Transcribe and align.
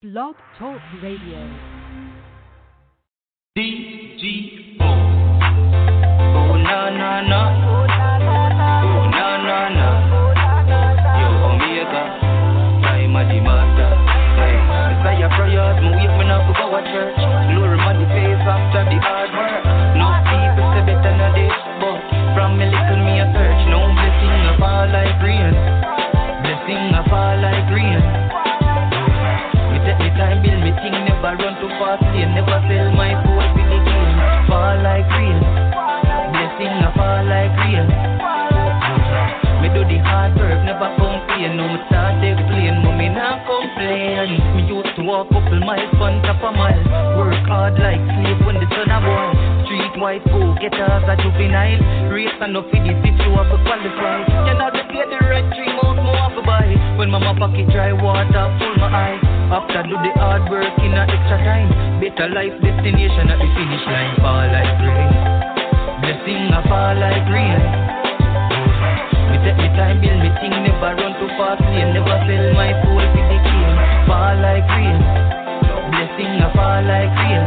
Blog 0.00 0.36
Talk 0.56 0.80
Radio. 1.02 1.42
DGO. 3.56 3.97
Never 31.18 31.42
run 31.42 31.54
too 31.58 31.68
fast, 31.82 32.02
lane, 32.14 32.30
never 32.34 32.62
sell 32.70 32.90
my 32.94 33.10
soul 33.26 33.42
for 33.50 33.66
the. 33.66 33.78
Fall 34.46 34.78
like 34.86 35.08
rain, 35.18 35.38
blessing 36.30 36.78
a 36.78 36.90
fall 36.94 37.26
like 37.26 37.54
rain. 37.58 37.86
Me 39.58 39.66
do 39.74 39.82
the 39.82 39.98
hard 40.06 40.38
work, 40.38 40.62
never 40.62 40.88
complain. 40.94 41.58
No 41.58 41.66
me 41.66 41.82
start 41.90 42.22
explain, 42.22 42.86
me 42.94 43.08
not 43.10 43.42
complain. 43.50 44.38
Me 44.54 44.62
used 44.70 44.94
to 44.94 45.02
walk 45.02 45.28
couple 45.34 45.58
miles, 45.58 45.90
fun 45.98 46.22
top 46.22 46.38
a 46.38 46.50
mile. 46.54 47.18
Work 47.18 47.42
hard 47.50 47.74
like 47.82 47.98
slave 47.98 48.38
when 48.46 48.62
the 48.62 48.68
sun 48.70 48.86
a 48.86 49.02
boil. 49.02 49.34
Street 49.66 49.94
white 49.98 50.24
go 50.30 50.54
get 50.62 50.78
as 50.78 51.02
a 51.02 51.14
juvenile. 51.18 52.14
Race 52.14 52.30
enough 52.40 52.70
for 52.70 52.78
this 52.78 52.94
if 52.94 53.18
you 53.18 53.34
have 53.34 53.50
to 53.50 53.58
qualify. 53.66 54.22
You 54.46 54.54
know 54.54 54.70
the 54.70 54.86
pay 54.86 55.02
the 55.10 55.18
red 55.26 55.50
buy. 56.48 56.72
When 56.96 57.12
mama 57.12 57.36
pocket 57.36 57.68
dry 57.68 57.92
water 57.92 58.48
full 58.56 58.76
my 58.80 58.88
eyes. 58.88 59.20
After 59.52 59.84
do 59.84 60.00
the 60.00 60.12
hard 60.16 60.48
work 60.48 60.72
in 60.80 60.96
a 60.96 61.04
extra 61.04 61.36
time. 61.44 61.68
Better 62.00 62.32
life 62.32 62.56
destination 62.64 63.28
at 63.28 63.36
the 63.36 63.48
finish 63.52 63.84
line. 63.84 64.16
Fall 64.24 64.48
like 64.48 64.80
rain. 64.80 65.12
Blessing 66.00 66.48
a 66.56 66.60
fall 66.64 66.96
like 66.96 67.28
rain. 67.28 67.60
Me 69.28 69.36
take 69.44 69.60
me 69.60 69.68
time, 69.76 70.00
build 70.00 70.24
me 70.24 70.32
thing, 70.40 70.56
never 70.64 70.96
run 70.96 71.12
too 71.20 71.28
fast 71.36 71.60
lane, 71.68 71.92
never 71.92 72.16
sell 72.24 72.46
my 72.56 72.72
soul 72.80 73.04
for 73.12 73.24
the 73.28 73.38
game. 73.44 73.76
Fall 74.08 74.40
like 74.40 74.64
rain, 74.72 74.96
blessing 75.92 76.40
a 76.40 76.48
fall 76.56 76.80
like 76.88 77.12
rain. 77.12 77.44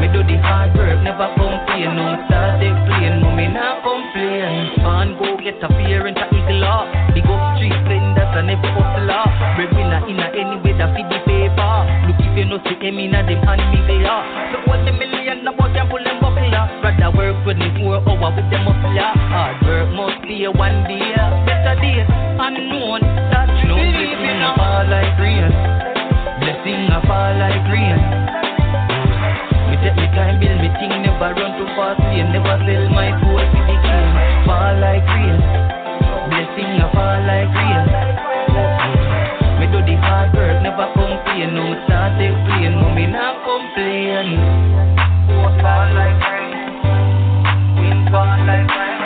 Me 0.00 0.06
do 0.08 0.24
the 0.24 0.40
hard 0.40 0.72
work, 0.74 0.96
never 1.04 1.28
complain, 1.36 1.92
no 1.92 2.16
start 2.24 2.62
explain, 2.62 3.20
me 3.36 3.52
not 3.52 3.84
complain. 3.84 4.80
Man 4.80 5.18
go 5.20 5.36
get 5.36 5.60
a 5.60 5.68
parent 5.68 6.16
eagle 6.48 6.64
up, 6.64 6.88
big 7.12 7.28
up 7.28 7.56
street 7.56 7.76
vendors 7.84 8.32
and 8.32 8.48
every 8.48 8.70
hustler. 8.72 9.24
Breadwinner 9.56 10.00
in 10.08 10.18
a 10.20 10.26
any 10.32 10.56
way 10.64 10.72
that 10.80 10.96
feed 10.96 11.08
the 11.12 11.20
paper. 11.28 11.76
Look 12.08 12.20
if 12.24 12.32
you 12.36 12.44
know 12.48 12.58
see 12.64 12.76
them 12.80 12.96
in 12.96 13.14
a 13.14 13.20
them 13.20 13.40
hand 13.44 13.64
me 13.68 13.80
they 13.84 14.04
are. 14.08 14.24
Look 14.52 14.64
what 14.66 14.80
the 14.84 14.92
million 14.92 15.44
about 15.44 15.72
them 15.76 15.88
pull 15.92 16.00
them 16.02 16.20
buckler. 16.20 16.64
Rather 16.80 17.10
work 17.12 17.36
24 17.44 18.08
hour 18.08 18.30
with 18.32 18.48
them 18.48 18.64
muscular. 18.64 19.12
Oh, 19.12 19.28
Hard 19.28 19.56
work 19.64 19.88
must 19.92 20.22
be 20.24 20.44
a 20.44 20.50
one 20.50 20.84
day, 20.88 21.12
better 21.44 21.76
days 21.80 22.08
unknown. 22.08 23.04
That 23.28 23.52
no 23.68 23.76
blessing 23.76 24.40
a 24.40 24.50
fall 24.56 24.88
like 24.88 25.14
rain. 25.20 25.44
Blessing 26.40 26.88
a 26.88 26.98
fall 27.04 27.32
like 27.36 27.64
rain. 27.68 27.98
Me 29.68 29.76
take 29.84 29.96
me 30.00 30.08
time, 30.16 30.40
build 30.40 30.64
me 30.64 30.72
thing, 30.80 30.96
never 31.04 31.28
run 31.36 31.52
too 31.60 31.68
fast 31.76 32.00
never 32.32 32.56
sell 32.64 32.88
my 32.88 33.12
soul 33.20 33.36
for 33.36 33.62
the 33.68 33.76
game. 33.84 34.08
Fall 34.48 34.80
like 34.80 35.04
rain, 35.12 35.36
blessing 36.28 36.80
a 36.80 36.86
fall 36.92 37.20
like 37.24 37.48
rain. 37.56 37.84
Me 39.58 39.66
do 39.72 39.80
the 39.82 39.96
hard 40.04 40.32
work, 40.34 40.62
never 40.62 40.86
complain, 40.92 41.54
no 41.56 41.64
start 41.84 42.20
explain, 42.20 42.72
no 42.76 42.88
me 42.94 43.06
not 43.06 43.42
complain. 43.44 44.36
Fall 45.58 45.90
like 45.96 46.22
rain, 46.22 46.54
fall 48.12 48.38
like 48.46 48.70
rain, 48.78 49.00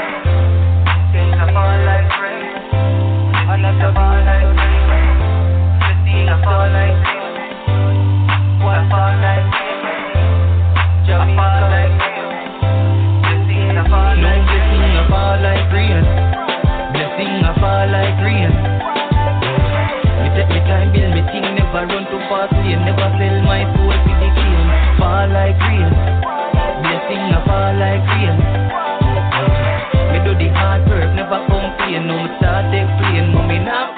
things 1.13 1.41
fall 1.55 1.79
like 1.89 2.13
rain, 2.21 2.45
another 3.49 3.91
fall 3.97 4.21
like 4.27 4.53
rain, 4.53 4.83
fall 6.45 6.69
like 6.77 6.99
rain, 7.07 7.37
what 8.61 8.83
fall 8.91 9.15
like 9.23 9.49
rain. 9.57 9.83
No 13.73 13.85
blessing 14.43 14.93
a 14.93 15.09
fall 15.09 15.37
like 15.41 15.73
rain. 15.73 16.22
Blessing 17.23 17.47
a 17.47 17.55
fall 17.63 17.87
like 17.87 18.19
rain. 18.19 18.51
Me 18.51 20.29
take 20.35 20.51
me 20.51 20.59
time, 20.67 20.91
build 20.91 21.15
me 21.15 21.23
thing, 21.31 21.55
never 21.55 21.87
run 21.87 22.03
too 22.11 22.19
fast 22.27 22.51
lane, 22.51 22.83
never 22.83 23.15
sell 23.15 23.39
my 23.47 23.63
soul 23.63 23.95
for 23.95 24.17
the 24.19 24.29
game. 24.35 24.71
Fall 24.99 25.31
like 25.31 25.55
rain. 25.63 25.87
Blessing 26.83 27.31
a 27.31 27.39
fall 27.47 27.79
like 27.79 28.03
rain. 28.11 28.35
Me 30.11 30.19
do 30.27 30.35
the 30.35 30.51
hard 30.51 30.83
work, 30.91 31.15
never 31.15 31.39
complain. 31.47 32.11
No 32.11 32.27
me 32.27 32.29
start 32.43 32.75
explain, 32.75 33.31
no 33.31 33.47
me 33.47 33.63
not 33.63 33.95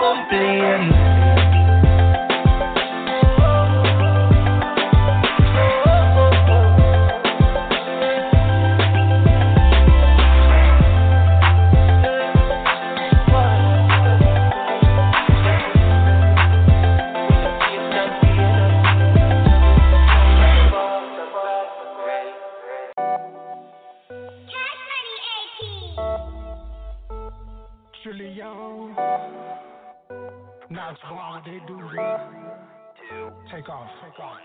Take 33.65 33.73
off. 33.75 33.89
Take 34.03 34.21
off. 34.21 34.37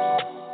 Uh. 0.00 0.45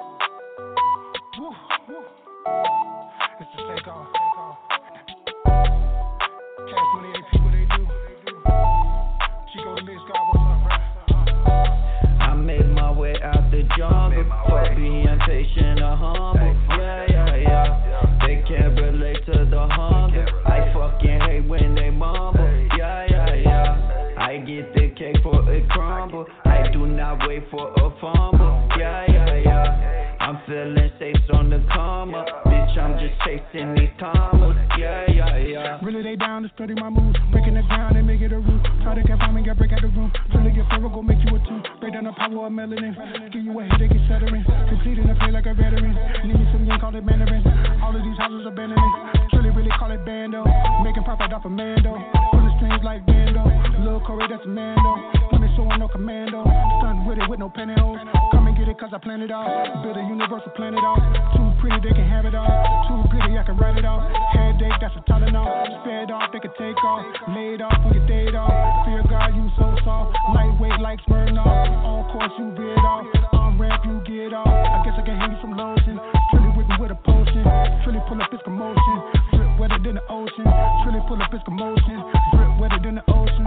Study 36.63 36.79
my 36.79 36.91
moves. 36.91 37.19
Breaking 37.35 37.59
the 37.59 37.63
ground 37.67 37.97
and 37.99 38.07
make 38.07 38.23
it 38.23 38.31
a 38.31 38.39
roof. 38.39 38.63
Try 38.87 38.95
to 38.95 39.03
confine 39.03 39.35
me, 39.35 39.43
get 39.43 39.59
break 39.59 39.73
out 39.75 39.83
the 39.83 39.91
room. 39.91 40.13
Really 40.31 40.55
get 40.55 40.71
thorough, 40.71 40.95
go 40.95 41.03
make 41.03 41.19
you 41.27 41.35
a 41.35 41.39
two. 41.43 41.59
Break 41.83 41.95
down 41.95 42.07
the 42.07 42.15
power 42.15 42.47
of 42.47 42.53
melanin. 42.55 42.95
Give 43.35 43.43
you 43.43 43.51
a 43.59 43.67
headache, 43.67 43.91
it's 43.91 44.07
settling. 44.07 44.47
Completing 44.71 45.11
the 45.11 45.19
play 45.19 45.35
like 45.35 45.51
a 45.51 45.55
veteran. 45.59 45.91
Need 46.23 46.39
me 46.39 46.47
some 46.55 46.63
yen, 46.63 46.79
call 46.79 46.95
it 46.95 47.03
Mandarin. 47.03 47.43
All 47.83 47.91
of 47.91 48.03
these 48.07 48.15
houses 48.15 48.47
abandoning. 48.47 48.95
Truly, 49.35 49.51
really 49.51 49.75
call 49.75 49.91
it 49.91 50.07
bando. 50.07 50.47
Making 50.87 51.03
profit 51.03 51.35
off 51.35 51.43
of 51.43 51.51
Mando. 51.51 51.99
Pulling 52.31 52.55
strings 52.63 52.83
like 52.87 53.03
Bando. 53.11 53.43
Lil 53.83 53.99
Corey, 54.07 54.31
that's 54.31 54.47
a 54.47 54.49
Mando. 54.49 55.03
When 55.35 55.43
it's 55.43 55.51
showing 55.59 55.83
no 55.83 55.91
commando. 55.91 56.47
Stunned 56.79 57.11
with 57.11 57.19
it 57.19 57.27
with 57.27 57.43
no 57.43 57.51
pantyhose. 57.51 58.07
Come 58.31 58.47
and 58.47 58.55
get 58.55 58.71
it, 58.71 58.79
cause 58.79 58.95
I 58.95 59.03
planned 59.03 59.27
it 59.27 59.35
all. 59.35 59.51
Build 59.83 59.99
a 59.99 60.05
universal 60.07 60.55
planet 60.55 60.79
off. 60.79 61.03
Too 61.35 61.52
pretty, 61.63 61.79
they 61.79 61.95
can 61.95 62.09
have 62.11 62.27
it 62.27 62.35
all. 62.35 62.51
Too 62.91 63.07
pretty, 63.07 63.39
I 63.39 63.47
can 63.47 63.57
write 63.57 63.79
it 63.79 63.87
off. 63.87 64.03
Headache, 64.35 64.83
that's 64.83 64.99
a 64.99 65.03
Tylenol. 65.07 65.47
Sped 65.81 66.11
off, 66.11 66.35
they 66.35 66.43
can 66.43 66.51
take 66.59 66.77
off. 66.83 67.07
Laid 67.31 67.63
off, 67.63 67.79
we 67.87 68.03
can 68.03 68.07
date 68.11 68.35
off. 68.35 68.51
Fear 68.85 69.07
God, 69.07 69.31
you 69.39 69.47
so 69.55 69.71
soft. 69.87 70.19
Lightweight 70.35 70.83
like 70.83 70.99
Smirnoff. 71.07 71.47
On 71.87 72.03
course, 72.11 72.35
you 72.37 72.51
veered 72.59 72.83
off. 72.83 73.07
On 73.33 73.57
ramp, 73.59 73.87
you 73.87 74.03
get 74.03 74.35
off. 74.35 74.51
I 74.51 74.83
guess 74.83 74.99
I 74.99 75.07
can 75.07 75.15
hand 75.15 75.33
you 75.33 75.41
some 75.41 75.55
lotion. 75.57 76.03
Truly 76.35 76.51
with 76.59 76.67
me 76.67 76.77
with 76.83 76.91
a 76.91 76.99
potion. 77.07 77.47
Truly 77.87 78.03
pull 78.11 78.21
up 78.21 78.31
this 78.35 78.43
commotion. 78.45 79.32
Drip 79.53 79.71
wetter 79.71 79.83
than 79.83 79.97
the 79.97 80.03
ocean. 80.09 80.45
Truly 80.83 81.01
pull 81.09 81.21
up 81.21 81.31
this 81.31 81.41
commotion. 81.45 82.05
Drip 82.35 82.61
wetter 82.61 82.79
than 82.83 82.95
the 82.97 83.03
ocean. 83.13 83.47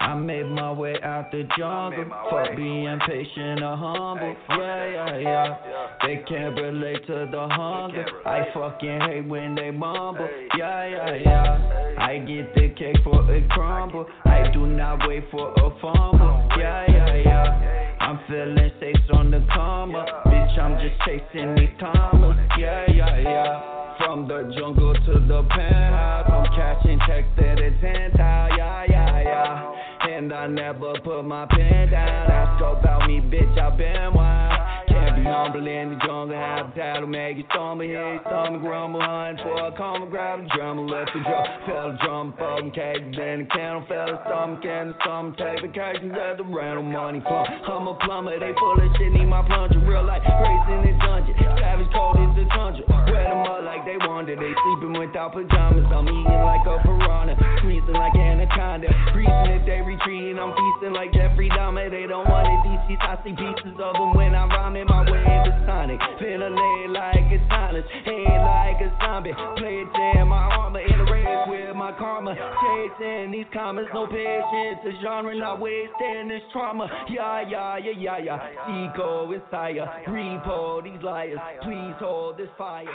I 0.00 0.14
made 0.14 0.46
my 0.46 0.72
way 0.72 0.96
out 1.02 1.30
the 1.30 1.48
jungle. 1.56 2.04
Fuck 2.30 2.56
being 2.56 2.98
patient 3.06 3.62
or 3.62 3.76
humble. 3.76 4.36
Yeah, 4.50 4.90
yeah, 4.90 5.18
yeah. 5.18 5.56
They 6.02 6.22
can't 6.28 6.54
relate 6.56 7.06
to 7.06 7.28
the 7.30 7.48
hunger. 7.50 8.04
I 8.26 8.46
fucking 8.52 9.00
hate 9.00 9.26
when 9.26 9.54
they 9.54 9.70
mumble. 9.70 10.28
Yeah, 10.58 10.86
yeah, 10.86 11.14
yeah. 11.14 11.94
I 11.98 12.18
get 12.18 12.54
the 12.54 12.74
cake 12.76 12.96
for 13.02 13.22
a 13.32 13.48
crumble. 13.48 14.06
I 14.24 14.50
do 14.52 14.66
not 14.66 15.08
wait 15.08 15.24
for 15.30 15.52
a 15.52 15.70
fumble. 15.80 16.48
Yeah, 16.58 16.84
yeah, 16.90 17.14
yeah. 17.14 17.96
I'm 18.00 18.18
feeling 18.28 18.70
safe 18.80 18.96
on 19.14 19.30
the 19.30 19.46
karma. 19.54 20.04
Bitch, 20.26 20.58
I'm 20.58 20.78
just 20.78 21.00
chasing 21.06 21.54
these 21.54 21.70
commas. 21.80 22.36
Yeah, 22.58 22.90
yeah, 22.90 23.18
yeah. 23.18 23.81
From 24.04 24.26
the 24.26 24.52
jungle 24.58 24.94
to 24.94 25.12
the 25.28 25.46
penthouse, 25.48 26.28
I'm 26.28 26.46
catching 26.56 26.98
checks 27.06 27.28
at 27.38 27.58
a 27.58 27.70
ten 27.80 28.10
Yeah, 28.18 28.84
yeah, 28.88 29.22
yeah. 29.22 30.10
And 30.10 30.32
I 30.32 30.48
never 30.48 30.94
put 31.04 31.22
my 31.22 31.46
pen 31.46 31.90
down. 31.90 32.30
Ask 32.30 32.60
about 32.60 33.06
me, 33.06 33.20
bitch, 33.20 33.56
I've 33.56 33.78
been 33.78 34.12
wild. 34.12 34.71
Can't 34.92 35.16
be 35.16 35.24
humble 35.24 35.66
in 35.66 35.96
the 35.96 35.98
jungle, 36.04 36.36
habitat 36.36 37.00
will 37.00 37.08
make 37.08 37.36
you 37.38 37.44
stumble. 37.48 37.84
Here, 37.84 38.20
stomach 38.28 38.60
grumble, 38.60 39.00
hunt 39.00 39.40
for 39.40 39.66
a 39.66 39.72
comma, 39.72 40.06
grab 40.06 40.40
a 40.40 40.46
drum, 40.52 40.86
left 40.86 41.10
the 41.16 41.20
drum, 41.24 41.46
fell 41.64 41.88
the 41.92 41.98
drum, 42.04 42.34
fucking 42.36 42.72
cake, 42.76 43.00
then 43.16 43.44
the 43.44 43.48
candle 43.48 43.84
fell 43.88 44.12
the 44.12 44.20
stomach, 44.28 44.64
and 44.64 44.92
the 44.92 44.96
stomach, 45.00 45.40
take 45.40 45.64
vacations 45.64 46.12
at 46.12 46.36
the 46.36 46.44
rental 46.44 46.84
money 46.84 47.24
fund. 47.24 47.48
I'm 47.64 47.88
a 47.88 47.94
plumber, 48.04 48.36
they 48.36 48.52
full 48.60 48.76
of 48.76 48.92
shit, 49.00 49.12
need 49.16 49.26
my 49.26 49.40
plunger, 49.48 49.80
real 49.80 50.04
life, 50.04 50.20
crazy 50.20 50.72
in 50.76 50.80
the 50.84 50.94
dungeon, 51.00 51.34
savage 51.56 51.88
cold 51.96 52.20
is 52.20 52.32
the 52.36 52.44
tundra, 52.52 52.84
wet 53.08 53.32
them 53.32 53.48
up 53.48 53.64
like 53.64 53.88
they 53.88 53.96
wanted, 54.04 54.36
they 54.36 54.52
sleeping 54.52 54.92
without 55.00 55.32
pajamas, 55.32 55.88
I'm 55.88 56.04
eating 56.04 56.44
like 56.44 56.68
a 56.68 56.76
piranha, 56.84 57.34
squeezing 57.64 57.96
like 57.96 58.12
anaconda, 58.12 58.92
freezing 59.16 59.56
if 59.56 59.64
they 59.64 59.80
retreating, 59.80 60.36
I'm 60.36 60.52
feasting 60.52 60.92
like 60.92 61.16
Jeffrey 61.16 61.48
Dahmer, 61.48 61.88
they 61.88 62.04
don't 62.04 62.28
want 62.28 62.44
it, 62.44 62.60
these 62.68 63.00
I 63.00 63.16
see 63.24 63.32
pieces 63.32 63.78
of 63.80 63.94
them 63.96 64.12
when 64.14 64.34
I 64.34 64.44
rhyme 64.46 64.76
in 64.82 64.88
my 64.88 65.02
way 65.10 65.22
into 65.22 65.54
Sonic. 65.66 66.00
Ventilate 66.18 66.90
like 66.90 67.30
a 67.30 67.38
silence, 67.48 67.86
head 68.04 68.42
like 68.42 68.80
a 68.82 68.90
zombie. 69.00 69.32
Play 69.56 69.84
down 69.94 70.28
my 70.28 70.42
armor 70.58 70.80
in 70.80 70.98
the 70.98 71.04
race 71.10 71.46
with 71.46 71.76
my 71.76 71.92
karma. 71.92 72.34
Chasing 72.34 73.30
these 73.30 73.46
comments, 73.52 73.90
no 73.94 74.06
patience. 74.06 74.82
The 74.84 74.92
genre 75.02 75.34
not 75.38 75.60
wasting 75.60 76.28
this 76.28 76.42
trauma. 76.52 76.88
Yeah, 77.08 77.48
yeah, 77.48 77.78
yeah, 77.78 77.92
yeah, 77.96 78.18
yeah. 78.18 78.90
Seco 78.90 79.32
is 79.32 79.40
sire. 79.50 79.86
Repo 80.08 80.82
these 80.82 81.02
liars. 81.02 81.38
Please 81.62 81.94
hold 81.98 82.38
this 82.38 82.50
fire. 82.58 82.86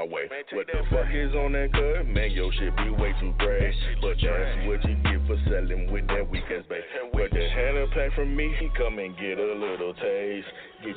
My 0.00 0.14
way. 0.14 0.22
What 0.52 0.66
the 0.66 0.80
fuck 0.90 1.12
is 1.12 1.34
on 1.34 1.52
that 1.52 1.72
cut? 1.72 2.06
Man, 2.06 2.30
your 2.30 2.52
shit 2.52 2.74
be 2.76 2.90
way 2.90 3.12
too 3.20 3.34
gray. 3.38 3.72
But 4.00 4.16
that's 4.22 4.66
what 4.66 4.84
you 4.88 4.96
get 5.04 5.20
for 5.26 5.36
selling 5.48 5.92
with 5.92 6.06
that 6.08 6.28
weak 6.28 6.44
ass 6.48 6.64
bass. 6.68 6.82
But 7.12 7.30
the 7.30 7.48
hand 7.48 7.76
pack 7.92 8.12
from 8.14 8.34
me, 8.34 8.54
he 8.58 8.68
come 8.76 8.98
and 8.98 9.16
get 9.16 9.38
a 9.38 9.52
little 9.52 9.89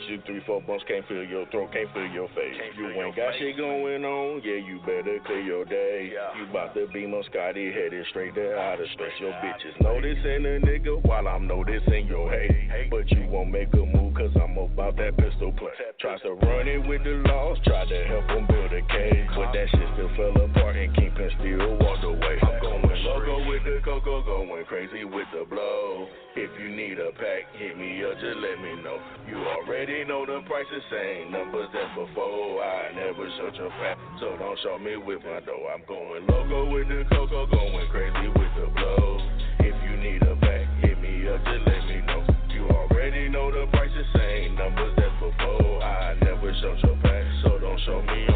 you 0.09 0.21
three, 0.25 0.41
four 0.45 0.61
bumps, 0.61 0.83
can't 0.87 1.07
feel 1.07 1.23
your 1.23 1.45
throat, 1.47 1.71
can't 1.73 1.91
feel 1.93 2.07
your 2.07 2.27
face. 2.29 2.55
You 2.77 2.89
ain't 2.89 3.15
got 3.15 3.33
shit 3.39 3.57
going 3.57 4.03
on, 4.03 4.41
yeah, 4.43 4.59
you 4.59 4.79
better 4.85 5.19
clear 5.25 5.41
your 5.41 5.65
day. 5.65 6.11
You 6.37 6.45
bout 6.51 6.73
to 6.75 6.87
be 6.93 7.07
my 7.07 7.21
Scotty, 7.29 7.71
headed 7.71 8.05
straight 8.09 8.35
to 8.35 8.55
outer 8.57 8.85
space. 8.93 9.15
Your 9.19 9.31
bitches 9.33 9.79
noticing 9.81 10.45
a 10.45 10.59
nigga 10.59 11.05
while 11.05 11.27
I'm 11.27 11.47
noticing 11.47 12.07
your 12.07 12.29
hate. 12.29 12.89
But 12.89 13.09
you 13.11 13.27
won't 13.27 13.51
make 13.51 13.73
a 13.73 13.85
move, 13.85 14.13
cause 14.15 14.31
I'm 14.35 14.57
about 14.57 14.97
that 14.97 15.17
pistol 15.17 15.51
play. 15.53 15.71
Tries 15.99 16.21
to 16.21 16.33
run 16.33 16.67
it 16.67 16.87
with 16.87 17.03
the 17.03 17.23
laws, 17.27 17.57
try 17.65 17.85
to 17.85 18.03
help 18.05 18.25
him 18.29 18.47
build 18.47 18.73
a 18.73 18.81
cage. 18.91 19.27
But 19.35 19.53
that 19.53 19.67
shit 19.71 19.87
still 19.93 20.11
fell 20.15 20.43
apart 20.43 20.75
and 20.75 20.93
Kingpin 20.95 21.29
still 21.39 21.77
walked 21.77 22.03
away. 22.03 22.37
I'm 22.41 22.61
going 22.61 22.92
loco 23.23 23.49
with 23.49 23.63
the 23.63 23.79
cocoa, 23.83 24.23
going 24.23 24.65
crazy 24.65 25.03
with 25.05 25.27
the 25.33 25.45
blow. 25.45 26.07
If 26.35 26.49
you 26.59 26.69
need 26.69 26.99
a 26.99 27.11
pack, 27.11 27.55
hit 27.57 27.77
me 27.77 28.03
up, 28.03 28.13
just 28.15 28.37
let 28.37 28.59
me 28.59 28.81
know. 28.83 28.99
You 29.27 29.37
already 29.37 30.03
know 30.05 30.25
the 30.25 30.41
price 30.47 30.65
is 30.75 30.83
same 30.91 31.31
numbers 31.31 31.69
as 31.71 31.89
before. 31.95 32.63
I 32.63 32.91
never 32.95 33.27
showed 33.37 33.55
your 33.55 33.69
pack, 33.69 33.97
so 34.19 34.35
don't 34.37 34.59
show 34.63 34.77
me 34.79 34.97
with 34.97 35.23
my 35.23 35.39
dough. 35.41 35.67
I'm 35.73 35.83
going 35.87 36.27
loco 36.27 36.73
with 36.73 36.87
the 36.87 37.03
cocoa, 37.11 37.45
going 37.47 37.87
crazy 37.91 38.27
with 38.27 38.53
the 38.59 38.67
blow. 38.73 39.19
If 39.59 39.75
you 39.87 39.97
need 39.97 40.21
a 40.23 40.35
pack, 40.37 40.67
hit 40.81 40.99
me 40.99 41.27
up, 41.29 41.39
just 41.45 41.63
let 41.67 41.81
me 41.87 42.01
know. 42.05 42.23
You 42.49 42.67
already 42.69 43.29
know 43.29 43.51
the 43.51 43.69
price 43.71 43.93
is 43.93 44.07
same 44.15 44.55
numbers 44.55 44.93
as 44.97 45.13
before. 45.19 45.83
I 45.83 46.15
never 46.21 46.51
showed 46.61 46.79
your 46.83 46.97
pack, 47.01 47.23
so 47.43 47.59
don't 47.59 47.79
show 47.85 48.01
me 48.01 48.32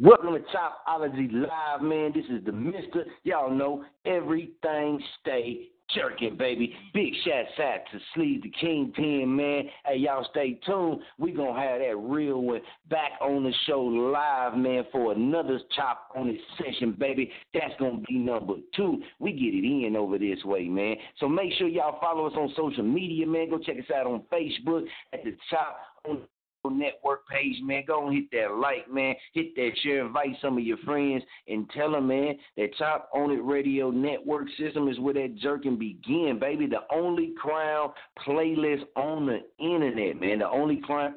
Welcome 0.00 0.34
to 0.34 0.40
Chopology 0.56 1.28
Live, 1.32 1.82
man. 1.82 2.12
This 2.14 2.24
is 2.26 2.44
the 2.44 2.52
Mister. 2.52 3.04
Y'all 3.24 3.50
know 3.50 3.84
everything 4.04 5.02
stay 5.20 5.70
jerking, 5.92 6.36
baby. 6.36 6.72
Big 6.94 7.12
shout 7.24 7.46
out 7.58 7.80
to 7.90 7.98
Sleeve 8.14 8.44
the 8.44 8.52
Kingpin, 8.60 9.34
man. 9.34 9.64
Hey, 9.84 9.96
y'all 9.96 10.24
stay 10.30 10.60
tuned. 10.64 11.00
We 11.18 11.32
gonna 11.32 11.60
have 11.60 11.80
that 11.80 11.96
real 11.96 12.42
one 12.42 12.60
back 12.88 13.10
on 13.20 13.42
the 13.42 13.52
show 13.66 13.80
live, 13.80 14.56
man, 14.56 14.84
for 14.92 15.10
another 15.10 15.58
chop 15.74 16.10
on 16.14 16.28
this 16.28 16.40
session, 16.58 16.94
baby. 16.96 17.32
That's 17.52 17.74
gonna 17.80 17.98
be 18.06 18.18
number 18.18 18.54
two. 18.76 19.02
We 19.18 19.32
get 19.32 19.52
it 19.52 19.66
in 19.66 19.96
over 19.96 20.16
this 20.16 20.44
way, 20.44 20.68
man. 20.68 20.94
So 21.18 21.28
make 21.28 21.52
sure 21.54 21.66
y'all 21.66 21.98
follow 22.00 22.28
us 22.28 22.34
on 22.36 22.52
social 22.54 22.84
media, 22.84 23.26
man. 23.26 23.50
Go 23.50 23.58
check 23.58 23.78
us 23.78 23.90
out 23.92 24.06
on 24.06 24.22
Facebook 24.32 24.84
at 25.12 25.24
the 25.24 25.36
chop 25.50 25.76
on 26.08 26.20
network 26.64 27.26
page, 27.28 27.56
man. 27.62 27.84
Go 27.86 28.06
and 28.06 28.14
hit 28.14 28.30
that 28.32 28.56
like, 28.56 28.90
man. 28.90 29.14
Hit 29.32 29.54
that 29.56 29.70
share. 29.82 30.06
Invite 30.06 30.36
some 30.42 30.58
of 30.58 30.64
your 30.64 30.78
friends 30.78 31.22
and 31.46 31.68
tell 31.70 31.92
them, 31.92 32.08
man, 32.08 32.34
that 32.56 32.74
Chop 32.76 33.08
On 33.14 33.30
It 33.30 33.42
Radio 33.44 33.90
Network 33.90 34.48
system 34.58 34.88
is 34.88 34.98
where 34.98 35.14
that 35.14 35.36
jerking 35.36 35.78
begin, 35.78 36.38
baby. 36.40 36.66
The 36.66 36.82
only 36.94 37.32
crown 37.40 37.90
playlist 38.26 38.84
on 38.96 39.26
the 39.26 39.40
internet, 39.58 40.20
man. 40.20 40.40
The 40.40 40.48
only 40.48 40.76
crown 40.76 41.14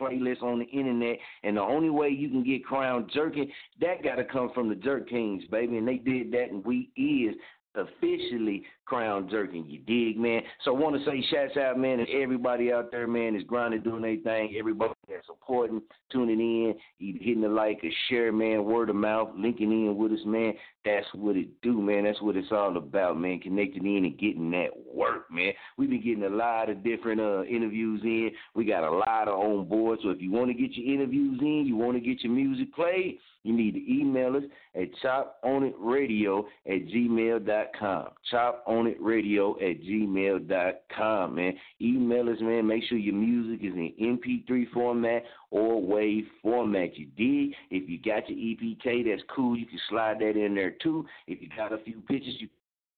playlist 0.00 0.42
on 0.42 0.58
the 0.58 0.66
internet, 0.66 1.18
and 1.42 1.56
the 1.56 1.62
only 1.62 1.90
way 1.90 2.08
you 2.08 2.28
can 2.28 2.44
get 2.44 2.64
crown 2.64 3.08
jerking, 3.12 3.50
that 3.80 4.02
got 4.02 4.16
to 4.16 4.24
come 4.24 4.50
from 4.54 4.68
the 4.68 4.74
Jerk 4.74 5.08
Kings, 5.08 5.44
baby. 5.50 5.78
And 5.78 5.88
they 5.88 5.96
did 5.96 6.32
that, 6.32 6.50
and 6.50 6.64
we 6.64 6.90
is 6.96 7.34
officially 7.76 8.62
crown 8.84 9.28
jerking. 9.30 9.64
You 9.66 9.80
dig, 9.80 10.18
man? 10.18 10.42
So 10.64 10.74
I 10.74 10.78
want 10.78 10.96
to 10.96 11.04
say 11.04 11.24
shouts 11.30 11.56
out, 11.56 11.78
man, 11.78 12.00
and 12.00 12.08
everybody 12.08 12.72
out 12.72 12.90
there, 12.90 13.06
man, 13.06 13.36
is 13.36 13.42
grinding, 13.44 13.82
doing 13.82 14.02
their 14.02 14.16
thing. 14.16 14.54
Everybody 14.58 14.94
that's 15.08 15.26
supporting, 15.26 15.82
tuning 16.10 16.40
in, 16.40 16.74
hitting 16.98 17.42
the 17.42 17.48
like, 17.48 17.80
a 17.84 17.90
share, 18.08 18.32
man, 18.32 18.64
word 18.64 18.90
of 18.90 18.96
mouth, 18.96 19.30
linking 19.36 19.70
in 19.70 19.96
with 19.96 20.12
us, 20.12 20.18
man. 20.26 20.52
That's 20.84 21.06
what 21.14 21.36
it 21.36 21.48
do, 21.62 21.80
man. 21.80 22.04
That's 22.04 22.20
what 22.20 22.36
it's 22.36 22.52
all 22.52 22.76
about, 22.76 23.18
man. 23.18 23.40
Connecting 23.40 23.86
in 23.86 24.04
and 24.04 24.18
getting 24.18 24.50
that 24.52 24.70
work, 24.92 25.30
man. 25.30 25.52
We've 25.76 25.90
been 25.90 26.02
getting 26.02 26.24
a 26.24 26.28
lot 26.36 26.70
of 26.70 26.82
different 26.82 27.20
uh, 27.20 27.44
interviews 27.44 28.00
in. 28.04 28.30
We 28.54 28.64
got 28.64 28.84
a 28.84 28.90
lot 28.90 29.28
of 29.28 29.38
on 29.38 29.68
board. 29.68 30.00
So 30.02 30.10
if 30.10 30.20
you 30.20 30.32
want 30.32 30.48
to 30.48 30.54
get 30.54 30.76
your 30.76 30.92
interviews 30.92 31.40
in, 31.40 31.64
you 31.66 31.76
want 31.76 31.94
to 31.96 32.00
get 32.00 32.22
your 32.22 32.32
music 32.32 32.74
played, 32.74 33.18
you 33.42 33.56
need 33.56 33.74
to 33.74 33.92
email 33.92 34.36
us 34.36 34.42
at 34.74 34.88
choponItradio 35.04 36.44
at 36.66 36.86
gmail.com. 36.86 38.08
ChoponItradio 38.32 39.54
at 39.62 39.82
gmail.com, 39.82 41.34
man. 41.34 41.54
Email 41.80 42.28
us, 42.28 42.38
man. 42.40 42.66
Make 42.66 42.84
sure 42.88 42.98
your 42.98 43.14
music 43.14 43.64
is 43.64 43.74
in 43.74 43.92
MP3 44.00 44.70
format 44.72 44.95
or 45.50 45.80
WAV 45.80 46.24
format. 46.42 46.96
You 46.96 47.06
dig? 47.16 47.54
If 47.70 47.88
you 47.88 47.98
got 47.98 48.28
your 48.28 48.38
EPK, 48.38 49.10
that's 49.10 49.22
cool. 49.34 49.56
You 49.56 49.66
can 49.66 49.78
slide 49.88 50.18
that 50.20 50.36
in 50.36 50.54
there 50.54 50.72
too. 50.82 51.06
If 51.26 51.40
you 51.40 51.48
got 51.56 51.72
a 51.72 51.78
few 51.78 52.00
pictures, 52.08 52.36
you 52.38 52.48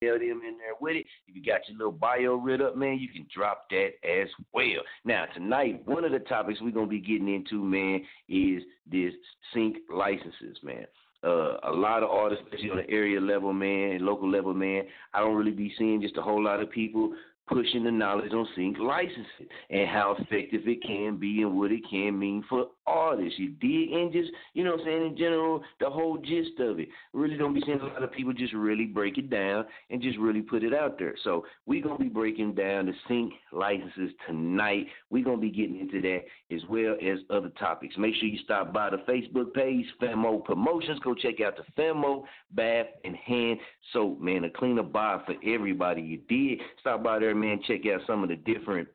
tell 0.03 0.13
them 0.13 0.41
in 0.47 0.57
there 0.57 0.75
with 0.79 0.95
it. 0.95 1.05
If 1.27 1.35
you 1.35 1.43
got 1.43 1.67
your 1.67 1.77
little 1.77 1.91
bio 1.91 2.35
writ 2.35 2.61
up, 2.61 2.77
man, 2.77 2.99
you 2.99 3.09
can 3.09 3.27
drop 3.33 3.69
that 3.71 3.91
as 4.03 4.29
well. 4.53 4.81
Now, 5.03 5.25
tonight, 5.33 5.81
one 5.85 6.05
of 6.05 6.11
the 6.11 6.19
topics 6.19 6.59
we're 6.61 6.71
gonna 6.71 6.87
be 6.87 6.99
getting 6.99 7.33
into, 7.33 7.63
man, 7.63 8.01
is 8.27 8.63
this 8.89 9.13
sync 9.53 9.77
licenses, 9.93 10.57
man. 10.63 10.85
Uh, 11.21 11.57
a 11.63 11.71
lot 11.71 12.01
of 12.01 12.09
artists, 12.09 12.45
especially 12.45 12.71
on 12.71 12.77
the 12.77 12.89
area 12.89 13.19
level, 13.19 13.51
man, 13.51 14.05
local 14.05 14.31
level, 14.31 14.53
man. 14.53 14.83
I 15.13 15.19
don't 15.19 15.35
really 15.35 15.51
be 15.51 15.73
seeing 15.77 16.01
just 16.01 16.15
a 16.15 16.21
whole 16.21 16.41
lot 16.41 16.61
of 16.61 16.71
people 16.71 17.13
pushing 17.49 17.83
the 17.83 17.91
knowledge 17.91 18.31
on 18.31 18.47
sync 18.55 18.77
licensing 18.77 19.47
and 19.69 19.87
how 19.89 20.15
effective 20.19 20.67
it 20.67 20.81
can 20.83 21.17
be 21.17 21.41
and 21.41 21.57
what 21.57 21.71
it 21.71 21.81
can 21.89 22.17
mean 22.17 22.43
for 22.47 22.67
artists. 22.85 23.39
You 23.39 23.49
dig 23.49 23.91
and 23.91 24.11
just, 24.11 24.29
you 24.53 24.63
know 24.63 24.71
what 24.71 24.81
I'm 24.81 24.85
saying, 24.85 25.05
in 25.07 25.17
general, 25.17 25.63
the 25.79 25.89
whole 25.89 26.17
gist 26.17 26.59
of 26.59 26.79
it. 26.79 26.89
Really 27.13 27.37
don't 27.37 27.53
be 27.53 27.61
seeing 27.65 27.79
a 27.79 27.85
lot 27.85 28.03
of 28.03 28.11
people 28.11 28.33
just 28.33 28.53
really 28.53 28.85
break 28.85 29.17
it 29.17 29.29
down 29.29 29.65
and 29.89 30.01
just 30.01 30.17
really 30.17 30.41
put 30.41 30.63
it 30.63 30.73
out 30.73 30.99
there. 30.99 31.15
So 31.23 31.45
we're 31.65 31.83
going 31.83 31.97
to 31.97 32.03
be 32.03 32.09
breaking 32.09 32.53
down 32.53 32.85
the 32.85 32.93
sync 33.07 33.33
licenses 33.51 34.11
tonight. 34.27 34.87
We're 35.09 35.23
going 35.23 35.37
to 35.37 35.41
be 35.41 35.51
getting 35.51 35.79
into 35.79 36.01
that 36.01 36.55
as 36.55 36.61
well 36.69 36.95
as 37.01 37.19
other 37.29 37.49
topics. 37.59 37.95
Make 37.97 38.15
sure 38.15 38.27
you 38.27 38.39
stop 38.43 38.73
by 38.73 38.89
the 38.91 38.97
Facebook 38.97 39.53
page, 39.53 39.85
Famo 40.01 40.43
Promotions. 40.43 40.99
Go 41.03 41.13
check 41.15 41.41
out 41.41 41.55
the 41.57 41.81
Famo 41.81 42.23
Bath 42.51 42.87
and 43.03 43.15
Hand 43.15 43.59
Soap, 43.93 44.21
man. 44.21 44.43
A 44.43 44.49
cleaner 44.49 44.83
bar 44.83 45.23
for 45.25 45.35
everybody. 45.47 46.01
You 46.01 46.17
did. 46.29 46.59
Stop 46.81 47.03
by 47.03 47.19
there, 47.19 47.35
man. 47.39 47.61
Check 47.67 47.81
out 47.93 48.01
some 48.07 48.23
of 48.23 48.29
the 48.29 48.35
different 48.35 48.87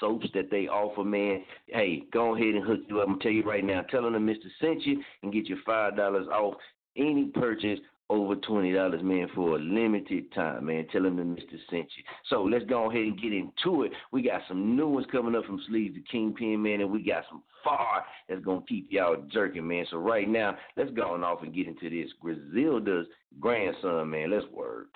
soaps 0.00 0.26
that 0.34 0.50
they 0.50 0.68
offer, 0.68 1.04
man. 1.04 1.42
Hey, 1.66 2.04
go 2.12 2.34
ahead 2.34 2.54
and 2.54 2.64
hook 2.64 2.80
you 2.88 3.00
up. 3.00 3.08
I'm 3.08 3.18
tell 3.20 3.32
you 3.32 3.44
right 3.44 3.64
now. 3.64 3.82
Tell 3.82 4.02
them 4.02 4.12
the 4.12 4.18
Mr. 4.18 4.46
sent 4.60 4.82
you 4.82 5.02
and 5.22 5.32
get 5.32 5.46
your 5.46 5.58
five 5.64 5.96
dollars 5.96 6.26
off 6.28 6.54
any 6.96 7.26
purchase 7.26 7.78
over 8.08 8.36
twenty 8.36 8.72
dollars, 8.72 9.02
man, 9.02 9.28
for 9.34 9.56
a 9.56 9.58
limited 9.58 10.32
time, 10.32 10.66
man. 10.66 10.86
Tell 10.92 11.02
them 11.02 11.16
the 11.16 11.22
Mr. 11.22 11.58
sent 11.70 11.86
you. 11.96 12.04
So 12.28 12.42
let's 12.42 12.64
go 12.66 12.90
ahead 12.90 13.02
and 13.02 13.20
get 13.20 13.32
into 13.32 13.82
it. 13.82 13.92
We 14.12 14.22
got 14.22 14.42
some 14.48 14.76
new 14.76 14.88
ones 14.88 15.06
coming 15.10 15.34
up 15.34 15.44
from 15.44 15.60
Sleeves 15.68 15.94
the 15.96 16.02
Kingpin, 16.10 16.62
man, 16.62 16.80
and 16.80 16.90
we 16.90 17.02
got 17.02 17.24
some 17.28 17.42
far 17.64 18.04
that's 18.28 18.44
gonna 18.44 18.62
keep 18.68 18.88
y'all 18.90 19.16
jerking, 19.32 19.66
man. 19.66 19.86
So 19.90 19.98
right 19.98 20.28
now, 20.28 20.56
let's 20.76 20.90
go 20.92 21.14
on 21.14 21.24
off 21.24 21.42
and 21.42 21.54
get 21.54 21.66
into 21.66 21.90
this. 21.90 22.12
Griselda's 22.20 23.06
grandson, 23.40 24.10
man. 24.10 24.30
Let's 24.30 24.46
work. 24.52 24.86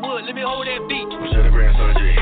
Wood, 0.00 0.24
let 0.26 0.34
me 0.34 0.42
hold 0.46 0.66
that 0.66 0.86
beat. 0.88 1.08
We 1.20 1.28
said 1.32 1.44
the 1.44 1.50
grandson 1.50 1.94
just 1.98 2.17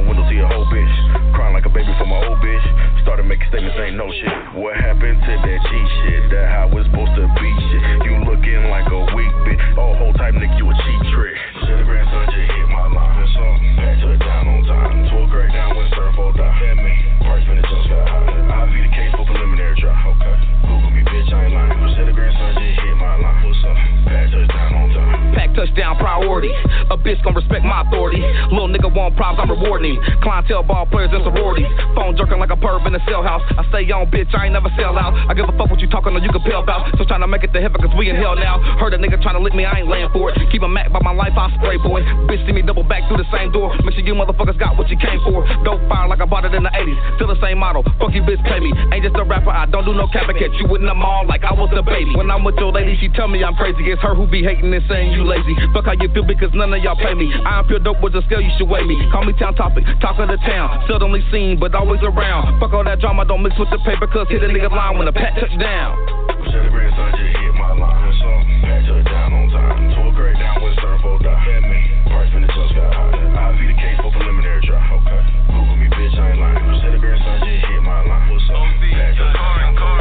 Out 0.00 0.08
windows, 0.08 0.32
see 0.32 0.40
a 0.40 0.48
whole 0.48 0.64
bitch. 0.72 0.94
Crying 1.36 1.52
like 1.52 1.68
a 1.68 1.72
baby 1.72 1.92
for 2.00 2.08
my 2.08 2.16
old 2.24 2.40
bitch. 2.40 2.64
Started 3.04 3.28
making 3.28 3.44
statements, 3.52 3.76
ain't 3.76 4.00
no 4.00 4.08
shit. 4.08 4.32
What 4.56 4.72
happened 4.80 5.20
to 5.20 5.32
that 5.36 5.60
G 5.60 5.72
shit? 6.00 6.32
That 6.32 6.48
how 6.48 6.72
it's 6.72 6.88
supposed 6.88 7.12
to 7.20 7.28
be 7.36 7.48
shit. 7.68 7.84
You 8.08 8.24
looking 8.24 8.72
like 8.72 8.88
a 8.88 9.00
weak 9.12 9.34
bitch. 9.44 9.60
Oh, 9.76 9.92
whole 10.00 10.16
type 10.16 10.32
nigga, 10.32 10.56
you 10.56 10.64
a 10.64 10.72
cheap 10.72 11.00
trick. 11.12 11.36
Said 11.68 11.84
the 11.84 11.84
grandson 11.84 12.32
just 12.32 12.48
hit 12.48 12.68
my 12.72 12.88
line. 12.88 13.28
Back 13.76 14.00
to 14.00 14.06
the 14.08 14.18
down 14.24 14.48
on 14.48 14.64
time. 14.64 15.04
12 15.12 15.28
grade 15.28 15.52
down 15.52 15.76
when 15.76 15.84
surf 15.92 16.16
or 16.16 16.32
die. 16.32 16.48
That 16.48 16.76
me. 16.80 16.92
Price 17.20 17.44
finish 17.44 17.68
on 17.68 17.80
sky 17.84 18.00
high. 18.00 18.56
I 18.56 18.72
feed 18.72 18.88
the 18.88 18.92
case 18.96 19.12
for 19.20 19.28
preliminary 19.28 19.76
try. 19.76 19.92
Okay. 19.92 20.36
Google 20.64 20.90
me, 20.96 21.04
bitch, 21.04 21.28
I 21.28 21.44
ain't 21.44 21.52
lying. 21.52 21.92
Said 21.92 22.08
the 22.08 22.16
grandson 22.16 22.56
just 22.56 22.80
hit 22.80 22.96
my 22.96 23.20
line. 23.20 23.44
What's 23.44 23.60
up? 23.68 23.76
Back 24.08 24.32
to 24.32 24.36
the 24.40 24.48
down 24.48 24.72
on 24.80 24.88
time. 24.96 25.34
Pack 25.36 25.52
touchdown 25.52 26.00
priority. 26.00 26.52
Bitch 27.04 27.20
gon' 27.24 27.34
respect 27.34 27.64
my 27.64 27.82
authority. 27.82 28.20
Little 28.52 28.68
nigga 28.68 28.92
want 28.92 29.16
problems, 29.16 29.40
I'm 29.42 29.50
rewarding 29.50 29.96
him. 29.96 30.00
Clientele 30.20 30.64
ball 30.64 30.86
players 30.86 31.10
and 31.12 31.24
sororities. 31.24 31.68
Phone 31.94 32.16
jerking 32.16 32.38
like 32.38 32.50
a 32.50 32.58
perv 32.58 32.84
in 32.86 32.94
a 32.94 33.02
cell 33.08 33.22
house. 33.22 33.42
I 33.56 33.64
stay 33.72 33.88
on, 33.92 34.10
bitch, 34.10 34.32
I 34.34 34.48
ain't 34.48 34.54
never 34.56 34.68
sell 34.76 34.96
out. 34.96 35.14
I 35.14 35.32
give 35.32 35.48
a 35.48 35.54
fuck 35.56 35.70
what 35.70 35.80
you 35.80 35.88
talking 35.88 36.12
or 36.12 36.20
you 36.20 36.32
can 36.32 36.42
peel 36.42 36.60
about. 36.60 36.90
So 36.98 37.04
tryna 37.04 37.28
make 37.28 37.44
it 37.44 37.52
to 37.52 37.60
heaven 37.60 37.80
cause 37.80 37.92
we 37.96 38.10
in 38.10 38.16
hell 38.16 38.36
now. 38.36 38.60
Heard 38.80 38.94
a 38.94 38.98
nigga 38.98 39.20
tryna 39.22 39.40
lick 39.40 39.54
me, 39.54 39.64
I 39.64 39.80
ain't 39.80 39.88
laying 39.88 40.10
for 40.10 40.30
it. 40.30 40.38
Keep 40.50 40.62
a 40.62 40.68
Mac 40.68 40.92
by 40.92 41.00
my 41.00 41.12
life, 41.12 41.36
I 41.36 41.52
spray 41.60 41.76
boy. 41.78 42.02
Bitch 42.28 42.44
see 42.46 42.52
me 42.52 42.62
double 42.62 42.84
back 42.84 43.06
through 43.08 43.22
the 43.22 43.30
same 43.32 43.52
door. 43.52 43.72
Make 43.84 43.94
sure 43.94 44.04
you 44.04 44.14
motherfuckers 44.14 44.58
got 44.58 44.76
what 44.76 44.88
you 44.88 44.98
came 44.98 45.20
for. 45.24 45.46
Dope 45.64 45.80
fire 45.88 46.08
like 46.08 46.20
I 46.20 46.26
bought 46.26 46.44
it 46.44 46.54
in 46.54 46.62
the 46.62 46.72
80s. 46.72 46.98
Still 47.16 47.28
the 47.28 47.40
same 47.40 47.58
model. 47.58 47.82
Fuck 47.98 48.12
you, 48.12 48.22
bitch, 48.22 48.42
pay 48.44 48.60
me. 48.60 48.72
Ain't 48.92 49.04
just 49.04 49.16
a 49.16 49.24
rapper, 49.24 49.50
I 49.50 49.66
don't 49.66 49.84
do 49.84 49.94
no 49.94 50.06
cap 50.08 50.28
catch 50.28 50.54
you 50.60 50.68
in 50.76 50.86
the 50.86 50.94
mall 50.94 51.26
like 51.26 51.44
I 51.44 51.52
was 51.52 51.72
a 51.72 51.82
baby. 51.82 52.12
When 52.14 52.30
I'm 52.30 52.44
with 52.44 52.56
your 52.56 52.72
lady, 52.72 52.96
she 53.00 53.08
tell 53.16 53.28
me 53.28 53.42
I'm 53.42 53.54
crazy. 53.56 53.82
It's 53.88 54.02
her 54.02 54.14
who 54.14 54.26
be 54.26 54.42
hating 54.42 54.72
and 54.72 54.84
saying 54.88 55.12
you 55.12 55.24
lazy. 55.24 55.56
Fuck 55.72 55.86
how 55.86 55.96
you 55.96 56.08
feel 56.12 56.24
because 56.24 56.52
none 56.54 56.72
of 56.72 56.80
y'all 56.82 56.96
me. 57.16 57.32
I 57.32 57.62
pure 57.66 57.80
dope 57.80 58.02
with 58.02 58.14
a 58.14 58.22
scale, 58.26 58.40
you 58.40 58.50
should 58.58 58.68
weigh 58.68 58.84
me. 58.84 58.96
Call 59.10 59.24
me 59.24 59.32
town 59.38 59.54
topic, 59.54 59.84
talk 60.00 60.18
of 60.18 60.28
the 60.28 60.36
town. 60.44 60.84
Suddenly 60.88 61.24
seen, 61.32 61.58
but 61.58 61.74
always 61.74 62.00
around. 62.02 62.60
Fuck 62.60 62.72
all 62.72 62.84
that 62.84 63.00
drama, 63.00 63.24
don't 63.24 63.42
mix 63.42 63.58
with 63.58 63.70
the 63.70 63.78
paper, 63.84 64.06
cause 64.06 64.28
hit 64.28 64.42
a 64.42 64.48
nigga 64.48 64.70
line 64.70 64.98
when 64.98 65.06
the 65.06 65.12
pat 65.12 65.34
touch 65.40 65.54
down. 65.58 65.96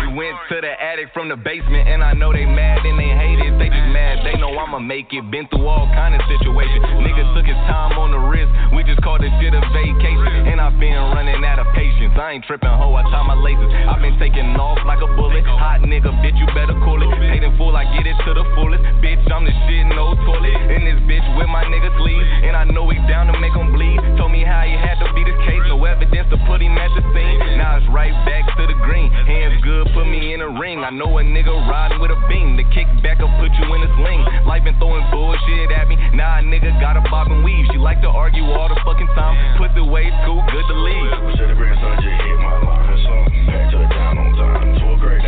Went 0.09 0.35
to 0.49 0.59
the 0.59 0.73
attic 0.83 1.13
from 1.13 1.29
the 1.29 1.37
basement, 1.37 1.87
and 1.87 2.03
I 2.03 2.13
know 2.13 2.33
they 2.33 2.43
mad 2.43 2.83
and 2.83 2.99
they 2.99 3.07
hate 3.15 3.39
it. 3.39 3.55
They 3.57 3.69
just 3.69 3.88
mad, 3.99 4.23
they 4.23 4.35
know 4.39 4.55
I'ma 4.55 4.79
make 4.79 5.11
it. 5.11 5.23
Been 5.27 5.47
through 5.51 5.67
all 5.67 5.87
kind 5.91 6.15
of 6.15 6.21
situations. 6.31 6.83
Nigga 7.03 7.23
took 7.35 7.43
his 7.43 7.59
time 7.67 7.99
on 7.99 8.15
the 8.15 8.21
wrist. 8.31 8.47
We 8.71 8.87
just 8.87 9.03
called 9.03 9.19
this 9.19 9.33
shit 9.43 9.51
a 9.51 9.59
vacation. 9.75 10.47
And 10.47 10.63
I've 10.63 10.79
been 10.79 10.95
running 11.11 11.43
out 11.43 11.59
of 11.59 11.67
patience. 11.75 12.15
I 12.15 12.39
ain't 12.39 12.45
tripping, 12.47 12.71
ho. 12.71 12.95
I 12.95 13.03
tie 13.11 13.27
my 13.27 13.35
laces. 13.35 13.67
I've 13.67 13.99
been 13.99 14.15
taking 14.15 14.55
off 14.55 14.79
like 14.87 15.03
a 15.03 15.09
bullet. 15.19 15.43
Hot 15.59 15.83
nigga, 15.83 16.15
bitch, 16.23 16.39
you 16.39 16.47
better 16.55 16.75
cool 16.87 17.03
it. 17.03 17.11
Paid 17.19 17.43
in 17.43 17.51
full, 17.59 17.75
I 17.75 17.83
get 17.91 18.07
it 18.07 18.15
to 18.23 18.31
the 18.31 18.45
fullest. 18.55 18.83
Bitch, 19.03 19.19
I'm 19.27 19.43
the 19.43 19.53
shit, 19.67 19.83
no 19.91 20.15
toilet. 20.23 20.57
In 20.71 20.87
this 20.87 20.99
bitch 21.03 21.25
with 21.35 21.49
my 21.51 21.67
nigga 21.67 21.91
sleeves. 21.99 22.27
And 22.47 22.55
I 22.55 22.63
know 22.63 22.87
he's 22.87 23.03
down 23.11 23.27
to 23.27 23.35
make 23.43 23.53
him 23.53 23.75
bleed. 23.75 23.99
Told 24.15 24.31
me 24.31 24.47
how 24.47 24.63
he 24.63 24.73
had 24.79 24.95
to 25.03 25.07
be 25.11 25.27
this 25.27 25.39
case. 25.43 25.63
No 25.67 25.83
evidence 25.83 26.29
to 26.31 26.37
put 26.47 26.63
him 26.63 26.77
at 26.79 26.91
the 26.95 27.03
scene. 27.11 27.59
Now 27.59 27.77
it's 27.77 27.89
right 27.91 28.15
back 28.23 28.47
to 28.55 28.63
the 28.63 28.77
green. 28.79 29.11
Hands 29.11 29.59
good, 29.61 29.91
put 29.91 30.07
me 30.07 30.33
in 30.33 30.39
a 30.41 30.49
ring. 30.55 30.79
I 30.85 30.89
know 30.89 31.19
a 31.19 31.23
nigga 31.23 31.51
riding 31.67 31.99
with 31.99 32.11
a 32.11 32.19
beam. 32.29 32.55
The 32.55 32.65
kickback 32.71 33.19
will 33.19 33.33
put 33.41 33.51
you 33.57 33.67
in 33.75 33.81
a 33.83 33.88
nigga. 33.97 34.45
Life 34.45 34.63
been 34.63 34.77
throwing 34.77 35.05
bullshit 35.11 35.71
at 35.71 35.87
me. 35.87 35.95
Nah, 36.13 36.41
nigga 36.41 36.73
got 36.81 36.97
a 36.97 37.03
bob 37.09 37.31
and 37.31 37.43
weave. 37.43 37.65
She 37.71 37.77
like 37.77 38.01
to 38.01 38.09
argue 38.09 38.43
all 38.45 38.69
the 38.69 38.79
fucking 38.85 39.09
time. 39.15 39.57
Put 39.57 39.73
the 39.75 39.83
way 39.83 40.09
too 40.25 40.39
good 40.51 40.65
to 40.67 40.75
leave. 40.75 41.11
Said 41.37 41.49
the 41.49 41.55
grandson 41.55 41.97
just 42.01 42.17
hit 42.21 42.37
my 42.39 42.55
line. 42.61 42.97
So 43.03 43.13
back 43.49 43.71
to 43.71 43.77
the 43.79 43.89
town 43.93 44.17
on 44.17 44.29
time. 44.35 44.79
To 44.79 44.85
a 44.93 44.97
great 44.97 45.21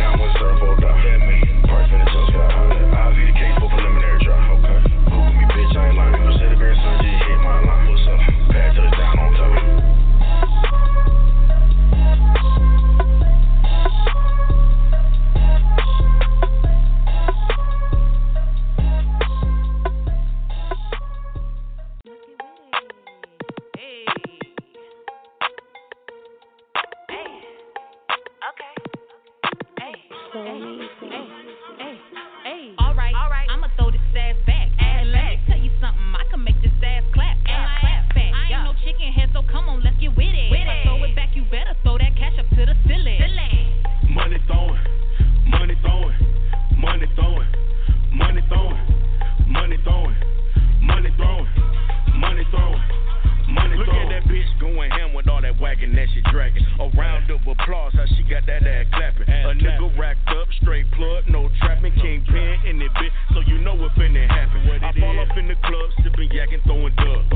bit, 63.00 63.12
so 63.32 63.40
you 63.46 63.58
know 63.58 63.74
if 63.84 63.96
anything 63.98 64.28
happen. 64.28 64.60
I 64.68 64.92
fall 65.00 65.18
off 65.20 65.36
in 65.36 65.48
the 65.48 65.56
club, 65.64 65.88
sipping 66.02 66.30
yak 66.32 66.52
and 66.52 66.62
throwing 66.64 66.94
dubs. 66.96 67.31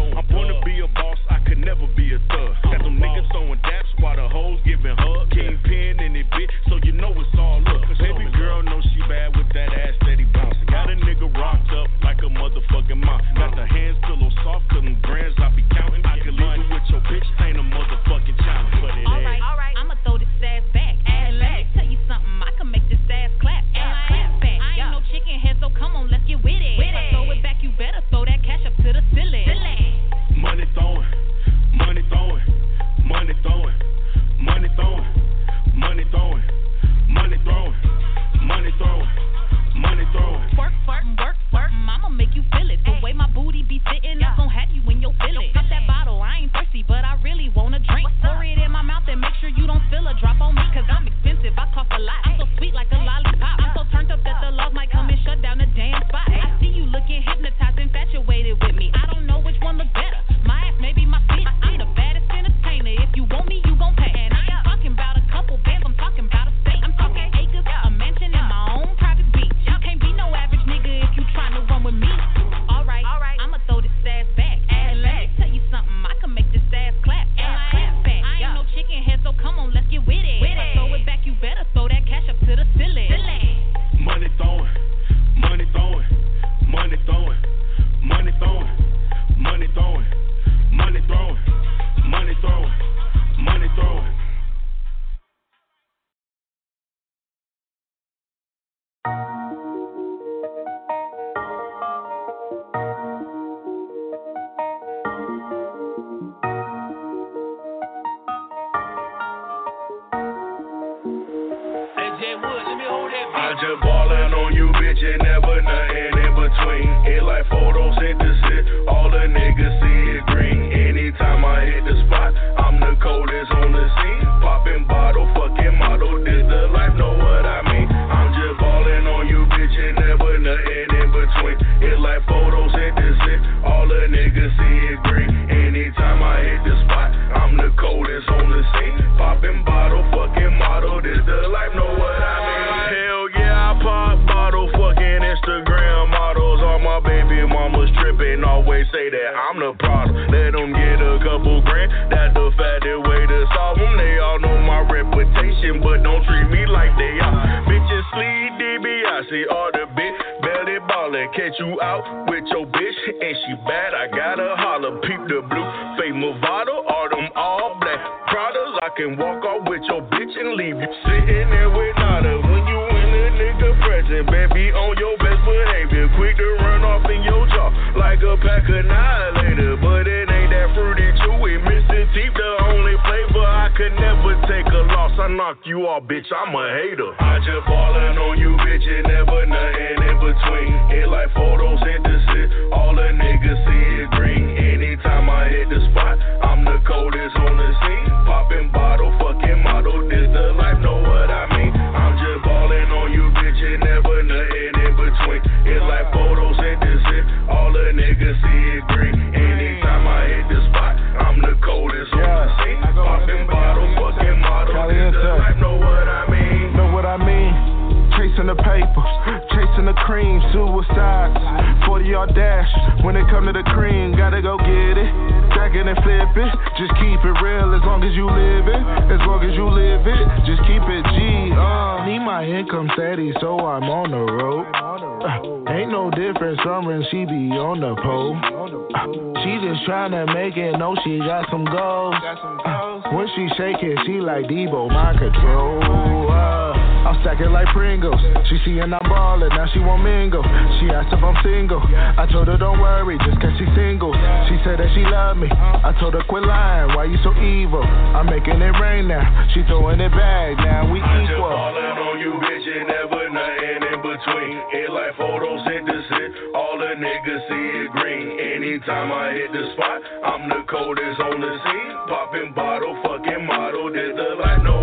I'm 247.36 247.52
like 247.52 247.68
Pringles. 247.76 248.20
She 248.48 248.56
seeing 248.64 248.80
I'm 248.80 249.04
ballin', 249.12 249.52
now 249.52 249.68
she 249.72 249.78
won't 249.78 250.02
mingle. 250.02 250.42
She 250.80 250.88
asked 250.88 251.12
if 251.12 251.20
I'm 251.20 251.36
single. 251.44 251.80
I 251.84 252.24
told 252.32 252.48
her 252.48 252.56
don't 252.56 252.80
worry, 252.80 253.18
just 253.28 253.40
cause 253.40 253.52
she's 253.60 253.68
single. 253.76 254.12
She 254.48 254.56
said 254.64 254.80
that 254.80 254.88
she 254.96 255.04
love 255.04 255.36
me. 255.36 255.48
I 255.52 255.92
told 256.00 256.14
her 256.14 256.24
quit 256.28 256.44
lying, 256.44 256.96
why 256.96 257.04
you 257.04 257.20
so 257.20 257.36
evil? 257.36 257.84
I'm 257.84 258.26
making 258.26 258.56
it 258.60 258.74
rain 258.80 259.08
now. 259.08 259.24
She 259.52 259.62
throwing 259.68 260.00
it 260.00 260.12
back, 260.12 260.56
now 260.64 260.88
we 260.88 260.98
equal. 260.98 261.12
I 261.12 261.28
just 261.28 261.36
ballin' 261.36 261.98
on 262.00 262.16
you, 262.20 262.32
bitch, 262.40 262.66
and 262.72 262.88
never 262.88 263.22
nothing 263.28 263.80
in 263.84 263.98
between. 264.00 264.56
It 264.72 264.88
like 264.92 265.12
photosynthesis, 265.20 266.56
all 266.56 266.80
the 266.80 266.96
niggas 266.96 267.42
see 267.52 267.64
it 267.84 267.88
green. 267.92 268.40
Anytime 268.40 269.12
I 269.12 269.32
hit 269.36 269.52
the 269.52 269.64
spot, 269.76 270.00
I'm 270.24 270.48
the 270.48 270.64
coldest 270.68 271.20
on 271.20 271.40
the 271.40 271.52
scene. 271.52 271.94
Popping 272.08 272.52
bottle, 272.56 272.96
fucking 273.04 273.44
model, 273.44 273.92
did 273.92 274.16
the 274.16 274.40
life, 274.40 274.62
know 274.64 274.75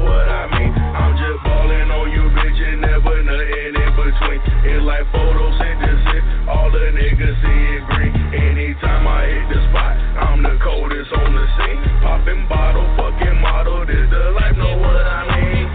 photosynthesis, 5.13 6.23
all 6.49 6.71
the 6.71 6.91
niggas 6.91 7.37
see 7.41 7.61
it 7.77 7.83
green. 7.93 8.13
Anytime 8.33 9.07
I 9.07 9.25
hit 9.29 9.47
the 9.53 9.59
spot, 9.69 9.93
I'm 10.17 10.43
the 10.43 10.57
coldest 10.63 11.13
on 11.13 11.33
the 11.35 11.45
scene. 11.57 11.79
Popping 12.01 12.47
bottle, 12.49 12.85
fucking 12.97 13.39
model, 13.41 13.85
this 13.85 14.09
the 14.09 14.31
life, 14.35 14.57
know 14.57 14.77
what 14.77 15.05
I 15.05 15.21
mean. 15.37 15.67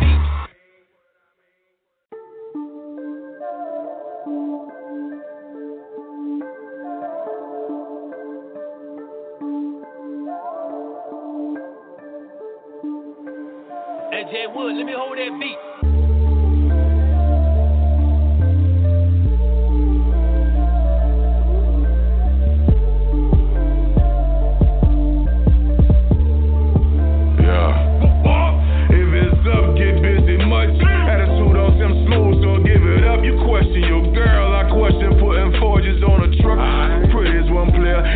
Hey, 14.11 14.25
Jay 14.33 14.47
Wood, 14.53 14.75
let 14.77 14.85
me 14.85 14.95
hold 14.97 15.17
that 15.19 15.39
beat. 15.39 15.68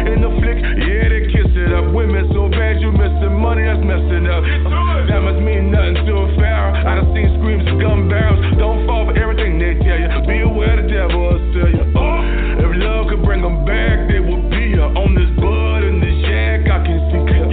In 0.08 0.20
the 0.22 0.30
flick, 0.40 0.58
yeah, 0.58 1.08
they 1.08 1.22
kiss 1.30 1.50
it 1.54 1.72
up. 1.72 1.92
Women 1.94 2.30
so 2.32 2.48
bad, 2.48 2.80
you 2.80 2.90
missing 2.92 3.36
money, 3.38 3.62
that's 3.66 3.82
messing 3.84 4.26
up. 4.26 4.42
That 5.08 5.20
must 5.22 5.40
mean 5.42 5.70
nothing 5.70 6.02
to 6.06 6.12
a 6.24 6.26
pharaoh. 6.38 6.74
I 6.74 6.98
done 6.98 7.10
seen 7.14 7.28
screams 7.38 7.66
of 7.68 7.78
gun 7.78 8.08
barrels. 8.08 8.40
Don't 8.58 8.86
fall 8.86 9.06
for 9.06 9.14
everything 9.18 9.58
they 9.58 9.78
tell 9.82 9.98
you. 9.98 10.08
Be 10.26 10.42
aware 10.42 10.80
the 10.80 10.86
devil 10.88 11.18
will 11.18 11.40
sell 11.54 11.70
you. 11.70 11.84
Oh, 11.94 12.18
if 12.62 12.70
love 12.82 13.10
could 13.10 13.22
bring 13.22 13.42
them 13.42 13.64
back, 13.66 14.08
they 14.10 14.20
would 14.20 14.50
be 14.50 14.74
here. 14.74 14.86
On 14.86 15.14
this 15.14 15.30
bud 15.38 15.82
and 15.86 16.02
this 16.02 16.18
yak, 16.26 16.66
I 16.70 16.78
can 16.82 16.98
see 17.10 17.22
clear. 17.26 17.46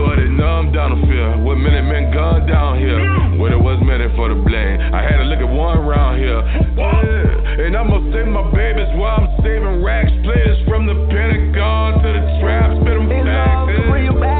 But 0.00 0.16
it 0.16 0.32
numb 0.32 0.72
down 0.72 0.96
the 0.96 1.00
fear. 1.06 1.36
What 1.44 1.60
minute 1.60 1.84
men 1.84 2.08
gone 2.12 2.48
down 2.48 2.80
here? 2.80 2.96
When 3.36 3.52
it 3.52 3.60
was 3.60 3.76
meant 3.84 4.00
for 4.16 4.32
the 4.32 4.38
blame. 4.40 4.80
I 4.80 5.04
had 5.04 5.20
to 5.20 5.28
look 5.28 5.40
at 5.40 5.48
one 5.48 5.84
round 5.84 6.16
here. 6.20 6.40
Yeah. 6.40 7.66
And 7.66 7.76
I'ma 7.76 8.00
save 8.08 8.28
my 8.32 8.48
babies 8.48 8.88
while 8.96 9.20
I'm 9.20 9.29
saving 9.42 9.82
racks. 9.82 10.10
Players 10.22 10.58
from 10.68 10.86
the 10.86 10.94
Pentagon 11.10 12.02
to 12.02 12.08
the 12.12 12.40
trap. 12.40 12.76
Spit 12.80 12.94
them 12.94 13.08
back. 13.08 14.39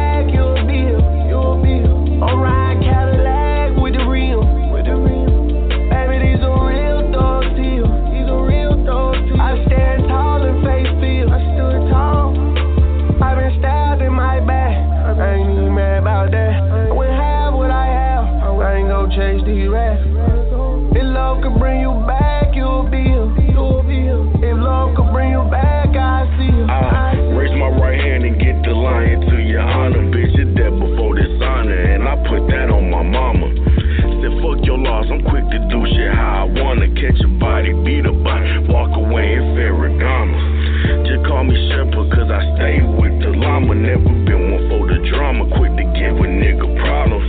I'm 35.08 35.24
quick 35.24 35.48
to 35.48 35.58
do 35.72 35.80
shit 35.96 36.12
how 36.12 36.44
I 36.44 36.60
wanna. 36.60 36.92
Catch 36.92 37.24
a 37.24 37.30
body, 37.40 37.72
beat 37.86 38.04
a 38.04 38.12
body, 38.12 38.68
walk 38.68 38.92
away 38.92 39.40
in 39.40 39.56
Ferragamo. 39.56 41.08
Just 41.08 41.24
call 41.24 41.44
me 41.44 41.56
Shepherd, 41.72 42.12
cause 42.12 42.28
I 42.28 42.44
stay 42.58 42.84
with 42.84 43.16
the 43.24 43.32
llama. 43.32 43.72
Never 43.74 44.12
been 44.28 44.52
one 44.52 44.64
for 44.68 44.84
the 44.90 45.00
drama, 45.08 45.48
quick 45.56 45.72
to 45.80 45.84
give 45.96 46.20
a 46.20 46.28
nigga 46.28 46.68
problems. 46.84 47.24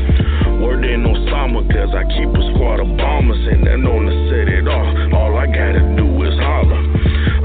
Word 0.59 0.83
in 0.83 1.07
Osama, 1.07 1.63
cause 1.71 1.95
I 1.95 2.03
keep 2.11 2.27
a 2.27 2.43
squad 2.51 2.83
of 2.83 2.91
bombers, 2.97 3.39
and 3.47 3.63
they're 3.63 3.79
known 3.79 4.03
to 4.03 4.15
set 4.27 4.51
it 4.51 4.67
off. 4.67 5.13
All 5.13 5.37
I 5.39 5.47
gotta 5.47 5.95
do 5.95 6.07
is 6.27 6.35
holler. 6.43 6.81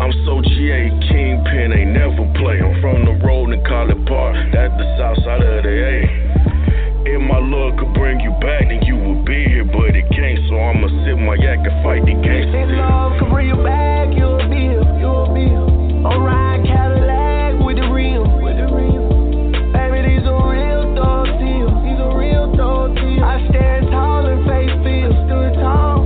I'm 0.02 0.12
so 0.26 0.42
GA, 0.42 0.90
Kingpin, 1.06 1.70
ain't 1.70 1.94
never 1.94 2.26
play. 2.34 2.58
I'm 2.58 2.74
from 2.82 3.06
the 3.06 3.14
road 3.22 3.52
in 3.54 3.62
College 3.64 4.02
Park, 4.10 4.34
that's 4.52 4.74
the 4.74 4.86
south 4.98 5.22
side 5.22 5.42
of 5.42 5.62
the 5.62 5.70
A. 5.70 6.35
If 7.06 7.22
my 7.22 7.38
love 7.38 7.78
could 7.78 7.94
bring 7.94 8.18
you 8.18 8.32
back, 8.42 8.66
then 8.66 8.82
you 8.82 8.96
would 8.98 9.24
be 9.24 9.46
here, 9.46 9.64
but 9.64 9.94
it 9.94 10.10
can't, 10.10 10.42
so 10.50 10.58
I'ma 10.58 10.90
sit 11.06 11.14
my 11.14 11.38
yak 11.38 11.62
and 11.62 11.78
fight 11.86 12.02
the 12.02 12.18
If 12.18 12.22
gangsters. 12.26 12.74
love 12.82 13.14
could 13.22 13.30
bring 13.30 13.46
you 13.46 13.62
back, 13.62 14.10
you'll 14.10 14.42
be 14.50 14.74
here, 14.74 14.82
you'll 14.98 15.30
be 15.30 15.46
here. 15.46 15.70
Riding 16.02 16.66
Cadillac 16.66 17.62
with 17.62 17.78
the 17.78 17.86
rim, 17.94 18.42
with 18.42 18.58
the. 18.58 18.66
Baby, 19.70 20.02
these 20.02 20.26
are 20.26 20.50
real 20.50 20.98
these 21.86 21.98
are 22.02 22.10
real. 22.18 22.50
I 23.22 23.38
stand 23.54 23.86
tall 23.94 24.26
and 24.26 24.42
face 24.50 24.74
stood 25.30 25.54
tall. 25.62 26.02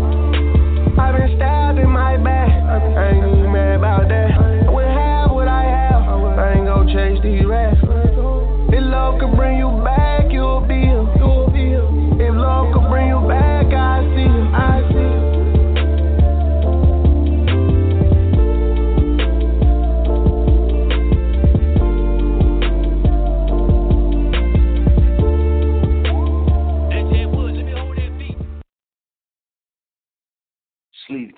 I've 1.01 1.17
been 1.17 1.33
stabbed 1.41 1.81
in 1.81 1.89
my 1.89 2.21
back, 2.21 2.53
I 2.53 3.17
ain't 3.17 3.49
mad 3.49 3.81
about 3.81 4.05
that. 4.13 4.37
I 4.37 4.69
wouldn't 4.69 4.93
have 5.01 5.33
what 5.33 5.49
I 5.49 5.65
have, 5.65 6.05
I 6.37 6.61
ain't 6.61 6.69
gon' 6.69 6.93
chase 6.93 7.17
these 7.25 7.49
rats. 7.49 7.81
If 7.81 8.85
love 8.85 9.17
could 9.19 9.33
bring 9.33 9.57
you 9.57 9.73
back, 9.81 10.00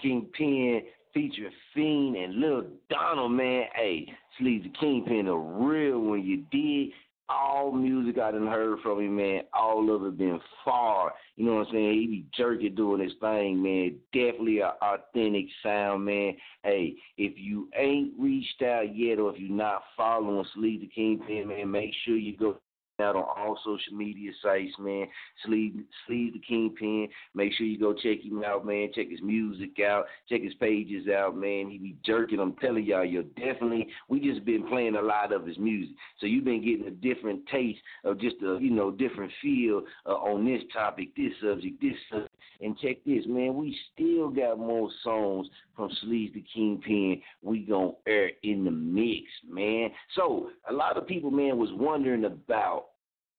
Kingpin 0.02 0.82
featuring 1.14 1.52
Fiend 1.74 2.16
and 2.16 2.34
Lil 2.36 2.64
Donald, 2.90 3.32
man. 3.32 3.64
Hey, 3.74 4.06
the 4.40 4.72
Kingpin, 4.80 5.28
a 5.28 5.36
real 5.36 6.00
one. 6.00 6.22
You 6.22 6.38
did 6.50 6.92
all 7.28 7.72
music 7.72 8.20
I 8.20 8.32
done 8.32 8.46
heard 8.46 8.80
from 8.80 9.00
him, 9.00 9.16
man. 9.16 9.42
All 9.54 9.94
of 9.94 10.04
it 10.04 10.18
been 10.18 10.40
far. 10.64 11.12
You 11.36 11.46
know 11.46 11.54
what 11.56 11.68
I'm 11.68 11.72
saying? 11.72 11.92
He 11.94 12.06
be 12.06 12.26
jerky 12.36 12.68
doing 12.68 13.02
his 13.02 13.12
thing, 13.20 13.62
man. 13.62 13.96
Definitely 14.12 14.58
a 14.58 14.74
authentic 14.82 15.46
sound, 15.62 16.04
man. 16.04 16.34
Hey, 16.62 16.94
if 17.16 17.34
you 17.36 17.68
ain't 17.76 18.12
reached 18.18 18.62
out 18.62 18.94
yet 18.94 19.18
or 19.18 19.32
if 19.32 19.40
you're 19.40 19.50
not 19.50 19.82
following 19.96 20.44
the 20.78 20.90
Kingpin, 20.94 21.48
man, 21.48 21.70
make 21.70 21.92
sure 22.04 22.16
you 22.16 22.36
go 22.36 22.58
out 23.02 23.16
on 23.16 23.24
all 23.24 23.58
social 23.64 23.96
media 23.96 24.30
sites, 24.42 24.72
man. 24.78 25.06
Sleeve, 25.44 25.74
Sleeve 26.06 26.34
the 26.34 26.38
Kingpin. 26.38 27.08
Make 27.34 27.52
sure 27.54 27.66
you 27.66 27.78
go 27.78 27.92
check 27.92 28.22
him 28.22 28.42
out, 28.44 28.66
man. 28.66 28.90
Check 28.94 29.10
his 29.10 29.20
music 29.22 29.78
out. 29.80 30.06
Check 30.28 30.42
his 30.42 30.54
pages 30.54 31.08
out, 31.08 31.36
man. 31.36 31.68
He 31.70 31.78
be 31.78 31.96
jerking. 32.04 32.38
I'm 32.40 32.54
telling 32.56 32.84
y'all, 32.84 33.04
you're 33.04 33.22
definitely. 33.22 33.88
We 34.08 34.20
just 34.20 34.44
been 34.44 34.66
playing 34.68 34.96
a 34.96 35.02
lot 35.02 35.32
of 35.32 35.46
his 35.46 35.58
music, 35.58 35.94
so 36.18 36.26
you've 36.26 36.44
been 36.44 36.64
getting 36.64 36.86
a 36.86 36.90
different 36.90 37.46
taste 37.48 37.80
of 38.04 38.20
just 38.20 38.36
a 38.42 38.58
you 38.60 38.70
know 38.70 38.90
different 38.90 39.32
feel 39.42 39.82
uh, 40.06 40.10
on 40.10 40.44
this 40.44 40.62
topic, 40.72 41.14
this 41.16 41.32
subject, 41.42 41.80
this 41.80 41.96
subject. 42.10 42.34
And 42.60 42.78
check 42.78 42.98
this, 43.04 43.24
man. 43.26 43.56
We 43.56 43.76
still 43.92 44.28
got 44.30 44.58
more 44.58 44.88
songs 45.02 45.48
from 45.76 45.90
Sleaze 46.04 46.32
the 46.32 46.44
Kingpin. 46.54 47.20
We 47.42 47.60
gonna 47.60 47.92
air 48.06 48.30
in 48.44 48.64
the 48.64 48.70
mix, 48.70 49.24
man. 49.48 49.90
So 50.14 50.50
a 50.68 50.72
lot 50.72 50.96
of 50.96 51.06
people, 51.06 51.30
man, 51.30 51.58
was 51.58 51.70
wondering 51.72 52.24
about 52.24 52.86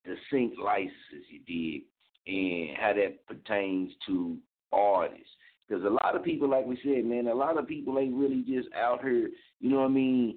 the 0.05 0.15
sync 0.31 0.53
licenses 0.63 1.25
you 1.29 1.39
did 1.47 1.81
and 2.25 2.77
how 2.77 2.93
that 2.93 3.25
pertains 3.27 3.91
to 4.07 4.37
artists. 4.71 5.27
Because 5.67 5.83
a 5.85 5.89
lot 5.89 6.15
of 6.15 6.23
people, 6.23 6.49
like 6.49 6.65
we 6.65 6.77
said, 6.83 7.05
man, 7.05 7.27
a 7.27 7.33
lot 7.33 7.57
of 7.57 7.67
people 7.67 7.97
ain't 7.99 8.15
really 8.15 8.43
just 8.47 8.67
out 8.75 9.01
here, 9.01 9.29
you 9.59 9.69
know 9.69 9.79
what 9.79 9.85
I 9.85 9.89
mean, 9.89 10.35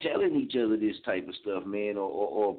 telling 0.00 0.36
each 0.36 0.56
other 0.56 0.76
this 0.76 0.96
type 1.04 1.28
of 1.28 1.34
stuff, 1.36 1.64
man, 1.64 1.96
or, 1.96 2.08
or, 2.08 2.28
or 2.28 2.56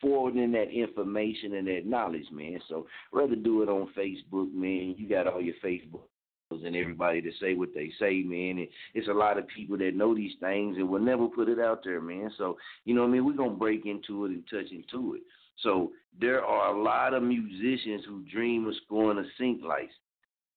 forwarding 0.00 0.52
that 0.52 0.70
information 0.70 1.54
and 1.54 1.66
that 1.66 1.86
knowledge, 1.86 2.26
man. 2.30 2.60
So 2.68 2.86
rather 3.12 3.34
do 3.34 3.62
it 3.62 3.68
on 3.68 3.88
Facebook, 3.96 4.52
man. 4.52 4.94
You 4.96 5.08
got 5.08 5.26
all 5.26 5.40
your 5.40 5.54
Facebook 5.64 6.02
and 6.50 6.76
everybody 6.76 7.20
to 7.20 7.30
say 7.40 7.54
what 7.54 7.70
they 7.74 7.90
say, 7.98 8.22
man. 8.22 8.58
And 8.58 8.68
it's 8.94 9.08
a 9.08 9.12
lot 9.12 9.38
of 9.38 9.48
people 9.48 9.76
that 9.78 9.96
know 9.96 10.14
these 10.14 10.34
things 10.40 10.76
and 10.76 10.88
will 10.88 11.00
never 11.00 11.26
put 11.26 11.48
it 11.48 11.58
out 11.58 11.82
there, 11.84 12.00
man. 12.00 12.30
So, 12.38 12.56
you 12.84 12.94
know 12.94 13.02
what 13.02 13.08
I 13.08 13.12
mean? 13.12 13.26
We're 13.26 13.32
going 13.32 13.50
to 13.50 13.56
break 13.56 13.84
into 13.84 14.26
it 14.26 14.30
and 14.30 14.44
touch 14.48 14.70
into 14.70 15.14
it. 15.14 15.22
So 15.62 15.92
there 16.18 16.44
are 16.44 16.74
a 16.74 16.82
lot 16.82 17.14
of 17.14 17.22
musicians 17.22 18.04
who 18.06 18.24
dream 18.30 18.66
of 18.66 18.74
scoring 18.84 19.18
a 19.18 19.24
sync 19.38 19.62
license. 19.62 19.92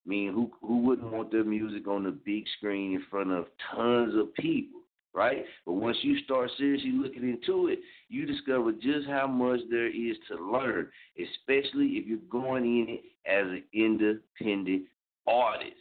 I 0.06 0.08
mean, 0.08 0.32
who 0.32 0.50
who 0.66 0.78
wouldn't 0.78 1.12
want 1.12 1.30
their 1.30 1.44
music 1.44 1.86
on 1.86 2.04
the 2.04 2.10
big 2.10 2.44
screen 2.56 2.94
in 2.94 3.04
front 3.10 3.30
of 3.30 3.46
tons 3.74 4.14
of 4.16 4.32
people, 4.34 4.80
right? 5.12 5.44
But 5.66 5.74
once 5.74 5.98
you 6.02 6.18
start 6.20 6.50
seriously 6.56 6.92
looking 6.92 7.28
into 7.28 7.68
it, 7.68 7.80
you 8.08 8.24
discover 8.24 8.72
just 8.72 9.06
how 9.06 9.26
much 9.26 9.60
there 9.70 9.88
is 9.88 10.16
to 10.28 10.42
learn, 10.42 10.88
especially 11.18 11.86
if 11.98 12.06
you're 12.06 12.18
going 12.30 12.64
in 12.64 12.86
it 12.88 13.02
as 13.26 13.46
an 13.46 13.62
independent 13.74 14.84
artist. 15.26 15.76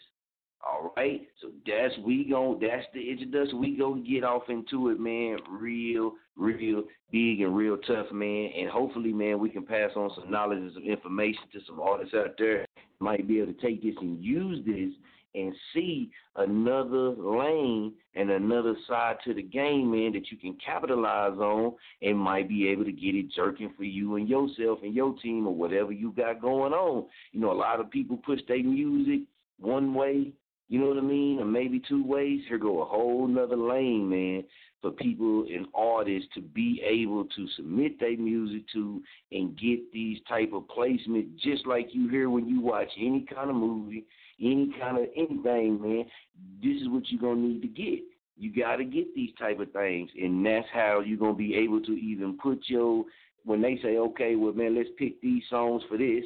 All 0.62 0.93
right, 0.98 1.22
so 1.41 1.52
that's 1.65 1.98
we 2.06 2.26
go. 2.26 2.60
That's 2.62 2.86
the 2.93 3.10
introduction. 3.10 3.62
We 3.62 3.78
go 3.78 3.95
get 3.95 4.26
off 4.26 4.43
into 4.50 4.89
it, 4.89 5.00
man. 5.00 5.38
Real, 5.50 6.13
real 6.36 6.84
big 7.12 7.41
and 7.41 7.56
real 7.56 7.78
tough, 7.78 8.12
man. 8.12 8.52
And 8.58 8.69
hopefully, 8.69 9.13
man, 9.13 9.39
we 9.39 9.50
can 9.50 9.65
pass 9.65 9.91
on 9.95 10.12
some 10.15 10.30
knowledge 10.30 10.60
and 10.60 10.74
some 10.74 10.84
information 10.84 11.43
to 11.54 11.60
some 11.65 11.80
artists 11.80 12.13
out 12.13 12.36
there. 12.38 12.65
Might 13.00 13.26
be 13.28 13.39
able 13.39 13.54
to 13.54 13.62
take 13.62 13.82
this 13.82 13.95
and 14.02 14.22
use 14.22 14.63
this 14.65 14.89
and 15.36 15.54
see 15.74 16.12
another 16.36 17.12
lane 17.12 17.93
and 18.15 18.30
another 18.30 18.76
side 18.88 19.15
to 19.24 19.34
the 19.34 19.43
game, 19.43 19.91
man, 19.91 20.12
that 20.13 20.30
you 20.32 20.38
can 20.38 20.58
capitalize 20.63 21.38
on 21.38 21.74
and 22.02 22.17
might 22.17 22.50
be 22.50 22.67
able 22.67 22.84
to 22.84 22.91
get 22.91 23.15
it 23.15 23.32
jerking 23.34 23.72
for 23.78 23.84
you 23.84 24.15
and 24.15 24.28
yourself 24.28 24.80
and 24.84 24.93
your 24.93 25.15
team 25.22 25.48
or 25.48 25.54
whatever 25.54 25.91
you 25.91 26.12
got 26.12 26.41
going 26.41 26.74
on. 26.74 27.06
You 27.32 27.39
know, 27.39 27.52
a 27.52 27.54
lot 27.54 27.80
of 27.80 27.89
people 27.89 28.17
push 28.17 28.39
their 28.48 28.63
music 28.63 29.22
one 29.60 29.93
way 29.93 30.34
you 30.69 30.79
know 30.79 30.88
what 30.88 30.97
I 30.97 31.01
mean? 31.01 31.39
Or 31.39 31.45
maybe 31.45 31.82
two 31.88 32.05
ways. 32.05 32.41
Here 32.47 32.60
go 32.60 32.82
a 32.82 32.86
whole 32.86 33.27
nother 33.27 33.58
lane, 33.58 34.08
man, 34.08 34.43
for 34.82 34.91
people 34.91 35.45
and 35.51 35.65
artists 35.73 36.29
to 36.36 36.41
be 36.41 36.82
able 36.86 37.25
to 37.25 37.47
submit 37.55 37.99
their 37.99 38.15
music 38.15 38.63
to 38.73 39.01
and 39.32 39.58
get 39.58 39.91
these 39.91 40.19
type 40.29 40.53
of 40.53 40.67
placement, 40.67 41.36
just 41.38 41.65
like 41.65 41.88
you 41.91 42.08
hear 42.08 42.29
when 42.29 42.47
you 42.47 42.62
watch 42.62 42.89
any 42.99 43.25
kind 43.34 43.49
of 43.49 43.55
movie, 43.55 44.05
any 44.39 44.71
kind 44.79 44.97
of 44.99 45.05
anything, 45.15 45.82
man. 45.82 46.05
This 46.62 46.79
is 46.82 46.88
what 46.88 47.03
you're 47.08 47.19
gonna 47.21 47.47
need 47.47 47.63
to 47.63 47.67
get. 47.67 47.99
You 48.38 48.55
got 48.55 48.77
to 48.77 48.86
get 48.86 49.13
these 49.13 49.32
type 49.38 49.60
of 49.60 49.71
things, 49.73 50.10
and 50.21 50.45
that's 50.45 50.67
how 50.71 51.01
you're 51.01 51.17
gonna 51.17 51.34
be 51.34 51.55
able 51.55 51.82
to 51.82 51.91
even 51.93 52.38
put 52.38 52.62
your. 52.67 53.05
When 53.43 53.62
they 53.62 53.79
say, 53.82 53.97
okay, 53.97 54.36
well, 54.36 54.53
man, 54.53 54.75
let's 54.75 54.89
pick 54.97 55.19
these 55.21 55.43
songs 55.49 55.82
for 55.89 55.97
this. 55.97 56.23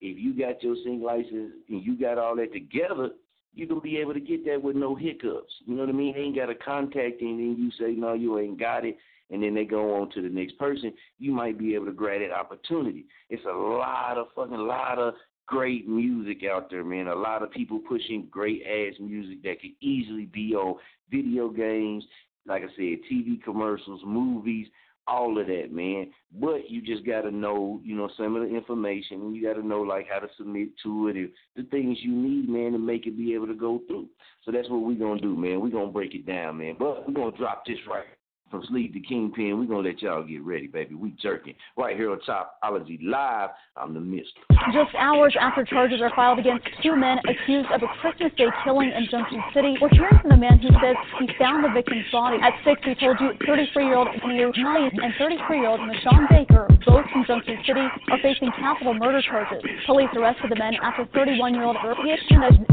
If 0.00 0.18
you 0.18 0.34
got 0.38 0.62
your 0.62 0.76
sync 0.84 1.02
license 1.02 1.52
and 1.68 1.82
you 1.82 1.98
got 1.98 2.18
all 2.18 2.36
that 2.36 2.52
together, 2.52 3.10
you 3.58 3.66
can 3.66 3.80
be 3.80 3.96
able 3.96 4.14
to 4.14 4.20
get 4.20 4.46
that 4.46 4.62
with 4.62 4.76
no 4.76 4.94
hiccups. 4.94 5.52
You 5.66 5.74
know 5.74 5.80
what 5.80 5.88
I 5.88 5.92
mean? 5.92 6.14
They 6.14 6.20
ain't 6.20 6.36
got 6.36 6.46
to 6.46 6.54
contact 6.54 7.20
and 7.20 7.40
then 7.40 7.56
you 7.58 7.70
say, 7.72 7.92
no, 7.98 8.14
you 8.14 8.38
ain't 8.38 8.58
got 8.58 8.84
it. 8.84 8.96
And 9.30 9.42
then 9.42 9.52
they 9.52 9.64
go 9.64 10.00
on 10.00 10.10
to 10.12 10.22
the 10.22 10.28
next 10.28 10.56
person. 10.58 10.92
You 11.18 11.32
might 11.32 11.58
be 11.58 11.74
able 11.74 11.86
to 11.86 11.92
grab 11.92 12.20
that 12.20 12.32
opportunity. 12.32 13.06
It's 13.28 13.44
a 13.44 13.52
lot 13.52 14.16
of 14.16 14.28
fucking 14.36 14.56
lot 14.56 14.98
of 14.98 15.14
great 15.46 15.88
music 15.88 16.44
out 16.48 16.70
there, 16.70 16.84
man. 16.84 17.08
A 17.08 17.14
lot 17.14 17.42
of 17.42 17.50
people 17.50 17.80
pushing 17.80 18.28
great 18.30 18.62
ass 18.62 18.94
music 19.00 19.42
that 19.42 19.60
could 19.60 19.72
easily 19.80 20.26
be 20.26 20.54
on 20.54 20.76
video 21.10 21.48
games, 21.48 22.04
like 22.46 22.62
I 22.62 22.68
said, 22.76 23.00
TV 23.12 23.42
commercials, 23.42 24.02
movies, 24.06 24.68
all 25.08 25.38
of 25.40 25.46
that, 25.46 25.72
man. 25.72 26.10
But 26.38 26.70
you 26.70 26.82
just 26.82 27.06
got 27.06 27.22
to 27.22 27.30
know, 27.30 27.80
you 27.82 27.96
know, 27.96 28.08
some 28.16 28.36
of 28.36 28.42
the 28.42 28.54
information, 28.54 29.22
and 29.22 29.36
you 29.36 29.42
got 29.42 29.60
to 29.60 29.66
know 29.66 29.80
like 29.80 30.06
how 30.10 30.18
to 30.18 30.28
submit 30.36 30.68
to 30.82 31.08
it 31.08 31.16
and 31.16 31.30
the 31.56 31.62
things 31.64 31.98
you 32.02 32.12
need, 32.12 32.48
man, 32.48 32.72
to 32.72 32.78
make 32.78 33.06
it 33.06 33.16
be 33.16 33.34
able 33.34 33.46
to 33.46 33.54
go 33.54 33.80
through. 33.86 34.08
So 34.44 34.52
that's 34.52 34.68
what 34.68 34.82
we're 34.82 34.98
gonna 34.98 35.20
do, 35.20 35.36
man. 35.36 35.60
We're 35.60 35.70
gonna 35.70 35.90
break 35.90 36.14
it 36.14 36.26
down, 36.26 36.58
man. 36.58 36.76
But 36.78 37.06
we're 37.06 37.14
gonna 37.14 37.36
drop 37.36 37.64
this 37.66 37.78
right 37.88 38.04
from 38.50 38.62
Sleaze 38.62 38.92
the 38.92 39.00
Kingpin. 39.00 39.58
We're 39.58 39.66
going 39.66 39.84
to 39.84 39.90
let 39.90 40.02
y'all 40.02 40.22
get 40.22 40.42
ready, 40.42 40.66
baby. 40.66 40.94
We 40.94 41.10
jerking. 41.20 41.54
Right 41.76 41.96
here 41.96 42.10
on 42.10 42.20
Chopology 42.26 42.98
Live, 43.02 43.50
I'm 43.76 43.94
the 43.94 44.00
mister. 44.00 44.40
Just 44.72 44.94
hours 44.98 45.34
after 45.40 45.64
charges 45.64 46.00
are 46.00 46.12
filed 46.16 46.38
against 46.38 46.66
two 46.82 46.96
men 46.96 47.18
accused 47.28 47.70
of 47.70 47.82
a 47.82 47.88
Christmas 48.00 48.32
Day 48.36 48.48
killing 48.64 48.90
in 48.90 49.06
Junction 49.10 49.42
City, 49.54 49.76
we're 49.80 49.88
hearing 49.92 50.18
from 50.20 50.30
the 50.30 50.36
man 50.36 50.58
who 50.58 50.68
says 50.82 50.96
he 51.20 51.28
found 51.38 51.64
the 51.64 51.70
victim's 51.70 52.06
body. 52.10 52.38
At 52.42 52.54
6, 52.64 52.80
we 52.86 52.94
told 52.96 53.16
you 53.20 53.32
33-year-old 53.46 54.08
Neil 54.26 54.52
Knight 54.56 54.92
and 54.92 55.12
33-year-old 55.14 55.80
Michonne 55.80 56.28
Baker, 56.28 56.66
both 56.86 57.06
from 57.12 57.24
Junction 57.26 57.58
City, 57.66 57.86
are 58.10 58.18
facing 58.22 58.50
capital 58.58 58.94
murder 58.94 59.22
charges. 59.22 59.62
Police 59.86 60.10
arrested 60.16 60.50
the 60.50 60.56
men 60.56 60.74
after 60.82 61.04
31-year-old 61.12 61.76
Urpish 61.76 62.24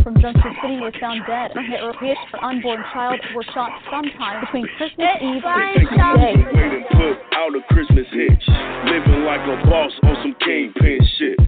from 0.03 0.15
Junction 0.21 0.55
City 0.61 0.79
was 0.79 0.93
found 0.99 1.21
dead. 1.27 1.51
Urpish, 1.55 2.17
her 2.31 2.43
unborn 2.43 2.83
child, 2.93 3.19
were 3.35 3.45
shot 3.53 3.71
sometime 3.91 4.41
between 4.41 4.67
Christmas 4.77 5.07
Eve 5.21 5.43
Waiting 5.73 6.85
put 6.91 7.17
out 7.33 7.55
a 7.55 7.61
Christmas 7.73 8.07
hitch. 8.11 8.45
Living 8.85 9.23
like 9.25 9.41
a 9.41 9.57
boss 9.67 9.91
on 10.03 10.15
some 10.21 10.35
kingpin 10.43 10.99
shit. 11.17 11.39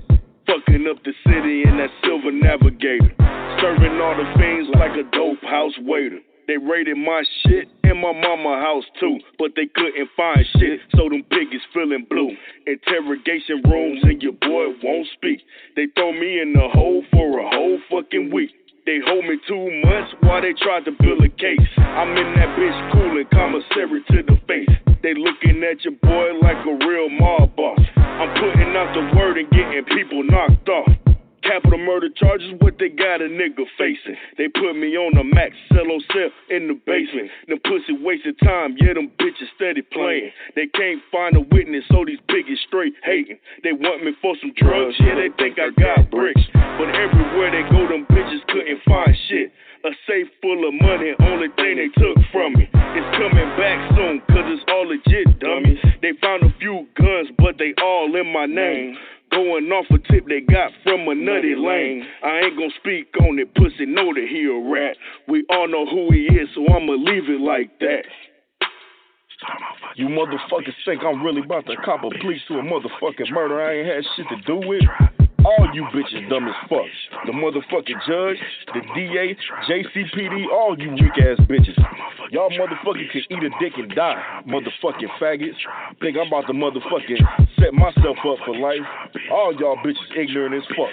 Fucking 0.48 0.88
up 0.90 1.04
the 1.04 1.14
city 1.26 1.64
in 1.64 1.78
that 1.78 1.92
silver 2.04 2.32
navigator. 2.32 3.14
Serving 3.62 4.00
all 4.02 4.16
the 4.16 4.26
fiends 4.40 4.70
like 4.76 4.98
a 4.98 5.04
dope 5.12 5.44
house 5.44 5.74
waiter. 5.82 6.20
They 6.48 6.58
raided 6.58 6.98
my 6.98 7.24
shit 7.44 7.68
and 7.84 8.00
my 8.00 8.14
mama 8.14 8.62
house 8.64 8.86
too, 9.00 9.20
but 9.38 9.52
they 9.56 9.68
couldn't 9.76 10.10
find 10.16 10.46
shit, 10.58 10.80
so 10.96 11.10
them 11.10 11.24
piggies 11.30 11.62
feeling 11.74 12.08
blue. 12.10 12.32
Interrogation 12.66 13.62
rooms 13.66 14.00
and 14.04 14.22
your 14.22 14.32
boy 14.32 14.72
won't 14.82 15.08
speak. 15.14 15.42
They 15.76 15.88
throw 15.96 16.14
me 16.14 16.40
in 16.40 16.54
the 16.54 16.70
hole 16.72 17.04
for 17.12 17.40
a 17.40 17.50
whole 17.50 17.80
fucking 17.92 18.32
week. 18.32 18.52
They 18.88 19.00
hold 19.06 19.26
me 19.26 19.36
two 19.46 19.68
months 19.84 20.16
while 20.22 20.40
they 20.40 20.54
tried 20.54 20.86
to 20.86 20.92
build 20.92 21.20
a 21.20 21.28
case. 21.28 21.68
I'm 21.76 22.16
in 22.16 22.34
that 22.40 22.56
bitch 22.56 22.94
cooling 22.94 23.28
commissary 23.34 24.02
to 24.12 24.24
the 24.24 24.40
face. 24.48 24.78
They 25.04 25.14
looking 25.14 25.62
at 25.62 25.84
your 25.84 25.92
boy 26.02 26.40
like 26.40 26.56
a 26.66 26.88
real 26.88 27.10
mob 27.10 27.54
boss. 27.58 27.80
I'm 27.98 28.32
putting 28.40 28.78
out 28.78 28.96
the 28.96 29.18
word 29.20 29.40
and 29.40 29.50
getting 29.52 29.84
people 29.92 30.24
knocked 30.24 30.70
off. 30.70 31.07
Capital 31.48 31.80
murder 31.80 32.10
charges, 32.12 32.52
what 32.60 32.76
they 32.78 32.90
got 32.90 33.22
a 33.22 33.32
nigga 33.32 33.64
facing. 33.80 34.20
They 34.38 34.50
put 34.50 34.76
me 34.76 35.00
on 35.00 35.16
a 35.16 35.24
max, 35.24 35.56
cello 35.72 35.96
cell 36.12 36.28
in 36.52 36.68
the 36.68 36.76
basement. 36.84 37.32
Them 37.48 37.60
pussy 37.64 37.96
wasted 38.04 38.36
time, 38.44 38.76
yeah, 38.76 38.92
them 38.92 39.08
bitches 39.16 39.48
steady 39.56 39.82
playing. 39.82 40.32
They 40.60 40.68
can't 40.68 41.00
find 41.10 41.38
a 41.38 41.42
witness, 41.48 41.86
so 41.88 42.04
these 42.04 42.20
piggies 42.28 42.60
straight 42.68 42.94
hating. 43.02 43.40
They 43.64 43.72
want 43.72 44.04
me 44.04 44.12
for 44.22 44.36
some 44.42 44.52
drugs, 44.60 45.00
yeah, 45.00 45.16
they 45.16 45.32
think 45.40 45.56
I 45.56 45.72
got 45.80 46.12
bricks. 46.12 46.44
But 46.52 46.92
everywhere 46.92 47.56
they 47.56 47.64
go, 47.72 47.88
them 47.88 48.04
bitches 48.12 48.44
couldn't 48.52 48.84
find 48.84 49.16
shit. 49.30 49.52
A 49.86 49.92
safe 50.08 50.28
full 50.42 50.68
of 50.68 50.74
money, 50.74 51.14
only 51.20 51.50
thing 51.56 51.78
they 51.78 51.90
took 52.02 52.18
from 52.32 52.54
me. 52.54 52.68
It's 52.74 53.12
coming 53.14 53.50
back 53.62 53.78
soon, 53.94 54.22
cause 54.26 54.50
it's 54.50 54.66
all 54.68 54.90
legit, 54.90 55.40
dummy. 55.40 55.80
They 56.02 56.14
found 56.20 56.44
a 56.44 56.54
few 56.58 56.88
guns, 56.98 57.30
but 57.38 57.58
they 57.60 57.74
all 57.82 58.10
in 58.16 58.34
my 58.34 58.48
name. 58.48 58.98
Going 59.30 59.70
off 59.70 59.86
a 59.92 60.00
tip 60.12 60.26
they 60.28 60.42
got 60.42 60.72
from 60.84 61.08
a 61.08 61.14
nutty 61.14 61.54
lane. 61.54 62.04
I 62.24 62.48
ain't 62.48 62.58
gonna 62.58 62.74
speak 62.80 63.14
on 63.22 63.38
it, 63.38 63.54
pussy 63.54 63.86
know 63.86 64.14
that 64.14 64.28
he 64.28 64.50
a 64.50 64.58
rat. 64.58 64.98
We 65.28 65.46
all 65.50 65.68
know 65.68 65.86
who 65.86 66.12
he 66.12 66.26
is, 66.26 66.50
so 66.56 66.66
I'ma 66.74 66.94
leave 66.94 67.30
it 67.30 67.42
like 67.42 67.78
that. 67.80 68.06
You 69.96 70.08
motherfuckers 70.08 70.74
think 70.86 71.04
I'm 71.04 71.22
really 71.22 71.42
about 71.42 71.68
to 71.68 71.76
cop 71.86 72.04
a 72.04 72.10
police 72.20 72.42
to 72.48 72.56
a 72.56 72.64
motherfucking 72.64 73.32
murder 73.32 73.62
I 73.62 73.78
ain't 73.78 73.88
had 73.88 74.04
shit 74.16 74.26
to 74.30 74.42
do 74.42 74.68
with? 74.68 74.82
All 75.48 75.72
you 75.72 75.88
bitches 75.96 76.28
dumb 76.28 76.44
as 76.44 76.56
fuck. 76.68 76.92
The 77.26 77.32
motherfucking 77.32 78.04
judge, 78.04 78.36
the 78.76 78.82
DA, 78.92 79.32
JCPD, 79.64 80.52
all 80.52 80.76
you 80.78 80.92
weak 80.92 81.16
ass 81.24 81.40
bitches. 81.48 81.78
Y'all 82.32 82.52
motherfucking 82.52 83.10
can 83.16 83.22
eat 83.32 83.44
a 83.44 83.50
dick 83.64 83.72
and 83.78 83.90
die, 83.96 84.44
motherfucking 84.46 85.08
faggots. 85.22 85.56
Think 86.02 86.18
I'm 86.20 86.28
about 86.28 86.48
to 86.48 86.54
motherfucking 86.54 87.24
set 87.64 87.74
myself 87.74 88.18
up 88.28 88.44
for 88.44 88.60
life. 88.60 88.84
All 89.32 89.56
y'all 89.56 89.78
bitches 89.78 90.20
ignorant 90.20 90.56
as 90.56 90.68
fuck. 90.76 90.92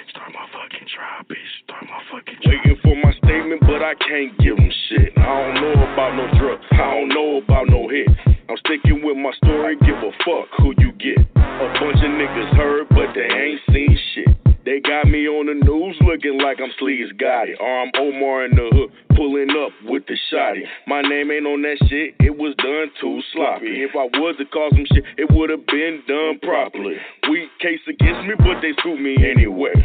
Waiting 2.47 2.79
for 2.81 2.95
my 2.95 3.11
statement, 3.25 3.61
but 3.63 3.83
I 3.83 3.95
can't 4.07 4.39
give 4.39 4.57
them 4.57 4.71
shit. 4.89 5.19
I 5.19 5.51
don't 5.51 5.55
know 5.55 5.83
about 5.83 6.15
no 6.15 6.39
drugs, 6.39 6.63
I 6.71 6.95
don't 6.95 7.09
know 7.09 7.39
about 7.43 7.67
no 7.67 7.89
hit. 7.89 8.07
I'm 8.49 8.57
sticking 8.59 9.03
with 9.03 9.17
my 9.17 9.33
story, 9.43 9.75
give 9.81 9.99
a 9.99 10.13
fuck 10.23 10.47
who 10.59 10.75
you 10.79 10.93
get. 10.93 11.19
A 11.35 11.67
bunch 11.75 11.99
of 11.99 12.13
niggas 12.15 12.55
heard, 12.55 12.89
but 12.91 13.11
they 13.17 13.27
ain't 13.27 13.61
seen 13.73 13.99
shit. 14.15 14.44
They 14.65 14.81
got 14.81 15.05
me 15.05 15.29
on 15.29 15.45
the 15.45 15.61
news 15.61 15.97
looking 16.01 16.41
like 16.41 16.57
I'm 16.57 16.73
Sleeves 16.81 17.13
Gotti. 17.21 17.53
Or 17.61 17.83
I'm 17.85 17.93
Omar 18.01 18.47
in 18.47 18.57
the 18.57 18.65
hood, 18.73 18.89
pulling 19.15 19.53
up 19.53 19.77
with 19.85 20.09
the 20.09 20.17
shotty. 20.33 20.65
My 20.87 21.03
name 21.03 21.31
ain't 21.31 21.45
on 21.45 21.61
that 21.69 21.77
shit, 21.85 22.17
it 22.25 22.33
was 22.33 22.57
done 22.57 22.89
too 22.97 23.21
sloppy. 23.37 23.85
If 23.85 23.93
I 23.93 24.09
was 24.17 24.37
to 24.41 24.47
cause 24.49 24.73
some 24.73 24.89
shit, 24.89 25.05
it 25.21 25.29
would 25.29 25.51
have 25.51 25.67
been 25.69 26.01
done 26.09 26.41
properly. 26.41 26.97
Weak 27.29 27.53
case 27.61 27.85
against 27.85 28.25
me, 28.25 28.41
but 28.41 28.65
they 28.65 28.73
scoop 28.81 28.97
me 28.97 29.21
anyway. 29.21 29.77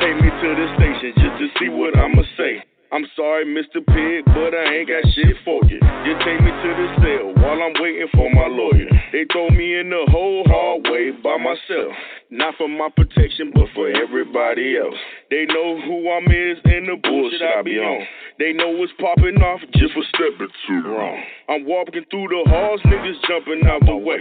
Take 0.00 0.16
me 0.16 0.32
to 0.32 0.48
the 0.56 0.66
station 0.80 1.12
just 1.20 1.36
to 1.36 1.46
see 1.60 1.68
what 1.68 1.92
I'ma 1.92 2.24
say. 2.40 2.64
I'm 2.92 3.08
sorry, 3.16 3.46
Mr. 3.46 3.80
Pig, 3.80 4.20
but 4.36 4.52
I 4.52 4.84
ain't 4.84 4.88
got 4.88 5.00
shit 5.16 5.32
for 5.48 5.64
you. 5.64 5.80
Just 6.04 6.20
take 6.28 6.36
me 6.44 6.52
to 6.52 6.70
the 6.76 6.88
cell 7.00 7.32
while 7.40 7.56
I'm 7.64 7.72
waiting 7.80 8.04
for 8.12 8.28
my 8.28 8.44
lawyer. 8.44 8.84
They 9.16 9.24
throw 9.32 9.48
me 9.48 9.80
in 9.80 9.88
the 9.88 10.04
whole 10.12 10.44
hallway 10.44 11.16
by 11.24 11.38
myself. 11.40 11.96
Not 12.28 12.52
for 12.60 12.68
my 12.68 12.90
protection, 12.94 13.50
but 13.54 13.72
for 13.74 13.88
everybody 13.88 14.76
else. 14.76 15.00
They 15.30 15.46
know 15.48 15.80
who 15.80 16.04
I'm 16.12 16.28
is 16.28 16.60
and 16.68 16.84
the 16.84 17.00
bullshit 17.00 17.40
I 17.40 17.62
be 17.62 17.80
on. 17.80 18.04
They 18.38 18.52
know 18.52 18.68
what's 18.76 18.92
popping 19.00 19.40
off 19.40 19.60
just 19.72 19.94
for 19.96 20.04
stepping 20.12 20.52
too 20.68 20.84
wrong. 20.84 21.16
I'm 21.48 21.64
walking 21.64 22.04
through 22.10 22.28
the 22.28 22.44
halls, 22.44 22.82
niggas 22.84 23.24
jumping 23.24 23.64
out 23.72 23.88
the 23.88 23.96
way. 23.96 24.20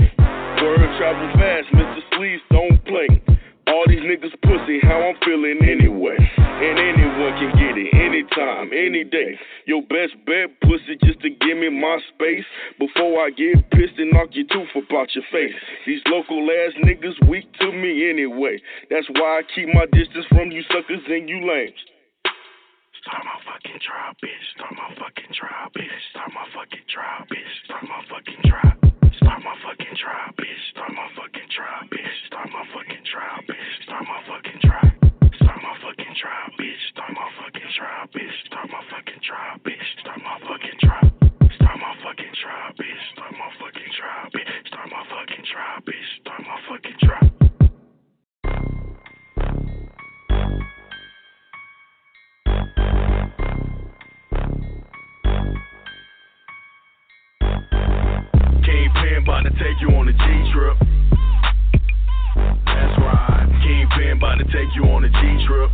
Word 0.63 0.79
travel 0.95 1.27
fast, 1.35 1.67
Mr. 1.75 1.99
Sleeves 2.15 2.43
don't 2.49 2.79
play. 2.85 3.19
All 3.71 3.85
these 3.87 4.03
niggas 4.03 4.35
pussy, 4.43 4.79
how 4.83 4.99
I'm 4.99 5.15
feeling 5.23 5.63
anyway. 5.63 6.17
And 6.37 6.77
anyone 6.77 7.31
can 7.39 7.55
get 7.55 7.77
it 7.79 7.87
anytime, 7.95 8.69
any 8.75 9.05
day. 9.05 9.39
Your 9.65 9.81
best 9.83 10.13
bet, 10.25 10.59
pussy, 10.59 10.99
just 11.01 11.21
to 11.21 11.29
give 11.29 11.57
me 11.57 11.69
my 11.69 11.97
space. 12.13 12.43
Before 12.77 13.23
I 13.23 13.29
get 13.29 13.63
pissed 13.71 13.95
and 13.97 14.11
knock 14.11 14.29
your 14.35 14.45
tooth 14.51 14.75
about 14.75 15.15
your 15.15 15.23
face. 15.31 15.55
These 15.87 16.01
local 16.07 16.43
ass 16.51 16.73
niggas 16.83 17.29
weak 17.29 17.47
to 17.61 17.71
me 17.71 18.09
anyway. 18.09 18.59
That's 18.89 19.07
why 19.07 19.39
I 19.39 19.41
keep 19.55 19.69
my 19.73 19.85
distance 19.85 20.25
from 20.27 20.51
you 20.51 20.63
suckers 20.67 21.07
and 21.07 21.29
you 21.29 21.47
lames. 21.47 21.79
Start 23.01 23.25
my 23.25 23.33
fucking 23.49 23.79
trial, 23.81 24.13
bitch. 24.21 24.45
Start 24.53 24.73
my 24.77 24.93
fucking 24.93 25.33
trial, 25.33 25.73
bitch. 25.73 26.01
Start 26.13 26.29
my 26.37 26.45
fucking 26.53 26.85
trial, 26.85 27.25
bitch. 27.33 27.49
Start 27.65 27.83
my 27.89 27.97
fucking 28.05 28.41
trial. 28.45 28.77
Start 29.17 29.41
my 29.41 29.55
fucking 29.65 29.95
trial, 29.97 30.29
bitch. 30.37 30.61
Start 30.69 30.91
my 30.93 31.07
fucking 31.17 31.49
trial, 31.49 31.81
bitch. 31.89 32.17
Start 32.29 32.49
my 32.53 32.61
fucking 32.69 33.01
trial, 33.09 33.41
bitch. 33.49 33.73
Start 33.81 34.05
my 34.05 34.21
fucking 34.29 34.59
trial. 34.61 34.91
Start 35.33 35.59
my 35.65 35.73
fucking 35.81 36.13
trial, 36.13 36.49
bitch. 36.61 36.81
Start 36.93 37.11
my 37.17 37.27
fucking 37.41 37.71
trial, 37.73 38.05
bitch. 38.13 38.37
Start 38.45 38.69
my 38.69 38.81
fucking 38.93 39.21
trial, 39.25 39.57
bitch. 39.65 39.87
Start 40.05 40.19
my 40.21 40.37
fucking 40.45 40.77
trial. 40.85 41.09
Start 41.57 41.77
my 41.81 41.93
fucking 42.05 42.35
trial, 42.37 42.69
bitch. 42.77 43.01
Start 43.17 43.33
my 43.33 43.49
fucking 43.57 43.91
trial, 43.97 44.25
bitch. 44.29 44.53
Start 44.69 44.87
my 44.93 45.01
fucking 45.09 45.45
trial, 45.49 45.77
bitch. 45.89 46.09
Start 46.21 46.41
my 46.45 46.57
fucking 46.69 46.97
trial. 47.01 47.50
Kingpin 59.21 59.33
about 59.33 59.43
to 59.43 59.51
take 59.51 59.81
you 59.81 59.89
on 59.89 60.07
a 60.07 60.13
G 60.13 60.51
trip. 60.51 60.77
That's 62.65 62.97
right. 62.97 63.45
Kingpin 63.61 64.17
about 64.17 64.37
to 64.39 64.45
take 64.45 64.73
you 64.75 64.83
on 64.85 65.03
a 65.03 65.09
G 65.09 65.45
trip. 65.45 65.71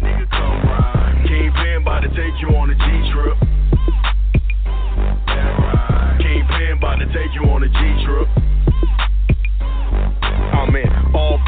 Nigga, 0.00 0.30
come 0.30 0.62
ride. 0.68 1.24
Kingpin 1.28 1.82
about 1.82 2.00
to 2.00 2.08
take 2.08 2.40
you 2.40 2.48
on 2.56 2.70
a 2.70 2.74
G 2.74 3.12
trip. 3.12 3.36
That's 5.26 5.58
right. 5.60 6.16
Kingpin 6.22 6.78
about 6.78 6.96
to 6.96 7.06
take 7.12 7.34
you 7.34 7.42
on 7.50 7.62
a 7.62 7.68
G 7.68 8.04
trip. 8.06 8.28
I'm 9.60 10.74
in 10.74 10.88
all 11.14 11.38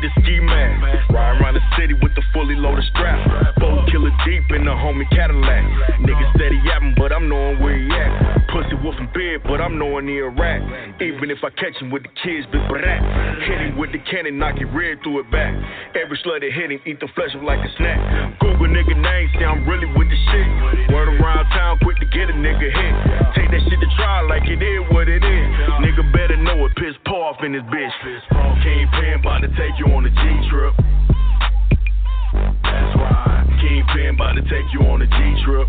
with 0.00 0.12
the 0.14 0.22
ski 0.22 0.40
mask. 0.40 1.10
Riding 1.10 1.42
around 1.42 1.54
the 1.54 1.64
city 1.76 1.94
with 1.94 2.14
the 2.14 2.22
fully 2.32 2.56
loaded 2.56 2.84
strap. 2.90 3.20
Four 3.60 3.84
killer 3.90 4.12
deep 4.24 4.44
in 4.50 4.64
the 4.64 4.72
homie 4.72 5.08
Cadillac. 5.10 5.64
Nigga 6.00 6.24
steady 6.34 6.60
yapping, 6.64 6.94
but 6.96 7.12
I'm 7.12 7.28
knowing 7.28 7.60
where 7.60 7.76
he 7.76 7.88
at. 7.90 8.48
Pussy 8.48 8.74
wolf 8.80 8.96
wolfing 8.96 9.10
big, 9.14 9.42
but 9.44 9.60
I'm 9.60 9.78
knowing 9.78 10.08
he 10.08 10.18
a 10.18 10.28
rat. 10.28 10.62
Even 11.00 11.30
if 11.30 11.38
I 11.44 11.50
catch 11.50 11.76
him 11.76 11.90
with 11.90 12.02
the 12.02 12.12
kids, 12.22 12.46
big 12.50 12.64
brat. 12.68 13.00
Hit 13.44 13.60
him 13.60 13.78
with 13.78 13.92
the 13.92 14.00
cannon, 14.10 14.38
knock 14.38 14.56
it 14.58 14.66
red 14.72 15.02
through 15.02 15.20
it 15.20 15.30
back. 15.30 15.52
Every 15.94 16.18
slut 16.24 16.40
that 16.40 16.52
hit 16.52 16.70
him, 16.72 16.80
eat 16.86 16.98
the 17.00 17.08
flesh 17.14 17.34
up 17.36 17.42
like 17.42 17.60
a 17.60 17.70
snack. 17.76 17.98
Google 18.40 18.72
nigga 18.72 18.96
name, 18.96 19.28
say 19.36 19.44
I'm 19.44 19.68
really 19.68 19.86
with 19.94 20.08
the 20.08 20.18
shit. 20.32 20.48
Word 20.94 21.08
around 21.20 21.44
town, 21.52 21.78
quick 21.82 21.98
to 22.00 22.06
get 22.06 22.30
a 22.30 22.34
nigga 22.34 22.68
hit. 22.72 22.94
Take 23.36 23.50
that 23.52 23.62
shit 23.68 23.78
to 23.78 23.90
trial 23.96 24.28
like 24.28 24.46
it 24.48 24.62
is 24.62 24.82
what 24.90 25.08
it 25.08 25.22
is. 25.22 25.46
Nigga 25.84 26.02
better 26.12 26.36
know 26.36 26.64
it, 26.66 26.72
piss 26.76 26.96
paw 27.04 27.30
off 27.30 27.42
in 27.44 27.52
this 27.52 27.62
bitch. 27.70 27.94
Can't 28.30 28.62
Kingpin 28.62 29.20
about 29.20 29.42
to 29.42 29.48
take 29.54 29.74
you 29.78 29.89
on 29.92 30.06
a 30.06 30.10
G 30.10 30.22
trip. 30.48 30.74
That's 32.62 32.94
right. 32.96 33.44
Kingpin 33.60 34.14
about 34.14 34.34
to 34.34 34.42
take 34.42 34.70
you 34.72 34.80
on 34.86 35.02
a 35.02 35.06
G 35.06 35.18
trip. 35.44 35.68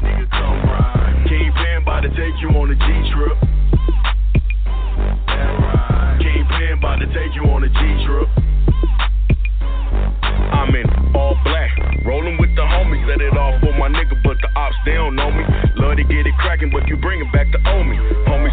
Nigga, 0.00 0.30
come 0.30 0.58
ride. 0.64 1.26
Kingpin 1.28 1.82
about 1.82 2.00
to 2.00 2.10
take 2.10 2.36
you 2.40 2.48
on 2.56 2.70
a 2.70 2.74
G 2.74 2.86
trip. 3.12 3.36
That's 5.28 5.56
right. 5.60 6.18
Kingpin 6.20 6.78
about 6.78 6.98
to 7.00 7.06
take 7.12 7.34
you 7.36 7.44
on 7.52 7.64
a 7.64 7.68
G 7.68 7.80
trip. 8.06 8.28
I'm 10.54 10.74
in 10.74 10.88
all 11.14 11.36
black, 11.44 11.70
rolling 12.06 12.38
with 12.40 12.54
the 12.56 12.62
homies. 12.62 13.04
Set 13.06 13.20
it 13.20 13.36
off 13.36 13.60
for 13.60 13.76
my 13.76 13.88
nigga, 13.88 14.16
but 14.24 14.38
the 14.40 14.48
ops 14.56 14.76
they 14.86 14.94
don't 14.94 15.14
know 15.14 15.30
me. 15.30 15.44
Love 15.76 15.96
to 15.96 16.04
get 16.04 16.26
it 16.26 16.34
cracking, 16.40 16.70
but 16.72 16.88
you 16.88 16.96
bring 16.96 17.20
it 17.20 17.30
back 17.32 17.52
to 17.52 17.58
owe 17.68 17.84
me. 17.84 17.98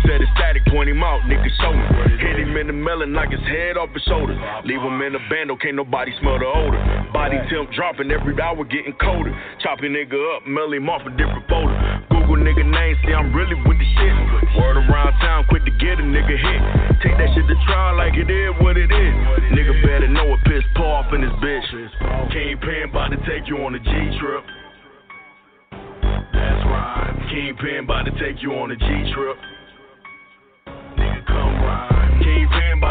Said 0.07 0.21
it's 0.21 0.31
static, 0.33 0.65
point 0.65 0.89
him 0.89 1.03
out, 1.03 1.21
nigga 1.29 1.45
show 1.61 1.73
me. 1.73 1.85
Hit 2.17 2.41
him 2.41 2.57
in 2.57 2.67
the 2.67 2.73
melon, 2.73 3.13
knock 3.13 3.29
his 3.29 3.41
head 3.45 3.77
off 3.77 3.93
his 3.93 4.01
shoulders. 4.09 4.37
Leave 4.65 4.81
him 4.81 4.97
in 5.01 5.13
a 5.13 5.21
bando, 5.29 5.55
can't 5.55 5.75
nobody 5.75 6.11
smell 6.19 6.39
the 6.39 6.49
odor. 6.49 6.81
Body 7.13 7.37
temp 7.49 7.69
dropping 7.71 8.09
every 8.09 8.33
hour, 8.41 8.63
getting 8.65 8.93
colder. 8.97 9.29
Chop 9.61 9.81
your 9.81 9.93
nigga 9.93 10.17
up, 10.35 10.47
mail 10.47 10.73
him 10.73 10.89
off 10.89 11.05
a 11.05 11.11
different 11.13 11.45
folder. 11.45 11.77
Google 12.09 12.41
nigga 12.41 12.65
name, 12.65 12.95
see 13.05 13.13
I'm 13.13 13.29
really 13.35 13.53
with 13.67 13.77
the 13.77 13.87
shit. 13.97 14.15
Word 14.57 14.81
around 14.81 15.13
town, 15.21 15.45
quick 15.49 15.65
to 15.65 15.73
get 15.77 16.01
a 16.01 16.05
nigga 16.05 16.33
hit. 16.33 16.61
Take 17.05 17.17
that 17.21 17.29
shit 17.37 17.45
to 17.45 17.57
trial 17.69 17.97
like 17.97 18.17
it 18.17 18.29
is 18.29 18.51
what 18.61 18.77
it 18.77 18.89
is. 18.89 19.13
Nigga 19.53 19.73
better 19.85 20.09
know 20.09 20.33
it, 20.33 20.41
piss 20.49 20.65
paw 20.75 21.05
off 21.05 21.13
in 21.13 21.21
this 21.21 21.35
bitch. 21.41 21.67
Kingpin 22.33 22.89
about 22.89 23.09
to 23.13 23.17
take 23.29 23.45
you 23.45 23.57
on 23.61 23.75
a 23.75 23.79
G 23.79 23.91
trip. 24.17 24.43
That's 26.33 26.63
right. 26.65 27.13
Kingpin 27.29 27.85
about 27.85 28.05
to 28.05 28.13
take 28.17 28.41
you 28.41 28.53
on 28.53 28.71
a 28.71 28.75
G 28.75 28.85
trip. 29.13 29.37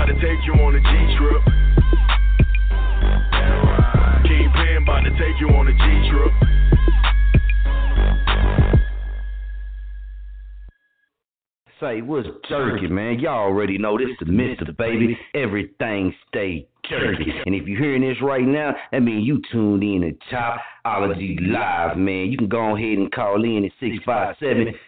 About 0.00 0.14
to 0.14 0.26
take 0.26 0.46
you 0.46 0.54
on 0.54 0.74
a 0.74 0.80
G 0.80 0.86
trip. 1.18 1.42
Kingpin 4.24 4.82
about 4.82 5.00
to 5.00 5.10
take 5.10 5.38
you 5.38 5.48
on 5.48 5.68
a 5.68 5.72
G 5.72 6.10
trip. 6.10 6.32
Say 11.80 12.00
what's 12.00 12.28
jerky, 12.48 12.88
man? 12.88 13.18
Y'all 13.18 13.40
already 13.40 13.76
know 13.76 13.98
this 13.98 14.08
is 14.08 14.16
the 14.20 14.32
Mister 14.32 14.72
Baby. 14.72 15.18
Everything 15.34 16.14
stay 16.29 16.66
turkey. 16.88 17.33
And 17.44 17.54
if 17.54 17.66
you're 17.66 17.79
hearing 17.79 18.00
this 18.00 18.16
right 18.22 18.46
now, 18.46 18.75
that 18.92 19.02
means 19.02 19.27
you 19.27 19.42
tuned 19.52 19.83
in 19.83 20.00
to 20.00 20.12
Chopology 20.85 21.38
Live, 21.40 21.96
man. 21.96 22.31
You 22.31 22.37
can 22.38 22.48
go 22.48 22.76
ahead 22.76 22.98
and 22.98 23.10
call 23.12 23.42
in 23.44 23.64
at 23.64 23.72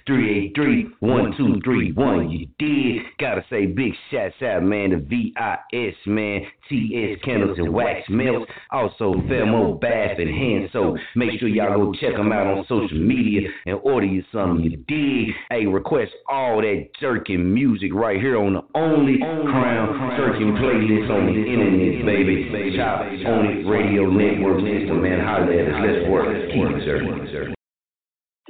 657-383-1231. 0.08 2.30
You 2.30 2.46
did. 2.58 3.02
Gotta 3.18 3.44
say 3.50 3.66
big 3.66 3.92
shouts 4.10 4.40
out, 4.42 4.62
man, 4.62 4.90
to 4.90 4.98
VIS, 4.98 5.94
man, 6.06 6.42
TS 6.68 7.18
Candles 7.24 7.58
and 7.58 7.72
Wax 7.72 8.08
Melts. 8.08 8.50
Also, 8.70 9.14
Thermo 9.28 9.74
Bath 9.74 10.18
and 10.18 10.30
Hand 10.30 10.70
Soap. 10.72 10.96
Make 11.16 11.40
sure 11.40 11.48
y'all 11.48 11.76
go 11.76 11.92
check 12.00 12.16
them 12.16 12.30
out 12.32 12.46
on 12.46 12.64
social 12.68 12.98
media 12.98 13.48
and 13.66 13.78
order 13.82 14.06
you 14.06 14.22
something. 14.32 14.64
You 14.64 14.76
dig. 14.88 15.34
Hey, 15.50 15.66
request 15.66 16.12
all 16.28 16.62
that 16.62 16.88
jerking 17.00 17.52
music 17.52 17.92
right 17.94 18.20
here 18.20 18.36
on 18.38 18.52
the 18.54 18.62
only 18.74 19.18
Crown 19.18 20.16
Jerking 20.16 20.54
playlist 20.54 21.10
on 21.10 21.26
the 21.26 21.32
internet 21.32 22.06
baby. 22.06 22.48
Chop 22.76 23.00
On 23.02 23.46
It 23.46 23.66
Radio 23.68 24.08
network 24.08 24.60
system, 24.60 25.02
man. 25.02 25.20
Holla 25.20 25.52
at 25.52 25.68
us. 25.68 25.81
Let's 25.82 26.08
work. 26.08 26.28
Keep 26.52 26.64
it 26.64 26.84
serving. 26.84 27.56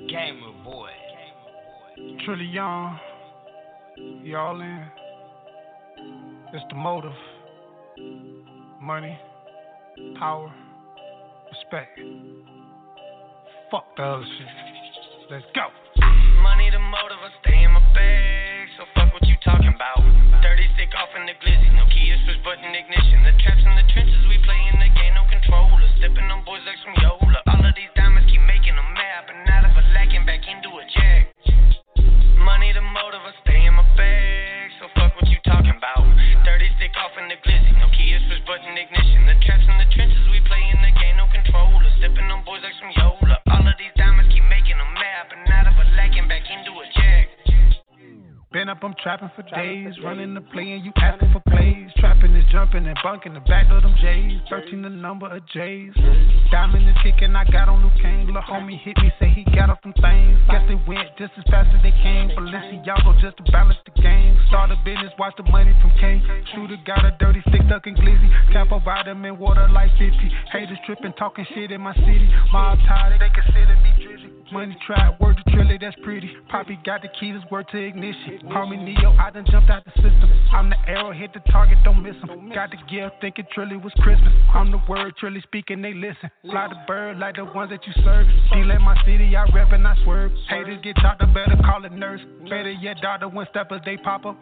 Gamer 0.07 0.53
boy. 0.65 0.91
Trillion, 2.27 2.99
y'all 4.23 4.61
in. 4.61 4.87
It's 6.53 6.65
the 6.69 6.75
motive. 6.75 7.13
Money, 8.83 9.19
power, 10.19 10.53
respect. 11.51 11.99
Fuck 13.71 13.87
the 13.97 14.03
other 14.03 14.25
shit. 14.39 14.47
Let's 15.31 15.47
go. 15.55 15.69
Money 16.43 16.69
the 16.71 16.81
motive, 16.81 17.17
I 17.19 17.31
stay 17.41 17.63
in 17.63 17.73
my 17.73 17.95
bag 17.95 18.42
so 18.77 18.89
fuck 18.97 19.13
what 19.13 19.25
you 19.29 19.37
talking 19.45 19.73
about. 19.73 20.01
Dirty 20.41 20.65
stick 20.73 20.93
off 20.97 21.13
in 21.13 21.29
the 21.29 21.37
glizzy, 21.45 21.69
no 21.77 21.85
key 21.93 22.09
is 22.09 22.21
push 22.25 22.41
button 22.41 22.73
ignition. 22.73 23.21
The 23.25 23.35
traps 23.45 23.61
in 23.61 23.75
the 23.77 23.85
trenches, 23.93 24.23
we 24.29 24.41
play 24.45 24.61
in 24.73 24.81
the 24.81 24.89
game, 24.97 25.13
no 25.13 25.29
controller. 25.29 25.85
Stepping 26.01 26.29
on 26.33 26.41
boys 26.45 26.65
like 26.65 26.79
some 26.81 26.97
Yola. 27.05 27.41
All 27.53 27.61
of 27.61 27.75
these 27.77 27.93
diamonds 27.93 28.29
keep 28.33 28.41
making 28.49 28.77
them 28.77 28.91
mad, 28.97 29.29
but 29.29 29.37
not 29.45 29.69
if 29.69 29.77
I 29.77 29.83
lacking 29.93 30.25
back 30.25 30.41
into 30.49 30.73
a 30.73 30.85
jack. 30.89 31.23
Money 32.41 32.73
the 32.73 32.81
motive, 32.81 33.23
I 33.23 33.33
stay 33.45 33.61
in 33.61 33.75
my 33.77 33.87
bag, 33.95 34.73
so 34.81 34.89
fuck 34.97 35.13
what 35.21 35.29
you 35.29 35.39
talking 35.45 35.77
about. 35.77 36.09
Dirty 36.43 36.73
stick 36.81 36.97
off 36.97 37.13
in 37.21 37.29
the 37.29 37.37
glizzy, 37.45 37.77
no 37.77 37.93
key 37.93 38.17
is 38.17 38.25
push 38.31 38.41
button 38.49 38.73
ignition. 38.73 39.29
The 39.29 39.37
traps 39.45 39.69
in 39.69 39.77
the 39.77 39.89
trenches, 39.93 40.25
we 40.33 40.41
play 40.49 40.65
in 40.73 40.81
the 40.81 40.93
game, 40.97 41.21
no 41.21 41.29
controller. 41.29 41.93
Stepping 42.01 42.27
on 42.33 42.41
boys 42.49 42.65
like 42.65 42.75
some 42.81 42.91
Yola. 42.97 43.02
Up, 48.69 48.79
I'm 48.83 48.95
trapping 49.03 49.31
for 49.35 49.43
days. 49.43 49.95
Running 50.05 50.35
the 50.35 50.41
play 50.41 50.73
and 50.73 50.85
you 50.85 50.93
asking 50.97 51.33
for 51.33 51.41
plays. 51.49 51.91
Trapping 51.97 52.35
is 52.35 52.45
jumping 52.53 52.87
and 52.87 52.99
bunking 53.03 53.35
the 53.35 53.41
back 53.41 53.71
of 53.71 53.83
them 53.83 53.95
J's. 54.01 54.41
13 54.51 54.83
the 54.83 54.91
number 54.91 55.27
of 55.27 55.41
J's. 55.49 55.95
Diamond 56.51 56.89
and 56.89 56.97
kicking, 57.03 57.35
I 57.35 57.45
got 57.51 57.69
on 57.69 57.83
Luke 57.83 57.97
Kane. 58.03 58.27
Little 58.27 58.43
homie 58.43 58.79
hit 58.79 58.97
me, 58.99 59.13
say 59.19 59.31
he 59.31 59.45
got 59.57 59.71
off 59.71 59.81
them 59.83 59.95
things. 59.95 60.39
Guess 60.51 60.69
they 60.69 60.79
went 60.87 61.09
just 61.19 61.33
as 61.39 61.45
fast 61.51 61.71
as 61.75 61.83
they 61.83 61.95
came. 62.03 62.31
Balenciaga 62.37 63.21
just 63.21 63.37
to 63.39 63.45
balance 63.53 63.79
the 63.87 64.03
game. 64.03 64.39
Start 64.49 64.71
a 64.71 64.77
business, 64.85 65.13
watch 65.19 65.35
the 65.37 65.45
money 65.45 65.73
from 65.81 65.93
Kane. 65.99 66.23
Shooter 66.55 66.77
got 66.85 67.05
a 67.05 67.17
dirty 67.19 67.41
stick, 67.49 67.63
ducking 67.69 67.97
glizzy. 67.97 68.29
Capo 68.53 68.81
vitamin, 68.81 69.39
water 69.39 69.69
like 69.73 69.91
50. 69.93 70.13
Haters 70.53 70.79
tripping, 70.85 71.13
talking 71.15 71.47
shit 71.55 71.71
in 71.71 71.81
my 71.81 71.95
city. 71.95 72.29
Mob 72.53 72.79
tired, 72.87 73.21
they 73.21 73.31
consider 73.31 73.77
me 73.81 73.91
drizzy. 74.05 74.43
Money 74.53 74.77
trap, 74.87 75.19
word 75.19 75.35
to 75.39 75.51
Trilly, 75.51 75.81
that's 75.81 75.97
pretty. 76.05 76.31
Poppy 76.51 76.79
got 76.85 77.01
the 77.01 77.09
keys, 77.19 77.37
word 77.51 77.67
to 77.73 77.79
ignition. 77.79 78.39
Call 78.53 78.67
me 78.69 78.77
Neo, 78.77 79.17
I 79.17 79.31
done 79.31 79.47
jumped 79.51 79.71
out 79.71 79.83
the 79.85 79.93
system. 79.97 80.29
I'm 80.53 80.69
the 80.69 80.77
arrow, 80.87 81.13
hit 81.13 81.33
the 81.33 81.41
target, 81.51 81.79
don't 81.85 82.03
miss 82.03 82.17
him. 82.21 82.53
Got 82.53 82.71
the 82.71 82.77
gift, 82.85 83.17
thinking 83.23 83.47
Trilly 83.57 83.83
was 83.83 83.93
Christmas. 84.05 84.29
I'm 84.53 84.71
the 84.71 84.81
word, 84.89 85.15
Trilly 85.17 85.43
speaking, 85.43 85.81
they 85.81 85.95
listen. 85.95 86.29
Fly 86.45 86.69
the 86.69 86.77
bird 86.87 87.19
like 87.19 87.37
the 87.37 87.47
ones 87.47 87.71
that 87.71 87.81
you 87.87 87.93
serve. 88.05 88.27
Deal 88.53 88.71
in 88.71 88.83
my 88.83 88.95
city, 89.07 89.35
I 89.35 89.49
rep 89.57 89.73
and 89.73 89.89
I 89.89 89.97
swerve. 90.05 90.33
Haters 90.51 90.79
get 90.85 90.97
chopped 90.97 91.23
up, 91.23 91.33
better 91.33 91.57
call 91.65 91.85
it 91.87 91.93
nurse. 91.93 92.21
Better 92.45 92.73
yet, 92.73 93.01
doctor, 93.01 93.29
when 93.29 93.47
steppers 93.49 93.81
they 93.87 93.97
pop 93.97 94.27
up. 94.27 94.37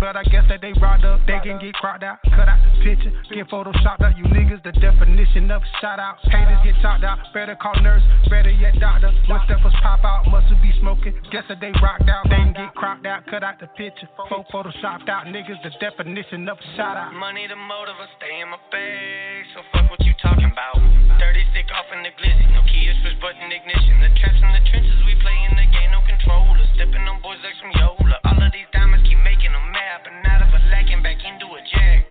But 0.00 0.16
I 0.16 0.24
guess 0.24 0.44
that 0.48 0.60
they 0.60 0.72
ride 0.82 1.04
up, 1.04 1.20
they 1.26 1.38
can 1.44 1.60
get 1.60 1.74
cropped 1.74 2.02
out. 2.02 2.18
Cut 2.34 2.48
out 2.48 2.58
the 2.58 2.82
picture, 2.82 3.12
get 3.32 3.48
photoshopped 3.48 4.02
out. 4.02 4.18
You 4.18 4.24
niggas, 4.24 4.64
the 4.64 4.72
definition 4.72 5.50
of 5.52 5.62
shout 5.80 6.00
out. 6.00 6.18
Haters 6.24 6.58
get 6.64 6.74
chopped 6.82 7.04
out, 7.04 7.18
better 7.32 7.54
call 7.54 7.78
nurse. 7.80 8.02
Better 8.28 8.50
yet, 8.50 8.74
doctor. 8.80 9.14
When 9.28 9.38
steppers 9.44 9.74
pop 9.82 10.02
out, 10.02 10.26
must 10.26 10.50
be 10.60 10.74
smoking. 10.80 11.14
Guess 11.30 11.44
that 11.48 11.60
they 11.60 11.70
rocked 11.80 12.08
out, 12.10 12.24
they 12.24 12.42
can 12.42 12.52
get 12.52 12.74
cropped 12.74 13.06
out. 13.06 13.19
Cut 13.28 13.44
out 13.44 13.60
the 13.60 13.68
picture, 13.76 14.08
photo 14.16 14.42
photoshopped 14.48 15.06
out. 15.06 15.28
Niggas, 15.28 15.60
the 15.62 15.70
definition 15.78 16.48
of 16.48 16.56
a 16.56 16.66
shout 16.74 16.96
out. 16.96 17.12
Money 17.12 17.46
the 17.46 17.54
motive, 17.54 17.94
I 18.00 18.08
stay 18.16 18.40
in 18.40 18.48
my 18.48 18.58
bag. 18.72 19.44
So 19.54 19.60
fuck 19.70 19.86
what 19.92 20.00
you 20.02 20.16
talking 20.18 20.48
about. 20.50 20.80
Dirty 21.20 21.44
stick 21.52 21.70
off 21.70 21.86
in 21.94 22.02
the 22.02 22.10
glizzy. 22.16 22.48
No 22.50 22.64
key 22.66 22.90
to 22.90 22.94
switch 23.04 23.20
button 23.22 23.52
ignition. 23.52 24.02
The 24.02 24.10
traps 24.18 24.40
in 24.40 24.50
the 24.50 24.62
trenches, 24.72 24.98
we 25.06 25.14
play 25.20 25.36
in 25.46 25.54
the 25.54 25.68
game, 25.68 25.94
no 25.94 26.02
controller. 26.02 26.64
Stepping 26.74 27.06
on 27.06 27.22
boys 27.22 27.38
like 27.44 27.54
some 27.60 27.70
Yola. 27.76 28.18
All 28.24 28.40
of 28.40 28.50
these 28.50 28.66
diamonds 28.72 29.06
keep 29.06 29.20
making 29.22 29.52
them 29.52 29.68
mad, 29.70 30.02
but 30.02 30.16
out 30.26 30.40
of 30.42 30.50
a 30.50 30.60
lacking 30.72 31.04
back 31.04 31.22
into 31.22 31.46
a 31.54 31.60
jack. 31.70 32.10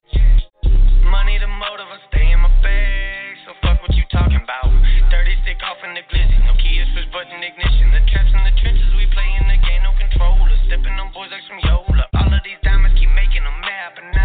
Money 1.04 1.36
the 1.42 1.50
motive, 1.50 1.90
I 1.90 2.00
stay 2.14 2.32
in 2.32 2.40
my 2.40 2.54
bag. 2.64 3.34
So 3.44 3.58
fuck 3.66 3.82
what 3.84 3.92
you 3.98 4.06
talking 4.14 4.40
about. 4.40 4.72
Dirty 5.12 5.36
stick 5.44 5.60
off 5.66 5.82
in 5.84 5.98
the 5.98 6.04
glizzy. 6.06 6.38
No 6.46 6.54
key 6.56 6.80
to 6.80 6.86
switch 6.96 7.10
button 7.12 7.44
ignition. 7.44 7.92
The 7.92 8.06
traps 8.08 8.29
Stepping 10.70 11.02
on 11.02 11.10
boys 11.18 11.34
like 11.34 11.42
some 11.50 11.58
Yola. 11.66 12.06
All 12.14 12.30
of 12.30 12.42
these 12.46 12.62
diamonds 12.62 12.94
keep 12.94 13.10
making 13.18 13.42
them 13.42 13.58
mad, 13.66 13.98
but 13.98 14.06
out 14.06 14.19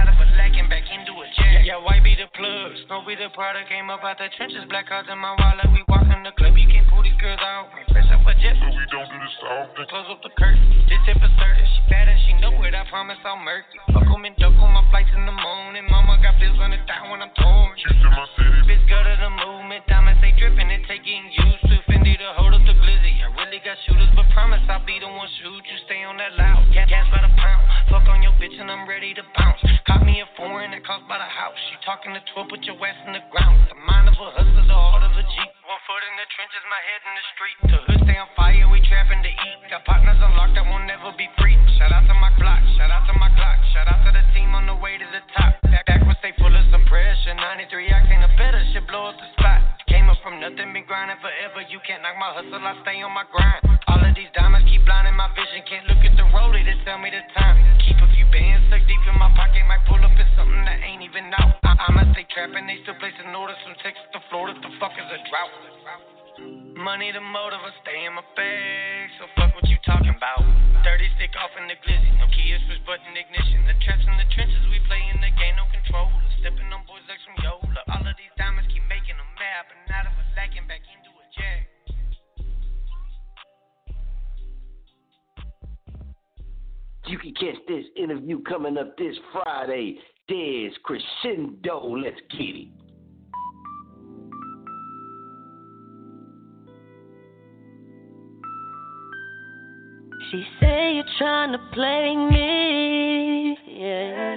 Yeah, 1.64 1.80
white 1.80 2.04
be 2.04 2.12
the 2.12 2.28
plug, 2.36 2.76
snow 2.84 3.00
be 3.08 3.16
the 3.16 3.32
product. 3.32 3.72
Came 3.72 3.88
up 3.88 4.04
out 4.04 4.20
the 4.20 4.28
trenches, 4.36 4.68
black 4.68 4.84
cards 4.84 5.08
in 5.08 5.16
my 5.16 5.32
wallet. 5.32 5.64
We 5.72 5.80
walk 5.88 6.04
in 6.12 6.20
the 6.20 6.36
club, 6.36 6.52
you 6.60 6.68
can't 6.68 6.84
pull 6.92 7.00
these 7.00 7.16
girls 7.16 7.40
out. 7.40 7.72
We 7.72 7.80
fresh 7.88 8.04
up 8.12 8.20
a 8.20 8.36
jet, 8.36 8.60
but 8.60 8.68
we 8.68 8.84
don't 8.92 9.08
do 9.08 9.16
this 9.16 9.32
often. 9.48 9.88
Close 9.88 10.08
up 10.12 10.20
the 10.20 10.28
curtain, 10.36 10.60
this 10.92 11.00
tip 11.08 11.16
is 11.24 11.32
certain. 11.40 11.64
She 11.64 11.80
bad 11.88 12.12
and 12.12 12.20
she 12.28 12.36
know 12.36 12.52
it, 12.68 12.76
I 12.76 12.84
promise 12.92 13.16
I'll 13.24 13.40
murk 13.40 13.64
it. 13.72 13.80
Fuck 13.96 14.12
'em 14.12 14.28
and 14.28 14.36
duck 14.36 14.52
on 14.60 14.76
my 14.76 14.84
flights 14.92 15.08
in 15.16 15.24
the 15.24 15.32
morning. 15.32 15.88
Mama 15.88 16.20
got 16.20 16.36
bills 16.36 16.60
on 16.60 16.76
the 16.76 16.84
down 16.84 17.08
when 17.08 17.24
I'm 17.24 17.32
torn. 17.32 17.72
In 17.80 18.12
my 18.12 18.28
city. 18.36 18.60
Bitch, 18.68 18.84
go 18.84 19.00
to 19.00 19.16
the 19.24 19.32
movement, 19.32 19.88
diamonds 19.88 20.20
stay 20.20 20.36
dripping, 20.36 20.68
it 20.68 20.84
take 20.84 21.00
getting 21.00 21.32
used 21.32 21.64
to. 21.64 21.80
Fendi 21.88 22.12
to 22.20 22.28
hold 22.36 22.52
up 22.52 22.60
the 22.68 22.76
glizzy. 22.76 23.24
I 23.24 23.32
really 23.40 23.64
got 23.64 23.80
shooters, 23.88 24.12
but 24.12 24.28
promise 24.36 24.60
I'll 24.68 24.84
be 24.84 25.00
the 25.00 25.08
one 25.08 25.32
shoot 25.40 25.64
you. 25.64 25.76
Stay 25.88 26.04
on 26.04 26.20
that 26.20 26.36
loud, 26.36 26.68
gas 26.76 27.08
by 27.08 27.24
the 27.24 27.32
pound. 27.40 27.64
Fuck 27.88 28.04
on 28.12 28.20
your 28.20 28.36
bitch 28.36 28.52
and 28.60 28.68
I'm 28.68 28.84
ready 28.84 29.16
to 29.16 29.24
bounce. 29.32 29.64
Caught 29.88 30.04
me 30.04 30.20
a 30.20 30.28
foreign 30.36 30.72
that 30.76 30.84
cost 30.84 31.08
by 31.08 31.16
the 31.16 31.24
house. 31.24 31.63
She 31.64 31.80
talking 31.80 32.12
to 32.12 32.20
12, 32.36 32.52
put 32.52 32.60
your 32.68 32.76
ass 32.84 32.98
in 33.08 33.16
the 33.16 33.24
ground. 33.32 33.56
The 33.72 33.78
mind 33.88 34.04
of 34.04 34.20
a 34.20 34.28
hustler, 34.36 34.68
the 34.68 34.76
heart 34.76 35.00
of 35.00 35.16
a 35.16 35.24
Jeep. 35.24 35.50
One 35.64 35.80
foot 35.88 36.04
in 36.04 36.14
the 36.20 36.28
trenches, 36.36 36.60
my 36.68 36.82
head 36.84 37.00
in 37.08 37.14
the 37.16 37.26
street. 37.32 37.56
The 37.72 37.78
hood 37.88 38.00
stay 38.04 38.18
on 38.20 38.28
fire, 38.36 38.68
we 38.68 38.84
trapping 38.84 39.24
to 39.24 39.32
eat. 39.32 39.58
Got 39.72 39.80
partners 39.88 40.20
unlocked 40.20 40.60
that 40.60 40.68
won't 40.68 40.84
never 40.84 41.16
be 41.16 41.24
free. 41.40 41.56
Shout 41.80 41.88
out 41.88 42.04
to 42.04 42.16
my 42.20 42.28
Glock, 42.36 42.60
shout 42.76 42.92
out 42.92 43.08
to 43.08 43.16
my 43.16 43.32
Glock, 43.32 43.58
shout 43.72 43.88
out 43.88 44.04
to 44.04 44.12
the 44.12 44.24
team 44.36 44.52
on 44.52 44.68
the 44.68 44.76
way 44.76 45.00
to 45.00 45.08
the 45.08 45.24
top. 45.32 45.56
Back, 45.72 45.88
back 45.88 46.04
when 46.04 46.12
stay 46.20 46.36
full 46.36 46.52
of 46.52 46.64
some 46.68 46.84
pressure. 46.84 47.32
93 47.32 47.88
octane 47.96 48.20
a 48.20 48.30
better 48.36 48.60
shit 48.76 48.84
blow 48.84 49.08
up 49.08 49.16
the 49.16 49.28
spot. 49.40 49.64
Came 49.88 50.12
up 50.12 50.20
from 50.20 50.44
nothing, 50.44 50.68
been 50.76 50.84
grinding 50.84 51.16
forever. 51.24 51.64
You 51.72 51.80
can't 51.88 52.04
knock 52.04 52.20
my 52.20 52.28
hustle, 52.28 52.60
I 52.60 52.76
stay 52.84 53.00
on 53.00 53.16
my 53.16 53.24
grind. 53.32 53.73
All 53.94 54.02
of 54.02 54.10
these 54.18 54.26
diamonds 54.34 54.66
keep 54.66 54.82
blinding 54.82 55.14
my 55.14 55.30
vision. 55.38 55.62
Can't 55.70 55.86
look 55.86 56.02
at 56.02 56.18
the 56.18 56.26
to 56.26 56.74
tell 56.82 56.98
me 56.98 57.14
the 57.14 57.22
time. 57.30 57.54
Keep 57.78 58.02
a 58.02 58.10
few 58.10 58.26
bands 58.34 58.66
stuck 58.66 58.82
deep 58.90 58.98
in 59.06 59.14
my 59.22 59.30
pocket. 59.38 59.62
Might 59.70 59.86
pull 59.86 60.02
up 60.02 60.10
in 60.10 60.26
something 60.34 60.66
that 60.66 60.82
ain't 60.82 60.98
even 61.06 61.30
out. 61.38 61.62
I- 61.62 61.78
I'ma 61.78 62.10
stay 62.10 62.26
trapping, 62.34 62.66
they 62.66 62.82
still 62.82 62.98
placing 62.98 63.30
orders 63.30 63.54
from 63.62 63.78
Texas 63.86 64.02
to 64.10 64.20
Florida. 64.34 64.58
The 64.58 64.70
fuck 64.82 64.98
is 64.98 65.06
a 65.06 65.18
drought? 65.30 65.54
Money 66.74 67.14
the 67.14 67.22
motive, 67.22 67.62
I 67.62 67.70
stay 67.86 68.02
in 68.02 68.18
my 68.18 68.26
bag. 68.34 69.10
So 69.22 69.30
fuck 69.38 69.54
what 69.54 69.68
you 69.70 69.78
talking 69.86 70.10
about. 70.10 70.42
Dirty 70.82 71.06
stick 71.14 71.30
off 71.38 71.54
in 71.54 71.70
the 71.70 71.78
glizzy. 71.86 72.10
No 72.18 72.26
key 72.34 72.50
to 72.50 72.58
switch 72.66 72.82
button 72.82 73.14
ignition. 73.14 73.62
The 73.70 73.78
traps 73.78 74.02
in 74.02 74.16
the 74.18 74.26
trenches, 74.34 74.66
we 74.74 74.82
play 74.90 75.06
in 75.14 75.22
the 75.22 75.30
game, 75.38 75.54
no 75.54 75.70
controller. 75.70 76.10
Stepping 76.42 76.66
on 76.74 76.82
boys 76.90 77.06
like 77.06 77.22
some 77.22 77.38
Yola. 77.46 77.82
All 77.94 78.02
of 78.02 78.16
these 78.18 78.34
diamonds 78.34 78.66
keep 78.74 78.82
making 78.90 79.14
them 79.14 79.30
mad, 79.38 79.70
but 79.70 79.78
out 79.94 80.10
of 80.10 80.18
a 80.18 80.24
lacking 80.34 80.66
back 80.66 80.82
into 80.90 81.14
a 81.14 81.24
jag. 81.30 81.73
You 87.06 87.18
can 87.18 87.34
catch 87.34 87.56
this 87.68 87.84
interview 87.96 88.40
coming 88.42 88.78
up 88.78 88.96
this 88.96 89.14
Friday. 89.32 89.98
There's 90.26 90.72
Crescendo. 90.82 91.96
Let's 91.98 92.16
get 92.30 92.40
it. 92.40 92.68
She 100.30 100.44
say 100.60 100.94
you're 100.94 101.04
trying 101.18 101.52
to 101.52 101.58
play 101.74 102.16
me. 102.16 103.58
Yeah. 103.68 104.36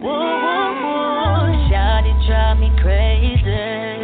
Whoa, 0.00 0.08
whoa, 0.08 0.74
whoa. 0.80 1.70
Shawty 1.70 2.26
drive 2.26 2.58
me 2.58 2.70
crazy. 2.82 3.95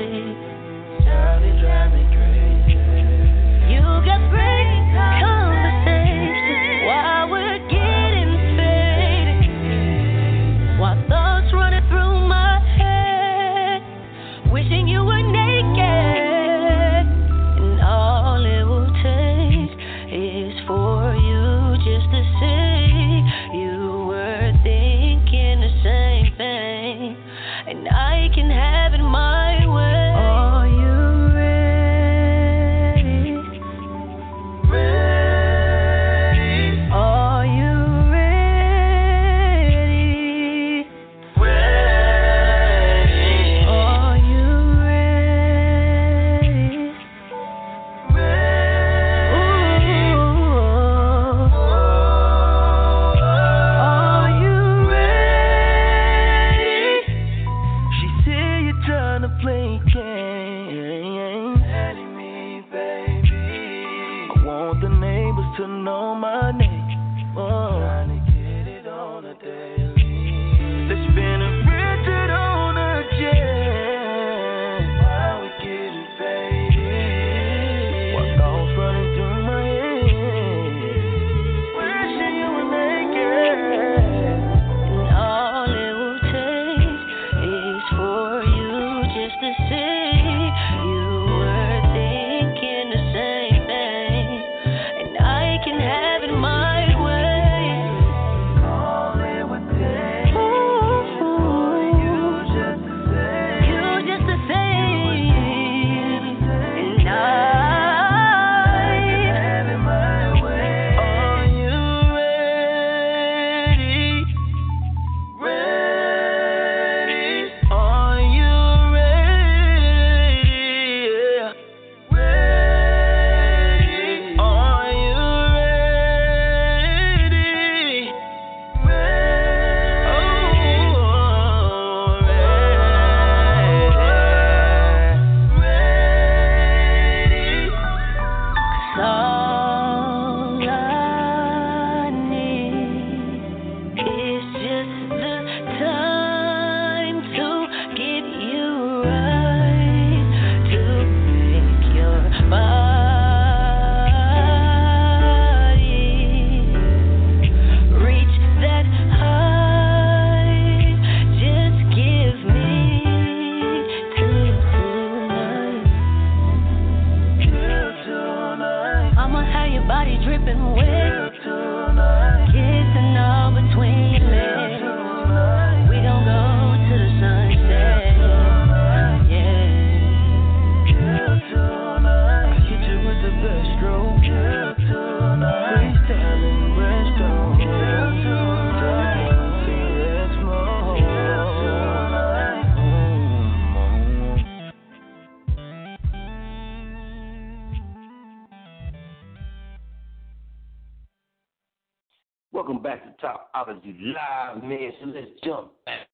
Live, 204.05 204.65
man. 204.65 204.91
So 205.01 205.07
let's 205.11 205.31
jump 205.45 205.71
back 205.87 206.09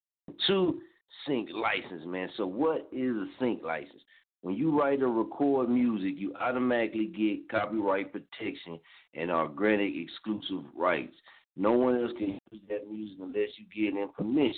to 0.45 0.79
sync 1.25 1.49
license, 1.51 2.03
man. 2.05 2.29
So 2.37 2.45
what 2.45 2.87
is 2.91 3.15
a 3.15 3.25
sync 3.39 3.63
license? 3.63 4.03
When 4.41 4.53
you 4.53 4.79
write 4.79 5.01
or 5.01 5.11
record 5.11 5.69
music, 5.69 6.13
you 6.15 6.35
automatically 6.39 7.07
get 7.07 7.49
copyright 7.49 8.11
protection 8.11 8.79
and 9.15 9.31
are 9.31 9.47
granted 9.47 9.91
exclusive 9.95 10.65
rights. 10.77 11.15
No 11.57 11.71
one 11.71 11.99
else 11.99 12.11
can 12.19 12.39
use 12.51 12.61
that 12.69 12.91
music 12.91 13.17
unless 13.19 13.49
you 13.57 13.65
give 13.75 13.95
them 13.95 14.11
permission. 14.15 14.53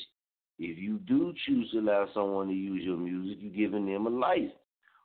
If 0.59 0.77
you 0.77 0.97
do 1.07 1.33
choose 1.45 1.71
to 1.71 1.79
allow 1.79 2.07
someone 2.13 2.49
to 2.49 2.53
use 2.53 2.83
your 2.83 2.97
music, 2.97 3.37
you're 3.39 3.69
giving 3.69 3.85
them 3.85 4.07
a 4.07 4.09
license. 4.09 4.51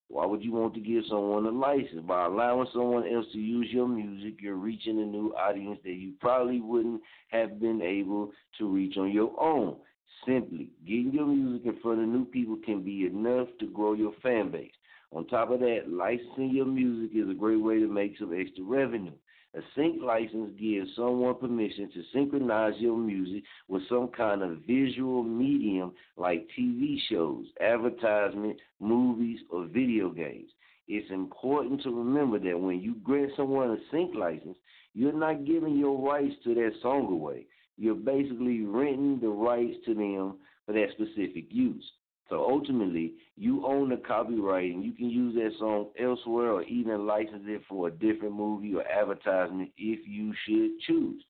Why 0.08 0.24
would 0.24 0.42
you 0.42 0.52
want 0.52 0.74
to 0.74 0.80
give 0.80 1.04
someone 1.08 1.46
a 1.46 1.50
license? 1.50 2.06
By 2.06 2.26
allowing 2.26 2.68
someone 2.72 3.06
else 3.06 3.26
to 3.32 3.38
use 3.38 3.68
your 3.70 3.88
music, 3.88 4.40
you're 4.40 4.54
reaching 4.54 5.00
a 5.00 5.04
new 5.04 5.34
audience 5.34 5.80
that 5.84 5.94
you 5.94 6.12
probably 6.20 6.60
wouldn't 6.60 7.02
have 7.28 7.60
been 7.60 7.82
able 7.82 8.30
to 8.58 8.68
reach 8.68 8.96
on 8.96 9.10
your 9.10 9.38
own. 9.40 9.76
Simply, 10.24 10.70
getting 10.86 11.12
your 11.12 11.26
music 11.26 11.66
in 11.66 11.80
front 11.80 12.00
of 12.00 12.08
new 12.08 12.24
people 12.24 12.56
can 12.64 12.82
be 12.82 13.06
enough 13.06 13.48
to 13.60 13.66
grow 13.66 13.94
your 13.94 14.12
fan 14.22 14.50
base. 14.50 14.72
On 15.12 15.26
top 15.26 15.50
of 15.50 15.60
that, 15.60 15.84
licensing 15.88 16.50
your 16.50 16.66
music 16.66 17.16
is 17.16 17.28
a 17.28 17.34
great 17.34 17.60
way 17.60 17.78
to 17.80 17.86
make 17.86 18.16
some 18.18 18.32
extra 18.38 18.64
revenue. 18.64 19.12
A 19.56 19.60
sync 19.74 20.02
license 20.02 20.52
gives 20.60 20.94
someone 20.96 21.34
permission 21.36 21.90
to 21.92 22.02
synchronize 22.12 22.74
your 22.78 22.98
music 22.98 23.42
with 23.68 23.88
some 23.88 24.08
kind 24.08 24.42
of 24.42 24.58
visual 24.66 25.22
medium 25.22 25.92
like 26.18 26.46
TV 26.58 26.98
shows, 27.08 27.46
advertisement, 27.58 28.58
movies, 28.80 29.40
or 29.48 29.64
video 29.64 30.10
games. 30.10 30.50
It's 30.88 31.10
important 31.10 31.82
to 31.84 31.90
remember 31.90 32.38
that 32.38 32.60
when 32.60 32.80
you 32.80 32.96
grant 32.96 33.32
someone 33.34 33.70
a 33.70 33.78
sync 33.90 34.14
license, 34.14 34.58
you're 34.92 35.14
not 35.14 35.46
giving 35.46 35.78
your 35.78 35.98
rights 36.06 36.34
to 36.44 36.54
that 36.54 36.72
song 36.82 37.10
away. 37.10 37.46
You're 37.78 37.94
basically 37.94 38.60
renting 38.60 39.20
the 39.20 39.28
rights 39.28 39.78
to 39.86 39.94
them 39.94 40.36
for 40.66 40.74
that 40.74 40.90
specific 40.92 41.46
use. 41.48 41.84
So 42.28 42.44
ultimately, 42.44 43.14
you 43.36 43.64
own 43.64 43.88
the 43.88 43.96
copyright 43.96 44.72
and 44.74 44.84
you 44.84 44.92
can 44.92 45.08
use 45.08 45.34
that 45.36 45.58
song 45.58 45.90
elsewhere 45.98 46.50
or 46.50 46.62
even 46.64 47.06
license 47.06 47.44
it 47.46 47.62
for 47.68 47.88
a 47.88 47.90
different 47.90 48.34
movie 48.34 48.74
or 48.74 48.86
advertisement 48.86 49.70
if 49.78 50.00
you 50.06 50.34
should 50.44 50.80
choose. 50.80 51.22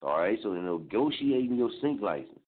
All 0.00 0.18
right, 0.18 0.38
so 0.42 0.52
in 0.52 0.64
negotiating 0.64 1.56
your 1.56 1.70
sync 1.80 2.00
license, 2.00 2.38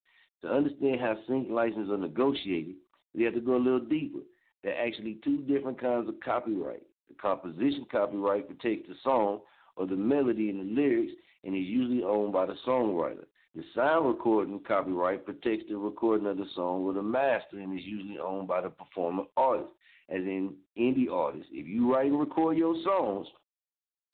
to 0.43 0.49
understand 0.49 1.01
how 1.01 1.17
sync 1.27 1.49
licenses 1.51 1.91
are 1.91 1.97
negotiated, 1.97 2.75
we 3.15 3.25
have 3.25 3.35
to 3.35 3.41
go 3.41 3.57
a 3.57 3.59
little 3.59 3.81
deeper. 3.81 4.21
There 4.63 4.75
are 4.75 4.87
actually 4.87 5.19
two 5.25 5.39
different 5.39 5.81
kinds 5.81 6.09
of 6.09 6.21
copyright. 6.21 6.83
The 7.09 7.15
composition 7.21 7.87
copyright 7.91 8.47
protects 8.47 8.89
the 8.89 8.95
song 9.03 9.41
or 9.77 9.87
the 9.87 9.97
melody 9.97 10.51
and 10.51 10.61
the 10.61 10.81
lyrics 10.81 11.13
and 11.45 11.57
is 11.57 11.65
usually 11.65 12.03
owned 12.03 12.33
by 12.33 12.47
the 12.47 12.57
songwriter. 12.67 13.25
The 13.57 13.65
sound 13.75 14.07
recording 14.07 14.61
copyright 14.69 15.25
protects 15.25 15.65
the 15.71 15.79
recording 15.79 16.27
of 16.27 16.37
the 16.37 16.45
song 16.55 16.85
or 16.85 16.93
the 16.93 17.03
master 17.03 17.57
and 17.57 17.79
is 17.79 17.87
usually 17.87 18.19
owned 18.19 18.47
by 18.47 18.61
the 18.61 18.69
performing 18.69 19.29
artist, 19.35 19.71
as 20.11 20.21
in 20.21 20.53
indie 20.79 21.11
artists. 21.11 21.49
If 21.51 21.67
you 21.67 21.91
write 21.91 22.09
and 22.11 22.21
record 22.21 22.59
your 22.59 22.75
songs, 22.85 23.27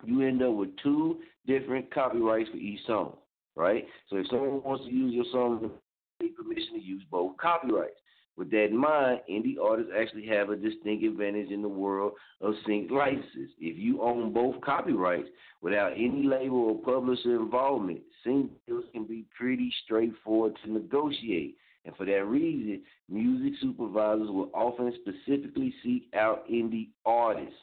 you 0.04 0.20
end 0.22 0.42
up 0.42 0.54
with 0.54 0.68
two 0.80 1.18
different 1.44 1.92
copyrights 1.92 2.50
for 2.50 2.56
each 2.56 2.86
song, 2.86 3.16
right? 3.56 3.84
So 4.10 4.18
if 4.18 4.28
someone 4.28 4.62
wants 4.62 4.84
to 4.84 4.92
use 4.92 5.12
your 5.12 5.24
song, 5.32 5.72
they 6.20 6.26
need 6.26 6.36
permission 6.36 6.74
to 6.74 6.80
use 6.80 7.02
both 7.10 7.36
copyrights. 7.36 7.98
With 8.36 8.50
that 8.50 8.66
in 8.66 8.76
mind, 8.76 9.20
indie 9.30 9.58
artists 9.62 9.92
actually 9.96 10.26
have 10.26 10.48
a 10.48 10.56
distinct 10.56 11.04
advantage 11.04 11.50
in 11.50 11.60
the 11.60 11.68
world 11.68 12.12
of 12.40 12.54
sync 12.66 12.90
licenses. 12.90 13.50
If 13.58 13.76
you 13.78 14.00
own 14.02 14.32
both 14.32 14.60
copyrights 14.62 15.28
without 15.60 15.92
any 15.92 16.22
label 16.24 16.56
or 16.56 16.78
publisher 16.78 17.36
involvement, 17.36 18.00
sync 18.24 18.50
deals 18.66 18.84
can 18.92 19.04
be 19.04 19.26
pretty 19.36 19.72
straightforward 19.84 20.56
to 20.64 20.72
negotiate. 20.72 21.56
And 21.84 21.94
for 21.96 22.06
that 22.06 22.24
reason, 22.24 22.82
music 23.08 23.58
supervisors 23.60 24.30
will 24.30 24.50
often 24.54 24.94
specifically 25.00 25.74
seek 25.82 26.08
out 26.14 26.48
indie 26.48 26.88
artists. 27.04 27.58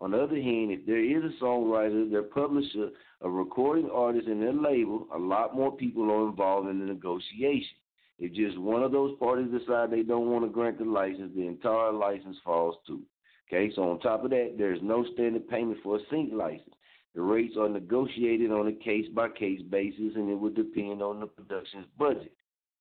On 0.00 0.12
the 0.12 0.18
other 0.20 0.40
hand, 0.40 0.72
if 0.72 0.86
there 0.86 1.04
is 1.04 1.32
a 1.32 1.44
songwriter, 1.44 2.10
their 2.10 2.22
publisher, 2.22 2.90
a 3.20 3.30
recording 3.30 3.90
artist, 3.90 4.26
and 4.26 4.40
their 4.40 4.52
label, 4.52 5.06
a 5.14 5.18
lot 5.18 5.54
more 5.54 5.76
people 5.76 6.10
are 6.10 6.28
involved 6.28 6.68
in 6.68 6.80
the 6.80 6.86
negotiation. 6.86 7.76
If 8.18 8.32
just 8.32 8.58
one 8.58 8.82
of 8.82 8.92
those 8.92 9.16
parties 9.18 9.50
decide 9.50 9.90
they 9.90 10.02
don't 10.02 10.30
want 10.30 10.44
to 10.44 10.50
grant 10.50 10.78
the 10.78 10.84
license, 10.84 11.32
the 11.34 11.46
entire 11.46 11.92
license 11.92 12.36
falls 12.44 12.76
too. 12.86 13.02
Okay, 13.48 13.72
so 13.74 13.90
on 13.90 14.00
top 14.00 14.24
of 14.24 14.30
that, 14.30 14.56
there's 14.58 14.80
no 14.82 15.04
standard 15.14 15.48
payment 15.48 15.78
for 15.82 15.96
a 15.96 16.00
sync 16.10 16.32
license. 16.32 16.74
The 17.14 17.22
rates 17.22 17.56
are 17.58 17.68
negotiated 17.68 18.50
on 18.50 18.68
a 18.68 18.72
case 18.72 19.06
by 19.14 19.28
case 19.30 19.62
basis 19.70 20.14
and 20.16 20.28
it 20.30 20.34
would 20.34 20.54
depend 20.54 21.02
on 21.02 21.20
the 21.20 21.26
production's 21.26 21.86
budget. 21.98 22.32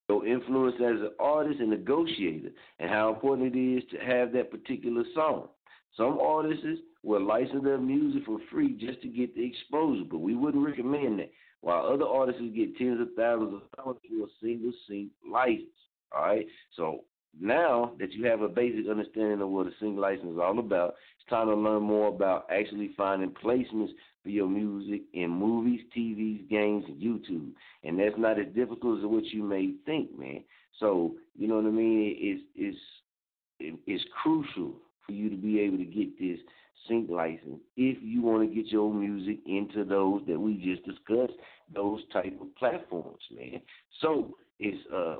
Your 0.09 0.25
influence 0.25 0.75
as 0.75 1.01
an 1.01 1.11
artist 1.19 1.59
and 1.59 1.69
negotiator 1.69 2.49
and 2.79 2.89
how 2.89 3.13
important 3.13 3.55
it 3.55 3.59
is 3.59 3.83
to 3.91 3.97
have 3.97 4.31
that 4.33 4.51
particular 4.51 5.03
song. 5.13 5.49
Some 5.95 6.19
artists 6.19 6.81
will 7.03 7.25
license 7.25 7.63
their 7.63 7.77
music 7.77 8.23
for 8.25 8.39
free 8.51 8.73
just 8.73 9.01
to 9.01 9.07
get 9.07 9.35
the 9.35 9.45
exposure, 9.45 10.03
but 10.09 10.19
we 10.19 10.35
wouldn't 10.35 10.65
recommend 10.65 11.19
that 11.19 11.31
while 11.61 11.85
other 11.85 12.05
artists 12.05 12.41
get 12.55 12.77
tens 12.77 13.01
of 13.01 13.09
thousands 13.15 13.53
of 13.53 13.83
dollars 13.83 13.97
for 14.07 14.25
a 14.25 14.29
single 14.41 14.71
sync 14.87 15.09
license. 15.29 15.67
All 16.11 16.21
right, 16.21 16.45
so 16.75 17.03
now 17.39 17.93
that 17.99 18.13
you 18.13 18.25
have 18.25 18.41
a 18.41 18.47
basic 18.47 18.89
understanding 18.89 19.41
of 19.41 19.49
what 19.49 19.67
a 19.67 19.71
sync 19.79 19.97
license 19.97 20.31
is 20.31 20.39
all 20.39 20.59
about, 20.59 20.95
it's 21.19 21.29
time 21.29 21.47
to 21.47 21.55
learn 21.55 21.83
more 21.83 22.07
about 22.07 22.47
actually 22.49 22.93
finding 22.97 23.31
placements 23.31 23.91
for 24.23 24.29
your 24.29 24.47
music 24.47 25.01
in 25.13 25.29
movies, 25.29 25.81
TVs, 25.95 26.49
games, 26.49 26.85
and 26.87 27.01
YouTube. 27.01 27.51
And 27.83 27.99
that's 27.99 28.17
not 28.17 28.39
as 28.39 28.47
difficult 28.55 28.99
as 28.99 29.05
what 29.05 29.25
you 29.25 29.43
may 29.43 29.73
think, 29.85 30.17
man. 30.17 30.43
So 30.79 31.15
you 31.37 31.47
know 31.47 31.55
what 31.55 31.65
I 31.65 31.71
mean? 31.71 32.15
It's 32.19 32.43
it's 32.55 33.79
it's 33.85 34.03
crucial 34.21 34.73
for 35.05 35.11
you 35.11 35.29
to 35.29 35.35
be 35.35 35.59
able 35.59 35.77
to 35.77 35.85
get 35.85 36.19
this 36.19 36.39
sync 36.87 37.09
license 37.09 37.59
if 37.75 37.97
you 38.01 38.21
want 38.21 38.47
to 38.47 38.55
get 38.55 38.71
your 38.71 38.93
music 38.93 39.39
into 39.45 39.83
those 39.83 40.21
that 40.27 40.39
we 40.39 40.55
just 40.55 40.85
discussed, 40.85 41.37
those 41.73 42.01
type 42.11 42.37
of 42.41 42.55
platforms, 42.55 43.21
man. 43.35 43.61
So 44.01 44.35
it's 44.59 44.77
uh 44.93 45.17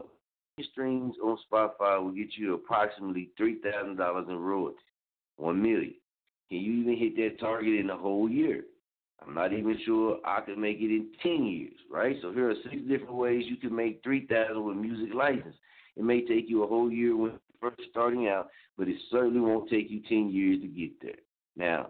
streams 0.72 1.16
on 1.24 1.38
Spotify 1.52 2.02
will 2.02 2.12
get 2.12 2.30
you 2.36 2.56
approximately 2.56 3.30
three 3.38 3.60
thousand 3.62 3.98
dollars 3.98 4.26
in 4.30 4.38
royalties, 4.38 4.80
one 5.36 5.62
million. 5.62 5.94
Can 6.50 6.60
you 6.60 6.82
even 6.82 6.98
hit 6.98 7.16
that 7.18 7.40
target 7.40 7.80
in 7.80 7.90
a 7.90 7.98
whole 7.98 8.30
year? 8.30 8.64
I'm 9.26 9.34
not 9.34 9.52
even 9.52 9.78
sure 9.86 10.20
I 10.26 10.42
could 10.42 10.58
make 10.58 10.78
it 10.78 10.92
in 10.92 11.10
ten 11.22 11.46
years, 11.46 11.74
right? 11.92 12.16
So 12.22 12.32
here 12.32 12.50
are 12.50 12.56
six 12.64 12.76
different 12.88 13.16
ways 13.16 13.44
you 13.48 13.58
can 13.58 13.76
make 13.76 14.02
three 14.04 14.26
thousand 14.28 14.64
with 14.64 14.78
music 14.78 15.14
license. 15.14 15.56
It 15.96 16.04
may 16.04 16.22
take 16.22 16.50
you 16.50 16.64
a 16.64 16.68
whole 16.68 16.92
year 16.92 17.16
when 17.16 17.34
first 17.60 17.82
starting 17.90 18.28
out, 18.28 18.50
but 18.78 18.88
it 18.88 18.98
certainly 19.12 19.40
won't 19.40 19.70
take 19.70 19.90
you 19.90 20.02
ten 20.08 20.30
years 20.30 20.62
to 20.62 20.68
get 20.68 21.02
there. 21.02 21.27
Now, 21.58 21.90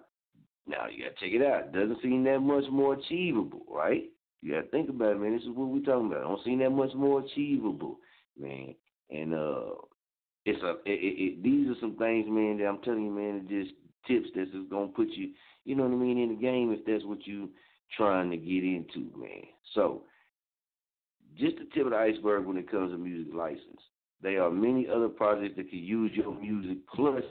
now 0.66 0.88
you 0.88 1.04
gotta 1.04 1.16
check 1.20 1.34
it 1.34 1.46
out. 1.46 1.66
It 1.66 1.74
doesn't 1.74 2.02
seem 2.02 2.24
that 2.24 2.40
much 2.40 2.64
more 2.72 2.94
achievable, 2.94 3.64
right? 3.70 4.06
You 4.42 4.54
gotta 4.54 4.68
think 4.68 4.90
about 4.90 5.14
it, 5.14 5.20
man. 5.20 5.36
This 5.36 5.44
is 5.44 5.50
what 5.50 5.68
we're 5.68 5.84
talking 5.84 6.08
about. 6.08 6.22
It 6.22 6.28
don't 6.28 6.44
seem 6.44 6.60
that 6.60 6.70
much 6.70 6.94
more 6.96 7.20
achievable, 7.20 8.00
man. 8.40 8.74
And 9.10 9.34
uh, 9.34 9.76
it's 10.46 10.62
a 10.64 10.72
it, 10.86 11.00
it, 11.00 11.24
it, 11.24 11.44
these 11.44 11.70
are 11.70 11.80
some 11.82 11.98
things, 11.98 12.26
man. 12.30 12.58
That 12.58 12.68
I'm 12.68 12.82
telling 12.82 13.06
you, 13.06 13.12
man. 13.12 13.46
It 13.46 13.64
just 13.64 13.76
tips 14.08 14.30
that's 14.36 14.52
just 14.52 14.70
gonna 14.70 14.88
put 14.88 15.10
you, 15.10 15.32
you 15.66 15.76
know 15.76 15.84
what 15.84 15.92
I 15.92 15.96
mean, 15.96 16.18
in 16.18 16.30
the 16.30 16.36
game 16.36 16.72
if 16.72 16.86
that's 16.86 17.04
what 17.04 17.28
you 17.28 17.50
trying 17.96 18.32
to 18.32 18.38
get 18.38 18.64
into, 18.64 19.12
man. 19.18 19.44
So, 19.74 20.04
just 21.38 21.58
the 21.58 21.66
tip 21.74 21.86
of 21.86 21.92
the 21.92 21.98
iceberg 21.98 22.46
when 22.46 22.58
it 22.58 22.70
comes 22.70 22.92
to 22.92 22.98
music 22.98 23.34
license. 23.34 23.82
There 24.22 24.42
are 24.42 24.50
many 24.50 24.88
other 24.88 25.10
projects 25.10 25.56
that 25.58 25.70
can 25.70 25.80
use 25.80 26.12
your 26.16 26.34
music. 26.40 26.78
Plus, 26.94 27.24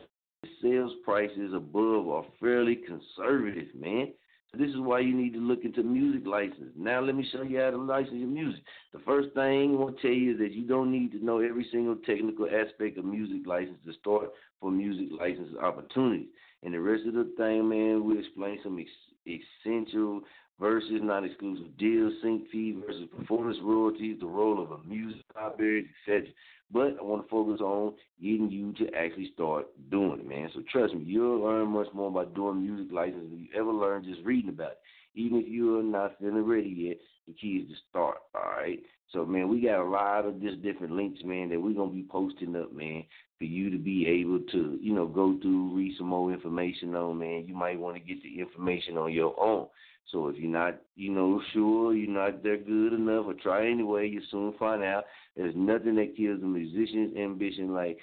sales 0.62 0.92
prices 1.04 1.52
above 1.54 2.08
are 2.08 2.24
fairly 2.40 2.76
conservative, 2.76 3.68
man. 3.74 4.12
So 4.52 4.58
this 4.58 4.70
is 4.70 4.78
why 4.78 5.00
you 5.00 5.14
need 5.14 5.32
to 5.34 5.40
look 5.40 5.64
into 5.64 5.82
music 5.82 6.26
license. 6.26 6.72
Now 6.76 7.00
let 7.00 7.14
me 7.16 7.28
show 7.32 7.42
you 7.42 7.58
how 7.60 7.70
to 7.70 7.76
license 7.76 8.14
your 8.14 8.28
music. 8.28 8.62
The 8.92 9.00
first 9.00 9.34
thing 9.34 9.72
I 9.72 9.76
want 9.76 9.96
to 9.96 10.02
tell 10.02 10.16
you 10.16 10.32
is 10.32 10.38
that 10.38 10.52
you 10.52 10.66
don't 10.66 10.92
need 10.92 11.12
to 11.12 11.24
know 11.24 11.40
every 11.40 11.66
single 11.70 11.96
technical 11.96 12.46
aspect 12.46 12.98
of 12.98 13.04
music 13.04 13.46
license 13.46 13.78
to 13.84 13.92
start 14.00 14.30
for 14.60 14.70
music 14.70 15.08
license 15.18 15.50
opportunities. 15.60 16.28
And 16.62 16.72
the 16.74 16.80
rest 16.80 17.06
of 17.06 17.14
the 17.14 17.32
thing, 17.36 17.68
man, 17.68 18.04
we 18.04 18.18
explain 18.18 18.58
some 18.62 18.78
ex- 18.78 19.40
essential 19.66 20.22
versus 20.58 21.00
non-exclusive 21.02 21.76
deals, 21.78 22.12
sync 22.22 22.48
fee 22.50 22.80
versus 22.84 23.08
performance 23.16 23.58
royalties, 23.62 24.16
the 24.20 24.26
role 24.26 24.62
of 24.62 24.70
a 24.70 24.78
music 24.88 25.22
library, 25.34 25.88
etc. 26.06 26.28
But 26.72 26.96
I 26.98 27.02
want 27.02 27.22
to 27.22 27.28
focus 27.28 27.60
on 27.60 27.94
getting 28.20 28.50
you 28.50 28.72
to 28.74 28.92
actually 28.94 29.30
start 29.34 29.66
doing 29.90 30.20
it, 30.20 30.28
man. 30.28 30.50
So 30.54 30.62
trust 30.70 30.94
me, 30.94 31.04
you'll 31.04 31.44
learn 31.44 31.68
much 31.68 31.88
more 31.94 32.10
by 32.10 32.24
doing 32.24 32.62
music 32.62 32.92
licensing 32.92 33.30
than 33.30 33.38
you 33.38 33.60
ever 33.60 33.72
learned 33.72 34.06
just 34.06 34.24
reading 34.24 34.50
about 34.50 34.72
it. 34.72 34.78
Even 35.14 35.38
if 35.38 35.48
you're 35.48 35.82
not 35.82 36.18
feeling 36.18 36.44
ready 36.44 36.74
yet, 36.76 36.96
the 37.26 37.34
key 37.34 37.64
is 37.64 37.68
to 37.68 37.76
start. 37.88 38.18
All 38.34 38.50
right. 38.56 38.80
So 39.12 39.24
man, 39.24 39.48
we 39.48 39.60
got 39.60 39.80
a 39.80 39.88
lot 39.88 40.26
of 40.26 40.42
just 40.42 40.62
different 40.62 40.94
links, 40.94 41.20
man, 41.24 41.48
that 41.50 41.60
we're 41.60 41.74
gonna 41.74 41.92
be 41.92 42.06
posting 42.10 42.56
up, 42.56 42.72
man, 42.72 43.04
for 43.38 43.44
you 43.44 43.70
to 43.70 43.78
be 43.78 44.06
able 44.06 44.40
to, 44.52 44.78
you 44.80 44.92
know, 44.92 45.06
go 45.06 45.38
through, 45.40 45.76
read 45.76 45.96
some 45.96 46.08
more 46.08 46.32
information 46.32 46.94
on, 46.96 47.18
man. 47.18 47.44
You 47.46 47.54
might 47.54 47.78
want 47.78 47.96
to 47.96 48.00
get 48.00 48.22
the 48.22 48.40
information 48.40 48.96
on 48.96 49.12
your 49.12 49.38
own. 49.40 49.68
So 50.12 50.28
if 50.28 50.36
you're 50.36 50.50
not, 50.50 50.80
you 50.94 51.10
know, 51.10 51.42
sure 51.52 51.94
you're 51.94 52.10
not 52.10 52.42
that 52.44 52.66
good 52.66 52.92
enough, 52.92 53.26
or 53.26 53.34
try 53.34 53.68
anyway, 53.68 54.08
you 54.08 54.20
soon 54.30 54.54
find 54.58 54.84
out 54.84 55.04
there's 55.36 55.54
nothing 55.56 55.96
that 55.96 56.16
kills 56.16 56.42
a 56.42 56.46
musician's 56.46 57.16
ambition 57.16 57.74
like 57.74 57.98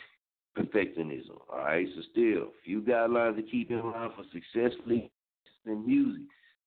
perfectionism. 0.58 1.38
All 1.49 1.60
right. 1.60 1.88
So 1.95 2.01
still, 2.12 2.51
few 2.66 2.82
guidelines 2.82 3.38
to 3.38 3.43
keep 3.43 3.72
in 3.72 3.84
mind 3.84 4.12
for 4.16 4.24
successfully 4.32 5.12
in 5.66 5.86
music. 5.86 6.24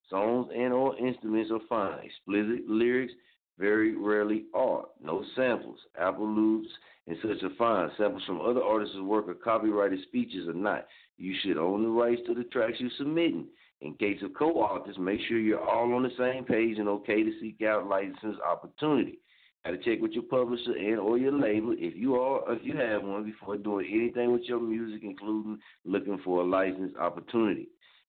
Songs 0.09 0.49
and 0.55 0.73
or 0.73 0.97
instruments 0.97 1.51
are 1.51 1.61
fine. 1.69 2.05
Explicit 2.05 2.69
lyrics 2.69 3.13
very 3.59 3.97
rarely 3.97 4.45
are. 4.55 4.85
No 5.03 5.25
samples, 5.35 5.79
Apple 5.99 6.29
loops, 6.29 6.69
and 7.07 7.17
such 7.23 7.43
are 7.43 7.55
fine. 7.59 7.91
Samples 7.99 8.23
from 8.27 8.41
other 8.41 8.63
artists' 8.63 8.97
work 9.01 9.29
or 9.29 9.35
copyrighted 9.35 10.01
speeches 10.03 10.49
are 10.49 10.55
not. 10.55 10.87
You 11.19 11.35
should 11.43 11.57
own 11.57 11.83
the 11.83 11.89
rights 11.89 12.23
to 12.27 12.35
the 12.35 12.45
tracks 12.45 12.77
you're 12.79 12.91
submitting. 12.99 13.47
In 13.83 13.95
case 13.95 14.19
of 14.23 14.33
co-authors, 14.35 14.97
make 14.99 15.21
sure 15.29 15.39
you're 15.39 15.61
all 15.61 15.93
on 15.93 16.03
the 16.03 16.11
same 16.19 16.45
page 16.45 16.79
and 16.79 16.89
okay 16.89 17.23
to 17.23 17.33
seek 17.41 17.61
out 17.63 17.87
license 17.87 18.39
opportunity. 18.45 19.19
Got 19.65 19.73
to 19.73 19.79
check 19.79 20.01
with 20.01 20.13
your 20.13 20.23
publisher 20.23 20.73
and 20.73 20.99
or 20.99 21.19
your 21.19 21.33
label 21.33 21.75
if 21.77 21.97
you 21.97 22.15
are 22.15 22.53
if 22.53 22.65
you 22.65 22.77
have 22.77 23.03
one 23.03 23.25
before 23.25 23.57
doing 23.57 23.87
anything 23.93 24.33
with 24.33 24.43
your 24.45 24.61
music, 24.61 25.01
including 25.03 25.59
looking 25.85 26.19
for 26.25 26.41
a 26.41 26.45
license 26.45 26.93
opportunity. 26.99 27.69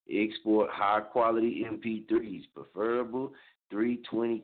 Export 0.09 0.69
high 0.71 1.01
quality 1.01 1.65
MP3s, 1.69 2.43
preferable 2.53 3.33
320 3.71 4.43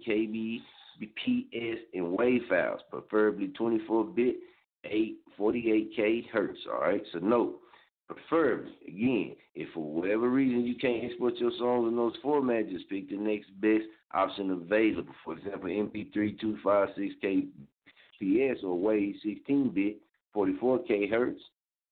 kbps 0.99 1.78
and 1.93 2.17
WAV 2.17 2.49
files, 2.49 2.82
preferably 2.89 3.47
24 3.49 4.05
bit, 4.05 4.36
8 4.84 5.17
48k 5.39 6.30
hertz. 6.30 6.59
All 6.71 6.82
right, 6.82 7.01
so 7.11 7.19
note, 7.19 7.59
preferably 8.07 8.73
again, 8.87 9.35
if 9.55 9.69
for 9.73 9.83
whatever 9.83 10.29
reason 10.29 10.65
you 10.65 10.75
can't 10.75 11.03
export 11.03 11.35
your 11.37 11.51
songs 11.57 11.87
in 11.87 11.95
those 11.95 12.15
formats, 12.23 12.71
just 12.71 12.89
pick 12.89 13.09
the 13.09 13.17
next 13.17 13.49
best 13.61 13.85
option 14.13 14.51
available. 14.51 15.13
For 15.23 15.37
example, 15.37 15.69
MP3 15.69 16.39
256 16.39 17.15
kbps 17.23 18.63
or 18.63 18.77
WAV 18.77 19.13
16 19.23 19.69
bit, 19.73 19.97
44k 20.35 21.09
hertz 21.09 21.41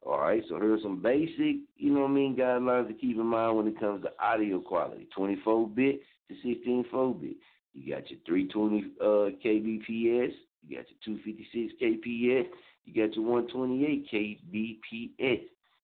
all 0.03 0.19
right, 0.19 0.41
so 0.49 0.57
here's 0.57 0.81
some 0.81 1.01
basic, 1.01 1.57
you 1.77 1.91
know 1.93 2.01
what 2.01 2.09
I 2.09 2.13
mean, 2.13 2.35
guidelines 2.35 2.87
to 2.87 2.93
keep 2.93 3.17
in 3.17 3.25
mind 3.25 3.55
when 3.55 3.67
it 3.67 3.79
comes 3.79 4.03
to 4.03 4.11
audio 4.19 4.59
quality. 4.59 5.07
24 5.15 5.67
bit 5.69 6.01
to 6.27 6.35
16 6.35 6.85
4 6.89 7.15
bit. 7.15 7.35
You 7.73 7.93
got 7.93 8.09
your 8.09 8.19
320 8.25 8.93
uh, 8.99 9.05
kbps, 9.45 10.33
you 10.67 10.75
got 10.75 10.85
your 10.89 10.99
256 11.05 11.73
kps, 11.81 12.45
you 12.85 13.07
got 13.07 13.15
your 13.15 13.25
128 13.25 14.07
kbps, 14.11 15.41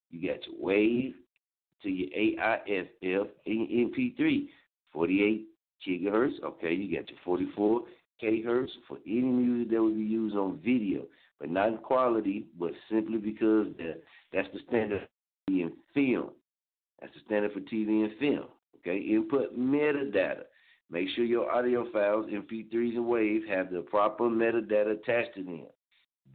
you 0.10 0.28
got 0.30 0.46
your 0.48 0.56
wave 0.60 1.14
to 1.84 1.90
your 1.90 2.10
AIFF 2.16 3.28
MP3, 3.48 4.48
48 4.94 5.48
gigahertz. 5.88 6.44
Okay, 6.44 6.74
you 6.74 6.98
got 6.98 7.10
your 7.10 7.20
44 7.24 7.82
k 8.20 8.42
hertz 8.42 8.72
for 8.88 8.98
any 9.06 9.22
music 9.22 9.72
that 9.72 9.82
would 9.82 9.96
be 9.96 10.04
used 10.04 10.36
on 10.36 10.60
video 10.64 11.04
but 11.40 11.50
not 11.50 11.70
in 11.70 11.78
quality, 11.78 12.46
but 12.60 12.72
simply 12.90 13.18
because 13.18 13.68
that 13.78 14.02
that's 14.34 14.48
the 14.54 14.60
standard 14.68 15.08
in 15.48 15.72
film. 15.94 16.32
That's 17.00 17.14
the 17.14 17.22
standard 17.26 17.54
for 17.54 17.60
TV 17.60 18.06
and 18.06 18.18
film. 18.20 18.48
Okay, 18.80 18.98
input 18.98 19.58
metadata. 19.58 20.44
Make 20.90 21.10
sure 21.16 21.26
your 21.26 21.52
audio 21.52 21.92
files, 21.92 22.28
MP3s 22.28 22.96
and 22.96 23.06
WAV, 23.06 23.48
have 23.50 23.72
the 23.72 23.82
proper 23.82 24.24
metadata 24.24 24.92
attached 24.92 25.36
to 25.36 25.44
them. 25.44 25.66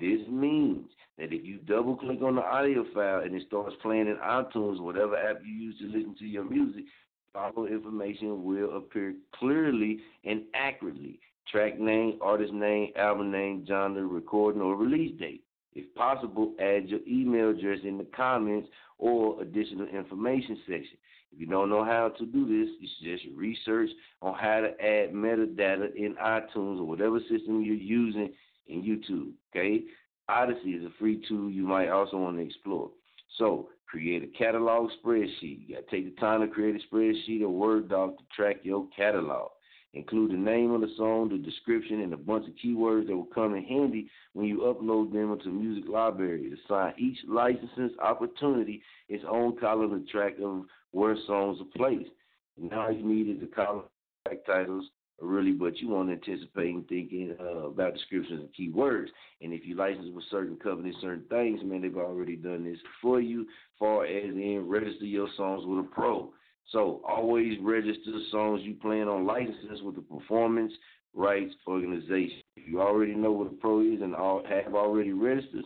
This 0.00 0.20
means 0.28 0.88
that 1.18 1.32
if 1.32 1.44
you 1.44 1.58
double 1.58 1.96
click 1.96 2.22
on 2.22 2.36
the 2.36 2.42
audio 2.42 2.84
file 2.94 3.20
and 3.20 3.34
it 3.34 3.44
starts 3.46 3.76
playing 3.82 4.08
in 4.08 4.16
iTunes, 4.16 4.80
whatever 4.80 5.16
app 5.16 5.40
you 5.44 5.52
use 5.52 5.78
to 5.78 5.86
listen 5.86 6.14
to 6.18 6.26
your 6.26 6.44
music, 6.44 6.84
follow 7.32 7.66
information 7.66 8.44
will 8.44 8.76
appear 8.76 9.14
clearly 9.34 10.00
and 10.24 10.42
accurately 10.54 11.20
track 11.50 11.78
name, 11.78 12.18
artist 12.20 12.52
name, 12.52 12.92
album 12.96 13.30
name, 13.30 13.64
genre, 13.66 14.02
recording, 14.02 14.62
or 14.62 14.76
release 14.76 15.18
date. 15.18 15.42
If 15.74 15.94
possible, 15.94 16.54
add 16.60 16.88
your 16.88 17.00
email 17.08 17.50
address 17.50 17.78
in 17.84 17.98
the 17.98 18.06
comments 18.14 18.68
or 18.98 19.40
additional 19.40 19.86
information 19.86 20.58
section. 20.66 20.98
If 21.32 21.40
you 21.40 21.46
don't 21.46 21.70
know 21.70 21.84
how 21.84 22.10
to 22.18 22.26
do 22.26 22.44
this, 22.44 22.74
you 22.78 22.88
should 22.98 23.18
just 23.18 23.36
research 23.36 23.88
on 24.20 24.34
how 24.34 24.60
to 24.60 24.68
add 24.68 25.14
metadata 25.14 25.94
in 25.96 26.14
iTunes 26.22 26.78
or 26.78 26.84
whatever 26.84 27.20
system 27.20 27.62
you're 27.62 27.74
using 27.74 28.32
in 28.66 28.82
YouTube. 28.82 29.32
Okay? 29.54 29.84
Odyssey 30.28 30.70
is 30.70 30.84
a 30.84 30.92
free 30.98 31.22
tool 31.28 31.50
you 31.50 31.64
might 31.66 31.88
also 31.88 32.16
want 32.16 32.36
to 32.36 32.42
explore. 32.42 32.90
So, 33.38 33.68
create 33.88 34.22
a 34.22 34.38
catalog 34.38 34.90
spreadsheet. 35.04 35.66
You 35.66 35.74
got 35.74 35.88
to 35.88 35.90
take 35.90 36.14
the 36.14 36.20
time 36.20 36.40
to 36.40 36.48
create 36.48 36.76
a 36.76 36.94
spreadsheet 36.94 37.42
or 37.42 37.48
Word 37.48 37.88
doc 37.88 38.16
to 38.18 38.24
track 38.34 38.56
your 38.62 38.86
catalog. 38.96 39.50
Include 39.94 40.30
the 40.30 40.36
name 40.36 40.70
of 40.70 40.80
the 40.80 40.90
song, 40.96 41.28
the 41.28 41.36
description, 41.36 42.00
and 42.00 42.14
a 42.14 42.16
bunch 42.16 42.46
of 42.48 42.54
keywords 42.64 43.08
that 43.08 43.16
will 43.16 43.26
come 43.26 43.54
in 43.54 43.62
handy 43.62 44.08
when 44.32 44.46
you 44.46 44.60
upload 44.60 45.12
them 45.12 45.32
into 45.32 45.50
Music 45.50 45.84
Library. 45.86 46.50
Assign 46.64 46.94
each 46.96 47.18
licensing 47.28 47.90
opportunity 48.02 48.82
its 49.10 49.22
own 49.28 49.58
column 49.58 49.92
and 49.92 50.08
track 50.08 50.34
of 50.42 50.64
where 50.92 51.14
songs 51.26 51.58
are 51.60 51.76
placed. 51.76 52.10
Now 52.58 52.88
you 52.88 53.04
need 53.04 53.36
is 53.36 53.42
a 53.42 53.54
column 53.54 53.84
track 54.26 54.46
titles, 54.46 54.86
really, 55.22 55.52
but 55.52 55.78
you 55.78 55.88
want 55.88 56.08
to 56.08 56.14
anticipate 56.14 56.74
and 56.74 56.88
thinking 56.88 57.36
uh, 57.40 57.68
about 57.68 57.94
descriptions 57.94 58.40
and 58.40 58.74
keywords. 58.74 59.06
And 59.40 59.52
if 59.52 59.64
you 59.64 59.76
license 59.76 60.08
with 60.14 60.24
certain 60.30 60.56
companies, 60.56 60.94
certain 61.00 61.24
things, 61.28 61.60
man, 61.64 61.82
they've 61.82 61.96
already 61.96 62.36
done 62.36 62.64
this 62.64 62.78
for 63.00 63.20
you. 63.20 63.46
Far 63.78 64.04
as 64.04 64.24
in 64.24 64.64
register 64.66 65.04
your 65.04 65.28
songs 65.36 65.64
with 65.66 65.84
a 65.84 65.88
pro. 65.88 66.32
So 66.70 67.02
always 67.06 67.58
register 67.60 68.12
the 68.12 68.24
songs 68.30 68.62
you 68.62 68.74
plan 68.74 69.08
on 69.08 69.26
licenses 69.26 69.82
with 69.82 69.96
the 69.96 70.02
Performance 70.02 70.72
Rights 71.14 71.54
Organization. 71.66 72.42
If 72.56 72.68
you 72.68 72.80
already 72.80 73.14
know 73.14 73.32
what 73.32 73.48
a 73.48 73.56
pro 73.56 73.80
is 73.80 74.00
and 74.00 74.14
all, 74.14 74.42
have 74.48 74.74
already 74.74 75.12
registered, 75.12 75.64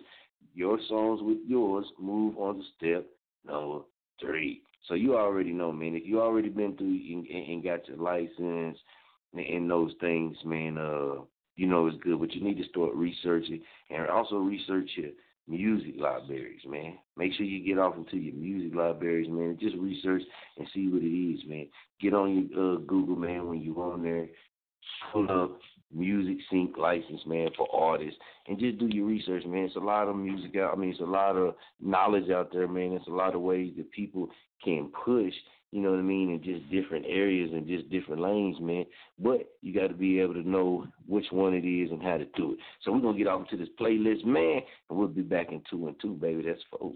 your 0.54 0.78
songs 0.88 1.20
with 1.22 1.38
yours 1.46 1.84
move 2.00 2.36
on 2.38 2.57
to 2.57 2.62
step 2.76 3.07
number 3.46 3.84
three. 4.20 4.62
So 4.88 4.94
you 4.94 5.16
already 5.16 5.52
know, 5.52 5.72
man. 5.72 5.96
If 5.96 6.07
you 6.07 6.20
already 6.20 6.48
been 6.48 6.76
through 6.76 6.86
and, 6.88 7.26
and 7.26 7.62
got 7.62 7.86
your 7.88 7.98
license 7.98 8.78
and 9.39 9.70
those 9.70 9.93
things, 10.01 10.37
man, 10.45 10.78
uh, 10.78 11.22
you 11.57 11.66
know 11.66 11.87
it's 11.87 12.03
good. 12.03 12.20
But 12.20 12.32
you 12.32 12.43
need 12.43 12.59
to 12.59 12.68
start 12.68 12.95
researching 12.95 13.62
and 13.91 14.09
also 14.09 14.37
research 14.37 14.91
your 14.97 15.11
music 15.49 15.95
libraries, 15.99 16.61
man. 16.66 16.99
Make 17.16 17.32
sure 17.34 17.47
you 17.47 17.64
get 17.64 17.80
off 17.80 17.97
into 17.97 18.16
your 18.16 18.34
music 18.34 18.76
libraries, 18.76 19.28
man. 19.28 19.57
Just 19.61 19.76
research 19.76 20.22
and 20.59 20.66
see 20.74 20.89
what 20.89 21.03
it 21.03 21.07
is, 21.07 21.41
man. 21.49 21.68
Get 22.01 22.14
on 22.14 22.49
your 22.51 22.74
uh, 22.74 22.76
Google, 22.78 23.16
man, 23.16 23.49
when 23.49 23.62
you're 23.62 23.93
on 23.93 24.03
there. 24.03 24.26
Pull 25.12 25.30
up 25.30 25.59
music 25.93 26.39
sync 26.51 26.76
license, 26.76 27.20
man, 27.26 27.49
for 27.57 27.68
artists, 27.72 28.18
and 28.49 28.59
just 28.59 28.78
do 28.78 28.87
your 28.87 29.07
research, 29.07 29.45
man. 29.47 29.64
It's 29.64 29.76
a 29.76 29.80
lot 29.80 30.09
of 30.09 30.16
music 30.16 30.57
out. 30.57 30.74
I 30.74 30.76
mean, 30.76 30.91
it's 30.91 31.01
a 31.01 31.05
lot 31.05 31.37
of 31.37 31.55
knowledge 31.80 32.30
out 32.30 32.53
there, 32.53 32.68
man. 32.68 32.93
It's 32.93 33.07
a 33.07 33.12
lot 33.12 33.34
of 33.34 33.41
ways 33.41 33.72
that 33.76 33.91
people 33.93 34.28
can 34.64 34.91
push 35.05 35.32
you 35.76 35.82
know 35.82 35.90
what 35.90 35.98
I 35.98 36.02
mean, 36.02 36.30
in 36.30 36.42
just 36.42 36.70
different 36.70 37.04
areas 37.06 37.50
and 37.52 37.66
just 37.66 37.90
different 37.90 38.22
lanes, 38.22 38.56
man. 38.62 38.86
But 39.18 39.52
you 39.60 39.74
got 39.74 39.88
to 39.88 39.94
be 39.94 40.18
able 40.20 40.32
to 40.32 40.48
know 40.48 40.86
which 41.06 41.26
one 41.30 41.52
it 41.52 41.66
is 41.68 41.90
and 41.90 42.02
how 42.02 42.16
to 42.16 42.24
do 42.34 42.52
it. 42.52 42.58
So 42.80 42.92
we're 42.92 43.00
gonna 43.00 43.18
get 43.18 43.26
off 43.26 43.46
to 43.50 43.58
this 43.58 43.68
playlist, 43.78 44.24
man, 44.24 44.62
and 44.88 44.98
we'll 44.98 45.08
be 45.08 45.20
back 45.20 45.52
in 45.52 45.60
two 45.68 45.86
and 45.86 45.96
two, 46.00 46.14
baby. 46.14 46.44
That's 46.46 46.62
for. 46.70 46.92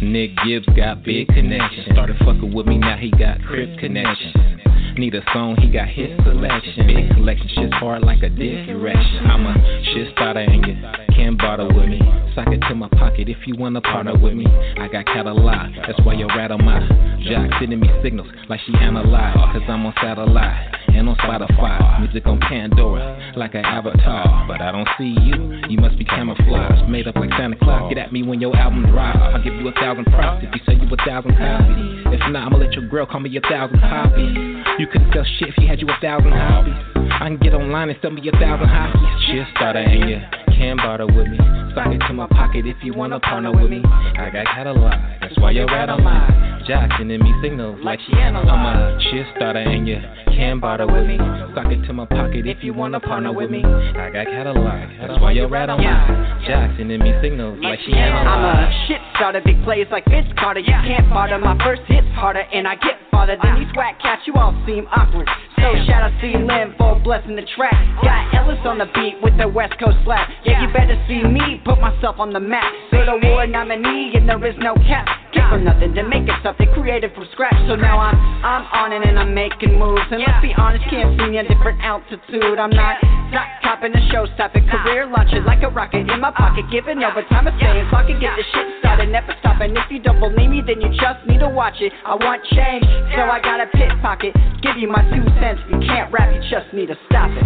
Nick 0.00 0.30
Gibbs 0.46 0.66
got 0.76 1.02
big 1.02 1.26
connections. 1.26 1.88
Started 1.90 2.16
fucking 2.20 2.54
with 2.54 2.66
me, 2.66 2.78
now 2.78 2.96
he 2.96 3.10
got 3.10 3.42
crib 3.42 3.76
connections. 3.80 4.55
Need 4.98 5.14
a 5.14 5.20
song, 5.30 5.56
he 5.60 5.68
got 5.68 5.88
his 5.88 6.08
selection. 6.24 6.86
Big 6.86 7.10
collection, 7.12 7.48
shit's 7.48 7.74
hard 7.74 8.02
like 8.02 8.22
a 8.22 8.30
dick 8.30 8.66
erection. 8.66 9.26
I'm 9.26 9.46
a 9.46 9.54
shit 9.92 10.10
starter 10.12 10.40
and 10.40 10.66
you 10.66 10.74
can't 11.14 11.36
bother 11.36 11.66
with 11.66 11.88
me. 11.88 12.00
Sock 12.34 12.48
it 12.48 12.60
to 12.68 12.74
my 12.74 12.88
pocket 12.88 13.28
if 13.28 13.46
you 13.46 13.56
wanna 13.56 13.82
partner 13.82 14.16
with 14.16 14.32
me. 14.32 14.46
I 14.46 14.88
got 14.88 15.04
catalog, 15.04 15.74
that's 15.86 16.00
why 16.02 16.14
you're 16.14 16.28
rattle 16.28 16.56
my 16.56 16.80
jock 17.28 17.50
sending 17.60 17.80
me 17.80 17.90
signals 18.02 18.28
like 18.48 18.60
she 18.64 18.72
analyzed. 18.74 19.36
Cause 19.52 19.68
I'm 19.68 19.84
on 19.84 19.92
satellite 20.00 20.75
and 20.96 21.08
on 21.08 21.16
Spotify. 21.16 22.00
Music 22.00 22.26
on 22.26 22.40
Pandora, 22.40 23.34
like 23.36 23.54
an 23.54 23.64
avatar. 23.64 24.46
But 24.48 24.60
I 24.60 24.72
don't 24.72 24.88
see 24.98 25.14
you, 25.20 25.60
you 25.68 25.78
must 25.78 25.98
be 25.98 26.04
camouflaged. 26.04 26.88
Made 26.88 27.06
up 27.06 27.16
like 27.16 27.30
Santa 27.38 27.56
Claus. 27.56 27.92
Get 27.92 27.98
at 27.98 28.12
me 28.12 28.22
when 28.22 28.40
your 28.40 28.56
album 28.56 28.86
drops. 28.90 29.18
I'll 29.20 29.42
give 29.42 29.54
you 29.54 29.68
a 29.68 29.72
thousand 29.72 30.06
props 30.06 30.44
if 30.44 30.54
you 30.54 30.60
sell 30.64 30.74
you 30.74 30.88
a 30.88 30.96
thousand 31.04 31.36
copies. 31.36 32.06
If 32.12 32.20
not, 32.32 32.48
I'ma 32.48 32.58
let 32.58 32.72
your 32.72 32.88
girl 32.88 33.06
call 33.06 33.20
me 33.20 33.36
a 33.36 33.40
thousand 33.40 33.80
copies. 33.80 34.36
You 34.78 34.86
couldn't 34.86 35.12
sell 35.12 35.24
shit 35.38 35.48
if 35.48 35.58
you 35.58 35.68
had 35.68 35.80
you 35.80 35.88
a 35.88 35.98
thousand 36.00 36.32
hobbies. 36.32 36.80
I 37.12 37.28
can 37.28 37.38
get 37.38 37.54
online 37.54 37.90
and 37.90 37.98
sell 38.00 38.10
me 38.10 38.26
a 38.28 38.32
thousand 38.32 38.68
hobbies. 38.68 39.26
Shit 39.28 39.46
starter 39.54 39.80
and 39.80 40.10
you 40.10 40.45
can 40.56 40.76
barter 40.76 41.06
with 41.06 41.28
me. 41.28 41.38
Sock 41.74 41.92
it 41.92 42.00
to 42.08 42.12
my 42.14 42.26
pocket 42.28 42.66
if 42.66 42.76
you 42.82 42.94
wanna 42.94 43.20
partner 43.20 43.52
with 43.52 43.70
me. 43.70 43.82
I 43.84 44.30
got 44.32 44.46
catalog, 44.46 44.92
that's 45.20 45.38
why 45.38 45.50
you're 45.50 45.66
right 45.66 45.88
on 45.88 46.02
mine. 46.02 46.64
Jack 46.66 46.90
sending 46.98 47.22
me 47.22 47.32
signals 47.42 47.78
like 47.84 48.00
she 48.00 48.12
analyzed. 48.16 48.48
I'm 48.48 48.66
a 48.66 48.98
shit 49.10 49.26
starter 49.36 49.60
and 49.60 49.86
you 49.86 50.00
can 50.34 50.58
barter 50.58 50.86
with 50.86 51.06
me. 51.06 51.16
Sock 51.54 51.70
it 51.70 51.84
to 51.86 51.92
my 51.92 52.06
pocket 52.06 52.46
if 52.46 52.64
you 52.64 52.72
wanna 52.72 52.98
partner 53.00 53.32
with 53.32 53.50
me. 53.50 53.62
I 53.64 54.10
got 54.10 54.26
catalog, 54.26 54.88
that's 55.00 55.20
why 55.20 55.32
you're 55.32 55.48
right 55.48 55.68
on 55.68 55.82
mine. 55.82 56.42
Jack 56.46 56.72
sending 56.76 57.00
me 57.00 57.12
signals 57.22 57.58
like 57.62 57.78
she 57.84 57.92
I'm 57.92 58.26
analyzed. 58.26 58.72
a 58.72 58.86
shit 58.88 59.00
starter, 59.14 59.42
big 59.44 59.62
plays 59.64 59.86
like 59.92 60.04
Vince 60.06 60.32
Carter. 60.38 60.60
You 60.60 60.72
can't 60.72 61.08
barter 61.10 61.38
my 61.38 61.56
first 61.62 61.82
hits 61.86 62.06
harder, 62.16 62.40
and 62.40 62.66
I 62.66 62.74
get 62.76 62.98
farther 63.10 63.36
than 63.42 63.60
these 63.60 63.72
whack 63.76 64.00
cats. 64.00 64.22
You 64.26 64.34
all 64.34 64.54
seem 64.66 64.86
awkward. 64.94 65.28
So 65.56 65.74
shout 65.86 66.02
out 66.02 66.12
to 66.20 66.28
Lynn 66.38 66.74
for 66.78 66.98
blessing 67.00 67.36
the 67.36 67.46
track. 67.56 67.74
Got 68.02 68.34
Ellis 68.34 68.60
on 68.64 68.78
the 68.78 68.86
beat 68.94 69.16
with 69.22 69.36
the 69.38 69.48
West 69.48 69.74
Coast 69.82 69.96
slap. 70.04 70.28
Yeah, 70.46 70.62
you 70.62 70.72
better 70.72 70.94
see 71.10 71.26
me 71.26 71.60
put 71.64 71.80
myself 71.80 72.22
on 72.22 72.32
the 72.32 72.40
map. 72.40 72.70
Go 72.94 73.02
to 73.02 73.18
war 73.26 73.46
nominee, 73.46 74.14
and 74.14 74.28
there 74.28 74.38
is 74.46 74.54
no 74.62 74.74
cap. 74.86 75.06
Get 75.34 75.50
from 75.50 75.64
nothing 75.66 75.94
to 75.94 76.06
make 76.06 76.22
it 76.22 76.38
something 76.42 76.70
created 76.72 77.10
from 77.14 77.26
scratch. 77.32 77.58
So 77.66 77.74
now 77.74 77.98
I'm 77.98 78.14
I'm 78.46 78.62
on 78.70 78.92
it 78.94 79.02
and 79.02 79.18
I'm 79.18 79.34
making 79.34 79.74
moves. 79.74 80.06
And 80.10 80.22
let's 80.22 80.38
be 80.38 80.54
honest, 80.54 80.86
can't 80.86 81.18
see 81.18 81.26
me 81.34 81.38
at 81.38 81.50
different 81.50 81.82
altitude. 81.82 82.62
I'm 82.62 82.70
not 82.70 83.02
not 83.34 83.46
copping 83.62 83.90
a 83.90 84.02
show 84.14 84.26
stopping 84.38 84.70
career 84.70 85.10
launching 85.10 85.42
like 85.42 85.62
a 85.66 85.68
rocket 85.68 86.06
in 86.06 86.20
my 86.20 86.30
pocket, 86.30 86.64
uh. 86.64 86.70
giving 86.70 87.02
overtime 87.02 87.50
a 87.50 87.52
saying 87.58 87.90
clock 87.90 88.06
and 88.06 88.20
get 88.22 88.38
the 88.38 88.44
shit 88.54 88.66
started, 88.78 89.10
never 89.10 89.34
stopping. 89.42 89.74
If 89.74 89.90
you 89.90 89.98
don't 89.98 90.20
believe 90.20 90.50
me, 90.50 90.62
then 90.62 90.80
you 90.80 90.94
just 90.94 91.26
need 91.26 91.42
to 91.42 91.50
watch 91.50 91.82
it. 91.82 91.92
I 92.06 92.14
want 92.14 92.46
change, 92.54 92.86
so 93.18 93.26
I 93.26 93.42
got 93.42 93.58
a 93.58 93.66
pit 93.74 93.90
pocket. 94.00 94.30
Give 94.62 94.78
you 94.78 94.86
my 94.86 95.02
two 95.10 95.26
cents. 95.42 95.58
If 95.66 95.74
you 95.74 95.80
can't 95.90 96.12
rap, 96.14 96.30
you 96.30 96.40
just 96.46 96.70
need 96.70 96.86
to 96.86 96.96
stop 97.10 97.30
it. 97.34 97.44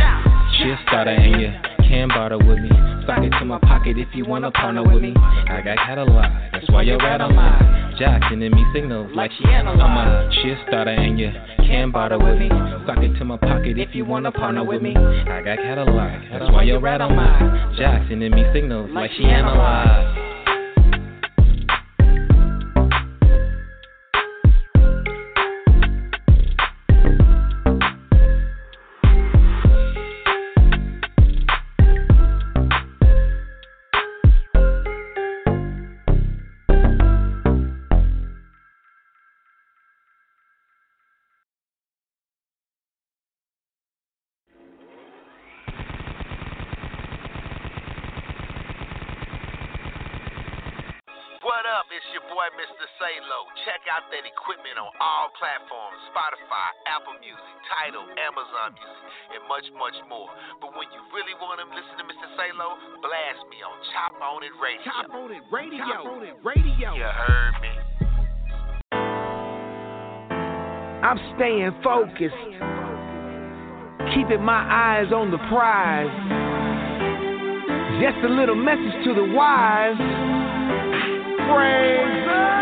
Shit 0.60 0.78
starter 0.86 1.10
and 1.10 1.40
you 1.40 1.48
can 1.88 2.08
barter 2.08 2.36
with 2.36 2.58
me. 2.58 2.68
Sock 3.06 3.24
it 3.24 3.30
to 3.38 3.44
my 3.46 3.58
pocket 3.60 3.96
if 3.96 4.08
you 4.14 4.26
wanna 4.26 4.50
partner 4.50 4.82
with 4.82 5.00
me. 5.00 5.14
I 5.16 5.62
got 5.64 5.78
catalog, 5.78 6.26
that's 6.52 6.68
why 6.70 6.82
you're 6.82 6.98
right 6.98 7.18
on 7.18 7.34
mine. 7.34 7.96
Jack 7.98 8.20
sending 8.28 8.52
me 8.52 8.62
signals 8.74 9.10
like 9.14 9.30
she 9.38 9.44
analyzed. 9.44 9.80
I'm 9.80 9.96
a 9.96 10.30
shit 10.42 10.58
starter 10.68 10.90
and 10.90 11.18
you 11.18 11.32
can 11.64 11.90
barter 11.90 12.18
with 12.18 12.38
me. 12.38 12.50
Sock 12.86 12.98
it 12.98 13.16
to 13.18 13.24
my 13.24 13.38
pocket 13.38 13.78
if 13.78 13.94
you 13.94 14.04
wanna 14.04 14.32
partner 14.32 14.62
with 14.62 14.82
me. 14.82 14.94
I 14.94 15.40
got 15.40 15.56
catalog, 15.58 16.20
that's 16.30 16.52
why 16.52 16.64
you're 16.64 16.78
right 16.80 17.00
on 17.00 17.16
mine. 17.16 17.74
Jack 17.78 18.06
sending 18.10 18.30
me 18.30 18.44
signals 18.52 18.90
like 18.92 19.10
she 19.16 19.24
analyzed. 19.24 20.39
Check 54.00 54.08
out 54.08 54.16
that 54.16 54.24
equipment 54.24 54.80
on 54.80 54.88
all 54.96 55.28
platforms 55.36 56.00
Spotify, 56.08 56.68
Apple 56.88 57.20
Music, 57.20 57.54
Tidal, 57.68 58.08
Amazon 58.16 58.72
Music, 58.72 59.04
and 59.36 59.42
much, 59.44 59.68
much 59.76 59.98
more. 60.08 60.28
But 60.60 60.72
when 60.72 60.88
you 60.88 61.00
really 61.12 61.36
want 61.36 61.60
to 61.60 61.66
listen 61.68 62.00
to 62.00 62.04
Mr. 62.08 62.24
Salo, 62.32 62.80
blast 63.04 63.44
me 63.52 63.60
on 63.60 63.76
Chop 63.92 64.16
On 64.24 64.40
It 64.40 64.56
Radio. 64.56 64.88
Chop 64.88 65.12
On 65.12 65.28
It 65.28 65.44
Radio. 65.52 65.84
Chop 65.84 66.06
On 66.06 66.22
It 66.24 66.32
Radio. 66.40 66.96
You 66.96 67.12
heard 67.12 67.56
me. 67.60 67.72
I'm 71.04 71.20
staying 71.36 71.76
focused, 71.84 72.40
keeping 74.16 74.40
my 74.40 74.64
eyes 74.64 75.12
on 75.12 75.28
the 75.28 75.40
prize. 75.52 76.08
Just 78.00 78.24
a 78.24 78.32
little 78.32 78.56
message 78.56 78.96
to 79.04 79.12
the 79.12 79.28
wise. 79.34 80.00
Frames 81.52 82.59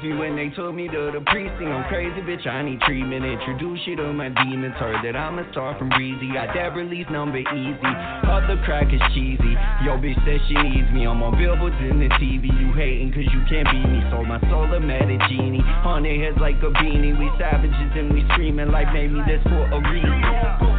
crazy 0.00 0.14
when 0.14 0.36
they 0.36 0.50
told 0.54 0.74
me 0.74 0.88
to 0.88 1.10
the 1.12 1.20
precinct. 1.26 1.62
I'm 1.62 1.88
crazy, 1.88 2.20
bitch. 2.20 2.46
I 2.46 2.62
need 2.62 2.80
treatment. 2.82 3.24
Introduce 3.24 3.80
you 3.86 3.96
to 3.96 4.12
my 4.12 4.28
demons. 4.28 4.74
Heard 4.76 5.04
that 5.04 5.16
I'm 5.16 5.38
a 5.38 5.50
star 5.52 5.78
from 5.78 5.88
Breezy. 5.90 6.32
Got 6.32 6.54
that 6.54 6.74
release 6.74 7.06
number 7.10 7.38
easy. 7.38 7.92
Other 8.26 8.60
crack 8.64 8.92
is 8.92 9.00
cheesy. 9.14 9.54
Yo, 9.84 9.98
bitch 9.98 10.18
says 10.24 10.40
she 10.48 10.54
needs 10.54 10.90
me. 10.92 11.06
I'm 11.06 11.22
on 11.22 11.38
billboards 11.38 11.76
in 11.80 11.98
the 12.00 12.08
TV. 12.20 12.46
You 12.46 12.72
hating 12.74 13.12
cause 13.12 13.28
you 13.32 13.42
can't 13.48 13.68
beat 13.70 13.88
me. 13.88 14.02
Sold 14.10 14.28
my 14.28 14.40
soul, 14.48 14.68
I'm 14.70 14.90
at 14.90 15.08
a 15.08 15.18
genie. 15.28 15.62
On 15.62 16.04
heads 16.04 16.38
like 16.40 16.56
a 16.62 16.70
beanie. 16.78 17.18
We 17.18 17.30
savages 17.38 17.92
and 17.94 18.12
we 18.12 18.24
screaming 18.32 18.70
like 18.70 18.92
maybe 18.92 19.18
this 19.26 19.42
for 19.44 19.66
a 19.66 19.78
reason. 19.90 20.77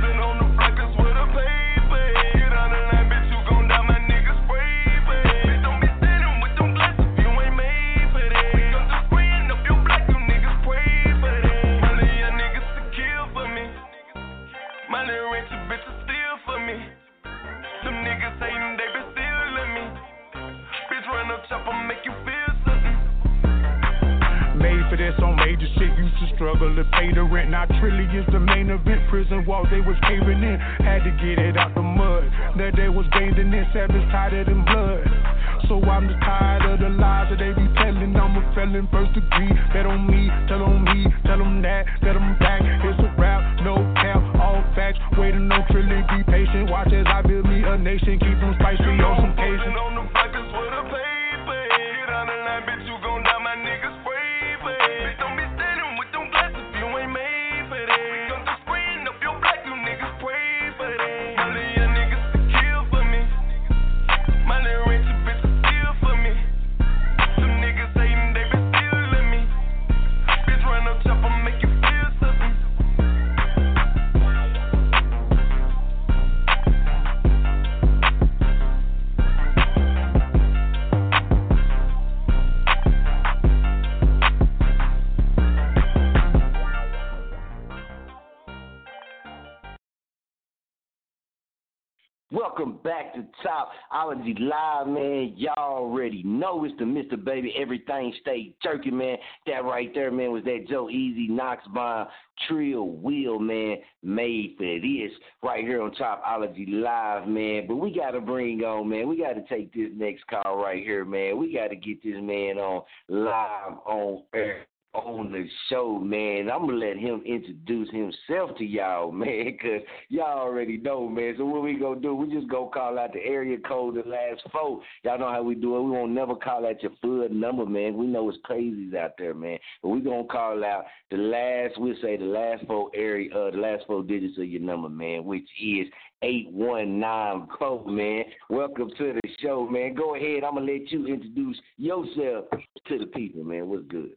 Prodigy 94.20 94.44
Live, 94.44 94.88
man. 94.88 95.34
Y'all 95.38 95.54
already 95.58 96.24
know 96.24 96.66
it's 96.66 96.78
the 96.78 96.84
Mr. 96.84 97.22
Baby 97.22 97.54
Everything 97.58 98.14
stay 98.22 98.54
Turkey, 98.62 98.92
man. 98.92 99.18
That 99.46 99.64
right 99.64 99.94
there, 99.94 100.12
man, 100.12 100.32
was 100.32 100.44
that 100.44 100.66
Joe 100.70 100.90
Easy 100.90 101.28
Knox 101.30 101.66
by 101.74 102.06
Trill 102.48 102.88
Wheel, 102.88 103.40
man, 103.40 103.78
made 104.04 104.56
for 104.58 104.66
this 104.66 105.12
right 105.42 105.64
here 105.64 105.82
on 105.82 105.92
Chopology 105.92 106.66
Live, 106.68 107.28
man. 107.28 107.66
But 107.68 107.78
we 107.78 107.94
got 107.94 108.12
to 108.12 108.22
bring 108.22 108.62
on, 108.62 108.90
man. 108.90 109.08
We 109.08 109.18
got 109.18 109.34
to 109.34 109.44
take 109.48 109.74
this 109.74 109.90
next 109.96 110.26
call 110.28 110.58
right 110.58 110.84
here, 110.84 111.06
man. 111.06 111.38
We 111.38 111.54
got 111.54 111.70
to 111.70 111.76
get 111.76 112.04
this 112.04 112.18
man 112.22 112.58
on 112.58 112.84
live 113.08 113.78
on 113.86 114.24
air 114.34 114.66
on 114.94 115.32
the 115.32 115.46
show, 115.70 116.00
man. 116.00 116.50
I'm 116.50 116.66
gonna 116.66 116.78
let 116.78 116.98
him 116.98 117.22
introduce 117.26 117.90
himself 117.92 118.58
to 118.58 118.66
y'all, 118.66 119.12
man, 119.12 119.58
cause 119.62 119.82
y'all 120.10 120.40
already 120.40 120.78
know, 120.78 121.08
man. 121.08 121.36
So 121.38 121.46
what 121.46 121.62
we 121.62 121.78
gonna 121.78 122.00
do? 122.00 122.16
We 122.16 122.34
just 122.34 122.50
go 122.50 122.68
call 122.68 122.98
out 122.98 123.14
the 123.14 123.24
area 123.24 123.58
code, 123.60 123.96
the 123.96 124.10
last 124.10 124.42
four. 124.52 124.82
Y'all 125.04 125.20
know 125.20 125.32
how 125.32 125.44
we 125.44 125.56
do 125.56 125.76
it. 125.78 125.82
We 125.84 125.92
won't 125.92 126.12
never 126.12 126.36
call 126.36 126.66
out 126.66 126.82
your 126.82 126.92
full 127.02 127.30
number, 127.30 127.66
man. 127.66 127.98
We 127.98 128.08
know 128.08 128.30
it's 128.30 128.40
crazies 128.50 128.96
out 128.96 129.12
there, 129.18 129.36
man. 129.36 129.60
But 129.84 129.90
we 129.90 130.02
gonna 130.02 130.24
call 130.24 130.64
out 130.66 130.86
the 131.12 131.18
last. 131.18 131.80
We 131.80 131.92
will 131.92 131.98
say 132.02 132.18
the 132.18 132.26
last 132.26 132.66
four 132.66 132.90
area, 132.96 133.30
uh, 133.32 133.52
the 133.52 133.58
last 133.58 133.84
four 133.86 134.04
digits 134.04 134.38
of 134.38 134.46
your 134.46 134.62
number, 134.62 134.90
man, 134.90 135.24
which 135.24 135.48
is 135.62 135.88
eight 136.24 136.50
one 136.52 137.00
nine 137.00 137.48
four, 137.60 137.86
man. 137.86 138.24
Welcome 138.50 138.90
to 138.98 139.14
the 139.14 139.30
show, 139.40 139.68
man. 139.68 139.94
Go 139.94 140.16
ahead. 140.16 140.44
I'm 140.44 140.56
gonna 140.56 140.72
let 140.72 140.92
you 140.92 141.06
introduce 141.06 141.60
yourself 141.78 142.46
to 142.88 142.98
the 142.98 143.06
people, 143.06 143.44
man. 143.44 143.70
What's 143.70 143.86
good? 143.88 144.14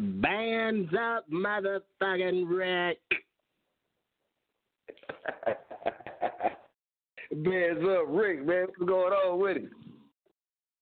Bands 0.00 0.92
up, 0.94 1.30
motherfucking 1.30 2.48
Rick. 2.48 2.98
Bands 7.30 7.82
up, 7.82 8.06
Rick, 8.08 8.44
man. 8.44 8.66
What's 8.66 8.88
going 8.88 9.12
on 9.12 9.40
with 9.40 9.58
it? 9.58 9.70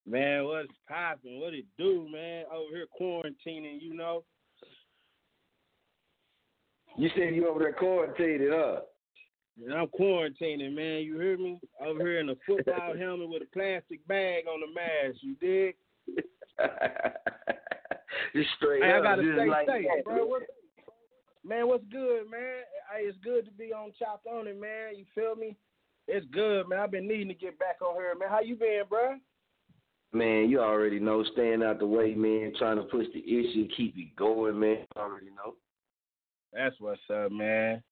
Man, 0.07 0.45
what's 0.45 0.69
poppin'? 0.89 1.41
What 1.41 1.55
it 1.55 1.65
do, 1.79 2.09
man? 2.11 2.45
Over 2.53 2.75
here 2.75 2.87
quarantining, 3.01 3.81
you 3.81 3.95
know. 3.95 4.25
You 6.97 7.09
said 7.15 7.35
you 7.35 7.49
over 7.49 7.61
there 7.61 7.73
quarantining, 7.73 8.51
huh? 8.51 8.81
And 9.63 9.75
I'm 9.75 9.87
quarantining, 9.89 10.75
man. 10.75 11.03
You 11.03 11.21
hear 11.21 11.37
me? 11.39 11.61
Over 11.85 12.01
here 12.01 12.21
in 12.21 12.31
a 12.31 12.37
football 12.47 12.97
helmet 12.99 13.29
with 13.29 13.43
a 13.43 13.47
plastic 13.53 14.07
bag 14.09 14.45
on 14.47 14.61
the 14.61 14.69
mask. 14.75 15.19
You 15.21 15.35
dig? 15.41 15.77
just 18.35 18.49
straight 18.57 18.83
hey, 18.83 18.93
up. 18.93 19.01
I 19.01 19.03
gotta 19.03 19.23
stay 19.23 19.49
like 19.49 19.67
safe, 19.67 19.87
that. 19.97 20.05
bro. 20.05 20.27
What, 20.27 20.43
man, 21.45 21.69
what's 21.69 21.85
good, 21.91 22.31
man? 22.31 22.65
Hey, 22.93 23.05
it's 23.05 23.19
good 23.25 23.45
to 23.47 23.51
be 23.53 23.73
on 23.73 23.93
Chop 23.99 24.23
On 24.31 24.47
It, 24.47 24.61
man. 24.61 24.97
You 24.97 25.05
feel 25.15 25.37
me? 25.37 25.57
It's 26.09 26.27
good, 26.33 26.69
man. 26.69 26.81
I've 26.81 26.91
been 26.91 27.09
needing 27.09 27.29
to 27.29 27.35
get 27.35 27.59
back 27.59 27.77
on 27.81 27.95
here, 27.95 28.15
man. 28.19 28.29
How 28.29 28.41
you 28.41 28.57
been, 28.57 28.83
bro? 28.89 29.17
Man, 30.13 30.51
you 30.51 30.61
already 30.61 31.01
know, 31.01 31.25
staying 31.33 31.63
out 31.63 31.79
the 31.79 31.87
way, 31.87 32.15
man, 32.15 32.53
trying 32.59 32.77
to 32.77 32.83
push 32.83 33.07
the 33.15 33.21
issue, 33.21 33.67
keep 33.75 33.97
it 33.97 34.15
going, 34.15 34.61
man. 34.61 34.85
You 34.95 35.03
already 35.03 35.31
know. 35.31 35.55
That's 36.53 36.77
what's 36.81 37.01
up, 37.09 37.33
man. 37.33 37.83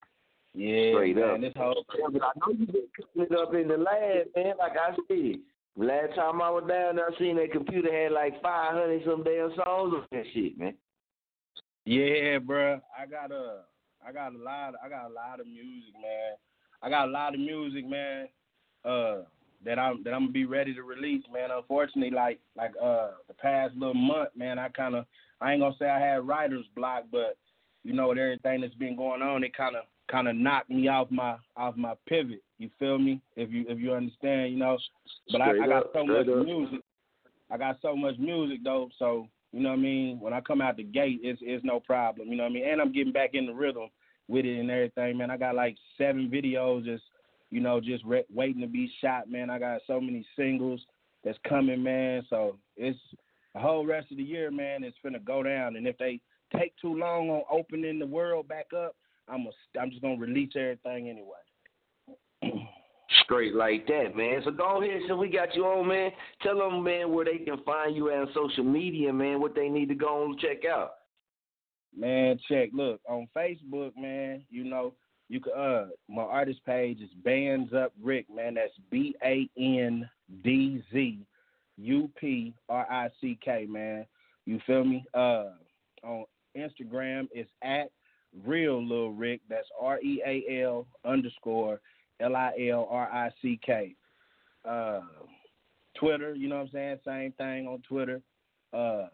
Yeah, 0.52 0.92
Straight 0.92 1.16
man, 1.16 1.30
up. 1.30 1.40
This 1.40 1.52
whole 1.56 1.84
I 1.94 2.10
know 2.10 2.52
you 2.52 2.66
been 2.66 2.82
cooking 2.94 3.22
it 3.22 3.32
up 3.32 3.54
in 3.54 3.68
the 3.68 3.78
lab, 3.78 4.26
man, 4.36 4.54
like 4.58 4.72
I 4.72 4.94
said. 5.08 5.40
Last 5.76 6.14
time 6.14 6.42
I 6.42 6.50
was 6.50 6.64
down 6.68 6.96
there, 6.96 7.08
I 7.08 7.18
seen 7.18 7.36
that 7.36 7.52
computer 7.52 7.92
had 7.92 8.12
like 8.12 8.40
500 8.42 9.02
some 9.04 9.22
damn 9.22 9.50
songs 9.50 9.94
on 9.94 10.06
that 10.12 10.24
shit, 10.34 10.58
man. 10.58 10.74
Yeah, 11.84 12.38
bro. 12.38 12.80
I 12.98 13.06
got 13.06 13.30
a, 13.30 13.62
I 14.06 14.12
got 14.12 14.34
a 14.34 14.38
lot. 14.38 14.74
I 14.84 14.88
got 14.88 15.10
a 15.10 15.14
lot 15.14 15.40
of 15.40 15.46
music, 15.46 15.94
man. 15.94 16.34
I 16.82 16.90
got 16.90 17.08
a 17.08 17.10
lot 17.10 17.34
of 17.34 17.40
music, 17.40 17.88
man. 17.88 18.28
Uh, 18.84 19.22
that 19.64 19.78
I'm 19.78 20.02
that 20.04 20.14
I'm 20.14 20.22
gonna 20.22 20.32
be 20.32 20.46
ready 20.46 20.74
to 20.74 20.82
release, 20.82 21.24
man. 21.32 21.50
Unfortunately, 21.50 22.10
like 22.10 22.40
like 22.56 22.72
uh 22.82 23.10
the 23.28 23.34
past 23.34 23.74
little 23.74 23.94
month, 23.94 24.30
man, 24.34 24.58
I 24.58 24.68
kind 24.70 24.94
of 24.94 25.04
I 25.40 25.52
ain't 25.52 25.60
gonna 25.60 25.74
say 25.78 25.86
I 25.86 26.00
had 26.00 26.26
writer's 26.26 26.66
block, 26.74 27.04
but 27.12 27.36
you 27.84 27.92
know 27.92 28.08
with 28.08 28.18
everything 28.18 28.62
that's 28.62 28.74
been 28.74 28.96
going 28.96 29.22
on, 29.22 29.44
it 29.44 29.56
kind 29.56 29.76
of 29.76 29.84
kind 30.10 30.28
of 30.28 30.36
knocked 30.36 30.70
me 30.70 30.88
off 30.88 31.10
my 31.10 31.36
off 31.56 31.76
my 31.76 31.94
pivot. 32.06 32.42
You 32.58 32.70
feel 32.78 32.98
me? 32.98 33.20
If 33.36 33.50
you 33.50 33.64
if 33.68 33.78
you 33.78 33.92
understand, 33.92 34.52
you 34.52 34.58
know. 34.58 34.78
But 35.30 35.42
I, 35.42 35.50
I 35.50 35.66
got 35.66 35.84
up, 35.84 35.90
so 35.94 36.04
much 36.04 36.28
up. 36.28 36.44
music. 36.44 36.80
I 37.50 37.56
got 37.56 37.78
so 37.82 37.96
much 37.96 38.16
music 38.18 38.58
though, 38.64 38.88
so 38.98 39.26
you 39.52 39.60
know 39.60 39.70
what 39.70 39.78
I 39.78 39.82
mean. 39.82 40.20
When 40.20 40.32
I 40.32 40.40
come 40.40 40.60
out 40.60 40.76
the 40.76 40.84
gate, 40.84 41.20
it's 41.22 41.40
it's 41.42 41.64
no 41.64 41.80
problem. 41.80 42.28
You 42.28 42.36
know 42.36 42.44
what 42.44 42.50
I 42.50 42.54
mean. 42.54 42.68
And 42.68 42.80
I'm 42.80 42.92
getting 42.92 43.12
back 43.12 43.30
in 43.34 43.46
the 43.46 43.52
rhythm 43.52 43.88
with 44.28 44.44
it 44.44 44.58
and 44.58 44.70
everything, 44.70 45.18
man. 45.18 45.30
I 45.30 45.36
got 45.36 45.54
like 45.54 45.76
seven 45.98 46.30
videos 46.30 46.84
just 46.84 47.04
you 47.50 47.60
know 47.60 47.80
just 47.80 48.04
re- 48.04 48.24
waiting 48.32 48.60
to 48.62 48.68
be 48.68 48.90
shot, 49.00 49.30
man. 49.30 49.50
I 49.50 49.58
got 49.58 49.80
so 49.86 50.00
many 50.00 50.26
singles 50.36 50.80
that's 51.24 51.38
coming, 51.48 51.82
man. 51.82 52.24
So 52.30 52.56
it's 52.76 52.98
the 53.54 53.60
whole 53.60 53.86
rest 53.86 54.10
of 54.10 54.16
the 54.16 54.22
year, 54.22 54.50
man. 54.50 54.84
It's 54.84 54.96
finna 55.04 55.24
go 55.24 55.42
down, 55.42 55.76
and 55.76 55.86
if 55.86 55.98
they 55.98 56.20
take 56.56 56.74
too 56.80 56.96
long 56.96 57.30
on 57.30 57.42
opening 57.50 57.98
the 57.98 58.06
world 58.06 58.48
back 58.48 58.66
up, 58.76 58.94
I'm 59.30 59.46
a, 59.46 59.78
I'm 59.80 59.90
just 59.90 60.02
gonna 60.02 60.16
release 60.16 60.52
everything 60.56 61.08
anyway. 61.08 62.66
Straight 63.24 63.54
like 63.54 63.86
that, 63.86 64.16
man. 64.16 64.40
So 64.44 64.50
go 64.50 64.82
ahead, 64.82 65.00
so 65.08 65.16
we 65.16 65.28
got 65.28 65.54
you 65.54 65.64
on, 65.64 65.88
man. 65.88 66.10
Tell 66.42 66.58
them, 66.58 66.82
man, 66.82 67.12
where 67.12 67.24
they 67.24 67.38
can 67.38 67.62
find 67.64 67.94
you 67.94 68.10
on 68.10 68.28
social 68.34 68.64
media, 68.64 69.12
man, 69.12 69.40
what 69.40 69.54
they 69.54 69.68
need 69.68 69.88
to 69.88 69.94
go 69.94 70.24
and 70.24 70.38
check 70.38 70.64
out. 70.64 70.92
Man, 71.96 72.38
check. 72.48 72.70
Look 72.72 73.00
on 73.08 73.28
Facebook, 73.36 73.92
man. 73.96 74.42
You 74.48 74.64
know 74.64 74.94
you 75.28 75.40
can. 75.40 75.52
Uh, 75.52 75.86
my 76.08 76.22
artist 76.22 76.60
page 76.64 77.00
is 77.00 77.10
Bands 77.24 77.72
Up 77.72 77.92
Rick, 78.00 78.26
man. 78.34 78.54
That's 78.54 78.72
B 78.90 79.14
A 79.24 79.48
N 79.58 80.08
D 80.44 80.82
Z 80.92 81.18
U 81.78 82.10
P 82.20 82.54
R 82.68 82.86
I 82.90 83.08
C 83.20 83.38
K, 83.44 83.66
man. 83.68 84.06
You 84.46 84.60
feel 84.66 84.84
me? 84.84 85.04
Uh, 85.14 85.50
on 86.02 86.24
Instagram, 86.56 87.28
it's 87.32 87.50
at 87.62 87.90
Real 88.44 88.84
Lil 88.86 89.10
Rick. 89.10 89.40
That's 89.48 89.66
R 89.80 90.00
E 90.00 90.22
A 90.26 90.62
L 90.62 90.86
underscore 91.04 91.80
L 92.20 92.36
I 92.36 92.52
L 92.70 92.86
R 92.90 93.08
I 93.10 93.30
C 93.42 93.58
K. 93.64 93.94
Uh, 94.64 95.00
Twitter, 95.98 96.34
you 96.34 96.48
know 96.48 96.56
what 96.56 96.62
I'm 96.62 96.70
saying? 96.72 96.98
Same 97.04 97.32
thing 97.32 97.66
on 97.66 97.82
Twitter. 97.88 98.20
Uh, 98.72 99.06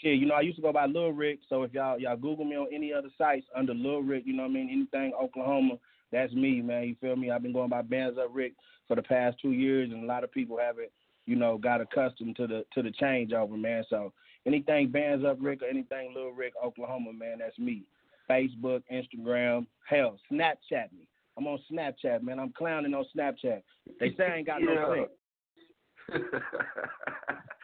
shit, 0.00 0.18
you 0.18 0.26
know, 0.26 0.34
I 0.34 0.40
used 0.40 0.56
to 0.56 0.62
go 0.62 0.72
by 0.72 0.86
Lil 0.86 1.10
Rick, 1.10 1.40
so 1.48 1.62
if 1.62 1.72
y'all 1.72 1.98
y'all 1.98 2.16
Google 2.16 2.44
me 2.44 2.56
on 2.56 2.68
any 2.72 2.92
other 2.92 3.08
sites 3.18 3.46
under 3.56 3.74
Lil 3.74 4.02
Rick, 4.02 4.24
you 4.26 4.34
know 4.34 4.42
what 4.42 4.50
I 4.50 4.54
mean, 4.54 4.70
anything 4.70 5.12
Oklahoma, 5.20 5.74
that's 6.10 6.32
me, 6.32 6.60
man. 6.60 6.84
You 6.84 6.96
feel 7.00 7.16
me? 7.16 7.30
I've 7.30 7.42
been 7.42 7.52
going 7.52 7.70
by 7.70 7.82
Bands 7.82 8.18
Up 8.18 8.30
Rick 8.32 8.52
for 8.86 8.96
the 8.96 9.02
past 9.02 9.36
two 9.40 9.52
years, 9.52 9.90
and 9.90 10.04
a 10.04 10.06
lot 10.06 10.24
of 10.24 10.32
people 10.32 10.58
haven't, 10.58 10.90
you 11.26 11.36
know, 11.36 11.58
got 11.58 11.80
accustomed 11.80 12.36
to 12.36 12.46
the 12.46 12.64
to 12.74 12.82
the 12.82 12.90
changeover, 12.90 13.58
man. 13.58 13.84
So 13.88 14.12
anything 14.46 14.90
Bands 14.90 15.24
Up 15.24 15.38
Rick 15.40 15.62
or 15.62 15.66
anything 15.66 16.12
Lil 16.14 16.30
Rick 16.30 16.52
Oklahoma, 16.62 17.12
man, 17.12 17.38
that's 17.38 17.58
me. 17.58 17.84
Facebook, 18.30 18.82
Instagram, 18.92 19.66
hell, 19.88 20.18
Snapchat 20.30 20.92
me. 20.92 21.06
I'm 21.36 21.46
on 21.46 21.58
Snapchat, 21.70 22.22
man. 22.22 22.38
I'm 22.38 22.52
clowning 22.52 22.94
on 22.94 23.04
Snapchat. 23.16 23.62
They 24.00 24.14
say 24.16 24.24
I 24.24 24.36
ain't 24.36 24.46
got 24.46 24.62
no 24.62 24.94
Yeah. 24.94 26.18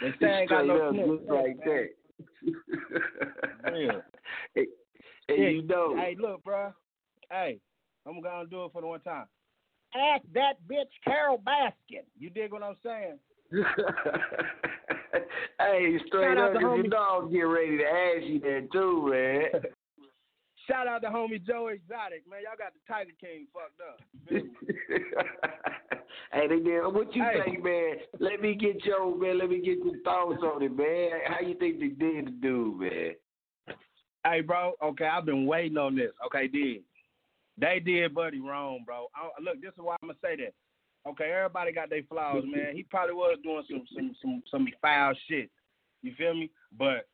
They 0.01 0.13
say 0.21 0.27
I 0.27 0.41
ain't 0.43 0.51
got 0.51 0.67
no 0.67 0.93
just 0.93 1.31
like 1.31 1.59
that. 1.65 1.89
Hey, 3.65 3.89
hey, 4.55 4.67
Yeah, 5.29 5.49
you 5.49 5.63
know. 5.63 5.97
Hey, 5.97 6.17
look, 6.19 6.43
bro. 6.45 6.73
Hey, 7.31 7.61
I'm 8.07 8.21
gonna 8.23 8.49
do 8.49 8.65
it 8.65 8.73
for 8.73 8.81
the 8.81 8.87
one 8.87 9.01
time. 9.01 9.27
Ask 9.95 10.25
that 10.35 10.55
bitch 10.71 10.89
Carole 11.05 11.43
Baskin. 11.47 12.05
You 12.19 12.31
dig 12.31 12.53
what 12.53 12.63
I'm 12.63 12.77
saying? 12.83 13.19
hey, 15.61 15.99
straight 16.07 16.37
Shout 16.37 16.57
up, 16.57 16.61
you 16.61 16.89
know 16.89 17.21
I'm 17.23 17.51
ready 17.51 17.79
to 17.79 17.85
ask 17.85 18.23
you 18.25 18.41
that 18.41 18.69
too, 18.73 19.09
man. 19.11 19.63
Shout 20.69 20.87
out 20.87 21.01
to 21.03 21.09
homie 21.09 21.43
Joe 21.45 21.69
Exotic, 21.69 22.25
man. 22.29 22.41
Y'all 22.43 22.57
got 22.59 22.75
the 22.75 22.81
Tiger 22.87 23.13
King 23.19 23.47
fucked 23.55 23.81
up. 23.81 24.01
hey, 26.33 26.47
they. 26.47 26.57
What 26.87 27.15
you 27.17 27.23
Hey. 27.23 27.41
think, 27.45 27.65
man? 27.65 27.97
Let 28.19 28.41
me 28.43 28.55
get 28.55 28.85
your 28.85 29.17
man. 29.17 29.39
Let 29.39 29.49
me 29.49 29.61
get 29.61 29.79
your 29.79 29.97
thoughts 30.05 30.43
on 30.43 30.63
it, 30.63 30.77
man. 30.77 31.21
How 31.27 31.41
you 31.41 31.55
think 31.55 31.81
they 31.81 31.89
did 31.89 32.27
the 32.27 32.31
dude, 32.43 32.81
man? 32.81 33.15
Hey, 34.27 34.43
bro. 34.43 34.75
Okay, 34.83 35.07
I've 35.07 35.25
been 35.25 35.47
waiting 35.47 35.79
on 35.79 35.97
this. 35.97 36.13
Okay, 36.27 36.49
did 36.49 36.83
they 37.57 37.81
did 37.81 38.15
Buddy 38.15 38.41
wrong, 38.41 38.83
bro? 38.85 39.07
I, 39.15 39.31
look, 39.43 39.63
this 39.63 39.71
is 39.71 39.79
why 39.79 39.97
I'm 40.03 40.09
gonna 40.09 40.19
say 40.23 40.37
that. 40.37 40.53
Okay, 41.09 41.31
everybody 41.33 41.73
got 41.73 41.89
their 41.89 42.03
flaws, 42.03 42.45
man. 42.55 42.77
He 42.77 42.83
probably 42.83 43.15
was 43.15 43.39
doing 43.43 43.65
some 43.71 43.87
some 43.95 44.15
some 44.21 44.43
some 44.51 44.69
foul 44.83 45.15
shit. 45.29 45.51
You 46.03 46.13
feel 46.19 46.35
me? 46.35 46.51
But 46.79 47.09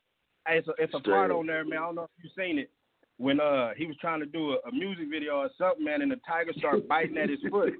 hey, 0.48 0.58
it's 0.58 0.66
a, 0.68 0.72
it's 0.78 0.94
a 0.94 1.00
part 1.00 1.30
on 1.30 1.46
there, 1.46 1.64
man. 1.64 1.78
I 1.78 1.82
don't 1.82 1.94
know 1.94 2.02
if 2.04 2.10
you've 2.20 2.32
seen 2.36 2.58
it. 2.58 2.70
When 3.18 3.40
uh 3.40 3.70
he 3.76 3.86
was 3.86 3.96
trying 4.00 4.20
to 4.20 4.26
do 4.26 4.52
a, 4.52 4.68
a 4.68 4.72
music 4.72 5.06
video 5.10 5.38
or 5.38 5.50
something, 5.56 5.84
man, 5.84 6.02
and 6.02 6.10
the 6.10 6.20
tiger 6.26 6.52
started 6.58 6.88
biting 6.88 7.16
at 7.18 7.30
his 7.30 7.38
foot, 7.50 7.72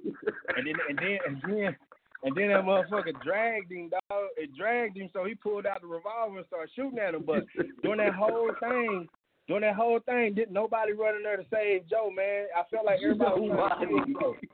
and 0.55 0.65
then 0.67 0.75
and 0.89 0.97
then 0.97 1.17
and 1.27 1.41
then 1.43 1.75
and 2.23 2.35
then 2.35 2.47
that 2.47 2.63
motherfucker 2.63 3.13
dragged 3.23 3.71
him, 3.71 3.89
dog. 3.89 4.29
It 4.37 4.55
dragged 4.57 4.97
him, 4.97 5.09
so 5.13 5.25
he 5.25 5.35
pulled 5.35 5.65
out 5.65 5.81
the 5.81 5.87
revolver 5.87 6.37
and 6.37 6.47
started 6.47 6.71
shooting 6.75 6.97
at 6.99 7.13
him. 7.13 7.23
But 7.25 7.45
during 7.83 7.99
that 7.99 8.15
whole 8.15 8.49
thing, 8.59 9.07
during 9.47 9.61
that 9.61 9.75
whole 9.75 9.99
thing, 9.99 10.33
didn't 10.33 10.53
nobody 10.53 10.93
run 10.93 11.17
in 11.17 11.23
there 11.23 11.37
to 11.37 11.45
save 11.53 11.87
Joe, 11.87 12.09
man. 12.15 12.47
I 12.57 12.63
felt 12.71 12.85
like 12.85 12.99
everybody 13.03 13.41
was 13.41 13.77
trying 13.77 13.89
to. 14.15 14.47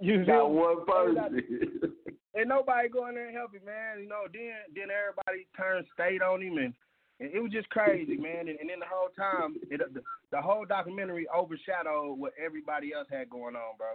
You 0.00 0.26
Got 0.26 0.50
one 0.50 0.84
person. 0.84 1.40
and 2.34 2.48
nobody 2.48 2.88
go 2.88 3.06
in 3.08 3.14
there 3.14 3.28
and 3.28 3.36
help 3.36 3.54
him, 3.54 3.64
man. 3.64 4.02
You 4.02 4.08
know, 4.08 4.24
then 4.32 4.52
then 4.74 4.88
everybody 4.90 5.46
turned 5.56 5.86
state 5.94 6.22
on 6.22 6.42
him, 6.42 6.58
and, 6.58 6.74
and 7.20 7.30
it 7.32 7.40
was 7.40 7.52
just 7.52 7.68
crazy, 7.70 8.16
man. 8.16 8.48
And, 8.48 8.58
and 8.60 8.68
then 8.68 8.80
the 8.80 8.86
whole 8.90 9.08
time, 9.16 9.56
it, 9.70 9.80
the, 9.94 10.02
the 10.30 10.40
whole 10.40 10.64
documentary 10.64 11.26
overshadowed 11.34 12.18
what 12.18 12.32
everybody 12.42 12.92
else 12.92 13.08
had 13.10 13.30
going 13.30 13.56
on, 13.56 13.76
bro. 13.78 13.88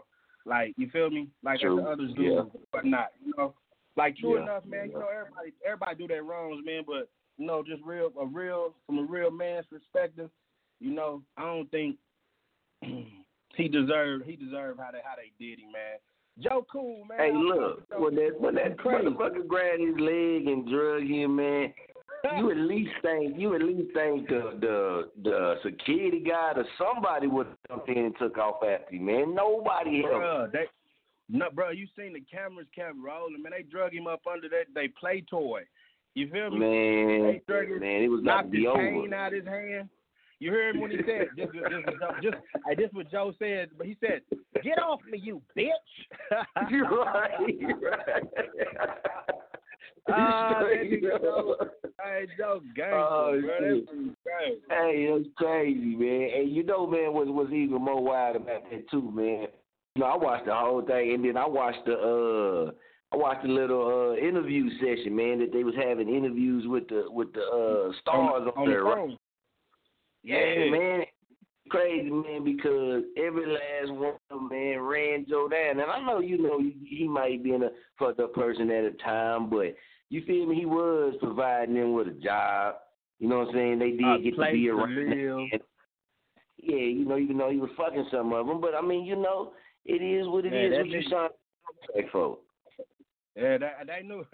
Like, 0.45 0.73
you 0.77 0.89
feel 0.89 1.09
me? 1.09 1.27
Like 1.43 1.59
True. 1.59 1.75
the 1.75 1.83
others 1.83 2.11
do, 2.15 2.23
Yeah. 2.23 2.41
but 2.71 2.85
not, 2.85 3.09
you 3.23 3.33
know. 3.37 3.53
Like 3.97 4.15
true 4.17 4.37
Yeah. 4.37 4.43
enough, 4.43 4.65
man. 4.65 4.87
You 4.89 4.99
know, 4.99 5.07
everybody 5.09 5.51
everybody 5.65 5.95
do 5.97 6.07
their 6.07 6.23
wrongs, 6.23 6.63
man. 6.65 6.83
But 6.87 7.09
you 7.37 7.45
know, 7.45 7.61
just 7.61 7.83
real 7.83 8.11
a 8.19 8.25
real 8.25 8.73
from 8.87 8.99
a 8.99 9.03
real 9.03 9.29
man's 9.29 9.65
perspective, 9.65 10.29
you 10.79 10.91
know, 10.91 11.21
I 11.35 11.41
don't 11.41 11.69
think 11.71 11.97
he 13.55 13.67
deserved 13.67 14.25
he 14.25 14.37
deserved 14.37 14.79
how 14.79 14.91
they 14.91 14.99
how 15.03 15.15
they 15.17 15.31
did 15.43 15.59
him, 15.59 15.73
man. 15.73 15.99
Joe 16.39 16.65
Cool, 16.71 17.03
man. 17.03 17.19
Hey, 17.19 17.31
look, 17.33 17.87
fuck 17.89 17.99
with 17.99 17.99
Joe 17.99 18.03
when 18.05 18.15
that 18.15 18.39
when 18.41 18.55
that 18.55 18.77
Crazy. 18.77 19.05
motherfucker 19.07 19.45
grabbed 19.45 19.81
his 19.81 19.99
leg 19.99 20.47
and 20.47 20.67
drug 20.69 21.03
him, 21.03 21.35
man, 21.35 21.73
you 22.37 22.51
at 22.51 22.57
least 22.57 22.91
think 23.01 23.37
you 23.37 23.55
at 23.55 23.61
least 23.61 23.93
think 23.93 24.27
the 24.27 24.57
the 24.59 25.09
the 25.23 25.55
security 25.63 26.19
guard 26.19 26.57
or 26.57 26.65
somebody 26.77 27.27
would 27.27 27.47
have 27.47 27.57
jumped 27.67 27.89
in 27.89 27.97
and 27.97 28.15
took 28.19 28.37
off 28.37 28.63
after 28.63 28.95
him, 28.95 29.05
man. 29.05 29.35
Nobody 29.35 30.01
helped. 30.01 30.15
Bruh, 30.15 30.51
they, 30.51 30.65
no, 31.29 31.49
bro, 31.53 31.69
you 31.69 31.87
seen 31.97 32.13
the 32.13 32.21
cameras 32.31 32.67
kept 32.75 32.95
rolling, 33.03 33.41
man. 33.41 33.53
They 33.55 33.63
drug 33.63 33.93
him 33.93 34.07
up 34.07 34.21
under 34.31 34.49
that 34.49 34.65
they 34.75 34.87
play 34.87 35.23
toy. 35.29 35.61
You 36.13 36.29
feel 36.29 36.51
me? 36.51 36.59
Man, 36.59 37.23
they 37.23 37.41
drug 37.47 37.81
man, 37.81 38.01
it 38.03 38.09
was 38.09 38.21
knocked 38.23 38.53
over. 38.55 38.77
cane 38.77 39.13
out 39.13 39.31
his 39.33 39.45
hand. 39.45 39.89
You 40.39 40.51
heard 40.51 40.75
him 40.75 40.81
when 40.81 40.91
he 40.91 40.97
said, 40.97 41.27
"This, 41.37 41.47
this, 41.53 41.61
this, 41.63 41.95
just, 42.23 42.35
hey, 42.67 42.75
this 42.75 42.89
what 42.93 43.11
Joe 43.11 43.31
said." 43.37 43.69
But 43.77 43.85
he 43.85 43.95
said, 43.99 44.21
"Get 44.63 44.79
off 44.79 44.99
me, 45.09 45.19
you 45.23 45.39
bitch!" 45.55 45.69
You're 46.71 46.89
right, 46.89 47.29
right. 47.79 48.23
Nigga 50.09 51.13
up. 51.13 51.21
Joe, 51.21 51.55
hey, 52.03 52.27
Joe 52.37 52.61
gangster, 52.75 52.95
Oh, 52.95 53.41
bro. 53.41 53.51
That's 53.59 54.15
crazy. 54.23 54.61
Hey, 54.69 55.09
that's 55.11 55.29
crazy, 55.37 55.95
man. 55.95 56.29
And 56.35 56.51
you 56.51 56.63
know, 56.63 56.87
man, 56.87 57.13
what 57.13 57.27
was 57.27 57.49
even 57.51 57.81
more 57.81 58.03
wild 58.03 58.35
about 58.35 58.69
that 58.69 58.89
too, 58.89 59.11
man. 59.11 59.47
You 59.95 60.01
know, 60.01 60.05
I 60.05 60.15
watched 60.15 60.45
the 60.45 60.55
whole 60.55 60.81
thing, 60.81 61.13
and 61.13 61.25
then 61.25 61.37
I 61.37 61.47
watched 61.47 61.85
the 61.85 61.93
uh, 61.93 62.71
I 63.13 63.17
watched 63.17 63.43
the 63.43 63.49
little 63.49 64.13
uh 64.13 64.15
interview 64.15 64.69
session, 64.79 65.15
man, 65.15 65.39
that 65.39 65.51
they 65.51 65.63
was 65.63 65.75
having 65.75 66.09
interviews 66.09 66.65
with 66.67 66.87
the 66.87 67.05
with 67.09 67.33
the 67.33 67.41
uh 67.41 67.91
stars 67.99 68.43
on, 68.55 68.61
on, 68.63 68.69
there. 68.69 68.79
the 68.79 68.83
right? 68.83 68.95
phone. 68.95 69.17
Yeah, 70.23 70.69
man. 70.69 71.03
Crazy 71.69 72.09
man, 72.09 72.43
because 72.43 73.03
every 73.15 73.47
last 73.47 73.93
one 73.93 74.13
of 74.29 74.39
them, 74.39 74.49
man, 74.49 74.79
ran 74.81 75.25
Joe 75.29 75.47
down. 75.47 75.79
And 75.79 75.89
I 75.89 76.05
know 76.05 76.19
you 76.19 76.37
know 76.37 76.59
he, 76.59 76.75
he 76.85 77.07
might 77.07 77.43
be 77.43 77.53
in 77.53 77.63
a 77.63 77.69
fucked 77.97 78.19
up 78.19 78.33
person 78.33 78.69
at 78.71 78.83
a 78.83 78.91
time, 78.91 79.49
but 79.49 79.73
you 80.11 80.21
feel 80.25 80.45
me? 80.45 80.55
He 80.55 80.65
was 80.65 81.15
providing 81.21 81.75
them 81.75 81.93
with 81.93 82.09
a 82.09 82.11
job. 82.11 82.75
You 83.19 83.29
know 83.29 83.39
what 83.39 83.47
I'm 83.49 83.53
saying? 83.55 83.79
They 83.79 83.91
did 83.91 84.23
get 84.23 84.35
to 84.35 84.51
be 84.51 84.65
to 84.65 84.69
around. 84.71 85.09
live. 85.49 85.61
Yeah, 86.57 86.75
you 86.75 87.05
know, 87.05 87.17
even 87.17 87.37
though 87.37 87.49
he 87.49 87.57
was 87.57 87.71
fucking 87.77 88.07
some 88.11 88.33
of 88.33 88.45
them, 88.45 88.61
but 88.61 88.75
I 88.75 88.81
mean, 88.81 89.05
you 89.05 89.15
know, 89.15 89.53
it 89.85 90.03
is 90.03 90.27
what 90.27 90.45
it 90.45 90.53
is. 90.53 90.77
What 90.77 90.87
you 90.89 91.01
signed 91.03 91.31
contract 91.65 92.11
for? 92.11 92.37
Yeah, 93.35 93.57
that, 93.57 93.87
they 93.87 94.05
knew, 94.05 94.25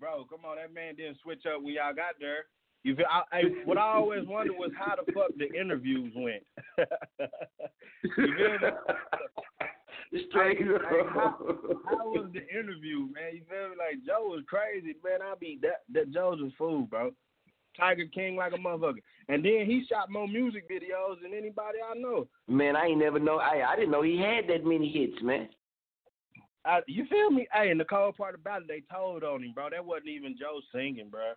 bro. 0.00 0.24
Come 0.30 0.44
on, 0.44 0.56
that 0.56 0.72
man 0.74 0.96
didn't 0.96 1.18
switch 1.22 1.42
up 1.46 1.62
when 1.62 1.74
y'all 1.74 1.94
got 1.94 2.14
there. 2.18 2.46
You 2.82 2.96
feel? 2.96 3.06
I, 3.10 3.36
I, 3.36 3.42
what 3.64 3.76
I 3.76 3.82
always 3.82 4.26
wondered 4.26 4.56
was 4.56 4.70
how 4.76 4.94
the 4.96 5.12
fuck 5.12 5.30
the 5.36 5.52
interviews 5.60 6.12
went. 6.16 6.42
you 8.02 8.10
feel 8.16 8.58
me? 8.60 8.68
Straight 10.30 10.58
Hey, 10.58 10.64
hey, 10.64 11.02
how, 11.12 11.36
how 11.84 12.08
was 12.08 12.30
the 12.32 12.46
interview, 12.48 13.08
man? 13.12 13.34
You 13.34 13.42
feel 13.48 13.70
me? 13.70 13.76
Like 13.76 14.04
Joe 14.06 14.28
was 14.28 14.42
crazy, 14.48 14.94
man. 15.04 15.20
I 15.22 15.34
be 15.38 15.58
that 15.62 15.82
that 15.92 16.12
Joe's 16.12 16.40
a 16.40 16.50
fool, 16.56 16.82
bro. 16.82 17.12
Tiger 17.76 18.06
King 18.06 18.36
like 18.36 18.52
a 18.52 18.56
motherfucker, 18.56 19.02
and 19.28 19.44
then 19.44 19.66
he 19.66 19.84
shot 19.88 20.10
more 20.10 20.26
music 20.26 20.68
videos 20.68 21.22
than 21.22 21.32
anybody 21.32 21.78
I 21.84 21.96
know. 21.96 22.26
Man, 22.48 22.74
I 22.74 22.86
ain't 22.86 22.98
never 22.98 23.18
know. 23.18 23.36
I 23.36 23.72
I 23.72 23.76
didn't 23.76 23.90
know 23.90 24.02
he 24.02 24.18
had 24.18 24.48
that 24.48 24.64
many 24.64 24.90
hits, 24.90 25.22
man. 25.22 25.48
I, 26.64 26.80
you 26.86 27.06
feel 27.06 27.30
me? 27.30 27.46
Hey, 27.52 27.70
and 27.70 27.78
the 27.78 27.84
cold 27.84 28.16
part 28.16 28.34
about 28.34 28.62
it, 28.62 28.68
they 28.68 28.82
told 28.92 29.24
on 29.24 29.42
him, 29.42 29.52
bro. 29.52 29.70
That 29.70 29.84
wasn't 29.84 30.08
even 30.08 30.36
Joe 30.38 30.60
singing, 30.72 31.08
bro. 31.08 31.32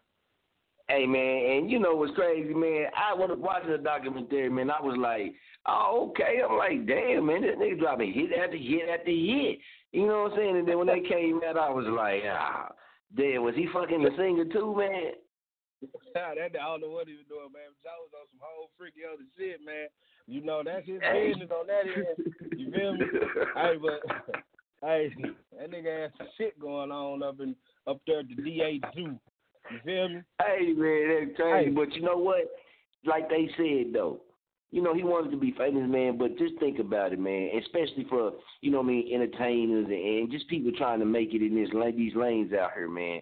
Hey 0.90 1.06
man, 1.06 1.58
and 1.58 1.72
you 1.72 1.80
know 1.80 1.96
what's 1.96 2.16
crazy, 2.16 2.54
man? 2.54 2.88
I 2.96 3.14
was 3.14 3.30
watching 3.40 3.72
the 3.72 3.78
documentary, 3.78 4.50
man. 4.50 4.70
I 4.70 4.82
was 4.82 4.98
like, 4.98 5.34
oh 5.68 6.10
okay. 6.12 6.42
I'm 6.48 6.58
like, 6.58 6.86
damn, 6.88 7.26
man, 7.26 7.42
this 7.42 7.56
nigga 7.56 7.80
dropping 7.80 8.14
hit 8.14 8.32
after 8.34 8.58
hit 8.58 8.90
after 8.90 9.12
hit. 9.12 9.60
You 9.92 10.08
know 10.08 10.24
what 10.24 10.34
I'm 10.34 10.38
saying? 10.38 10.58
And 10.58 10.68
then 10.68 10.78
when 10.78 10.88
they 10.88 11.02
came 11.02 11.42
out, 11.48 11.58
I 11.58 11.70
was 11.70 11.86
like, 11.86 12.24
ah, 12.28 12.70
damn, 13.16 13.44
was 13.44 13.56
he 13.56 13.68
fucking 13.74 14.04
the 14.04 14.12
singer 14.18 14.46
too, 14.46 14.76
man? 14.76 15.14
that 16.14 16.38
I 16.38 16.48
don't 16.50 16.82
know 16.82 16.90
what 16.90 17.08
he 17.08 17.16
was 17.16 17.26
doing, 17.28 17.52
man. 17.54 17.74
Joe 17.84 18.06
was 18.06 18.14
on 18.14 18.28
some 18.32 18.42
whole 18.42 18.70
freaky 18.78 19.02
other 19.06 19.24
shit, 19.38 19.64
man. 19.66 19.88
You 20.28 20.42
know 20.42 20.62
that's 20.64 20.88
his 20.88 21.02
Hey. 21.02 21.30
business 21.30 21.50
on 21.52 21.68
that 21.68 21.86
end. 21.86 22.34
You 22.58 22.72
feel 22.72 22.94
me? 22.94 23.06
hey, 23.56 23.76
but 23.82 24.00
hey, 24.82 25.14
that 25.58 25.72
nigga 25.72 26.04
had 26.04 26.12
some 26.18 26.28
shit 26.38 26.60
going 26.60 26.92
on 26.92 27.24
up 27.24 27.40
in 27.40 27.56
up 27.88 28.00
there 28.06 28.20
at 28.20 28.28
the 28.28 28.36
DA 28.36 28.80
zoo. 28.96 29.20
You 29.70 29.80
feel 29.86 30.10
me? 30.10 30.22
Hey 30.40 30.74
man, 30.74 31.28
that's 31.28 31.38
crazy. 31.38 31.70
Hey. 31.70 31.72
But 31.72 31.94
you 31.94 32.02
know 32.02 32.18
what? 32.18 32.50
Like 33.06 33.30
they 33.30 33.50
said 33.58 33.94
though, 33.94 34.22
you 34.72 34.82
know 34.82 34.94
he 34.94 35.04
wanted 35.04 35.32
to 35.32 35.38
be 35.38 35.54
famous, 35.58 35.90
man. 35.90 36.18
But 36.18 36.38
just 36.38 36.58
think 36.60 36.80
about 36.80 37.14
it, 37.14 37.20
man. 37.20 37.52
Especially 37.62 38.06
for 38.10 38.34
you 38.62 38.72
know 38.72 38.80
what 38.80 38.86
I 38.86 38.88
mean 38.88 39.14
entertainers 39.14 39.86
and, 39.86 39.94
and 39.94 40.32
just 40.32 40.48
people 40.48 40.72
trying 40.78 41.00
to 41.00 41.06
make 41.06 41.34
it 41.34 41.46
in 41.46 41.56
this 41.56 41.74
lane, 41.74 41.98
these 41.98 42.16
lanes 42.16 42.54
out 42.54 42.72
here, 42.74 42.90
man. 42.90 43.22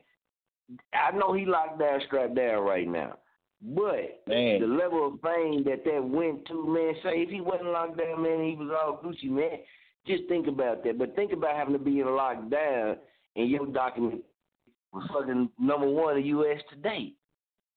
I 0.93 1.15
know 1.15 1.33
he 1.33 1.45
locked 1.45 1.79
down, 1.79 1.99
strapped 2.05 2.35
down 2.35 2.63
right 2.63 2.87
now. 2.87 3.17
But 3.61 4.23
Man. 4.27 4.61
the 4.61 4.67
level 4.67 5.07
of 5.07 5.19
fame 5.21 5.63
that 5.65 5.83
that 5.83 6.03
went 6.03 6.45
to, 6.47 6.65
man, 6.65 6.93
say 7.03 7.21
if 7.21 7.29
he 7.29 7.41
wasn't 7.41 7.71
locked 7.71 7.97
down, 7.97 8.23
man, 8.23 8.45
he 8.45 8.55
was 8.55 8.71
all 8.71 9.01
Gucci, 9.03 9.29
man. 9.29 9.59
Just 10.07 10.29
think 10.29 10.47
about 10.47 10.83
that. 10.85 10.97
But 10.97 11.15
think 11.15 11.33
about 11.33 11.57
having 11.57 11.73
to 11.73 11.79
be 11.79 11.99
in 11.99 12.15
locked 12.15 12.49
down 12.49 12.97
and 13.35 13.49
your 13.49 13.65
document 13.65 14.23
was 14.91 15.09
fucking 15.13 15.49
number 15.59 15.87
one 15.87 16.17
in 16.17 16.23
the 16.23 16.27
U.S. 16.29 16.61
today. 16.69 17.13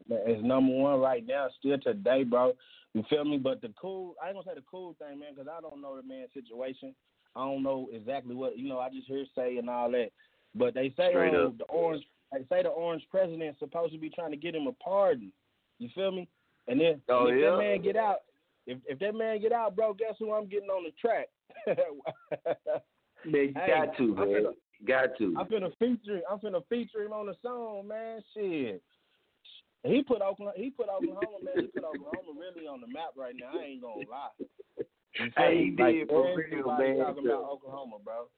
Man, 0.08 0.20
It's 0.26 0.42
number 0.44 0.72
one 0.72 1.00
right 1.00 1.24
now, 1.26 1.48
still 1.58 1.78
today, 1.78 2.24
bro. 2.24 2.52
You 2.94 3.04
feel 3.08 3.24
me? 3.24 3.38
But 3.38 3.62
the 3.62 3.72
cool, 3.80 4.14
I 4.22 4.28
ain't 4.28 4.36
gonna 4.36 4.46
say 4.46 4.54
the 4.54 4.64
cool 4.70 4.94
thing, 4.98 5.18
man, 5.18 5.34
because 5.34 5.48
I 5.50 5.60
don't 5.60 5.80
know 5.80 5.96
the 5.96 6.06
man's 6.06 6.30
situation. 6.34 6.94
I 7.34 7.40
don't 7.40 7.62
know 7.62 7.88
exactly 7.92 8.34
what 8.34 8.58
you 8.58 8.68
know. 8.68 8.78
I 8.78 8.90
just 8.90 9.06
hear 9.06 9.24
say 9.34 9.56
and 9.56 9.70
all 9.70 9.90
that. 9.92 10.10
But 10.54 10.74
they 10.74 10.92
say 10.96 11.12
oh, 11.14 11.54
the 11.56 11.64
orange, 11.64 12.04
they 12.30 12.40
say 12.50 12.62
the 12.62 12.68
orange 12.68 13.02
president's 13.10 13.58
supposed 13.58 13.92
to 13.94 13.98
be 13.98 14.10
trying 14.10 14.32
to 14.32 14.36
get 14.36 14.54
him 14.54 14.66
a 14.66 14.72
pardon. 14.72 15.32
You 15.78 15.88
feel 15.94 16.10
me? 16.12 16.28
And 16.68 16.78
then 16.80 17.00
Oh, 17.08 17.26
and 17.26 17.36
if 17.36 17.42
yeah? 17.42 17.50
that 17.52 17.58
man 17.58 17.82
get 17.82 17.96
out, 17.96 18.18
if 18.66 18.78
if 18.86 18.98
that 18.98 19.14
man 19.14 19.40
get 19.40 19.52
out, 19.52 19.74
bro, 19.74 19.94
guess 19.94 20.14
who 20.18 20.32
I'm 20.32 20.46
getting 20.46 20.68
on 20.68 20.84
the 20.84 20.92
track? 21.00 21.28
Man, 23.24 23.44
you 23.46 23.52
Hey, 23.54 23.66
got 23.68 23.96
to, 23.96 24.16
I'm 24.18 24.32
man. 24.32 24.54
Got 24.86 25.16
to. 25.18 25.34
I'm 25.38 25.46
finna 25.46 25.70
feature. 25.78 26.20
I'm 26.30 26.38
finna 26.38 26.62
feature 26.68 27.02
him 27.02 27.12
on 27.12 27.26
the 27.26 27.34
song, 27.42 27.88
man. 27.88 28.20
Shit. 28.34 28.82
He 29.84 30.02
put 30.02 30.22
Oklahoma. 30.22 30.52
He 30.56 30.70
put 30.70 30.88
Oklahoma, 30.88 31.38
man. 31.42 31.64
He 31.64 31.66
put 31.68 31.84
Oklahoma 31.84 32.38
really 32.38 32.66
on 32.66 32.80
the 32.80 32.86
map 32.86 33.10
right 33.16 33.34
now. 33.38 33.58
I 33.58 33.64
ain't 33.64 33.82
gonna 33.82 34.04
lie. 34.10 34.28
You 35.18 35.30
Hey, 35.36 35.64
he 35.76 35.82
Like, 35.82 35.94
did 35.94 36.08
for 36.08 36.36
real, 36.36 36.66
man. 36.78 36.98
talking 36.98 37.26
about 37.26 37.44
Oklahoma, 37.50 37.96
bro. 38.02 38.28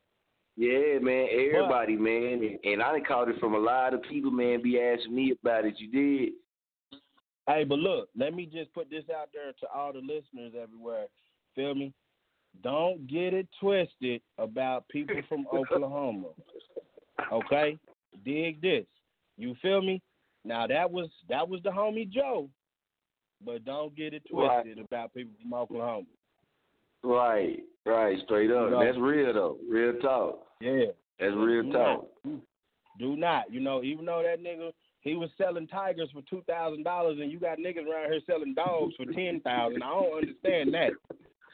Yeah, 0.56 0.98
man. 1.00 1.28
Everybody, 1.30 1.96
man. 1.96 2.42
And, 2.42 2.58
and 2.64 2.82
I 2.82 2.92
done 2.92 3.04
caught 3.06 3.28
it 3.28 3.38
from 3.40 3.54
a 3.54 3.58
lot 3.58 3.92
of 3.94 4.02
people, 4.02 4.30
man. 4.30 4.62
Be 4.62 4.80
asking 4.80 5.14
me 5.14 5.34
about 5.40 5.64
it. 5.66 5.74
You 5.78 5.88
did. 5.90 6.32
Hey, 7.46 7.64
but 7.64 7.78
look, 7.78 8.08
let 8.16 8.34
me 8.34 8.46
just 8.46 8.72
put 8.72 8.88
this 8.88 9.04
out 9.14 9.28
there 9.34 9.52
to 9.60 9.66
all 9.74 9.92
the 9.92 9.98
listeners 9.98 10.54
everywhere. 10.60 11.06
Feel 11.54 11.74
me? 11.74 11.92
Don't 12.62 13.06
get 13.06 13.34
it 13.34 13.48
twisted 13.60 14.22
about 14.38 14.88
people 14.88 15.16
from 15.28 15.46
Oklahoma. 15.52 16.28
Okay? 17.32 17.76
Dig 18.24 18.60
this. 18.62 18.86
You 19.36 19.54
feel 19.60 19.82
me? 19.82 20.00
Now 20.44 20.66
that 20.66 20.90
was 20.90 21.08
that 21.28 21.48
was 21.48 21.60
the 21.62 21.70
homie 21.70 22.08
Joe. 22.10 22.48
But 23.44 23.64
don't 23.64 23.94
get 23.96 24.14
it 24.14 24.22
Right. 24.32 24.62
twisted 24.62 24.84
about 24.84 25.12
people 25.12 25.32
from 25.42 25.52
Oklahoma. 25.54 26.06
Right, 27.02 27.60
right. 27.84 28.16
Straight 28.24 28.50
up. 28.50 28.66
You 28.66 28.70
know. 28.70 28.84
That's 28.84 28.98
real 28.98 29.32
though. 29.32 29.58
Real 29.68 29.94
talk. 30.00 30.46
Yeah. 30.60 30.86
That's 31.18 31.34
real 31.34 31.62
Do 31.64 31.72
talk. 31.72 32.06
not. 32.24 32.40
Do 32.98 33.16
not. 33.16 33.52
You 33.52 33.60
know, 33.60 33.82
even 33.82 34.04
though 34.06 34.22
that 34.22 34.42
nigga 34.42 34.70
he 35.00 35.14
was 35.16 35.28
selling 35.36 35.66
tigers 35.66 36.08
for 36.14 36.22
two 36.30 36.42
thousand 36.46 36.84
dollars 36.84 37.18
and 37.20 37.30
you 37.30 37.38
got 37.38 37.58
niggas 37.58 37.86
around 37.86 38.10
here 38.10 38.20
selling 38.26 38.54
dogs 38.54 38.94
for 38.96 39.04
ten 39.12 39.40
thousand. 39.40 39.82
I 39.82 39.90
don't 39.90 40.16
understand 40.22 40.72
that. 40.74 40.90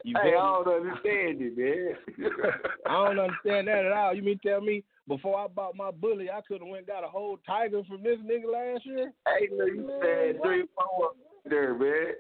You 0.05 0.17
Hey, 0.23 0.31
I 0.31 0.33
don't 0.33 0.69
understand 0.69 1.39
it, 1.41 1.57
man. 1.59 2.31
I 2.87 2.93
don't 3.07 3.19
understand 3.19 3.69
that 3.69 3.85
at 3.85 3.93
all. 3.93 4.15
You 4.15 4.23
mean 4.23 4.41
tell 4.45 4.61
me 4.61 4.83
before 5.09 5.39
I 5.39 5.47
bought 5.49 5.77
my 5.77 5.91
bully, 5.91 6.31
I 6.31 6.41
could 6.47 6.61
have 6.61 6.69
went 6.69 6.79
and 6.79 6.87
got 6.87 7.05
a 7.05 7.09
whole 7.09 7.39
tiger 7.47 7.83
from 7.85 8.03
this 8.03 8.19
nigga 8.19 8.51
last 8.51 8.87
year? 8.87 9.13
Hey, 9.27 9.49
no, 9.53 9.67
you 9.67 9.87
Man, 9.87 10.01
said 10.01 10.39
what? 10.39 10.47
three, 10.47 10.65
four 10.75 11.11
there, 11.45 11.75
man. 11.75 12.15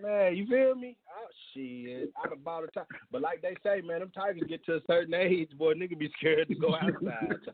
Man, 0.00 0.36
you 0.36 0.46
feel 0.46 0.76
me? 0.76 0.96
Oh 1.10 1.26
shit, 1.52 2.10
I'd 2.22 2.30
have 2.30 2.44
bought 2.44 2.64
a 2.64 2.68
tiger. 2.68 2.86
But 3.10 3.20
like 3.20 3.42
they 3.42 3.56
say, 3.64 3.80
man, 3.80 4.00
them 4.00 4.12
tigers 4.14 4.44
get 4.48 4.64
to 4.66 4.76
a 4.76 4.80
certain 4.86 5.14
age, 5.14 5.50
boy, 5.58 5.74
nigga 5.74 5.98
be 5.98 6.10
scared 6.18 6.48
to 6.48 6.54
go 6.54 6.74
outside. 6.74 7.36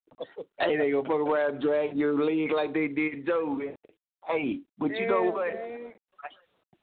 Hey, 0.61 0.77
they 0.77 0.93
gonna 0.93 1.03
fuck 1.03 1.19
around 1.21 1.61
drag 1.61 1.97
your 1.97 2.23
leg 2.23 2.51
like 2.55 2.73
they 2.73 2.87
did 2.87 3.27
Joe, 3.27 3.57
man. 3.59 3.75
Hey, 4.27 4.61
but 4.79 4.91
you 4.91 5.07
know 5.07 5.25
Yeah, 5.25 5.31
what? 5.31 5.55
man. 5.55 5.93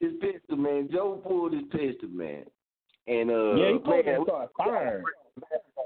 His 0.02 0.14
pistol, 0.20 0.56
man. 0.56 0.88
Joe 0.92 1.22
pulled 1.24 1.52
his 1.52 1.62
pistol, 1.70 2.08
man. 2.08 2.42
And 3.06 3.30
uh, 3.30 3.54
yeah, 3.54 3.72
he 3.72 3.78
pulled 3.78 4.04
man, 4.04 4.18
that 4.18 4.26
car 4.26 4.48
fire. 4.58 5.02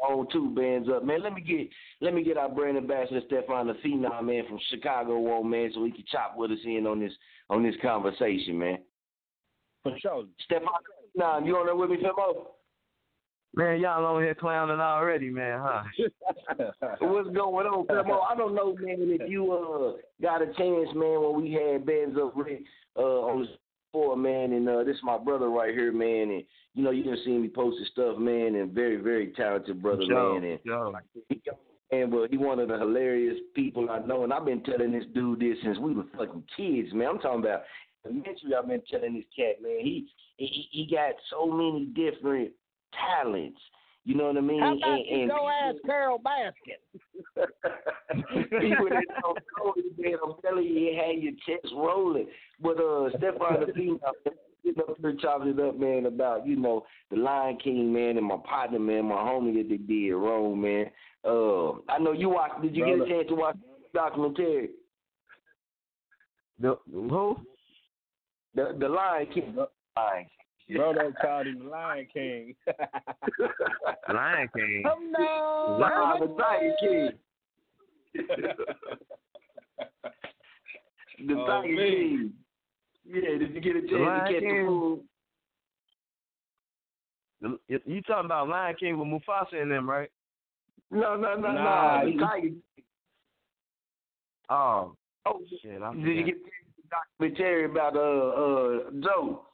on 0.08 0.26
too, 0.32 0.54
bands 0.56 0.88
up, 0.88 1.04
man. 1.04 1.22
Let 1.22 1.34
me 1.34 1.42
get 1.42 1.68
let 2.00 2.14
me 2.14 2.24
get 2.24 2.38
our 2.38 2.48
brand 2.48 2.78
ambassador 2.78 3.20
Stefan 3.26 3.66
the 3.66 3.74
Phenom, 3.74 4.24
man, 4.24 4.44
from 4.48 4.58
Chicago 4.70 5.12
on, 5.12 5.50
man, 5.50 5.70
so 5.74 5.84
he 5.84 5.90
can 5.90 6.04
chop 6.10 6.34
with 6.34 6.50
us 6.50 6.58
in 6.64 6.86
on 6.86 6.98
this 6.98 7.12
on 7.50 7.62
this 7.62 7.74
conversation, 7.82 8.58
man. 8.58 8.78
For 9.82 9.92
sure. 10.00 10.24
Stefan 10.46 10.66
Phenom, 11.14 11.46
you 11.46 11.54
on 11.56 11.66
there 11.66 11.76
with 11.76 11.90
me, 11.90 11.98
Femo? 11.98 12.46
Man, 13.54 13.80
y'all 13.80 14.04
on 14.04 14.22
here 14.22 14.34
clowning 14.34 14.80
already, 14.80 15.28
man, 15.28 15.60
huh? 15.62 15.82
What's 17.00 17.28
going 17.36 17.66
on, 17.66 17.86
Femo? 17.86 18.20
I 18.30 18.34
don't 18.34 18.54
know, 18.54 18.74
man, 18.80 18.96
if 18.98 19.28
you 19.28 19.52
uh 19.52 20.00
got 20.22 20.40
a 20.40 20.46
chance, 20.46 20.88
man, 20.94 21.20
when 21.20 21.42
we 21.42 21.52
had 21.52 21.84
bands 21.84 22.16
up 22.18 22.32
Rick 22.34 22.62
uh 22.96 23.02
on 23.02 23.46
man, 24.16 24.52
and 24.52 24.68
uh 24.68 24.84
this 24.84 24.96
is 24.96 25.02
my 25.02 25.18
brother 25.18 25.48
right 25.48 25.74
here, 25.74 25.92
man, 25.92 26.30
and 26.30 26.44
you 26.74 26.82
know 26.82 26.90
you 26.90 27.04
done 27.04 27.16
see 27.24 27.32
me 27.32 27.48
posting 27.48 27.86
stuff, 27.92 28.18
man, 28.18 28.54
and 28.54 28.72
very, 28.72 28.96
very 28.96 29.32
talented 29.36 29.82
brother, 29.82 30.02
Yo, 30.02 30.34
man, 30.34 30.50
and 30.50 30.60
yo. 30.64 30.94
and 31.90 32.10
but 32.10 32.30
he 32.30 32.36
one 32.36 32.58
of 32.58 32.68
the 32.68 32.78
hilarious 32.78 33.38
people 33.54 33.88
I 33.90 33.98
know, 34.00 34.24
and 34.24 34.32
I've 34.32 34.44
been 34.44 34.62
telling 34.62 34.92
this 34.92 35.04
dude 35.14 35.40
this 35.40 35.56
since 35.62 35.78
we 35.78 35.94
were 35.94 36.04
fucking 36.16 36.44
kids, 36.56 36.92
man. 36.92 37.08
I'm 37.08 37.18
talking 37.18 37.40
about 37.40 37.62
elementary. 38.04 38.54
I've 38.54 38.68
been 38.68 38.82
telling 38.90 39.14
this 39.14 39.24
cat, 39.36 39.62
man. 39.62 39.78
He 39.80 40.08
he, 40.36 40.68
he 40.70 40.88
got 40.94 41.14
so 41.30 41.46
many 41.46 41.86
different 41.86 42.52
talents. 42.92 43.60
You 44.06 44.14
know 44.14 44.26
what 44.26 44.36
I 44.36 44.40
mean? 44.40 44.60
How 44.60 44.76
about 44.76 44.88
and, 44.88 45.04
you 45.08 45.20
and 45.22 45.30
go 45.30 45.48
ask 45.48 45.76
Carole 45.84 46.20
Baskin? 46.20 46.78
people 48.60 48.88
that 48.88 49.04
don't 49.20 49.38
know 49.58 49.74
it, 49.76 49.98
man, 49.98 50.14
I'm 50.24 50.34
telling 50.42 50.64
you, 50.64 50.78
you 50.78 50.96
had 50.96 51.20
your 51.20 51.32
chest 51.44 51.74
rolling. 51.74 52.28
But 52.62 52.78
uh, 52.78 53.10
Stefan 53.18 53.66
the 53.66 53.72
Phenom, 53.72 53.98
getting 54.64 54.80
up 54.80 54.96
here 55.00 55.16
chopping 55.20 55.48
it 55.48 55.60
up, 55.60 55.76
man, 55.76 56.06
about 56.06 56.46
you 56.46 56.54
know 56.54 56.86
the 57.10 57.16
Lion 57.16 57.58
King, 57.58 57.92
man, 57.92 58.16
and 58.16 58.24
my 58.24 58.36
partner, 58.48 58.78
man, 58.78 59.06
my 59.06 59.16
homie 59.16 59.54
that 59.54 59.68
they 59.68 59.76
did 59.76 60.12
wrong, 60.12 60.60
man. 60.60 60.86
Uh, 61.24 61.72
I 61.90 61.98
know 61.98 62.12
you 62.12 62.28
watched. 62.28 62.62
Did 62.62 62.76
you 62.76 62.86
get 62.86 63.00
a 63.00 63.10
chance 63.10 63.26
to 63.30 63.34
watch 63.34 63.56
the 63.92 63.98
documentary? 63.98 64.70
The 66.60 66.78
who? 66.92 67.40
The 68.54 68.76
the 68.78 68.88
Lion 68.88 69.26
King. 69.34 69.56
Lion 69.56 69.66
King. 69.96 70.45
Bro, 70.74 70.94
they 70.94 71.12
called 71.22 71.46
him 71.46 71.68
Lion 71.70 72.06
King. 72.12 72.54
Lion 74.12 74.48
King. 74.56 74.82
no. 74.84 75.76
Nah, 75.78 76.18
the 76.18 76.26
Tiger 76.38 76.74
King. 76.80 77.10
the 81.26 81.34
Oh, 81.34 81.62
man. 81.62 81.76
King. 81.76 82.32
Yeah, 83.08 83.38
did 83.38 83.54
you 83.54 83.60
get 83.60 83.76
a 83.76 83.80
chance 83.80 83.90
to 83.92 83.96
catch 83.96 84.32
the 84.32 84.40
King. 84.40 85.00
The- 87.40 87.58
You 87.68 87.80
you 87.86 88.02
talking 88.02 88.24
about 88.26 88.48
Lion 88.48 88.74
King 88.80 88.98
with 88.98 89.06
Mufasa 89.08 89.62
in 89.62 89.68
them, 89.68 89.88
right? 89.88 90.10
No, 90.90 91.16
no, 91.16 91.36
no, 91.36 91.52
Nah, 91.52 92.02
no. 92.02 92.18
Tiger. 92.26 92.48
Oh, 94.48 94.96
Oh, 95.26 95.40
shit, 95.60 95.82
I 95.82 95.92
did 95.94 96.16
you 96.16 96.24
get 96.24 96.36
the 96.44 96.50
documentary 97.20 97.64
about 97.64 97.96
uh 97.96 98.00
uh 98.00 98.90
Joe? 99.02 99.45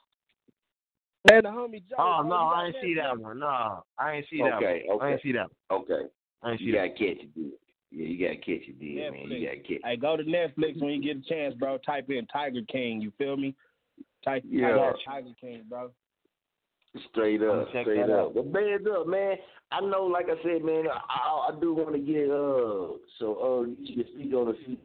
Man, 1.30 1.42
the 1.44 1.48
homie 1.50 1.82
Joe. 1.88 1.96
Oh 1.98 2.22
no, 2.26 2.34
I 2.34 2.54
got 2.54 2.66
ain't 2.66 2.76
see 2.82 2.94
that 2.94 3.18
one. 3.18 3.38
No, 3.38 3.84
I 3.98 4.12
ain't 4.14 4.26
see 4.28 4.38
that 4.38 4.54
Okay, 4.54 4.82
one. 4.86 5.00
I 5.00 5.04
okay. 5.04 5.12
ain't 5.12 5.22
see 5.22 5.32
that. 5.32 5.46
One. 5.68 5.80
Okay. 5.82 6.08
I 6.42 6.50
ain't 6.50 6.58
see 6.60 6.64
You 6.66 6.72
that. 6.72 6.78
gotta 6.78 6.90
catch 6.90 7.22
it, 7.24 7.34
dude. 7.34 7.52
Yeah, 7.92 8.06
you 8.06 8.26
gotta 8.26 8.36
catch 8.38 8.68
it, 8.68 8.80
dude, 8.80 8.96
man. 9.12 9.30
You 9.30 9.46
gotta 9.46 9.58
catch. 9.60 9.80
Hey, 9.84 9.96
go 9.96 10.16
to 10.16 10.24
Netflix 10.24 10.80
when 10.80 10.90
you 10.90 11.02
get 11.02 11.24
a 11.24 11.28
chance, 11.28 11.54
bro. 11.54 11.78
Type 11.78 12.10
in 12.10 12.26
Tiger 12.26 12.62
King. 12.70 13.00
You 13.00 13.12
feel 13.18 13.36
me? 13.36 13.54
Type, 14.24 14.42
Yeah. 14.48 14.76
type 14.76 14.94
in 14.94 15.12
Tiger 15.12 15.28
King, 15.40 15.62
bro. 15.68 15.90
Straight 17.10 17.42
up, 17.42 17.68
straight 17.70 18.00
up. 18.02 18.10
out. 18.10 18.34
But 18.34 18.52
bands 18.52 18.86
up, 18.92 19.06
man. 19.06 19.36
I 19.70 19.80
know, 19.80 20.04
like 20.04 20.26
I 20.26 20.42
said, 20.42 20.62
man. 20.64 20.84
I, 20.92 20.98
I, 21.08 21.48
I 21.50 21.60
do 21.60 21.72
want 21.72 21.92
to 21.94 21.98
get 21.98 22.28
uh, 22.28 22.98
so 23.18 23.62
uh, 23.62 23.66
you 23.80 24.02
can 24.02 24.12
speak 24.12 24.34
on 24.34 24.48
a 24.48 24.54
few 24.64 24.76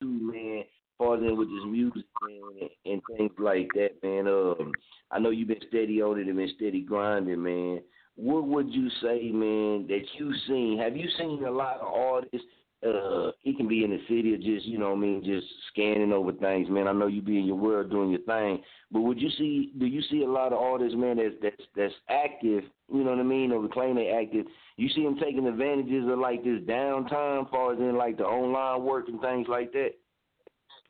too, 0.00 0.32
man. 0.32 0.64
Far 1.04 1.16
in 1.16 1.36
with 1.36 1.48
this 1.48 1.64
music, 1.66 2.04
man, 2.22 2.68
and, 2.86 3.02
things 3.16 3.32
like 3.38 3.68
that, 3.74 4.02
man. 4.02 4.26
Um, 4.26 4.72
I 5.10 5.18
know 5.18 5.28
you've 5.28 5.48
been 5.48 5.60
steady 5.68 6.00
on 6.00 6.18
it 6.18 6.26
and 6.26 6.36
been 6.36 6.50
steady 6.56 6.80
grinding, 6.80 7.42
man. 7.42 7.80
What 8.16 8.46
would 8.46 8.72
you 8.72 8.88
say, 9.02 9.30
man, 9.30 9.86
that 9.88 10.02
you've 10.16 10.36
seen? 10.46 10.78
Have 10.78 10.96
you 10.96 11.08
seen 11.18 11.44
a 11.44 11.50
lot 11.50 11.80
of 11.80 11.92
artists? 11.92 12.46
Uh, 12.82 13.32
it 13.44 13.56
can 13.56 13.66
be 13.66 13.82
in 13.84 13.90
the 13.90 14.00
city 14.08 14.34
or 14.34 14.36
just, 14.36 14.66
you 14.66 14.78
know 14.78 14.92
I 14.92 14.96
mean, 14.96 15.22
just 15.24 15.46
scanning 15.72 16.12
over 16.12 16.32
things, 16.32 16.68
man. 16.68 16.86
I 16.86 16.92
know 16.92 17.06
you 17.06 17.22
be 17.22 17.38
in 17.38 17.46
your 17.46 17.56
world 17.56 17.90
doing 17.90 18.10
your 18.10 18.20
thing, 18.20 18.62
but 18.90 19.00
would 19.00 19.20
you 19.20 19.30
see? 19.38 19.72
Do 19.78 19.86
you 19.86 20.02
see 20.10 20.22
a 20.22 20.30
lot 20.30 20.52
of 20.52 20.58
artists, 20.58 20.96
man, 20.96 21.16
that's 21.16 21.34
that's 21.42 21.62
that's 21.74 21.94
active? 22.08 22.64
You 22.92 23.04
know 23.04 23.10
what 23.10 23.20
I 23.20 23.24
mean, 23.24 23.52
or 23.52 23.66
claim 23.68 23.96
they 23.96 24.08
active? 24.08 24.46
You 24.76 24.88
see 24.90 25.02
them 25.02 25.18
taking 25.18 25.46
advantages 25.46 26.04
of 26.10 26.18
like 26.18 26.44
this 26.44 26.60
downtime, 26.60 27.50
far 27.50 27.72
as 27.72 27.78
in 27.78 27.96
like 27.96 28.18
the 28.18 28.24
online 28.24 28.84
work 28.84 29.08
and 29.08 29.20
things 29.20 29.48
like 29.48 29.72
that. 29.72 29.92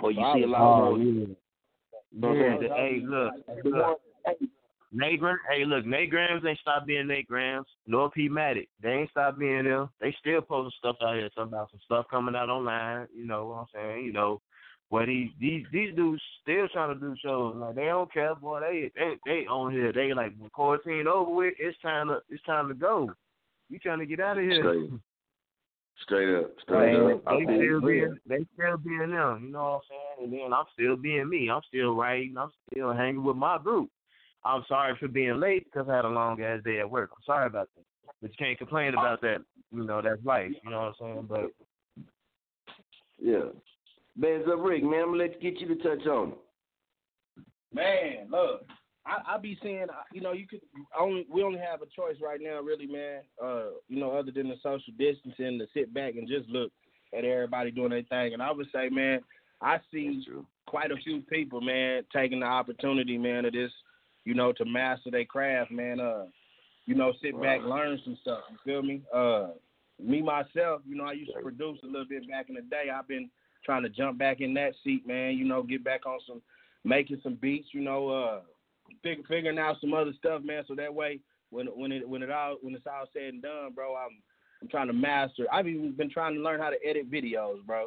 Or 0.01 0.11
you 0.11 0.25
see 0.35 0.43
a 0.43 0.47
lot 0.47 0.61
Oh, 0.61 0.95
of 0.95 1.01
yeah. 1.01 1.05
You 1.05 1.37
know 2.13 2.29
what 2.29 2.37
I'm 2.37 2.63
Yeah, 2.63 2.77
hey, 2.77 3.01
look, 3.05 3.33
The 3.63 3.69
look. 3.71 4.01
hey, 4.27 4.47
Nate 4.93 5.19
Gram, 5.21 5.37
hey, 5.51 5.65
look, 5.65 5.85
Nate 5.85 6.11
Grams 6.11 6.45
ain't 6.47 6.59
stopped 6.61 6.87
being 6.87 7.09
Nate 7.09 7.27
Grams, 7.27 7.67
nor 7.87 8.11
P 8.11 8.29
Matic. 8.29 8.69
They 8.81 8.91
ain't 8.93 9.11
stopped 9.11 9.39
being 9.39 9.65
them. 9.65 9.91
They 10.01 10.15
still 10.21 10.41
posting 10.41 10.71
stuff 10.79 10.97
out 11.03 11.17
here, 11.17 11.29
something 11.35 11.53
about 11.53 11.71
some 11.71 11.81
stuff 11.85 12.07
coming 12.11 12.37
out 12.37 12.49
online. 12.49 13.09
You 13.15 13.27
know 13.27 13.47
what 13.47 13.55
I'm 13.57 13.67
saying? 13.75 14.05
You 14.05 14.13
know, 14.13 14.41
what 14.91 15.07
these 15.07 15.31
these 15.41 15.65
these 15.73 15.95
dudes 15.97 16.23
still 16.43 16.69
trying 16.69 16.95
to 16.95 17.01
do 17.01 17.17
shows. 17.25 17.57
Like 17.57 17.75
they 17.75 17.87
don't 17.87 18.13
care, 18.13 18.37
boy. 18.37 18.61
They 18.61 18.93
they 18.95 19.15
they 19.27 19.47
on 19.47 19.73
here. 19.73 19.93
They 19.93 20.15
like 20.15 20.33
when 20.39 20.51
quarantine 20.51 21.09
over 21.09 21.33
with, 21.33 21.55
it's 21.59 21.77
time 21.81 22.09
to 22.09 22.21
it's 22.29 22.43
time 22.45 22.69
to 22.69 22.75
go. 22.75 23.11
You 23.69 23.81
trying 23.81 23.99
to 23.99 24.07
get 24.07 24.21
out 24.21 24.39
of 24.39 24.45
here? 24.45 24.63
Straight, 26.03 26.27
straight 26.27 26.45
up, 26.45 26.51
straight 26.63 26.93
They, 26.93 27.13
up. 27.13 27.25
They 27.25 27.45
still 27.45 27.59
you. 27.63 27.81
being 27.81 28.19
they 28.27 28.45
still 28.55 28.77
being 28.77 29.11
them, 29.11 29.45
you 29.47 29.53
know 29.53 29.63
what 29.63 29.75
I'm 29.75 29.81
saying? 29.89 30.25
And 30.25 30.33
then 30.33 30.53
I'm 30.53 30.65
still 30.73 30.97
being 30.97 31.29
me. 31.29 31.51
I'm 31.51 31.63
still 31.69 31.95
writing. 31.95 32.37
I'm 32.37 32.51
still 32.71 32.93
hanging 32.93 33.25
with 33.25 33.37
my 33.37 33.59
group. 33.59 33.91
I'm 34.45 34.65
sorry 34.69 34.95
for 35.01 35.09
being 35.09 35.41
late 35.41 35.65
because 35.65 35.89
I 35.89 35.97
had 35.97 36.05
a 36.05 36.09
long 36.09 36.43
ass 36.43 36.61
day 36.65 36.81
at 36.81 36.91
work. 36.91 37.11
I'm 37.13 37.23
sorry 37.25 37.47
about 37.47 37.69
that. 37.77 37.85
But 38.21 38.31
you 38.31 38.37
can't 38.39 38.59
complain 38.59 38.93
about 38.93 39.21
that. 39.23 39.39
You 39.73 39.85
know, 39.85 40.03
that's 40.03 40.25
life. 40.25 40.53
You 40.63 40.71
know 40.71 40.93
what 40.99 41.07
I'm 41.09 41.15
saying? 41.15 41.27
But 41.29 42.05
Yeah. 43.19 43.49
Bands 44.17 44.47
up, 44.53 44.61
Rick, 44.61 44.83
man. 44.85 45.01
I'm 45.01 45.07
gonna 45.13 45.17
let 45.25 45.41
get 45.41 45.61
you 45.61 45.69
to 45.69 45.77
touch 45.77 46.07
on. 46.07 46.35
Man, 47.73 48.29
look, 48.31 48.65
I, 49.07 49.35
I 49.35 49.39
be 49.39 49.59
saying, 49.63 49.87
you 50.13 50.21
know, 50.21 50.33
you 50.33 50.47
could 50.47 50.61
only 50.99 51.27
we 51.33 51.43
only 51.43 51.59
have 51.59 51.83
a 51.83 51.87
choice 51.87 52.17
right 52.23 52.41
now, 52.41 52.61
really, 52.61 52.87
man. 52.87 53.21
Uh, 53.43 53.71
you 53.89 54.01
know, 54.01 54.13
other 54.13 54.33
than 54.33 54.49
the 54.49 54.57
social 54.63 54.93
distancing, 54.99 55.59
to 55.59 55.67
sit 55.75 55.93
back 55.93 56.15
and 56.15 56.29
just 56.29 56.49
look 56.49 56.73
at 57.17 57.25
everybody 57.25 57.71
doing 57.71 57.91
their 57.91 58.03
thing. 58.03 58.33
And 58.33 58.43
I 58.43 58.51
would 58.51 58.67
say, 58.73 58.89
man, 58.89 59.21
I 59.61 59.79
see 59.93 60.25
quite 60.67 60.91
a 60.91 60.97
few 60.97 61.21
people, 61.23 61.61
man, 61.61 62.03
taking 62.13 62.41
the 62.41 62.47
opportunity, 62.47 63.19
man, 63.19 63.45
of 63.45 63.53
this, 63.53 63.71
you 64.25 64.35
know, 64.35 64.53
to 64.53 64.65
master 64.65 65.11
their 65.11 65.25
craft, 65.25 65.71
man. 65.71 66.01
Uh, 66.01 66.25
you 66.87 66.95
know, 66.95 67.13
sit 67.23 67.41
back, 67.41 67.61
learn 67.63 67.99
some 68.05 68.19
stuff. 68.23 68.41
You 68.51 68.59
feel 68.65 68.83
me? 68.83 69.03
Uh, 69.15 69.49
me 70.03 70.23
myself, 70.23 70.83
you 70.87 70.97
know, 70.97 71.05
I 71.05 71.13
used 71.13 71.33
to 71.35 71.43
produce 71.43 71.79
a 71.83 71.87
little 71.87 72.07
bit 72.07 72.29
back 72.29 72.49
in 72.49 72.57
the 72.57 72.63
day. 72.63 72.85
I've 72.95 73.09
been 73.09 73.31
trying 73.65 73.83
to 73.85 73.89
jump 73.89 74.19
back 74.19 74.41
in 74.41 74.53
that 74.55 74.73
seat, 74.83 75.07
man. 75.07 75.37
You 75.37 75.45
know, 75.45 75.63
get 75.63 75.85
back 75.85 76.07
on 76.07 76.19
some 76.27 76.43
making 76.85 77.21
some 77.23 77.37
beats. 77.37 77.69
You 77.73 77.81
know, 77.81 78.09
uh, 78.09 78.41
fig- 79.03 79.27
figuring 79.27 79.59
out 79.59 79.77
some 79.81 79.95
other 79.95 80.13
stuff, 80.19 80.43
man. 80.43 80.65
So 80.67 80.75
that 80.75 80.95
way, 80.95 81.21
when 81.51 81.67
when 81.67 81.93
it 81.93 82.09
when 82.09 82.23
it 82.23 82.31
all 82.31 82.57
when 82.61 82.75
it's 82.75 82.87
all 82.87 83.07
said 83.13 83.35
and 83.35 83.43
done, 83.43 83.73
bro, 83.75 83.95
I'm 83.95 84.21
I'm 84.63 84.69
trying 84.69 84.87
to 84.89 84.93
master. 84.93 85.47
I've 85.53 85.69
even 85.69 85.93
been 85.93 86.11
trying 86.11 86.35
to 86.35 86.41
learn 86.41 86.61
how 86.61 86.71
to 86.71 86.79
edit 86.87 87.11
videos, 87.11 87.65
bro. 87.65 87.87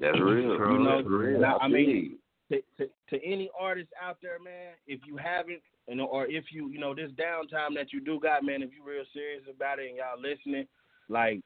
That's 0.00 0.18
real. 0.18 0.54
You 0.54 0.78
know, 0.78 0.96
That's 0.96 1.08
real. 1.08 1.40
now, 1.40 1.58
I 1.58 1.64
I 1.64 1.68
mean, 1.68 2.18
to, 2.50 2.60
to 2.78 2.88
to 3.10 3.24
any 3.24 3.50
artist 3.58 3.90
out 4.02 4.18
there, 4.22 4.38
man, 4.38 4.72
if 4.86 5.00
you 5.06 5.16
haven't, 5.16 5.60
you 5.88 5.96
know, 5.96 6.06
or 6.06 6.26
if 6.26 6.46
you, 6.50 6.68
you 6.70 6.78
know, 6.78 6.94
this 6.94 7.10
downtime 7.12 7.74
that 7.76 7.92
you 7.92 8.00
do 8.00 8.18
got, 8.20 8.44
man, 8.44 8.62
if 8.62 8.70
you 8.72 8.82
real 8.84 9.04
serious 9.12 9.42
about 9.54 9.78
it 9.78 9.88
and 9.88 9.96
y'all 9.98 10.20
listening, 10.20 10.66
like, 11.08 11.40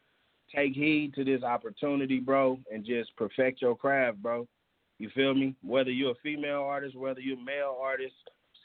take 0.55 0.75
heed 0.75 1.15
to 1.15 1.25
this 1.25 1.43
opportunity, 1.43 2.21
bro, 2.21 2.59
and 2.73 2.85
just 2.85 3.15
perfect 3.17 3.61
your 3.63 3.77
craft, 3.77 4.19
bro. 4.23 4.47
You 4.99 5.11
feel 5.15 5.35
me? 5.35 5.55
Whether 5.63 5.91
you're 5.91 6.13
a 6.13 6.23
female 6.23 6.63
artist, 6.63 6.97
whether 6.97 7.21
you're 7.21 7.39
a 7.39 7.45
male 7.45 7.77
artist, 7.81 8.15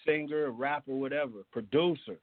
singer, 0.05 0.51
rapper, 0.51 0.93
whatever, 0.93 1.39
producer. 1.51 2.17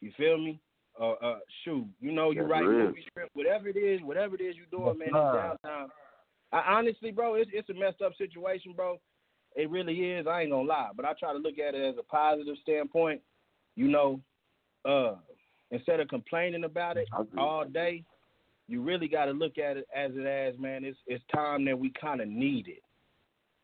You 0.00 0.12
feel 0.16 0.38
me? 0.38 0.60
Uh, 1.00 1.12
uh, 1.12 1.38
shoot, 1.64 1.86
you 2.00 2.12
know, 2.12 2.32
you 2.32 2.42
write 2.42 2.64
movie 2.64 3.02
script, 3.06 3.30
whatever 3.32 3.66
it 3.66 3.78
is, 3.78 4.02
whatever 4.02 4.34
it 4.34 4.42
is 4.42 4.56
you 4.56 4.64
doing, 4.70 4.98
man, 4.98 5.08
Yes, 5.10 5.54
it's 5.54 5.64
downtime. 5.64 5.86
I 6.52 6.74
honestly, 6.76 7.10
bro, 7.10 7.34
it's 7.34 7.50
it's 7.54 7.70
a 7.70 7.74
messed 7.74 8.02
up 8.02 8.12
situation, 8.18 8.74
bro. 8.76 9.00
It 9.56 9.70
really 9.70 9.94
is. 9.94 10.26
I 10.26 10.42
ain't 10.42 10.50
gonna 10.50 10.68
lie, 10.68 10.90
but 10.94 11.06
I 11.06 11.14
try 11.18 11.32
to 11.32 11.38
look 11.38 11.58
at 11.58 11.74
it 11.74 11.82
as 11.82 11.94
a 11.98 12.02
positive 12.02 12.56
standpoint. 12.60 13.22
You 13.74 13.88
know, 13.88 14.20
uh, 14.84 15.14
instead 15.70 16.00
of 16.00 16.08
complaining 16.08 16.64
about 16.64 16.98
it 16.98 17.08
all 17.38 17.64
day, 17.64 18.04
you 18.68 18.82
really 18.82 19.08
got 19.08 19.26
to 19.26 19.32
look 19.32 19.56
at 19.56 19.78
it 19.78 19.86
as 19.96 20.12
it 20.14 20.26
as, 20.26 20.58
man. 20.58 20.84
It's 20.84 20.98
it's 21.06 21.24
time 21.34 21.64
that 21.64 21.78
we 21.78 21.90
kind 21.98 22.20
of 22.20 22.28
need 22.28 22.68
it, 22.68 22.82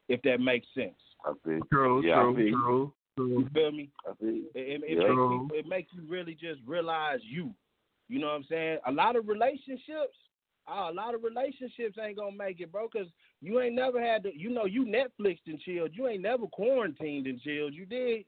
if 0.09 0.23
that 0.23 0.41
makes 0.41 0.67
sense. 0.75 0.95
I 1.25 1.33
feel 1.45 1.61
true, 1.73 2.05
Yeah, 2.07 2.21
I 2.21 2.23
true, 2.23 2.35
feel 2.37 2.47
you. 2.47 2.93
true, 3.17 3.29
You 3.29 3.49
feel 3.53 3.73
me? 3.73 3.91
I 4.09 4.15
feel 4.15 4.31
you. 4.31 4.45
It, 4.55 4.83
it, 4.83 4.83
it 4.85 4.99
Yeah. 4.99 5.09
makes 5.09 5.13
you, 5.17 5.51
it 5.55 5.67
makes 5.67 5.93
you 5.93 6.03
really 6.09 6.35
just 6.35 6.61
realize 6.67 7.21
you. 7.23 7.55
You 8.09 8.19
know 8.21 8.29
what 8.29 8.35
I'm 8.37 8.45
saying? 8.45 8.79
A 8.87 8.93
lot 8.93 9.17
of 9.17 9.29
relationships, 9.29 10.17
uh, 10.71 10.89
a 10.91 10.93
lot 10.93 11.15
of 11.15 11.23
relationships 11.23 11.99
ain't 12.03 12.17
gonna 12.17 12.37
make 12.37 12.61
it, 12.61 12.73
bro, 12.73 12.89
because 12.91 13.09
you 13.41 13.61
ain't 13.61 13.75
never 13.75 14.01
had 14.01 14.23
to. 14.23 14.37
You 14.37 14.51
know, 14.51 14.65
you 14.65 14.85
Netflixed 14.85 15.47
and 15.47 15.61
chilled. 15.61 15.91
You 15.93 16.09
ain't 16.09 16.23
never 16.23 16.47
quarantined 16.47 17.27
and 17.27 17.41
chilled. 17.41 17.75
You 17.75 17.85
did. 17.87 18.25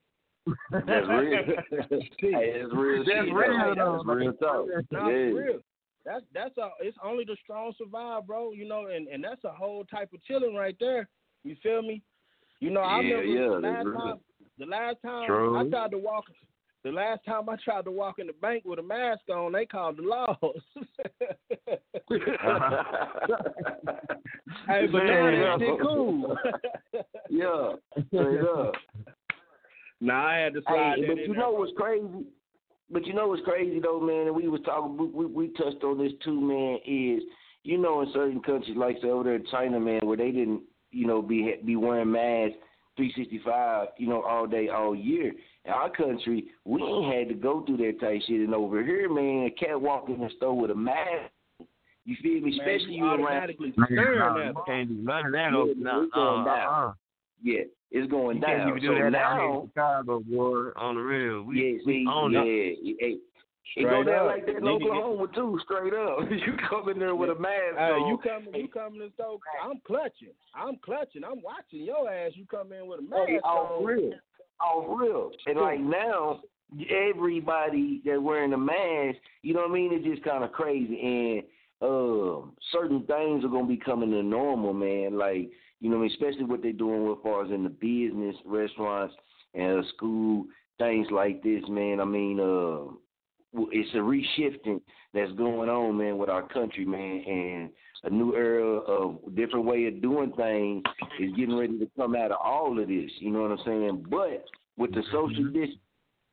That's 0.71 1.09
real. 1.09 1.43
hey, 1.71 2.09
it's 2.21 2.75
real. 2.75 3.05
That's 3.05 3.27
shit, 3.27 3.35
real, 3.35 3.75
though. 3.77 4.03
That's 4.07 4.19
real 4.19 4.33
talk. 4.35 4.67
Nah, 4.91 5.09
yeah. 5.09 5.15
real. 5.15 5.61
That's 6.05 6.25
that's 6.35 6.57
a 6.59 6.71
it's 6.81 6.97
only 7.05 7.25
the 7.25 7.37
strong 7.43 7.73
survive, 7.79 8.27
bro. 8.27 8.53
You 8.53 8.67
know, 8.67 8.87
and 8.87 9.07
and 9.09 9.23
that's 9.23 9.45
a 9.45 9.51
whole 9.51 9.85
type 9.85 10.13
of 10.15 10.23
chilling 10.25 10.55
right 10.55 10.77
there. 10.81 11.09
You 11.45 11.57
feel 11.63 11.83
me? 11.83 12.03
You 12.61 12.71
know, 12.71 12.81
I 12.81 13.01
Yeah, 13.01 13.15
remember 13.15 13.33
yeah, 13.33 13.49
the 13.49 13.61
last 13.61 13.85
time 13.97 14.21
the 14.59 14.67
last 14.67 14.97
time 15.03 15.27
True. 15.27 15.57
I 15.59 15.69
tried 15.69 15.91
to 15.93 15.99
walk 15.99 16.25
the 16.83 16.91
last 16.91 17.25
time 17.27 17.49
I 17.49 17.57
tried 17.63 17.85
to 17.85 17.91
walk 17.91 18.19
in 18.19 18.27
the 18.27 18.33
bank 18.33 18.65
with 18.65 18.79
a 18.79 18.83
mask 18.83 19.29
on, 19.29 19.53
they 19.53 19.67
called 19.67 19.99
the 19.99 20.03
laws. 20.03 20.37
hey, 24.67 24.87
but 24.87 25.05
now 25.05 25.31
that 25.31 25.57
shit 25.59 25.81
cool. 25.83 26.37
yeah, 27.31 27.73
straight 28.09 28.41
up. 28.41 28.73
Nah, 30.01 30.27
I 30.27 30.37
had 30.37 30.55
to 30.55 30.63
slide 30.63 30.99
Hey, 30.99 31.07
but 31.07 31.19
in 31.19 31.31
you 31.31 31.35
know 31.37 31.51
what's 31.51 31.73
crazy? 31.77 32.25
But 32.91 33.07
you 33.07 33.13
know 33.13 33.29
what's 33.29 33.45
crazy 33.45 33.79
though, 33.79 34.01
man, 34.01 34.29
and 34.29 34.35
we 34.35 34.49
was 34.49 34.63
talking, 34.65 34.97
we, 34.97 35.07
we, 35.07 35.27
we 35.27 35.49
touched 35.49 35.85
on 35.85 35.99
this 35.99 36.13
too, 36.25 36.41
man. 36.41 36.79
Is 36.87 37.23
you 37.63 37.77
know 37.77 38.01
in 38.01 38.11
certain 38.15 38.41
countries 38.41 38.77
like 38.77 38.97
say 39.03 39.09
over 39.09 39.25
there 39.25 39.35
in 39.35 39.47
China, 39.51 39.79
man, 39.79 40.01
where 40.05 40.17
they 40.17 40.31
didn't, 40.31 40.63
you 40.91 41.07
know, 41.07 41.23
be 41.23 41.55
be 41.65 41.77
wearing 41.77 42.11
masks 42.13 42.57
365, 42.97 43.89
you 43.99 44.09
know, 44.09 44.23
all 44.23 44.47
day, 44.47 44.69
all 44.69 44.95
year. 44.95 45.33
In 45.65 45.73
our 45.73 45.91
country, 45.91 46.47
we 46.65 46.83
ain't 46.83 47.15
had 47.15 47.29
to 47.29 47.35
go 47.35 47.65
through 47.65 47.79
that 47.79 48.01
type 48.01 48.21
shit. 48.27 48.41
And 48.41 48.55
over 48.55 48.83
here, 48.85 49.09
man, 49.13 49.47
a 49.47 49.51
cat 49.51 49.81
walk 49.81 50.09
in 50.09 50.21
the 50.21 50.29
store 50.37 50.59
with 50.59 50.71
a 50.71 50.75
mask. 50.75 51.31
You 52.05 52.17
feel 52.23 52.41
me? 52.41 52.51
Man, 52.57 52.61
Especially 52.61 52.95
you 52.95 53.05
you 53.05 53.11
around. 53.11 53.21
automatically 53.25 53.73
Nah, 53.77 53.87
staring 53.87 54.55
can't 54.67 54.89
do 54.89 54.95
none 55.03 55.27
of 55.27 55.33
that. 55.33 55.51
Yeah, 55.53 55.73
No, 55.77 56.03
it's 56.03 56.13
going 56.15 56.41
uh, 56.41 56.45
down. 56.45 56.85
uh, 56.89 56.93
Yeah, 57.43 57.61
it's 57.91 58.11
going 58.11 58.37
you 58.37 58.43
down. 58.43 58.57
can't 58.57 58.69
even 58.71 58.81
do 58.83 58.89
so 58.89 58.95
that 59.05 59.11
now, 59.11 59.25
out 59.25 59.41
here 59.41 59.61
in 59.61 59.67
Chicago, 59.69 60.21
boy. 60.21 60.71
On 60.77 60.95
the 60.97 61.01
real, 61.03 61.43
we, 61.43 61.57
yeah, 61.57 61.79
see, 61.85 62.05
we 62.05 62.09
own 62.11 62.33
yeah, 62.33 62.41
it. 62.45 62.79
yeah, 62.83 63.17
it 63.77 63.85
go 63.85 64.03
down 64.03 64.27
up. 64.29 64.35
like 64.37 64.47
that 64.47 64.57
in 64.57 64.63
Nigga 64.63 64.79
get- 64.81 64.89
Oklahoma 64.91 65.27
too, 65.35 65.59
straight 65.65 65.95
up. 65.95 66.19
you 66.31 66.55
come 66.69 66.89
in 66.89 66.99
there 66.99 67.15
with 67.15 67.31
a 67.31 67.35
mask 67.35 67.77
Hey, 67.77 67.91
on. 67.93 68.09
you 68.09 68.19
coming 68.19 68.55
you 68.61 68.69
coming 68.69 69.01
in 69.01 69.07
the 69.09 69.13
store, 69.15 69.39
I'm 69.63 69.81
clutching. 69.87 70.35
I'm 70.55 70.77
clutching. 70.85 71.23
I'm 71.25 71.41
watching 71.43 71.85
your 71.85 72.11
ass. 72.11 72.33
You 72.35 72.47
come 72.47 72.73
in 72.73 72.87
with 72.87 73.01
a 73.01 73.03
mask 73.03 73.29
Hey, 73.29 73.39
off 73.41 73.79
on. 73.81 73.85
real, 73.85 74.13
off 74.61 75.01
real, 75.01 75.31
and 75.47 75.59
like 75.61 75.81
now, 75.81 76.41
everybody 76.91 78.01
that 78.05 78.23
wearing 78.23 78.53
a 78.53 78.59
mask, 78.59 79.19
you 79.43 79.55
know 79.55 79.61
what 79.61 79.71
I 79.71 79.75
mean? 79.75 79.93
It's 79.93 80.05
just 80.07 80.23
kind 80.25 80.45
of 80.45 80.53
crazy, 80.53 81.01
and 81.01 81.43
um, 81.83 82.53
certain 82.73 83.03
things 83.07 83.45
are 83.45 83.49
gonna 83.49 83.67
be 83.67 83.77
coming 83.77 84.11
to 84.11 84.23
normal, 84.23 84.73
man. 84.73 85.17
Like 85.19 85.51
you 85.81 85.89
know, 85.91 85.97
what 85.97 86.03
I 86.05 86.09
mean? 86.09 86.13
especially 86.13 86.45
what 86.45 86.63
they're 86.63 86.73
doing 86.73 87.09
with 87.09 87.23
far 87.23 87.45
as 87.45 87.51
in 87.51 87.65
the 87.65 87.71
business, 87.71 88.37
restaurants, 88.45 89.15
and 89.55 89.85
school 89.97 90.45
things 90.79 91.07
like 91.11 91.43
this, 91.43 91.63
man. 91.69 92.01
I 92.01 92.05
mean, 92.05 92.41
uh, 92.41 92.93
it's 93.53 93.95
a 93.95 93.99
reshifting 93.99 94.81
that's 95.13 95.33
going 95.33 95.69
on, 95.69 95.99
man, 95.99 96.19
with 96.19 96.29
our 96.29 96.47
country, 96.49 96.85
man, 96.85 97.23
and 97.27 97.71
a 98.05 98.11
new 98.11 98.35
era 98.35 98.79
of 98.79 99.19
different 99.35 99.67
way 99.67 99.87
of 99.87 100.01
doing 100.01 100.33
things 100.33 100.83
is 101.19 101.33
getting 101.37 101.57
ready 101.57 101.79
to 101.79 101.91
come 101.97 102.15
out 102.15 102.31
of 102.31 102.39
all 102.43 102.81
of 102.81 102.89
this. 102.89 103.11
You 103.19 103.31
know 103.31 103.43
what 103.43 103.53
I'm 103.53 103.59
saying? 103.67 104.07
But 104.09 104.45
with 104.77 104.93
the 104.93 105.03
social 105.13 105.45
distance, 105.47 105.79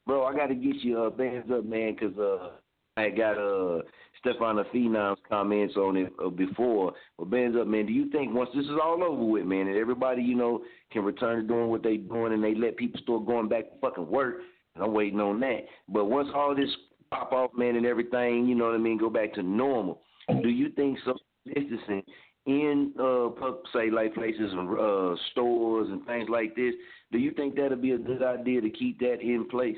bro, 0.06 0.26
I 0.26 0.35
got 0.35 0.48
to 0.48 0.56
get 0.56 0.76
you 0.77 1.02
uh, 1.02 1.10
bands 1.10 1.52
up, 1.52 1.65
man, 1.65 1.95
because 1.99 2.18
uh, 2.18 2.52
I 2.95 3.10
got 3.10 3.38
uh 3.38 3.81
Stefano 4.19 4.65
Phenom's 4.72 5.19
comments 5.30 5.76
on 5.76 5.98
it 5.98 6.14
uh, 6.23 6.30
before. 6.30 6.94
But 7.18 7.30
bands 7.30 7.57
up, 7.60 7.68
man. 7.68 7.85
Do 7.85 7.94
you 7.94 8.10
think 8.10 8.34
once 8.34 8.49
this 8.56 8.65
is 8.65 8.80
all 8.81 9.03
over 9.03 9.23
with, 9.23 9.45
man, 9.45 9.68
and 9.68 9.77
everybody 9.77 10.22
you 10.22 10.35
know 10.35 10.64
can 10.91 11.03
return 11.03 11.41
to 11.41 11.48
doing 11.48 11.69
what 11.69 11.84
they 11.84 11.98
doing, 11.98 12.34
and 12.34 12.44
they 12.44 12.56
let 12.56 12.77
people 12.77 12.99
start 13.02 13.26
going 13.26 13.49
back 13.49 13.65
to 13.65 13.80
fucking 13.81 14.07
work? 14.07 14.38
And 14.76 14.84
I'm 14.84 14.94
waiting 14.94 15.19
on 15.19 15.39
that. 15.41 15.65
But 15.89 16.06
once 16.06 16.30
all 16.35 16.56
this 16.56 16.69
pop 17.09 17.31
off, 17.31 17.51
man, 17.55 17.75
and 17.75 17.85
everything, 17.85 18.47
you 18.47 18.55
know 18.55 18.65
what 18.65 18.75
I 18.75 18.79
mean, 18.79 18.97
go 18.97 19.09
back 19.09 19.34
to 19.34 19.43
normal. 19.43 20.01
Do 20.41 20.49
you 20.49 20.69
think 20.71 20.99
social 20.99 21.21
distancing 21.45 22.03
in 22.45 22.93
uh 22.99 23.29
say 23.73 23.89
like 23.89 24.13
places 24.13 24.51
and 24.53 24.79
uh 24.79 25.15
stores 25.31 25.88
and 25.89 26.05
things 26.05 26.29
like 26.29 26.55
this, 26.55 26.73
do 27.11 27.17
you 27.17 27.31
think 27.31 27.55
that'll 27.55 27.77
be 27.77 27.91
a 27.91 27.97
good 27.97 28.23
idea 28.23 28.61
to 28.61 28.69
keep 28.69 28.99
that 28.99 29.21
in 29.21 29.47
place? 29.49 29.77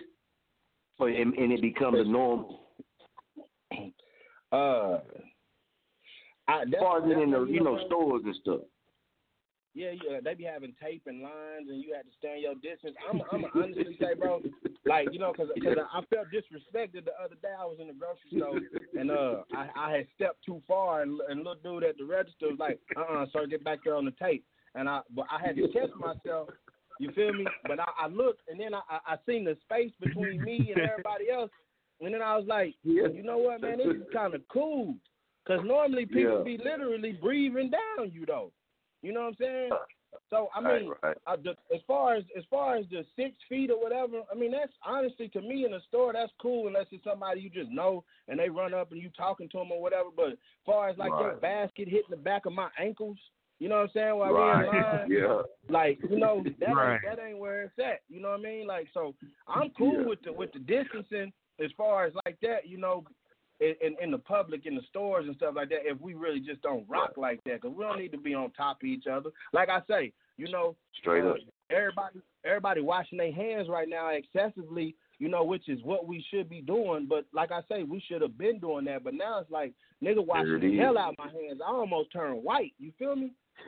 Or 1.00 1.10
and, 1.10 1.34
and 1.36 1.52
it 1.52 1.62
becomes 1.62 2.00
a 2.00 2.04
normal 2.04 2.62
Uh, 4.52 5.00
I, 6.48 6.66
that's, 6.66 6.74
as 6.76 6.80
far 6.80 6.98
as 6.98 7.12
in 7.12 7.32
the 7.32 7.46
you 7.46 7.64
know 7.64 7.80
stores 7.86 8.24
and 8.26 8.36
stuff. 8.42 8.62
Yeah, 9.80 9.92
yeah, 9.92 10.20
they 10.22 10.34
be 10.34 10.44
having 10.44 10.76
tape 10.84 11.04
and 11.06 11.22
lines, 11.22 11.70
and 11.70 11.82
you 11.82 11.96
had 11.96 12.04
to 12.04 12.12
stand 12.20 12.42
your 12.42 12.56
distance. 12.56 12.98
I'm, 13.10 13.22
I'm 13.32 13.44
gonna 13.44 13.54
honestly 13.56 13.96
say, 13.98 14.14
bro, 14.14 14.42
like 14.86 15.08
you 15.14 15.20
know, 15.20 15.32
cause, 15.32 15.48
'cause 15.64 15.78
I 15.80 16.02
felt 16.14 16.28
disrespected 16.28 17.06
the 17.06 17.14
other 17.24 17.36
day. 17.42 17.54
I 17.58 17.64
was 17.64 17.78
in 17.80 17.88
the 17.88 17.94
grocery 17.94 18.30
store, 18.36 18.60
and 19.00 19.10
uh, 19.10 19.44
I, 19.56 19.70
I 19.78 19.92
had 19.96 20.08
stepped 20.16 20.44
too 20.46 20.62
far, 20.68 21.04
and, 21.04 21.18
and 21.30 21.46
little 21.46 21.56
dude 21.64 21.86
at 21.86 21.98
the 21.98 22.04
register 22.04 22.50
was 22.50 22.60
like, 22.60 22.78
"Uh, 22.98 23.22
uh 23.22 23.26
sir, 23.32 23.48
get 23.48 23.64
back 23.64 23.80
there 23.86 23.96
on 23.96 24.04
the 24.04 24.14
tape." 24.22 24.44
And 24.76 24.90
I, 24.90 25.00
but 25.16 25.28
I 25.32 25.40
had 25.40 25.56
to 25.56 25.70
test 25.70 25.94
myself. 25.98 26.50
You 27.00 27.14
feel 27.14 27.32
me? 27.32 27.46
But 27.66 27.80
I, 27.80 27.86
I 28.02 28.08
looked, 28.08 28.42
and 28.50 28.60
then 28.60 28.74
I, 28.74 28.82
I, 28.90 29.14
I 29.14 29.16
seen 29.26 29.46
the 29.46 29.56
space 29.62 29.94
between 30.02 30.44
me 30.44 30.74
and 30.76 30.82
everybody 30.82 31.32
else, 31.32 31.52
and 32.02 32.14
then 32.14 32.22
I 32.22 32.36
was 32.36 32.48
like, 32.50 32.76
you 32.84 33.24
know 33.24 33.38
what, 33.38 33.62
man, 33.62 33.78
this 33.78 33.96
is 33.96 34.04
kind 34.12 34.36
of 34.36 34.42
cool, 34.52 34.96
cause 35.48 35.62
normally 35.64 36.06
people 36.06 36.40
Yeah. 36.40 36.44
be 36.44 36.58
literally 36.58 37.14
breathing 37.14 37.72
down 37.72 38.12
you 38.12 38.26
though. 38.26 38.52
You 39.02 39.14
know 39.14 39.22
what 39.22 39.28
I'm 39.28 39.36
saying? 39.40 39.70
So 40.30 40.50
I 40.56 40.62
mean, 40.62 40.94
right. 41.04 41.18
uh, 41.28 41.36
the, 41.44 41.52
as 41.74 41.82
far 41.88 42.16
as 42.16 42.24
as 42.38 42.44
far 42.50 42.76
as 42.78 42.86
the 42.92 43.06
six 43.16 43.36
feet 43.48 43.72
or 43.72 43.82
whatever, 43.82 44.22
I 44.32 44.36
mean 44.36 44.52
that's 44.52 44.74
honestly 44.84 45.28
to 45.30 45.42
me 45.42 45.66
in 45.66 45.72
the 45.72 45.80
store 45.88 46.14
that's 46.14 46.32
cool 46.42 46.68
unless 46.68 46.88
it's 46.92 47.04
somebody 47.04 47.42
you 47.42 47.50
just 47.50 47.72
know 47.72 48.04
and 48.28 48.40
they 48.40 48.50
run 48.50 48.74
up 48.74 48.92
and 48.92 49.02
you 49.02 49.10
talking 49.16 49.50
to 49.50 49.58
them 49.58 49.72
or 49.72 49.82
whatever. 49.82 50.10
But 50.16 50.34
as 50.34 50.38
far 50.66 50.90
as 50.90 50.98
like 50.98 51.12
your 51.12 51.32
Right. 51.32 51.42
basket 51.42 51.88
hitting 51.88 52.10
the 52.12 52.18
back 52.18 52.46
of 52.46 52.54
my 52.54 52.70
ankles, 52.80 53.18
you 53.60 53.70
know 53.70 53.76
what 53.76 53.84
I'm 53.84 53.90
saying? 53.94 54.18
While 54.18 54.34
Right. 54.34 54.66
line, 54.68 55.08
Yeah. 55.12 55.42
like 55.70 56.00
you 56.10 56.18
know 56.18 56.44
that 56.60 56.74
Right. 56.74 56.94
ain't, 56.94 57.18
that 57.18 57.24
ain't 57.24 57.38
where 57.40 57.64
it's 57.64 57.80
at. 57.80 58.02
You 58.10 58.22
know 58.22 58.30
what 58.32 58.40
I 58.40 58.44
mean? 58.44 58.68
Like 58.68 58.88
so, 58.94 59.16
I'm 59.48 59.70
cool 59.78 60.00
Yeah. 60.00 60.06
with 60.08 60.22
the 60.24 60.34
with 60.34 60.52
the 60.54 60.60
distancing 60.60 61.32
as 61.64 61.72
far 61.78 62.06
as 62.06 62.14
like 62.26 62.40
that. 62.42 62.68
You 62.68 62.78
know, 62.78 63.04
in, 63.60 63.76
in 63.82 63.96
in 64.02 64.12
the 64.12 64.18
public, 64.18 64.66
in 64.66 64.76
the 64.76 64.82
stores 64.90 65.26
and 65.28 65.36
stuff 65.36 65.54
like 65.56 65.70
that. 65.70 65.80
If 65.86 66.00
we 66.02 66.14
really 66.14 66.40
just 66.40 66.62
don't 66.62 66.88
rock 66.90 67.14
like 67.18 67.44
that, 67.46 67.62
because 67.62 67.76
we 67.76 67.84
don't 67.84 68.00
need 68.00 68.12
to 68.12 68.18
be 68.18 68.34
on 68.34 68.52
top 68.52 68.78
of 68.82 68.88
each 68.88 69.06
other. 69.08 69.30
Like 69.54 69.70
I 69.70 69.82
say, 69.88 70.12
you 70.38 70.50
know, 70.52 70.76
Straight 71.00 71.24
uh, 71.24 71.32
up. 71.32 71.38
everybody 71.70 72.20
everybody 72.46 72.82
washing 72.82 73.18
their 73.18 73.32
hands 73.34 73.68
right 73.70 73.90
now 73.90 74.10
excessively. 74.10 74.96
You 75.18 75.28
know, 75.28 75.44
which 75.44 75.68
is 75.68 75.84
what 75.84 76.08
we 76.08 76.24
should 76.32 76.50
be 76.50 76.62
doing. 76.62 77.06
But 77.10 77.26
like 77.34 77.52
I 77.52 77.60
say, 77.70 77.84
we 77.84 78.02
should 78.08 78.22
have 78.22 78.38
been 78.38 78.58
doing 78.60 78.86
that. 78.86 79.04
But 79.04 79.16
now 79.16 79.40
it's 79.40 79.52
like 79.52 79.74
nigga 80.02 80.26
washing 80.26 80.62
the 80.62 80.78
hell 80.78 80.98
out 80.98 81.16
of 81.18 81.18
my 81.18 81.26
hands. 81.26 81.60
I 81.66 81.70
almost 81.70 82.14
turned 82.14 82.42
white. 82.42 82.72
You 82.80 82.94
feel 82.98 83.18
me? 83.18 83.34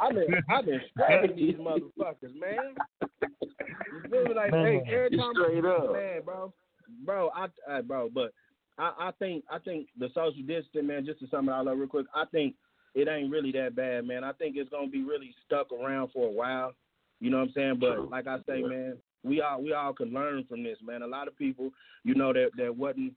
I've 0.00 0.14
been 0.14 0.28
I've 0.48 0.64
been 0.64 0.80
scrubbing 0.90 1.34
these 1.36 1.56
motherfuckers, 1.56 2.34
man. 2.38 2.74
You 3.02 4.08
feel 4.08 4.24
me? 4.24 4.34
Like 4.34 4.52
hey, 4.52 4.80
every 4.86 5.16
time 5.16 5.32
Straight 5.34 5.64
up. 5.64 5.92
man, 5.92 6.20
bro, 6.24 6.52
bro, 7.04 7.30
I, 7.34 7.46
I 7.68 7.80
bro, 7.80 8.10
but 8.12 8.32
I, 8.78 8.92
I 8.98 9.10
think 9.18 9.44
I 9.50 9.58
think 9.58 9.88
the 9.98 10.08
social 10.14 10.42
distancing, 10.46 10.86
man. 10.86 11.04
Just 11.04 11.20
to 11.20 11.28
sum 11.28 11.48
it 11.48 11.52
all 11.52 11.68
up 11.68 11.76
real 11.76 11.86
quick, 11.86 12.06
I 12.14 12.24
think 12.26 12.54
it 12.94 13.08
ain't 13.08 13.30
really 13.30 13.52
that 13.52 13.76
bad, 13.76 14.06
man. 14.06 14.24
I 14.24 14.32
think 14.32 14.56
it's 14.56 14.70
gonna 14.70 14.88
be 14.88 15.02
really 15.02 15.34
stuck 15.46 15.72
around 15.72 16.10
for 16.12 16.26
a 16.26 16.32
while. 16.32 16.72
You 17.20 17.30
know 17.30 17.38
what 17.38 17.48
I'm 17.48 17.52
saying? 17.54 17.78
But 17.80 18.10
like 18.10 18.26
I 18.26 18.38
say, 18.46 18.62
man, 18.62 18.96
we 19.22 19.40
all 19.40 19.62
we 19.62 19.72
all 19.72 19.92
can 19.92 20.12
learn 20.12 20.44
from 20.48 20.62
this, 20.62 20.78
man. 20.84 21.02
A 21.02 21.06
lot 21.06 21.28
of 21.28 21.36
people, 21.36 21.70
you 22.04 22.14
know, 22.14 22.32
that 22.32 22.50
that 22.56 22.74
wasn't 22.74 23.12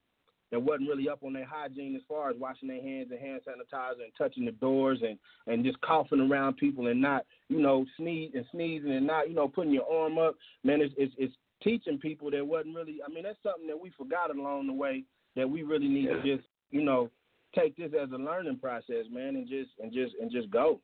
that 0.51 0.59
wasn't 0.59 0.87
really 0.87 1.09
up 1.09 1.23
on 1.23 1.33
their 1.33 1.47
hygiene 1.47 1.95
as 1.95 2.01
far 2.07 2.29
as 2.29 2.35
washing 2.37 2.67
their 2.67 2.81
hands 2.81 3.07
and 3.09 3.19
hand 3.19 3.41
sanitizer 3.47 4.03
and 4.03 4.11
touching 4.17 4.45
the 4.45 4.51
doors 4.51 4.99
and 5.01 5.17
and 5.47 5.65
just 5.65 5.81
coughing 5.81 6.19
around 6.19 6.57
people 6.57 6.87
and 6.87 7.01
not 7.01 7.25
you 7.49 7.59
know 7.59 7.85
sneeze 7.97 8.31
and 8.35 8.45
sneezing 8.51 8.91
and 8.91 9.07
not 9.07 9.29
you 9.29 9.33
know 9.33 9.47
putting 9.47 9.73
your 9.73 9.89
arm 9.91 10.17
up. 10.17 10.35
Man, 10.63 10.81
it's 10.81 10.93
it's, 10.97 11.13
it's 11.17 11.33
teaching 11.63 11.97
people 11.97 12.31
that 12.31 12.45
wasn't 12.45 12.75
really. 12.75 12.97
I 13.05 13.11
mean, 13.11 13.23
that's 13.23 13.37
something 13.43 13.67
that 13.67 13.79
we 13.79 13.91
forgot 13.97 14.35
along 14.35 14.67
the 14.67 14.73
way 14.73 15.03
that 15.35 15.49
we 15.49 15.63
really 15.63 15.87
need 15.87 16.07
to 16.07 16.21
just 16.21 16.47
you 16.71 16.83
know 16.83 17.09
take 17.55 17.77
this 17.77 17.91
as 18.01 18.09
a 18.11 18.17
learning 18.17 18.59
process, 18.59 19.05
man, 19.11 19.35
and 19.35 19.47
just 19.47 19.71
and 19.81 19.91
just 19.91 20.13
and 20.21 20.31
just 20.31 20.49
go, 20.49 20.79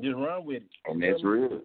just 0.00 0.16
run 0.16 0.44
with 0.44 0.62
it. 0.62 0.68
And 0.86 1.02
that's 1.02 1.22
real. 1.24 1.60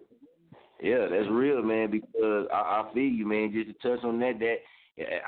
Yeah, 0.82 1.06
that's 1.10 1.28
real, 1.30 1.62
man. 1.62 1.90
Because 1.90 2.46
I, 2.52 2.56
I 2.56 2.90
feel 2.92 3.04
you, 3.04 3.26
man. 3.26 3.52
Just 3.52 3.80
to 3.80 3.88
touch 3.88 4.04
on 4.04 4.18
that, 4.20 4.38
that 4.40 4.56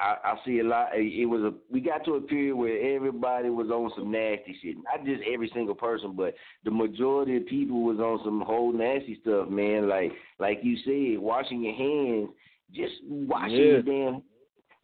I, 0.00 0.32
I 0.32 0.34
see 0.46 0.60
a 0.60 0.64
lot. 0.64 0.88
It 0.94 1.26
was 1.26 1.42
a 1.42 1.52
we 1.70 1.80
got 1.80 2.04
to 2.06 2.14
a 2.14 2.20
period 2.20 2.56
where 2.56 2.94
everybody 2.96 3.50
was 3.50 3.68
on 3.68 3.90
some 3.96 4.10
nasty 4.10 4.56
shit. 4.62 4.76
Not 4.76 5.04
just 5.04 5.22
every 5.30 5.50
single 5.54 5.74
person, 5.74 6.14
but 6.16 6.34
the 6.64 6.70
majority 6.70 7.36
of 7.36 7.46
people 7.46 7.82
was 7.82 7.98
on 7.98 8.20
some 8.24 8.40
whole 8.40 8.72
nasty 8.72 9.18
stuff, 9.20 9.48
man. 9.48 9.88
Like 9.88 10.12
like 10.38 10.60
you 10.62 10.76
said, 10.84 11.22
washing 11.22 11.62
your 11.62 11.74
hands, 11.74 12.30
just 12.72 12.94
washing 13.04 13.56
Yeah. 13.56 13.80
damn 13.82 14.22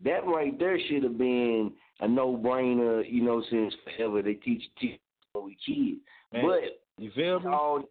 that 0.02 0.26
right 0.26 0.58
there 0.58 0.78
should 0.88 1.02
have 1.04 1.16
been 1.16 1.72
a 2.00 2.08
no 2.08 2.36
brainer, 2.36 3.02
you 3.10 3.22
know, 3.22 3.42
since 3.50 3.72
forever. 3.84 4.22
They 4.22 4.34
teach 4.34 4.62
teach 4.80 4.98
we 5.34 5.56
kids. 5.64 6.00
Man, 6.32 6.46
but 6.46 6.80
you 7.02 7.10
feel 7.12 7.40
me? 7.40 7.46
all 7.46 7.84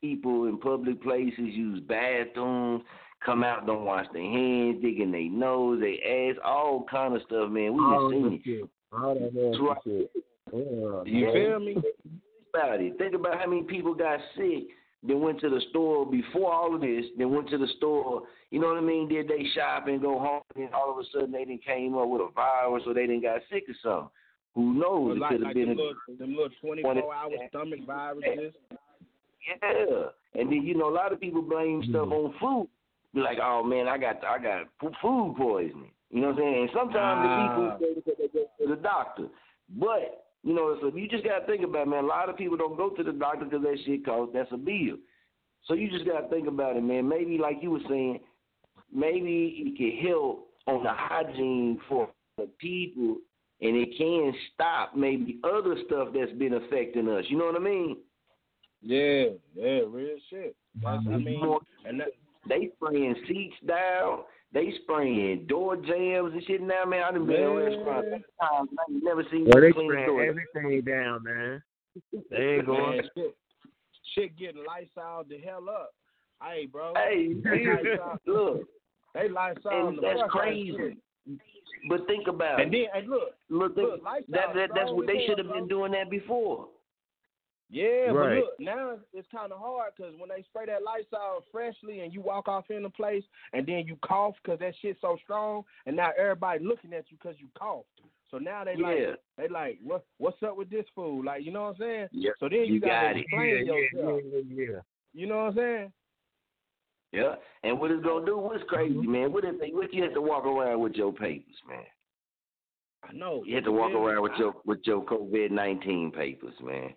people 0.00 0.44
in 0.44 0.58
public 0.58 1.02
places 1.02 1.34
use 1.38 1.80
bathrooms, 1.80 2.82
come 3.24 3.42
out, 3.44 3.66
don't 3.66 3.84
wash 3.84 4.06
their 4.12 4.22
hands, 4.22 4.80
digging 4.82 5.10
their 5.10 5.28
nose, 5.30 5.80
their 5.80 6.30
ass, 6.30 6.36
all 6.44 6.84
kind 6.90 7.14
of 7.16 7.22
stuff, 7.22 7.50
man. 7.50 7.74
We 7.74 7.80
just 7.80 8.10
seen 8.12 8.42
it. 8.62 8.70
All 8.92 9.14
that 9.14 9.34
nasty 9.34 9.60
Right. 9.62 9.78
shit. 9.84 10.10
Yeah, 10.52 11.02
You 11.04 11.24
man. 11.26 11.32
feel 11.34 11.60
me? 11.60 11.74
Think 11.74 11.84
about 12.54 12.80
it. 12.80 12.98
Think 12.98 13.14
about 13.14 13.38
how 13.40 13.46
many 13.50 13.62
people 13.64 13.94
got 13.94 14.20
sick. 14.36 14.68
Then 15.06 15.20
went 15.20 15.40
to 15.40 15.48
the 15.48 15.60
store 15.70 16.04
before 16.10 16.52
all 16.52 16.74
of 16.74 16.80
this. 16.80 17.04
Then 17.16 17.30
went 17.30 17.48
to 17.50 17.58
the 17.58 17.68
store. 17.76 18.22
You 18.50 18.60
know 18.60 18.68
what 18.68 18.78
I 18.78 18.80
mean? 18.80 19.08
Did 19.08 19.28
they 19.28 19.44
shop 19.54 19.86
and 19.86 20.00
go 20.02 20.18
home? 20.18 20.40
And 20.56 20.74
all 20.74 20.90
of 20.90 20.98
a 20.98 21.02
sudden 21.12 21.30
they 21.32 21.44
didn't 21.44 21.64
came 21.64 21.96
up 21.96 22.08
with 22.08 22.20
a 22.22 22.28
virus 22.34 22.82
or 22.86 22.94
they 22.94 23.06
didn't 23.06 23.22
got 23.22 23.40
sick 23.50 23.64
or 23.68 23.74
something. 23.82 24.10
Who 24.54 24.74
knows? 24.74 25.16
It 25.16 25.20
like, 25.20 25.30
could 25.30 25.40
have 25.40 25.46
like 25.48 25.54
been 25.54 25.68
them, 25.68 25.78
a 25.78 25.82
little, 25.82 25.94
them 26.18 26.30
little 26.30 26.48
24 26.60 27.14
hour 27.14 27.30
stomach 27.48 27.80
viruses. 27.86 28.54
Yeah, 29.62 30.04
and 30.40 30.50
then 30.50 30.62
you 30.62 30.74
know 30.76 30.88
a 30.88 30.94
lot 30.94 31.12
of 31.12 31.20
people 31.20 31.42
blame 31.42 31.80
Mm-hmm. 31.82 31.90
stuff 31.90 32.08
on 32.10 32.34
food. 32.40 32.68
Be 33.14 33.20
like, 33.20 33.38
oh 33.42 33.62
man, 33.62 33.88
I 33.88 33.96
got 33.98 34.22
I 34.24 34.38
got 34.38 34.66
food 34.80 35.34
poisoning. 35.36 35.90
You 36.10 36.20
know 36.22 36.28
what 36.28 36.38
I'm 36.38 36.42
saying? 36.42 36.60
And 36.62 36.70
sometimes 36.74 37.20
Ah. 37.22 37.22
the 37.22 37.42
people 37.48 37.76
say 37.80 37.94
because 37.94 38.14
they 38.18 38.28
go 38.28 38.46
to 38.60 38.74
the 38.76 38.82
doctor, 38.82 39.28
but 39.78 40.27
you 40.48 40.54
know, 40.54 40.78
so 40.80 40.90
you 40.96 41.06
just 41.06 41.24
gotta 41.24 41.44
think 41.44 41.62
about 41.62 41.82
it, 41.82 41.90
man. 41.90 42.04
A 42.04 42.06
lot 42.06 42.30
of 42.30 42.38
people 42.38 42.56
don't 42.56 42.78
go 42.78 42.88
to 42.88 43.02
the 43.02 43.12
doctor 43.12 43.44
because 43.44 43.62
that 43.62 43.76
shit 43.84 44.02
costs 44.02 44.32
that's 44.32 44.50
a 44.50 44.56
bill. 44.56 44.96
So 45.66 45.74
you 45.74 45.90
just 45.90 46.06
gotta 46.06 46.26
think 46.28 46.48
about 46.48 46.74
it, 46.74 46.82
man. 46.82 47.06
Maybe 47.06 47.36
like 47.36 47.58
you 47.60 47.70
were 47.70 47.82
saying, 47.86 48.20
maybe 48.90 49.62
it 49.66 49.76
can 49.76 50.08
help 50.08 50.48
on 50.66 50.82
the 50.84 50.90
hygiene 50.90 51.78
for 51.86 52.08
the 52.38 52.48
people, 52.58 53.18
and 53.60 53.76
it 53.76 53.90
can 53.98 54.32
stop 54.54 54.96
maybe 54.96 55.38
other 55.44 55.76
stuff 55.84 56.08
that's 56.14 56.32
been 56.38 56.54
affecting 56.54 57.10
us. 57.10 57.26
You 57.28 57.36
know 57.36 57.44
what 57.44 57.56
I 57.56 57.58
mean? 57.58 57.98
Yeah, 58.80 59.24
yeah, 59.54 59.80
real 59.86 60.16
shit. 60.30 60.56
That's, 60.82 61.04
I 61.06 61.16
mean, 61.18 61.42
and 61.84 62.00
that, 62.00 62.08
They 62.48 62.70
spraying 62.76 63.16
seats 63.28 63.56
down. 63.66 64.20
They 64.52 64.72
spraying 64.82 65.46
door 65.46 65.76
jams 65.76 66.32
and 66.32 66.42
shit 66.46 66.62
now, 66.62 66.84
man. 66.86 67.02
I 67.02 67.10
done 67.12 67.26
been 67.26 67.36
in 67.36 67.54
restaurants 67.54 68.08
many 68.10 68.24
times. 68.40 68.68
and 68.70 68.78
I 68.78 68.92
ain't 68.94 69.04
never 69.04 69.22
seen 69.30 69.44
Well, 69.52 69.60
they 69.60 69.72
clean 69.72 69.90
spraying 69.90 70.06
door. 70.06 70.24
everything 70.24 70.80
down, 70.84 71.22
man. 71.22 71.62
They 72.30 72.54
ain't 72.56 72.66
going. 72.66 73.02
shit, 73.16 73.36
shit 74.14 74.38
getting 74.38 74.62
Lysol 74.64 75.24
the 75.28 75.38
hell 75.38 75.68
up. 75.68 75.90
Hey, 76.42 76.66
bro. 76.66 76.92
Hey, 76.94 77.34
they 77.34 77.66
Lysol, 77.66 78.18
look, 78.26 78.68
they 79.14 79.28
Lysol 79.28 79.88
and 79.88 79.98
the 79.98 80.02
that's 80.02 80.20
fuck 80.20 80.22
out 80.22 80.24
of 80.24 80.30
crazy. 80.30 80.96
But 81.88 82.06
think 82.06 82.26
about 82.28 82.60
And 82.60 82.72
it. 82.74 82.88
then, 82.94 83.02
hey, 83.02 83.08
look, 83.08 83.30
look, 83.50 83.76
look, 83.76 84.02
think- 84.02 84.26
that, 84.28 84.54
that 84.54 84.70
that's 84.74 84.90
what 84.92 85.06
they 85.06 85.26
should 85.26 85.38
have 85.38 85.52
been 85.52 85.68
doing 85.68 85.92
that 85.92 86.08
before. 86.10 86.68
Yeah, 87.70 88.12
Right. 88.12 88.36
but 88.36 88.44
look, 88.44 88.60
now 88.60 88.98
it's 89.12 89.28
kind 89.30 89.52
of 89.52 89.58
hard 89.58 89.92
because 89.94 90.14
when 90.18 90.30
they 90.30 90.42
spray 90.42 90.64
that 90.66 90.82
Lysol 90.82 91.44
freshly 91.52 92.00
and 92.00 92.14
you 92.14 92.22
walk 92.22 92.48
off 92.48 92.70
in 92.70 92.82
the 92.82 92.88
place 92.88 93.24
and 93.52 93.66
then 93.66 93.86
you 93.86 93.96
cough 94.02 94.36
because 94.42 94.58
that 94.60 94.74
shit's 94.80 95.00
so 95.02 95.18
strong, 95.22 95.64
and 95.84 95.94
now 95.94 96.10
everybody 96.18 96.64
looking 96.64 96.94
at 96.94 97.10
you 97.10 97.18
because 97.22 97.38
you 97.38 97.48
coughed. 97.58 97.86
So 98.30 98.38
now 98.38 98.64
they 98.64 98.74
Yeah. 98.74 98.86
like, 98.86 99.20
they 99.36 99.48
like, 99.48 99.78
what 99.82 100.04
what's 100.16 100.42
up 100.42 100.56
with 100.56 100.70
this 100.70 100.86
fool? 100.94 101.22
Like, 101.24 101.44
you 101.44 101.50
know 101.52 101.64
what 101.64 101.68
I'm 101.70 101.76
saying? 101.76 102.08
Yeah, 102.12 102.30
So 102.40 102.48
then 102.48 102.60
you, 102.60 102.74
you 102.74 102.80
gotta 102.80 103.08
got 103.08 103.16
it. 103.16 103.20
explain 103.20 103.48
Yeah, 103.48 103.54
yeah, 103.56 103.74
yourself. 103.92 104.22
yeah, 104.24 104.40
yeah. 104.72 104.80
You 105.12 105.26
know 105.26 105.36
what 105.36 105.44
I'm 105.50 105.54
saying? 105.56 105.92
Yeah. 107.12 107.34
And 107.64 107.78
what 107.80 107.90
it's 107.90 108.04
gonna 108.04 108.24
do? 108.26 108.38
What's 108.38 108.64
crazy, 108.64 108.94
Mm-hmm. 108.94 109.12
man? 109.12 109.32
What 109.32 109.44
if 109.44 109.58
they, 109.60 109.70
what 109.70 109.92
you 109.92 110.02
have 110.04 110.14
to 110.14 110.22
walk 110.22 110.44
around 110.46 110.80
with 110.80 110.94
your 110.94 111.12
papers, 111.12 111.56
man? 111.68 111.84
I 113.02 113.12
know. 113.12 113.42
You 113.46 113.54
have 113.56 113.64
to 113.64 113.72
walk 113.72 113.92
around 113.92 114.22
with 114.22 114.32
your 114.38 114.54
with 114.64 114.80
your 114.84 115.02
COVID 115.04 115.50
nineteen 115.50 116.10
papers, 116.10 116.54
man. 116.62 116.94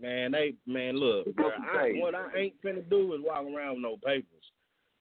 Man, 0.00 0.32
they 0.32 0.54
man, 0.66 0.96
look, 0.96 1.34
bro, 1.36 1.48
I, 1.48 1.92
what 1.96 2.14
I 2.14 2.26
ain't 2.36 2.54
finna 2.64 2.88
do 2.88 3.12
is 3.14 3.20
walk 3.22 3.44
around 3.44 3.74
with 3.74 3.82
no 3.82 3.96
papers. 4.04 4.26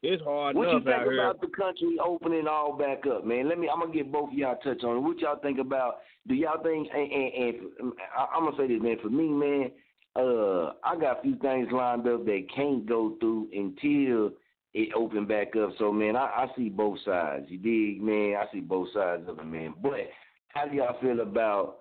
It's 0.02 0.24
hard 0.24 0.56
What 0.56 0.64
you 0.64 0.70
enough 0.70 0.84
think 0.86 0.96
out 0.96 1.04
here. 1.04 1.24
about 1.24 1.42
the 1.42 1.48
country 1.48 1.98
opening 2.04 2.48
all 2.48 2.78
back 2.78 3.06
up, 3.06 3.26
man? 3.26 3.50
Let 3.50 3.60
me. 3.60 3.70
I'm 3.72 3.80
gonna 3.82 3.94
get 3.94 4.12
both 4.12 4.32
of 4.32 4.38
y'all 4.38 4.58
touch 4.64 4.84
on 4.84 4.98
it. 4.98 5.00
What 5.00 5.20
y'all 5.20 5.40
think 5.40 5.60
about? 5.60 5.98
Do 6.28 6.36
y'all 6.36 6.62
think? 6.64 6.88
And, 6.94 7.12
and, 7.12 7.56
and 7.80 7.94
I, 8.18 8.28
I'm 8.36 8.46
gonna 8.46 8.58
say 8.58 8.68
this, 8.68 8.82
man. 8.82 8.98
For 9.02 9.10
me, 9.10 9.28
man, 9.28 9.72
uh, 10.16 10.74
I 10.84 10.98
got 11.00 11.20
a 11.20 11.22
few 11.22 11.36
things 11.38 11.68
lined 11.72 12.08
up 12.08 12.26
that 12.26 12.46
can't 12.56 12.86
go 12.86 13.18
through 13.20 13.50
until 13.54 14.32
it 14.74 14.90
open 14.96 15.26
back 15.26 15.56
up. 15.56 15.72
So, 15.78 15.92
man, 15.92 16.16
I, 16.16 16.26
I 16.26 16.48
see 16.56 16.70
both 16.70 17.00
sides. 17.06 17.46
You 17.50 17.58
dig, 17.58 18.02
man? 18.02 18.36
I 18.38 18.46
see 18.54 18.62
both 18.62 18.88
sides 18.94 19.28
of 19.28 19.40
it, 19.40 19.46
man. 19.46 19.74
But 19.82 20.10
how 20.50 20.66
do 20.68 20.76
y'all 20.78 21.00
feel 21.02 21.20
about 21.20 21.80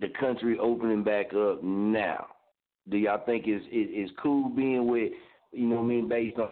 the 0.00 0.08
country 0.18 0.58
opening 0.58 1.04
back 1.04 1.34
up 1.34 1.62
now? 1.62 2.26
Do 2.88 2.96
y'all 2.96 3.24
think 3.24 3.44
it's 3.46 3.64
it, 3.66 3.88
it's 3.92 4.12
cool 4.22 4.48
being 4.48 4.86
with 4.86 5.12
you 5.52 5.66
know 5.66 5.76
what 5.76 5.82
I 5.82 5.86
mean 5.86 6.08
based 6.08 6.38
on 6.38 6.48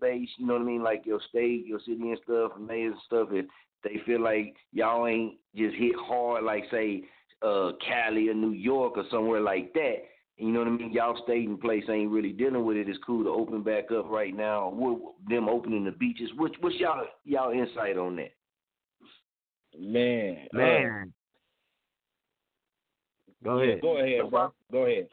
base, 0.00 0.28
you 0.38 0.46
know 0.46 0.54
what 0.54 0.62
I 0.62 0.64
mean, 0.64 0.82
like 0.82 1.02
your 1.04 1.20
state, 1.28 1.66
your 1.66 1.80
city 1.80 2.10
and 2.10 2.18
stuff, 2.24 2.52
and 2.56 2.66
mayors 2.66 2.92
and 2.92 3.02
stuff, 3.06 3.28
if 3.32 3.46
they 3.82 4.00
feel 4.06 4.22
like 4.22 4.54
y'all 4.72 5.06
ain't 5.06 5.34
just 5.54 5.76
hit 5.76 5.94
hard 5.96 6.44
like 6.44 6.64
say 6.70 7.02
uh 7.42 7.72
Cali 7.86 8.28
or 8.28 8.34
New 8.34 8.52
York 8.52 8.94
or 8.96 9.04
somewhere 9.10 9.40
like 9.40 9.72
that, 9.74 9.96
you 10.36 10.50
know 10.50 10.60
what 10.60 10.68
I 10.68 10.72
mean, 10.72 10.92
y'all 10.92 11.20
state 11.22 11.48
and 11.48 11.60
place 11.60 11.84
ain't 11.88 12.10
really 12.10 12.32
dealing 12.32 12.64
with 12.64 12.76
it. 12.76 12.88
It's 12.88 12.98
cool 13.06 13.24
to 13.24 13.30
open 13.30 13.62
back 13.62 13.92
up 13.92 14.08
right 14.08 14.34
now. 14.34 14.70
What, 14.70 14.98
them 15.28 15.48
opening 15.48 15.84
the 15.84 15.92
beaches. 15.92 16.30
What, 16.36 16.52
what's 16.60 16.76
y'all 16.76 17.04
y'all 17.24 17.52
insight 17.52 17.96
on 17.96 18.16
that? 18.16 18.32
Man, 19.78 20.46
uh, 20.54 20.56
Man. 20.56 21.12
Go 23.42 23.60
ahead. 23.60 23.82
go 23.82 23.98
ahead, 23.98 24.30
bro. 24.30 24.52
Go 24.72 24.86
ahead. 24.86 25.08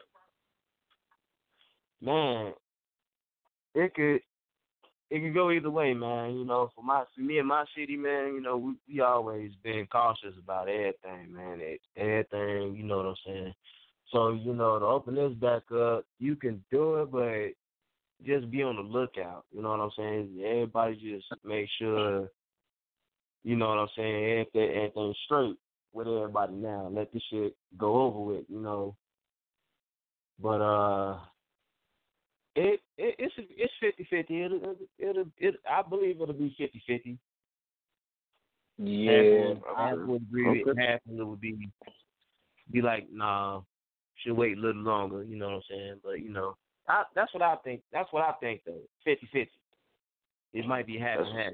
Man, 2.02 2.52
it 3.74 3.94
could 3.94 4.20
it 5.10 5.20
could 5.20 5.34
go 5.34 5.50
either 5.50 5.70
way, 5.70 5.94
man. 5.94 6.34
You 6.34 6.44
know, 6.44 6.70
for 6.74 6.82
my 6.82 7.04
for 7.14 7.20
me 7.20 7.38
and 7.38 7.46
my 7.46 7.64
city, 7.76 7.96
man, 7.96 8.34
you 8.34 8.40
know, 8.40 8.56
we 8.56 8.74
we 8.88 9.00
always 9.00 9.52
been 9.62 9.86
cautious 9.92 10.34
about 10.42 10.68
everything, 10.68 11.32
man. 11.32 11.60
Everything, 11.96 12.74
you 12.76 12.82
know 12.82 12.96
what 12.96 13.06
I'm 13.06 13.14
saying. 13.26 13.54
So, 14.10 14.32
you 14.32 14.52
know, 14.52 14.78
to 14.78 14.84
open 14.84 15.14
this 15.14 15.32
back 15.34 15.62
up, 15.72 16.04
you 16.18 16.36
can 16.36 16.62
do 16.70 16.96
it, 16.96 17.10
but 17.12 18.26
just 18.26 18.50
be 18.50 18.62
on 18.62 18.76
the 18.76 18.82
lookout. 18.82 19.44
You 19.52 19.62
know 19.62 19.70
what 19.70 19.80
I'm 19.80 19.90
saying? 19.96 20.42
Everybody 20.44 20.94
just 20.96 21.26
make 21.44 21.68
sure, 21.78 22.28
you 23.44 23.56
know 23.56 23.68
what 23.68 23.78
I'm 23.78 23.88
saying, 23.96 24.24
everything, 24.24 24.76
everything's 24.76 25.16
straight 25.24 25.56
with 25.92 26.08
everybody 26.08 26.54
now. 26.54 26.90
Let 26.92 27.12
this 27.12 27.22
shit 27.30 27.54
go 27.78 28.02
over 28.02 28.20
with, 28.20 28.44
you 28.48 28.60
know. 28.60 28.96
But 30.40 30.60
uh 30.60 31.18
it, 32.54 32.80
it 32.98 33.14
it's 33.18 33.34
it's 33.38 33.72
fifty 33.80 34.06
fifty. 34.10 34.42
It'll, 34.42 34.58
it'll, 34.58 34.76
it'll 34.98 35.24
it 35.38 35.54
I 35.70 35.82
believe 35.82 36.20
it'll 36.20 36.34
be 36.34 36.54
fifty 36.58 36.82
fifty. 36.86 37.18
Yeah, 38.78 39.54
half 39.76 39.98
would 39.98 40.22
agree 40.22 40.48
with 40.60 40.68
Okay. 40.68 40.86
half 40.86 41.00
of 41.08 41.18
it 41.18 41.24
would 41.24 41.40
be 41.40 41.68
be 42.70 42.82
like, 42.82 43.06
nah, 43.12 43.60
should 44.16 44.32
wait 44.36 44.56
a 44.56 44.60
little 44.60 44.82
longer, 44.82 45.22
you 45.22 45.36
know 45.36 45.46
what 45.46 45.54
I'm 45.56 45.62
saying? 45.70 46.00
But 46.02 46.20
you 46.20 46.30
know, 46.30 46.56
I, 46.88 47.04
that's 47.14 47.32
what 47.34 47.42
I 47.42 47.56
think. 47.56 47.82
That's 47.92 48.12
what 48.12 48.22
I 48.24 48.32
think 48.40 48.62
though. 48.66 48.80
Fifty 49.04 49.28
fifty. 49.32 49.52
It 50.54 50.66
might 50.66 50.86
be 50.86 50.98
half 50.98 51.20
and 51.20 51.38
half. 51.38 51.52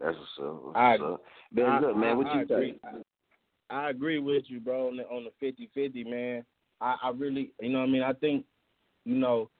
That's 0.00 0.16
what's 0.16 0.48
up. 0.48 0.64
What's 0.64 0.76
I, 0.76 0.94
up. 0.96 1.22
Ben, 1.52 1.66
I- 1.66 1.80
look, 1.80 1.96
man, 1.96 2.16
what 2.16 2.26
I 2.26 2.34
you 2.36 2.40
agree. 2.42 2.78
think? 2.82 3.04
I 3.70 3.90
agree 3.90 4.18
with 4.18 4.44
you, 4.48 4.60
bro, 4.60 4.88
on 4.88 4.96
the 4.96 5.04
on 5.04 5.24
the 5.24 5.30
fifty 5.38 5.70
fifty, 5.74 6.04
man. 6.04 6.44
I, 6.80 6.96
I 7.04 7.10
really 7.10 7.52
you 7.60 7.68
know 7.68 7.80
what 7.80 7.88
I 7.88 7.90
mean, 7.90 8.02
I 8.02 8.12
think, 8.14 8.44
you 9.04 9.16
know, 9.16 9.50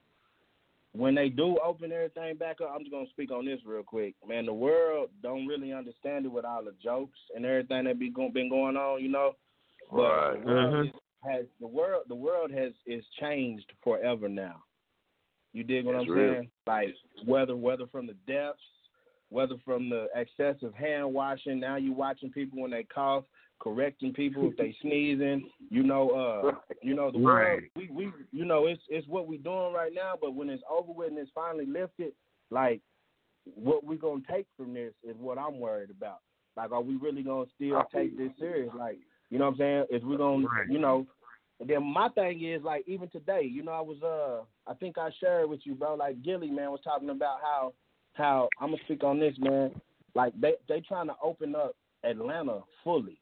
when 0.93 1.15
they 1.15 1.29
do 1.29 1.57
open 1.63 1.91
everything 1.91 2.35
back 2.35 2.59
up, 2.61 2.71
I'm 2.73 2.81
just 2.81 2.91
gonna 2.91 3.09
speak 3.09 3.31
on 3.31 3.45
this 3.45 3.59
real 3.65 3.83
quick. 3.83 4.15
Man, 4.27 4.45
the 4.45 4.53
world 4.53 5.09
don't 5.23 5.47
really 5.47 5.71
understand 5.71 6.25
it 6.25 6.31
with 6.31 6.45
all 6.45 6.63
the 6.63 6.73
jokes 6.83 7.19
and 7.35 7.45
everything 7.45 7.85
that 7.85 7.99
be 7.99 8.09
go, 8.09 8.29
been 8.29 8.49
going 8.49 8.75
on, 8.75 9.01
you 9.01 9.09
know. 9.09 9.35
But 9.89 10.01
Right. 10.01 10.33
the 10.33 10.47
world 10.47 10.73
Mhm. 10.73 10.87
is, 10.89 10.93
has 11.23 11.45
the 11.59 11.67
world 11.67 12.03
the 12.07 12.15
world 12.15 12.51
has 12.51 12.73
is 12.85 13.07
changed 13.19 13.71
forever 13.81 14.27
now. 14.27 14.63
You 15.53 15.63
dig 15.63 15.85
what 15.85 15.93
That's 15.93 16.07
I'm 16.07 16.13
real. 16.13 16.33
saying? 16.33 16.51
Like 16.67 16.95
whether 17.25 17.55
whether 17.55 17.87
from 17.87 18.07
the 18.07 18.13
deaths, 18.27 18.61
whether 19.29 19.57
from 19.59 19.89
the 19.89 20.09
excessive 20.13 20.73
hand 20.73 21.13
washing, 21.13 21.59
now 21.59 21.77
you 21.77 21.93
watching 21.93 22.31
people 22.31 22.61
when 22.61 22.71
they 22.71 22.83
cough, 22.83 23.23
correcting 23.61 24.13
people 24.13 24.49
if 24.49 24.57
they 24.57 24.75
sneezing. 24.81 25.49
You 25.69 25.83
know, 25.83 26.09
uh, 26.09 26.73
you 26.81 26.95
know 26.95 27.11
the 27.11 27.19
world. 27.19 27.61
We 27.75 27.89
we 27.91 28.11
you 28.31 28.45
know 28.45 28.65
it's 28.67 28.81
it's 28.89 29.07
what 29.07 29.27
we 29.27 29.37
doing 29.37 29.73
right 29.73 29.91
now. 29.93 30.13
But 30.19 30.35
when 30.35 30.49
it's 30.49 30.63
over 30.69 30.91
with 30.91 31.09
and 31.09 31.17
it's 31.17 31.31
finally 31.33 31.65
lifted, 31.65 32.13
like 32.49 32.81
what 33.55 33.83
we 33.83 33.95
gonna 33.97 34.21
take 34.29 34.47
from 34.57 34.73
this 34.73 34.93
is 35.03 35.15
what 35.17 35.37
I'm 35.37 35.59
worried 35.59 35.91
about. 35.91 36.19
Like, 36.57 36.71
are 36.71 36.81
we 36.81 36.95
really 36.95 37.23
gonna 37.23 37.45
still 37.55 37.83
take 37.93 38.17
this 38.17 38.31
serious? 38.39 38.71
Like, 38.77 38.99
you 39.29 39.39
know 39.39 39.45
what 39.45 39.51
I'm 39.53 39.57
saying? 39.57 39.85
Is 39.91 40.03
we 40.03 40.17
gonna, 40.17 40.45
you 40.69 40.79
know? 40.79 41.05
And 41.59 41.69
then 41.69 41.83
my 41.83 42.09
thing 42.09 42.43
is 42.43 42.63
like 42.63 42.83
even 42.87 43.07
today, 43.09 43.43
you 43.43 43.63
know, 43.63 43.71
I 43.71 43.81
was 43.81 44.01
uh, 44.03 44.43
I 44.69 44.73
think 44.75 44.97
I 44.97 45.09
shared 45.19 45.49
with 45.49 45.61
you, 45.63 45.75
bro. 45.75 45.95
Like 45.95 46.23
Gilly 46.23 46.49
man 46.49 46.71
was 46.71 46.81
talking 46.83 47.09
about 47.09 47.37
how 47.41 47.73
how 48.13 48.49
I'm 48.59 48.71
gonna 48.71 48.83
speak 48.85 49.03
on 49.03 49.19
this, 49.19 49.35
man. 49.37 49.71
like 50.15 50.33
they 50.39 50.53
they 50.67 50.81
trying 50.81 51.07
to 51.07 51.15
open 51.23 51.55
up 51.55 51.75
Atlanta 52.03 52.61
fully. 52.83 53.20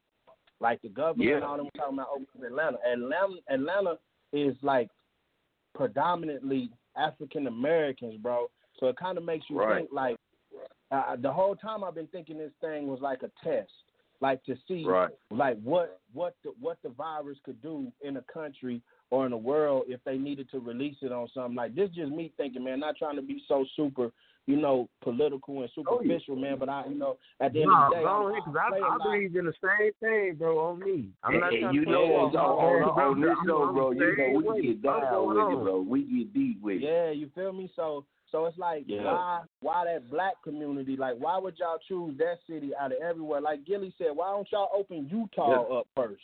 Like 0.62 0.82
the 0.82 0.90
government 0.90 1.30
Yeah. 1.30 1.36
and 1.38 1.46
all 1.46 1.58
them 1.58 1.70
talking 1.76 1.94
about 1.96 2.10
opening 2.12 2.46
Atlanta. 2.48 2.78
Atlanta 2.86 3.36
Atlanta 3.50 4.00
is 4.34 4.56
like 4.62 4.90
predominantly 5.74 6.70
African 6.98 7.48
Americans, 7.48 8.16
bro. 8.18 8.50
So 8.80 8.88
it 8.88 8.98
kind 8.98 9.18
of 9.18 9.24
makes 9.24 9.50
you 9.50 9.58
Right. 9.60 9.80
think 9.80 9.92
like 9.92 10.18
uh, 10.92 11.16
the 11.18 11.32
whole 11.32 11.56
time 11.56 11.84
I've 11.84 11.96
been 11.96 12.08
thinking 12.08 12.38
this 12.38 12.52
thing 12.62 12.88
was 12.88 13.00
like 13.00 13.22
a 13.24 13.30
test, 13.44 13.72
like 14.22 14.44
to 14.46 14.56
see 14.68 14.86
Right. 14.86 15.12
like 15.32 15.60
what 15.62 16.02
what 16.14 16.36
the 16.44 16.50
what 16.60 16.82
the 16.82 16.90
virus 16.90 17.38
could 17.44 17.62
do 17.62 17.92
in 18.02 18.18
a 18.18 18.22
country 18.24 18.82
or 19.12 19.26
in 19.26 19.32
the 19.32 19.38
world 19.38 19.86
if 19.88 20.04
they 20.04 20.18
needed 20.18 20.50
to 20.52 20.60
release 20.60 20.98
it 21.02 21.12
on 21.12 21.28
something 21.30 21.56
like 21.56 21.76
this. 21.76 21.90
Just 21.92 22.12
me 22.12 22.34
thinking, 22.38 22.64
man, 22.64 22.80
not 22.80 22.98
trying 22.98 23.16
to 23.16 23.22
be 23.22 23.44
so 23.48 23.66
super, 23.76 24.12
you 24.50 24.58
know, 24.58 24.90
political 25.04 25.62
and 25.62 25.70
oh, 25.78 25.84
superficial, 26.02 26.36
man. 26.36 26.58
But 26.58 26.70
I, 26.70 26.84
you 26.90 26.96
know, 26.96 27.18
at 27.40 27.54
the 27.54 27.62
end 27.62 27.70
Nah, 27.70 27.86
of 27.86 27.92
the 27.92 27.96
day, 27.98 28.02
go 28.04 28.10
I'm- 28.10 28.32
ahead, 28.32 28.44
'cause 28.46 28.56
I 28.56 28.66
I, 28.66 28.70
play 28.70 28.80
a 28.80 28.84
I 28.84 28.90
lot. 28.98 29.04
believe 29.04 29.36
in 29.36 29.46
the 29.46 29.54
same 29.62 29.94
thing, 30.00 30.36
bro. 30.36 30.58
On 30.58 30.80
me, 30.80 31.10
I'm 31.24 31.40
not 31.40 31.54
Hey, 31.54 31.60
you 31.72 31.86
know, 31.86 32.04
on, 32.16 32.34
it, 32.34 32.36
on, 32.36 32.82
bro. 32.82 32.90
on, 32.90 33.00
on 33.00 33.22
this 33.22 33.38
show, 33.46 33.72
bro, 33.72 33.94
the 33.94 34.00
you 34.00 34.18
know 34.18 34.30
we 34.38 34.44
can 34.44 34.54
way. 34.54 34.62
get 34.62 34.82
What's 34.82 35.02
down 35.02 35.12
going 35.14 35.38
with 35.38 35.38
it, 35.38 35.58
on? 35.58 35.64
bro. 35.64 35.82
We 35.82 36.02
get 36.02 36.34
deep 36.34 36.62
with 36.64 36.76
it. 36.78 36.82
Yeah, 36.82 37.12
you 37.12 37.30
feel 37.36 37.54
me? 37.54 37.72
So 37.76 38.06
so 38.32 38.48
it's 38.48 38.58
like 38.58 38.86
Yeah. 38.88 39.04
why 39.04 39.42
why 39.62 39.86
that 39.86 40.10
black 40.10 40.42
community? 40.44 40.98
Like 40.98 41.18
why 41.20 41.38
would 41.38 41.60
y'all 41.60 41.78
choose 41.88 42.18
that 42.18 42.40
city 42.48 42.72
out 42.76 42.92
of 42.92 42.98
everywhere? 43.04 43.42
Like 43.42 43.66
Gilly 43.66 43.94
said, 44.00 44.16
why 44.16 44.32
don't 44.32 44.52
y'all 44.52 44.70
open 44.74 45.08
Utah 45.12 45.48
Yeah. 45.70 45.78
up 45.78 45.88
first? 45.96 46.24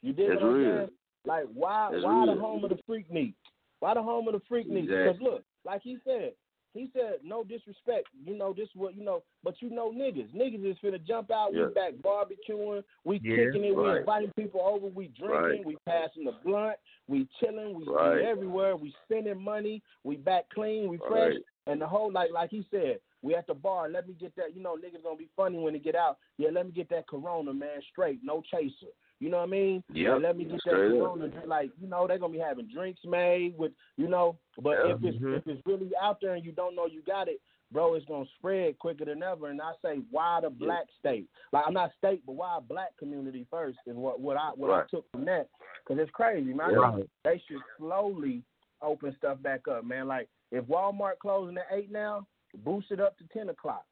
You 0.00 0.14
did 0.14 0.30
That's 0.30 0.40
what 0.40 0.48
I'm 0.48 0.54
real. 0.54 0.76
saying? 0.78 0.90
Like 1.26 1.44
why 1.52 1.90
That's 1.92 2.04
why 2.04 2.24
the 2.24 2.40
home 2.40 2.64
of 2.64 2.70
the 2.70 2.78
freak 2.86 3.10
meat? 3.10 3.34
Why 3.80 3.92
the 3.92 4.02
home 4.02 4.28
of 4.28 4.32
the 4.32 4.40
freak 4.48 4.66
meat? 4.66 4.86
Because 4.88 5.08
Exactly. 5.16 5.30
look, 5.30 5.44
like 5.66 5.82
he 5.82 5.98
said, 6.04 6.32
he 6.72 6.88
said 6.92 7.18
no 7.24 7.42
disrespect. 7.42 8.08
You 8.24 8.36
know 8.36 8.52
this 8.52 8.68
what 8.74 8.96
you 8.96 9.04
know, 9.04 9.22
but 9.42 9.54
you 9.60 9.70
know 9.70 9.90
niggas. 9.90 10.30
Niggas 10.34 10.70
is 10.70 10.76
finna 10.82 11.04
jump 11.04 11.30
out. 11.30 11.50
Yeah. 11.52 11.66
We 11.66 11.74
back 11.74 11.92
barbecuing. 12.02 12.84
We 13.04 13.20
Yeah, 13.22 13.46
kicking 13.46 13.64
it. 13.64 13.76
We 13.76 13.98
inviting 13.98 14.32
people 14.36 14.60
over. 14.62 14.86
We 14.86 15.08
drinking. 15.08 15.36
Right. 15.36 15.66
We 15.66 15.76
passing 15.86 16.24
the 16.24 16.34
blunt. 16.44 16.76
We 17.08 17.28
chilling. 17.40 17.74
We, 17.74 17.84
Right. 17.86 18.16
we 18.16 18.24
everywhere. 18.24 18.76
We 18.76 18.94
spending 19.04 19.42
money. 19.42 19.82
We 20.04 20.16
back 20.16 20.48
clean. 20.54 20.88
We 20.88 20.98
fresh. 20.98 21.34
Right. 21.34 21.36
And 21.66 21.80
the 21.80 21.86
whole 21.86 22.12
like 22.12 22.30
like 22.32 22.50
he 22.50 22.64
said, 22.70 23.00
we 23.22 23.34
at 23.34 23.46
the 23.46 23.54
bar. 23.54 23.88
Let 23.88 24.06
me 24.08 24.14
get 24.18 24.34
that. 24.36 24.54
You 24.54 24.62
know, 24.62 24.76
niggas 24.76 25.02
gonna 25.02 25.16
be 25.16 25.28
funny 25.36 25.58
when 25.58 25.72
they 25.72 25.78
get 25.78 25.94
out. 25.96 26.18
Yeah, 26.38 26.50
let 26.52 26.66
me 26.66 26.72
get 26.72 26.88
that 26.90 27.08
Corona, 27.08 27.52
man, 27.52 27.80
straight, 27.90 28.20
no 28.22 28.42
chaser. 28.50 28.92
You 29.20 29.28
know 29.28 29.36
what 29.36 29.48
I 29.48 29.50
mean? 29.50 29.84
Yeah, 29.92 30.14
let 30.14 30.36
me 30.36 30.44
get 30.44 30.60
that. 30.64 30.70
Corona. 30.72 31.30
Like 31.46 31.70
you 31.80 31.86
know, 31.88 32.06
they're 32.06 32.18
gonna 32.18 32.32
be 32.32 32.38
having 32.38 32.68
drinks 32.72 33.00
made 33.04 33.56
with 33.58 33.72
you 33.96 34.08
know. 34.08 34.38
But 34.58 34.78
Yeah. 34.84 34.94
if 34.94 35.04
it's 35.04 35.18
Mhm. 35.18 35.36
if 35.36 35.46
it's 35.46 35.66
really 35.66 35.94
out 36.00 36.20
there 36.20 36.34
and 36.34 36.44
you 36.44 36.52
don't 36.52 36.74
know 36.74 36.86
you 36.86 37.02
got 37.02 37.28
it, 37.28 37.40
bro, 37.70 37.94
it's 37.94 38.06
gonna 38.06 38.24
spread 38.38 38.78
quicker 38.78 39.04
than 39.04 39.22
ever. 39.22 39.48
And 39.48 39.60
I 39.60 39.72
say, 39.82 39.98
why 40.10 40.40
the 40.40 40.48
black 40.48 40.86
state? 40.98 41.28
Like 41.52 41.66
I'm 41.66 41.74
not 41.74 41.92
state, 41.98 42.24
but 42.24 42.32
why 42.32 42.58
black 42.60 42.96
community 42.96 43.46
first 43.50 43.78
is 43.86 43.94
what 43.94 44.20
what 44.20 44.38
I 44.38 44.50
what 44.56 44.70
I 44.70 44.86
took 44.88 45.10
from 45.12 45.26
that. 45.26 45.48
Cause 45.84 45.98
it's 45.98 46.10
crazy, 46.12 46.54
man. 46.54 46.78
I 46.78 46.98
Yeah. 46.98 47.04
They 47.24 47.38
should 47.46 47.60
slowly 47.76 48.42
open 48.80 49.14
stuff 49.16 49.42
back 49.42 49.68
up, 49.68 49.84
man. 49.84 50.08
Like 50.08 50.30
if 50.50 50.64
Walmart 50.64 51.18
closing 51.18 51.58
at 51.58 51.66
eight 51.70 51.90
now, 51.90 52.26
boost 52.64 52.90
it 52.90 53.00
up 53.00 53.18
to 53.18 53.24
ten 53.28 53.50
o'clock. 53.50 53.84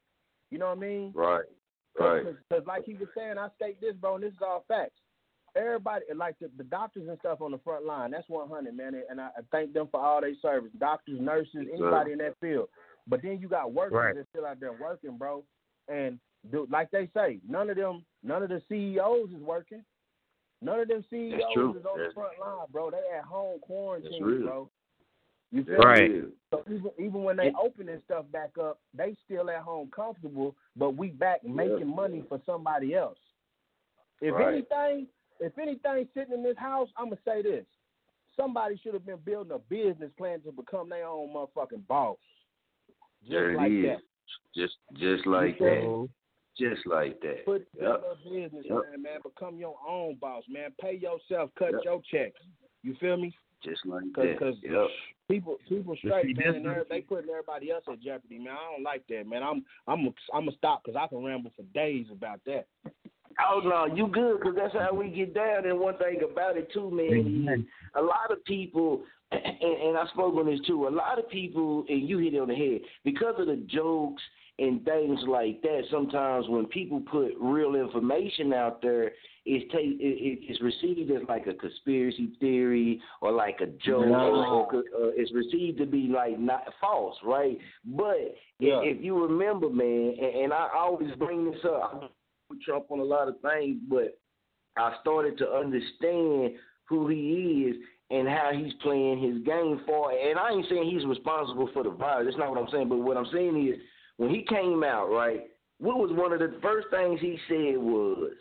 You 0.49 0.57
know 0.57 0.69
what 0.69 0.77
I 0.77 0.81
mean? 0.81 1.11
Right. 1.13 1.45
Right. 1.99 2.25
Because 2.49 2.65
like 2.65 2.85
he 2.85 2.95
was 2.95 3.09
saying, 3.15 3.37
I 3.37 3.49
state 3.49 3.79
this, 3.79 3.95
bro, 3.95 4.15
and 4.15 4.23
this 4.23 4.33
is 4.33 4.41
all 4.41 4.63
facts. 4.67 4.99
Everybody, 5.55 6.05
like 6.15 6.37
the, 6.39 6.49
the 6.57 6.63
doctors 6.63 7.07
and 7.07 7.17
stuff 7.19 7.41
on 7.41 7.51
the 7.51 7.57
front 7.59 7.85
line, 7.85 8.11
that's 8.11 8.27
100, 8.29 8.75
man. 8.75 9.01
And 9.09 9.19
I, 9.21 9.27
I 9.27 9.41
thank 9.51 9.73
them 9.73 9.87
for 9.91 9.99
all 9.99 10.21
their 10.21 10.33
service. 10.41 10.71
Doctors, 10.79 11.19
nurses, 11.19 11.67
anybody 11.73 12.11
in 12.11 12.17
that 12.19 12.35
field. 12.39 12.69
But 13.07 13.21
then 13.21 13.39
you 13.39 13.47
got 13.47 13.71
workers 13.73 13.93
Right. 13.95 14.15
that's 14.15 14.27
still 14.29 14.45
out 14.45 14.59
there 14.59 14.73
working, 14.73 15.17
bro. 15.17 15.43
And 15.87 16.19
do, 16.51 16.67
like 16.69 16.91
they 16.91 17.09
say, 17.13 17.39
none 17.47 17.69
of 17.69 17.75
them, 17.77 18.05
none 18.23 18.43
of 18.43 18.49
the 18.49 18.61
CEOs 18.69 19.29
is 19.31 19.41
working. 19.41 19.83
None 20.61 20.79
of 20.81 20.87
them 20.89 21.03
CEOs 21.09 21.41
is 21.55 21.55
on 21.57 21.73
the 21.73 21.79
That's- 21.97 22.13
front 22.13 22.39
line, 22.39 22.67
bro. 22.71 22.91
They 22.91 23.01
at 23.17 23.23
home 23.23 23.59
quarantined, 23.61 24.45
bro. 24.45 24.69
You 25.51 25.63
feel 25.63 25.77
Right. 25.77 26.11
me? 26.11 26.21
So 26.51 26.63
even 26.69 26.91
even 26.99 27.23
when 27.23 27.35
they 27.37 27.51
opening 27.59 27.99
stuff 28.05 28.25
back 28.31 28.55
up, 28.59 28.79
they 28.93 29.15
still 29.25 29.49
at 29.49 29.61
home 29.61 29.89
comfortable, 29.89 30.55
but 30.75 30.91
we 30.91 31.07
back 31.09 31.43
making 31.43 31.87
money 31.87 32.23
for 32.29 32.39
somebody 32.45 32.93
else. 32.93 33.17
If 34.21 34.35
Right. 34.35 34.47
anything, 34.53 35.07
if 35.39 35.57
anything 35.57 36.07
sitting 36.13 36.33
in 36.33 36.43
this 36.43 36.57
house, 36.57 36.89
I'm 36.97 37.05
gonna 37.05 37.21
say 37.25 37.41
this: 37.41 37.65
somebody 38.35 38.77
should 38.81 38.93
have 38.93 39.05
been 39.05 39.19
building 39.25 39.51
a 39.53 39.59
business 39.59 40.11
plan 40.17 40.41
to 40.41 40.51
become 40.51 40.89
their 40.89 41.07
own 41.07 41.33
motherfucking 41.33 41.87
boss. 41.87 42.17
Just 43.21 43.31
There 43.31 43.55
like 43.55 43.71
is. 43.71 43.83
that. 43.85 43.99
Just 44.55 44.77
just 44.95 45.25
like 45.25 45.57
feel 45.57 45.67
that. 45.67 45.81
me? 45.81 46.09
Just 46.57 46.85
like 46.87 47.19
that. 47.21 47.45
Put 47.45 47.67
Yep. 47.79 48.03
a 48.03 48.29
business 48.29 48.65
Yep. 48.65 48.83
plan, 48.83 49.01
man. 49.01 49.19
Become 49.23 49.57
your 49.57 49.77
own 49.87 50.15
boss, 50.15 50.43
man. 50.49 50.71
Pay 50.79 50.95
yourself, 50.95 51.51
cut 51.55 51.71
Yep. 51.73 51.83
your 51.85 52.01
checks. 52.03 52.41
You 52.83 52.95
feel 52.95 53.17
me? 53.17 53.33
Just 53.63 53.85
like 53.85 54.03
Cause, 54.13 54.25
that. 54.25 54.39
cause 54.39 54.55
Yep. 54.61 54.87
people, 55.27 55.57
people 55.67 55.95
see, 55.95 56.07
straight, 56.07 56.37
man, 56.37 56.55
and 56.55 56.65
they're- 56.65 56.85
they 56.85 57.01
putting 57.01 57.29
everybody 57.29 57.71
else 57.71 57.83
at 57.87 57.99
jeopardy, 57.99 58.39
man. 58.39 58.55
I 58.55 58.71
don't 58.71 58.83
like 58.83 59.05
that, 59.07 59.27
man. 59.27 59.43
I'm, 59.43 59.65
I'm, 59.87 60.13
I'm 60.33 60.45
gonna 60.45 60.51
stop 60.53 60.83
because 60.83 60.95
I 60.95 61.07
can 61.07 61.23
ramble 61.23 61.51
for 61.51 61.63
days 61.63 62.09
about 62.11 62.41
that. 62.45 62.67
Oh 63.47 63.61
no, 63.63 63.85
you 63.95 64.07
good? 64.07 64.41
Cause 64.41 64.53
that's 64.55 64.73
how 64.73 64.93
we 64.93 65.09
get 65.09 65.33
down. 65.33 65.65
And 65.65 65.79
one 65.79 65.97
thing 65.97 66.19
about 66.29 66.57
it 66.57 66.71
too, 66.73 66.89
man, 66.91 67.67
a 67.95 68.01
lot 68.01 68.31
of 68.31 68.43
people, 68.45 69.03
and, 69.31 69.41
and 69.61 69.97
I 69.97 70.05
spoke 70.13 70.35
on 70.35 70.45
this 70.47 70.59
too. 70.67 70.87
A 70.87 70.89
lot 70.89 71.19
of 71.19 71.29
people, 71.29 71.85
and 71.87 72.07
you 72.07 72.17
hit 72.19 72.33
it 72.33 72.39
on 72.39 72.47
the 72.49 72.55
head 72.55 72.81
because 73.03 73.35
of 73.37 73.47
the 73.47 73.63
jokes 73.67 74.21
and 74.57 74.83
things 74.83 75.19
like 75.27 75.61
that. 75.61 75.83
Sometimes 75.89 76.47
when 76.49 76.65
people 76.65 77.01
put 77.09 77.31
real 77.39 77.75
information 77.75 78.51
out 78.51 78.81
there, 78.81 79.11
it's 79.45 79.71
take 79.71 79.85
it, 79.85 80.01
it- 80.01 80.39
it's 80.49 80.61
received 80.61 81.09
as 81.11 81.21
like 81.29 81.47
a 81.47 81.53
conspiracy 81.53 82.31
theory 82.41 83.01
or 83.21 83.31
like 83.31 83.61
a 83.61 83.67
joke, 83.85 84.03
or, 84.03 84.75
or 84.75 84.75
uh, 84.75 85.11
it's 85.15 85.31
received 85.31 85.77
to 85.77 85.85
be 85.85 86.09
like 86.13 86.37
not 86.39 86.63
false, 86.81 87.15
right? 87.23 87.57
But 87.85 88.35
Yeah. 88.59 88.81
if, 88.81 88.97
if 88.97 89.03
you 89.03 89.17
remember, 89.23 89.69
man, 89.69 90.15
and, 90.21 90.43
and 90.43 90.53
I 90.53 90.67
always 90.75 91.15
bring 91.15 91.49
this 91.49 91.63
up. 91.65 92.11
With 92.49 92.61
Trump 92.61 92.85
on 92.89 92.99
a 92.99 93.03
lot 93.03 93.27
of 93.27 93.35
things, 93.41 93.77
but 93.87 94.19
I 94.75 94.95
started 95.01 95.37
to 95.37 95.49
understand 95.49 96.55
who 96.85 97.07
he 97.07 97.69
is 97.69 97.75
and 98.09 98.27
how 98.27 98.51
he's 98.53 98.73
playing 98.81 99.21
his 99.21 99.43
game 99.43 99.81
for. 99.85 100.11
And 100.11 100.39
I 100.39 100.51
ain't 100.51 100.65
saying 100.69 100.89
he's 100.89 101.05
responsible 101.05 101.69
for 101.73 101.83
the 101.83 101.91
virus. 101.91 102.25
That's 102.25 102.37
not 102.37 102.49
what 102.49 102.59
I'm 102.59 102.71
saying. 102.71 102.89
But 102.89 102.97
what 102.97 103.17
I'm 103.17 103.27
saying 103.31 103.67
is, 103.67 103.79
when 104.17 104.31
he 104.31 104.43
came 104.49 104.83
out, 104.83 105.09
right, 105.11 105.41
what 105.79 105.97
was 105.97 106.11
one 106.11 106.33
of 106.33 106.39
the 106.39 106.57
first 106.61 106.87
things 106.89 107.19
he 107.21 107.37
said 107.47 107.77
was 107.77 108.31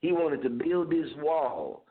he 0.00 0.12
wanted 0.12 0.42
to 0.42 0.50
build 0.50 0.90
this 0.90 1.10
wall 1.18 1.83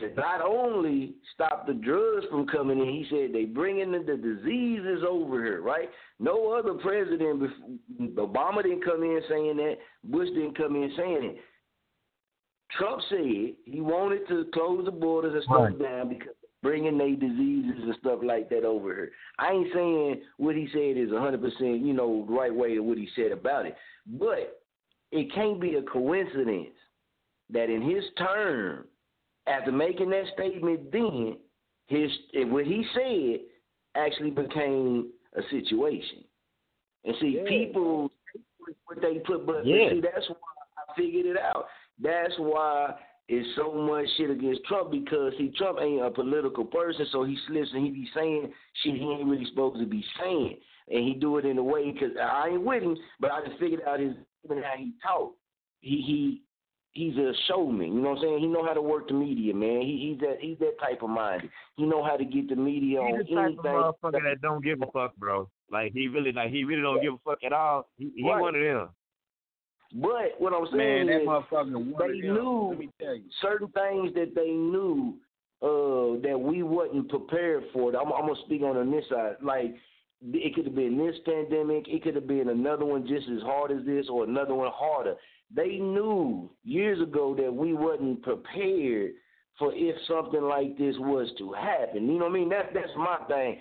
to 0.00 0.14
not 0.14 0.40
only 0.40 1.14
stop 1.34 1.66
the 1.66 1.74
drugs 1.74 2.26
from 2.30 2.46
coming 2.48 2.80
in. 2.80 2.86
He 2.86 3.06
said 3.10 3.32
they 3.32 3.44
bringing 3.44 3.92
the, 3.92 3.98
the 3.98 4.16
diseases 4.16 5.04
over 5.08 5.42
here, 5.42 5.62
right? 5.62 5.88
No 6.18 6.52
other 6.52 6.74
president, 6.74 7.40
before, 7.40 8.26
Obama 8.26 8.62
didn't 8.62 8.84
come 8.84 9.02
in 9.02 9.20
saying 9.28 9.56
that. 9.58 9.76
Bush 10.04 10.28
didn't 10.28 10.56
come 10.56 10.74
in 10.76 10.92
saying 10.96 11.20
it. 11.22 11.36
Trump 12.76 13.00
said 13.08 13.54
he 13.64 13.80
wanted 13.80 14.26
to 14.28 14.46
close 14.52 14.84
the 14.84 14.90
borders 14.90 15.34
and 15.34 15.42
stuff 15.44 15.56
Right. 15.56 15.78
down 15.78 16.08
because 16.08 16.34
bringing 16.62 16.98
their 16.98 17.14
diseases 17.14 17.84
and 17.84 17.94
stuff 18.00 18.18
like 18.22 18.48
that 18.50 18.64
over 18.64 18.94
here. 18.94 19.12
I 19.38 19.52
ain't 19.52 19.72
saying 19.72 20.22
what 20.38 20.56
he 20.56 20.68
said 20.72 20.96
is 20.96 21.10
100%, 21.10 21.86
you 21.86 21.92
know, 21.92 22.26
right 22.28 22.54
way 22.54 22.76
of 22.76 22.84
what 22.84 22.98
he 22.98 23.08
said 23.14 23.30
about 23.30 23.66
it. 23.66 23.76
But 24.06 24.60
it 25.12 25.32
can't 25.32 25.60
be 25.60 25.76
a 25.76 25.82
coincidence 25.82 26.74
that 27.50 27.70
in 27.70 27.80
his 27.80 28.04
term, 28.18 28.86
after 29.48 29.72
making 29.72 30.10
that 30.10 30.24
statement 30.34 30.92
then, 30.92 31.36
his 31.86 32.10
what 32.34 32.66
he 32.66 32.84
said 32.94 33.40
actually 34.00 34.30
became 34.30 35.10
a 35.36 35.42
situation. 35.50 36.24
And 37.04 37.14
see, 37.20 37.42
people 37.46 38.10
what 38.84 39.00
they 39.00 39.18
put, 39.18 39.46
but, 39.46 39.56
but 39.58 39.66
Yeah. 39.66 39.90
see, 39.90 40.00
that's 40.00 40.28
why 40.28 40.36
I 40.76 40.94
figured 40.96 41.26
it 41.26 41.38
out. 41.38 41.66
That's 42.00 42.34
why 42.38 42.94
it's 43.28 43.48
so 43.56 43.72
much 43.72 44.06
shit 44.16 44.30
against 44.30 44.64
Trump 44.64 44.90
because 44.90 45.32
he 45.36 45.48
Trump 45.56 45.78
ain't 45.80 46.02
a 46.02 46.10
political 46.10 46.64
person, 46.64 47.06
so 47.12 47.24
he 47.24 47.36
slips 47.46 47.68
and 47.72 47.84
he 47.84 47.90
be 47.90 48.08
saying 48.14 48.52
shit 48.82 48.94
he 48.94 49.02
ain't 49.02 49.28
really 49.28 49.46
supposed 49.46 49.80
to 49.80 49.86
be 49.86 50.04
saying, 50.20 50.56
and 50.88 51.04
he 51.04 51.14
do 51.14 51.38
it 51.38 51.44
in 51.44 51.58
a 51.58 51.62
way 51.62 51.90
because 51.90 52.12
I 52.20 52.48
ain't 52.48 52.62
with 52.62 52.82
him, 52.82 52.96
but 53.20 53.30
I 53.30 53.46
just 53.46 53.58
figured 53.58 53.82
out 53.86 54.00
his 54.00 54.14
even 54.44 54.62
how 54.62 54.76
he 54.76 54.92
talk. 55.02 55.34
He 55.80 56.02
he 56.02 56.42
he's 56.98 57.16
a 57.16 57.32
showman. 57.46 57.92
You 57.94 58.00
know 58.02 58.10
what 58.10 58.18
I'm 58.18 58.22
saying? 58.24 58.38
He 58.40 58.46
know 58.46 58.64
how 58.66 58.74
to 58.74 58.82
work 58.82 59.08
the 59.08 59.14
media, 59.14 59.54
man. 59.54 59.80
He 59.82 59.94
he's 60.10 60.20
that 60.20 60.38
he's 60.40 60.58
that 60.58 60.78
type 60.80 61.02
of 61.02 61.10
minded. 61.10 61.50
He 61.76 61.84
know 61.86 62.02
how 62.04 62.16
to 62.16 62.24
get 62.24 62.48
the 62.48 62.56
media 62.56 63.00
He 63.00 63.12
on 63.12 63.18
the 63.18 63.24
type 63.24 63.44
anything. 63.44 63.66
of 63.66 63.94
motherfucker 64.02 64.22
that 64.24 64.40
don't 64.42 64.64
give 64.64 64.82
a 64.82 64.86
fuck, 64.92 65.14
bro. 65.16 65.48
Like 65.70 65.92
he 65.92 66.08
really, 66.08 66.32
like 66.32 66.50
he 66.50 66.64
really 66.64 66.82
don't 66.82 67.00
give 67.02 67.14
a 67.14 67.18
fuck 67.24 67.38
at 67.44 67.52
all. 67.52 67.86
He, 67.96 68.10
he 68.16 68.22
Right. 68.28 68.40
one 68.40 68.54
of 68.54 68.62
them. 68.62 68.88
But 69.94 70.38
what 70.38 70.52
I'm 70.52 70.64
Man, 70.76 71.06
saying 71.06 71.06
that 71.06 71.22
is 71.22 71.28
motherfucker 71.28 71.98
they 71.98 72.28
of 72.28 72.34
knew 72.34 72.66
Let 72.70 72.78
me 72.78 72.90
tell 73.00 73.14
you. 73.16 73.22
certain 73.40 73.68
things 73.68 74.12
that 74.14 74.34
they 74.34 74.50
knew 74.50 75.14
uh, 75.62 76.20
that 76.22 76.38
we 76.38 76.62
wasn't 76.62 77.08
prepared 77.08 77.64
for. 77.72 77.88
I'm, 77.96 78.12
I'm 78.12 78.26
gonna 78.28 78.34
speak 78.44 78.62
on 78.62 78.76
on 78.76 78.90
this 78.90 79.04
side. 79.08 79.36
Like 79.42 79.74
it 80.22 80.54
could 80.54 80.66
have 80.66 80.74
been 80.74 80.98
this 80.98 81.16
pandemic. 81.24 81.86
It 81.88 82.02
could 82.02 82.14
have 82.16 82.26
been 82.26 82.48
another 82.50 82.84
one 82.84 83.06
just 83.06 83.28
as 83.34 83.40
hard 83.42 83.70
as 83.72 83.84
this, 83.86 84.06
or 84.10 84.24
another 84.24 84.54
one 84.54 84.70
harder. 84.72 85.14
They 85.54 85.78
knew 85.78 86.50
years 86.64 87.00
ago 87.00 87.34
that 87.36 87.52
we 87.52 87.72
wasn't 87.72 88.22
prepared 88.22 89.12
for 89.58 89.72
if 89.74 89.96
something 90.06 90.42
like 90.42 90.76
this 90.78 90.94
was 90.98 91.30
to 91.38 91.52
happen. 91.52 92.06
You 92.06 92.18
know 92.18 92.26
what 92.26 92.32
I 92.32 92.34
mean? 92.34 92.48
That's 92.48 92.68
that's 92.74 92.96
my 92.96 93.18
thing. 93.28 93.58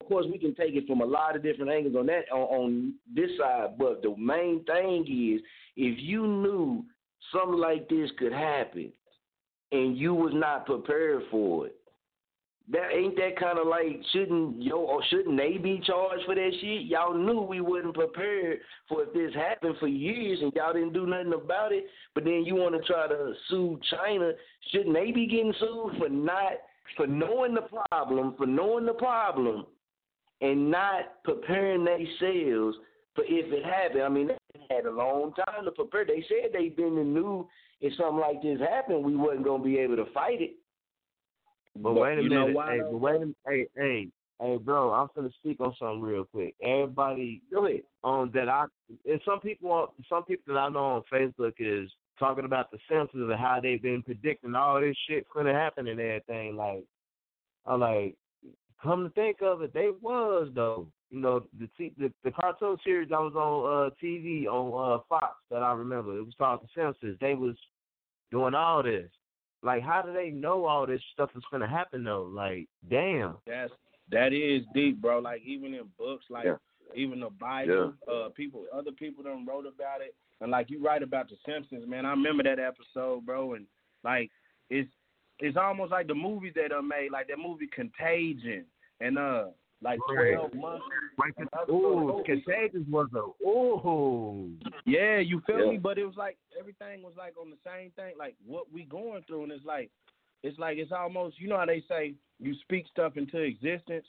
Of 0.00 0.06
course, 0.06 0.26
we 0.30 0.38
can 0.38 0.54
take 0.54 0.74
it 0.74 0.86
from 0.86 1.00
a 1.00 1.04
lot 1.04 1.34
of 1.34 1.42
different 1.42 1.72
angles 1.72 1.96
on 1.96 2.06
that 2.06 2.30
on, 2.32 2.40
on 2.40 2.94
this 3.12 3.30
side, 3.38 3.78
but 3.78 4.02
the 4.02 4.14
main 4.16 4.64
thing 4.64 5.02
is 5.02 5.42
if 5.76 5.98
you 5.98 6.26
knew 6.26 6.84
something 7.32 7.58
like 7.58 7.88
this 7.88 8.10
could 8.18 8.32
happen 8.32 8.92
and 9.72 9.98
you 9.98 10.14
was 10.14 10.32
not 10.34 10.66
prepared 10.66 11.22
for 11.30 11.66
it, 11.66 11.77
that 12.70 12.92
ain't 12.94 13.16
that 13.16 13.38
kind 13.38 13.58
of 13.58 13.66
like 13.66 14.00
shouldn't 14.12 14.62
yo 14.62 14.76
or 14.76 15.02
shouldn't 15.08 15.38
they 15.38 15.56
be 15.56 15.80
charged 15.86 16.24
for 16.26 16.34
that 16.34 16.50
shit? 16.60 16.82
Y'all 16.82 17.14
knew 17.14 17.40
we 17.40 17.60
wasn't 17.60 17.94
prepared 17.94 18.58
for 18.88 19.04
if 19.04 19.12
this 19.14 19.34
happened 19.34 19.76
for 19.80 19.88
years 19.88 20.38
and 20.42 20.52
y'all 20.54 20.74
didn't 20.74 20.92
do 20.92 21.06
nothing 21.06 21.32
about 21.32 21.72
it. 21.72 21.86
But 22.14 22.24
then 22.24 22.44
you 22.44 22.56
want 22.56 22.74
to 22.74 22.82
try 22.82 23.08
to 23.08 23.32
sue 23.48 23.80
China? 23.90 24.32
Shouldn't 24.70 24.94
they 24.94 25.12
be 25.12 25.26
getting 25.26 25.54
sued 25.58 25.94
for 25.98 26.10
not 26.10 26.52
for 26.96 27.06
knowing 27.06 27.54
the 27.54 27.62
problem, 27.90 28.34
for 28.36 28.46
knowing 28.46 28.86
the 28.86 28.94
problem, 28.94 29.66
and 30.40 30.70
not 30.70 31.22
preparing 31.24 31.84
themselves 31.84 32.76
for 33.14 33.24
if 33.24 33.50
it 33.50 33.64
happened? 33.64 34.02
I 34.02 34.08
mean, 34.10 34.28
they 34.28 34.74
had 34.74 34.84
a 34.84 34.90
long 34.90 35.32
time 35.32 35.64
to 35.64 35.70
prepare. 35.70 36.04
They 36.04 36.24
said 36.28 36.52
they 36.52 36.68
been 36.68 36.98
and 36.98 37.14
knew 37.14 37.48
if 37.80 37.94
something 37.96 38.18
like 38.18 38.42
this 38.42 38.60
happened, 38.60 39.04
we 39.04 39.16
wasn't 39.16 39.44
gonna 39.44 39.64
be 39.64 39.78
able 39.78 39.96
to 39.96 40.06
fight 40.12 40.42
it. 40.42 40.56
But, 41.82 41.94
But 41.94 42.02
wait 42.02 42.18
a 42.18 42.22
minute, 42.22 42.56
hey, 42.66 42.80
but 42.80 42.98
wait 42.98 43.16
a 43.16 43.18
minute, 43.20 43.36
hey, 43.46 43.66
hey, 43.76 44.08
hey, 44.40 44.56
bro, 44.56 44.92
I'm 44.92 45.08
gonna 45.14 45.30
speak 45.38 45.60
on 45.60 45.74
something 45.78 46.02
real 46.02 46.24
quick. 46.24 46.54
Everybody, 46.62 47.40
go 47.52 47.66
ahead. 47.66 47.82
On 48.02 48.30
that, 48.34 48.48
I 48.48 48.64
and 49.08 49.20
some 49.24 49.40
people, 49.40 49.70
on 49.70 49.88
some 50.08 50.24
people 50.24 50.54
that 50.54 50.60
I 50.60 50.68
know 50.68 50.78
on 50.78 51.02
Facebook 51.12 51.54
is 51.58 51.90
talking 52.18 52.44
about 52.44 52.70
the 52.70 52.78
Simpsons 52.90 53.30
and 53.30 53.38
how 53.38 53.60
they've 53.62 53.80
been 53.82 54.02
predicting 54.02 54.54
all 54.54 54.80
this 54.80 54.96
shit 55.08 55.26
gonna 55.32 55.52
happen 55.52 55.86
and 55.86 56.00
everything. 56.00 56.56
Like, 56.56 56.84
I'm 57.64 57.80
like, 57.80 58.16
come 58.82 59.04
to 59.04 59.10
think 59.10 59.38
of 59.42 59.62
it, 59.62 59.72
they 59.72 59.90
was 60.00 60.48
though. 60.54 60.88
You 61.10 61.20
know, 61.20 61.44
the 61.58 61.68
t- 61.78 61.94
the, 61.96 62.12
the 62.22 62.32
cartoon 62.32 62.76
series 62.84 63.08
that 63.10 63.20
was 63.20 63.34
on 63.34 63.86
uh 63.86 63.90
TV 64.02 64.46
on 64.46 64.98
uh 64.98 65.02
Fox 65.08 65.36
that 65.50 65.62
I 65.62 65.72
remember, 65.72 66.18
it 66.18 66.24
was 66.24 66.34
called 66.36 66.60
The 66.62 66.68
Simpsons. 66.74 67.16
They 67.20 67.34
was 67.34 67.56
doing 68.30 68.54
all 68.54 68.82
this. 68.82 69.08
Like, 69.62 69.82
how 69.82 70.02
do 70.02 70.12
they 70.12 70.30
know 70.30 70.64
all 70.66 70.86
this 70.86 71.00
stuff 71.12 71.30
is 71.36 71.42
gonna 71.50 71.68
happen 71.68 72.04
though? 72.04 72.24
Like, 72.32 72.68
damn. 72.88 73.36
That's 73.46 73.72
that 74.10 74.32
is 74.32 74.62
deep, 74.74 75.00
bro. 75.00 75.18
Like 75.18 75.42
even 75.44 75.74
in 75.74 75.84
books, 75.98 76.24
like 76.30 76.46
Yeah. 76.46 76.56
even 76.94 77.20
the 77.20 77.30
Bible, 77.30 77.94
uh, 78.10 78.30
people, 78.30 78.64
other 78.72 78.92
people 78.92 79.24
done 79.24 79.44
wrote 79.46 79.66
about 79.66 80.00
it, 80.00 80.14
and 80.40 80.50
like 80.50 80.70
you 80.70 80.82
write 80.82 81.02
about 81.02 81.28
the 81.28 81.36
Simpsons, 81.44 81.86
man. 81.86 82.06
I 82.06 82.10
remember 82.10 82.42
that 82.44 82.58
episode, 82.58 83.26
bro, 83.26 83.54
and 83.54 83.66
like 84.04 84.30
it's 84.70 84.90
it's 85.40 85.56
almost 85.56 85.92
like 85.92 86.06
the 86.06 86.14
movies 86.14 86.54
that 86.56 86.72
are 86.72 86.82
made, 86.82 87.10
like 87.12 87.28
that 87.28 87.38
movie 87.38 87.68
Contagion, 87.68 88.64
and 89.00 89.18
uh, 89.18 89.46
like 89.82 90.00
Right. 90.08 90.32
Twelve 90.34 90.54
Months. 90.54 90.86
Ooh, 91.70 92.22
Contagious 92.24 92.86
was 92.88 93.08
a 93.14 93.46
ooh. 93.46 94.56
Yeah, 94.84 95.18
you 95.18 95.40
feel 95.46 95.58
Yeah. 95.58 95.70
me? 95.72 95.78
But 95.78 95.98
it 95.98 96.04
was 96.04 96.16
like 96.16 96.38
everything 96.58 97.02
was 97.02 97.14
like 97.16 97.34
on 97.40 97.50
the 97.50 97.58
same 97.64 97.90
thing, 97.92 98.16
like 98.18 98.36
what 98.46 98.70
we 98.72 98.84
going 98.84 99.22
through, 99.24 99.44
and 99.44 99.52
it's 99.52 99.64
like, 99.64 99.90
it's 100.42 100.58
like 100.58 100.78
it's 100.78 100.92
almost, 100.92 101.40
you 101.40 101.48
know 101.48 101.56
how 101.58 101.66
they 101.66 101.82
say 101.88 102.14
you 102.38 102.54
speak 102.62 102.86
stuff 102.88 103.16
into 103.16 103.38
existence. 103.38 104.06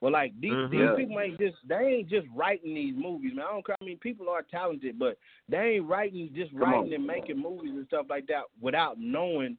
Well, 0.00 0.12
like 0.12 0.38
these 0.38 0.52
Mhm. 0.52 0.70
these 0.70 0.96
people 0.96 1.20
ain't 1.20 1.38
just 1.38 1.56
they 1.66 1.76
ain't 1.76 2.08
just 2.08 2.26
writing 2.34 2.74
these 2.74 2.94
movies, 2.94 3.34
man. 3.34 3.46
I 3.46 3.52
don't 3.52 3.64
care. 3.64 3.76
I 3.80 3.84
mean, 3.84 3.98
people 3.98 4.28
are 4.28 4.42
talented, 4.42 4.98
but 4.98 5.18
they 5.48 5.76
ain't 5.76 5.86
writing 5.88 6.32
just 6.34 6.52
Come 6.52 6.60
writing 6.60 6.88
on. 6.88 6.92
and 6.92 7.06
making 7.06 7.38
movies 7.38 7.72
and 7.72 7.86
stuff 7.86 8.06
like 8.10 8.26
that 8.26 8.44
without 8.60 8.98
knowing. 8.98 9.56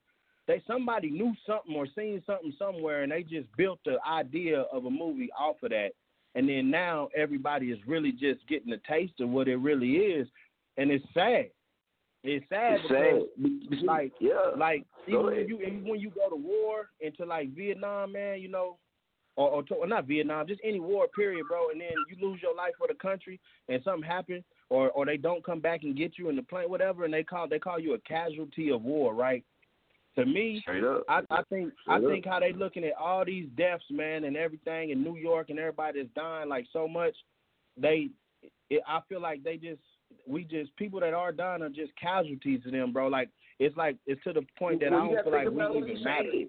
They 0.47 0.61
somebody 0.67 1.09
knew 1.09 1.33
something 1.45 1.75
or 1.75 1.87
seen 1.95 2.21
something 2.25 2.53
somewhere, 2.57 3.03
and 3.03 3.11
they 3.11 3.23
just 3.23 3.47
built 3.57 3.79
the 3.85 3.97
idea 4.07 4.61
of 4.71 4.85
a 4.85 4.89
movie 4.89 5.29
off 5.37 5.57
of 5.63 5.71
that. 5.71 5.91
And 6.35 6.47
then 6.47 6.69
now 6.69 7.09
everybody 7.15 7.71
is 7.71 7.79
really 7.87 8.11
just 8.11 8.47
getting 8.47 8.73
a 8.73 8.77
taste 8.87 9.19
of 9.21 9.29
what 9.29 9.47
it 9.47 9.55
really 9.55 9.93
is, 9.93 10.27
and 10.77 10.91
it's 10.91 11.05
sad. 11.13 11.49
It's 12.23 12.45
sad 12.49 12.79
It's 12.79 13.27
because 13.37 13.79
sad. 13.79 13.85
like 13.85 14.11
yeah, 14.19 14.51
like 14.57 14.85
even 15.07 15.25
when 15.25 15.47
you 15.47 15.61
even 15.61 15.87
when 15.87 15.99
you 15.99 16.09
go 16.09 16.29
to 16.29 16.35
war 16.35 16.89
into 16.99 17.25
like 17.25 17.55
Vietnam, 17.55 18.11
man, 18.11 18.41
you 18.41 18.47
know, 18.47 18.77
or, 19.35 19.49
or, 19.49 19.63
to, 19.63 19.75
or 19.75 19.87
not 19.87 20.05
Vietnam, 20.05 20.47
just 20.47 20.61
any 20.63 20.79
war 20.79 21.07
period, 21.15 21.45
bro, 21.47 21.69
and 21.69 21.79
then 21.79 21.91
you 22.09 22.27
lose 22.27 22.39
your 22.41 22.55
life 22.55 22.73
for 22.77 22.87
the 22.87 22.93
country 22.95 23.39
and 23.69 23.81
something 23.83 24.03
happens, 24.03 24.43
or 24.69 24.89
or 24.91 25.05
they 25.05 25.17
don't 25.17 25.45
come 25.45 25.59
back 25.59 25.83
and 25.83 25.97
get 25.97 26.17
you 26.17 26.29
in 26.29 26.35
the 26.35 26.43
plane, 26.43 26.69
whatever, 26.69 27.05
and 27.05 27.13
they 27.13 27.23
call 27.23 27.47
they 27.47 27.59
call 27.59 27.79
you 27.79 27.93
a 27.93 27.99
casualty 27.99 28.71
of 28.71 28.81
war, 28.81 29.13
right? 29.13 29.43
To 30.17 30.25
me, 30.25 30.63
I, 30.67 31.21
I 31.29 31.41
think 31.49 31.73
I 31.89 31.97
Straight 31.97 32.05
up. 32.05 32.11
think 32.11 32.25
how 32.25 32.39
they 32.39 32.53
looking 32.53 32.85
at 32.85 32.93
all 32.97 33.25
these 33.25 33.47
deaths, 33.57 33.83
man, 33.89 34.23
and 34.23 34.37
everything 34.37 34.91
in 34.91 35.03
New 35.03 35.17
York 35.17 35.49
and 35.49 35.59
everybody 35.59 36.01
that's 36.01 36.13
dying 36.15 36.47
like 36.47 36.65
so 36.71 36.87
much. 36.87 37.13
They, 37.75 38.09
it, 38.69 38.81
I 38.87 39.01
feel 39.09 39.21
like 39.21 39.43
they 39.43 39.57
just 39.57 39.81
we 40.25 40.45
just 40.45 40.73
people 40.77 41.01
that 41.01 41.13
are 41.13 41.33
dying 41.33 41.61
are 41.63 41.69
just 41.69 41.91
casualties 42.01 42.61
to 42.63 42.71
them, 42.71 42.93
bro. 42.93 43.07
Like 43.07 43.29
it's 43.59 43.75
like 43.75 43.97
it's 44.07 44.23
to 44.23 44.31
the 44.31 44.43
point 44.57 44.79
that 44.81 44.91
Well, 44.91 45.01
I 45.01 45.07
don't 45.15 45.23
feel 45.25 45.33
like 45.33 45.73
we 45.73 45.81
even 45.91 46.03
matter. 46.03 46.29
said. 46.31 46.47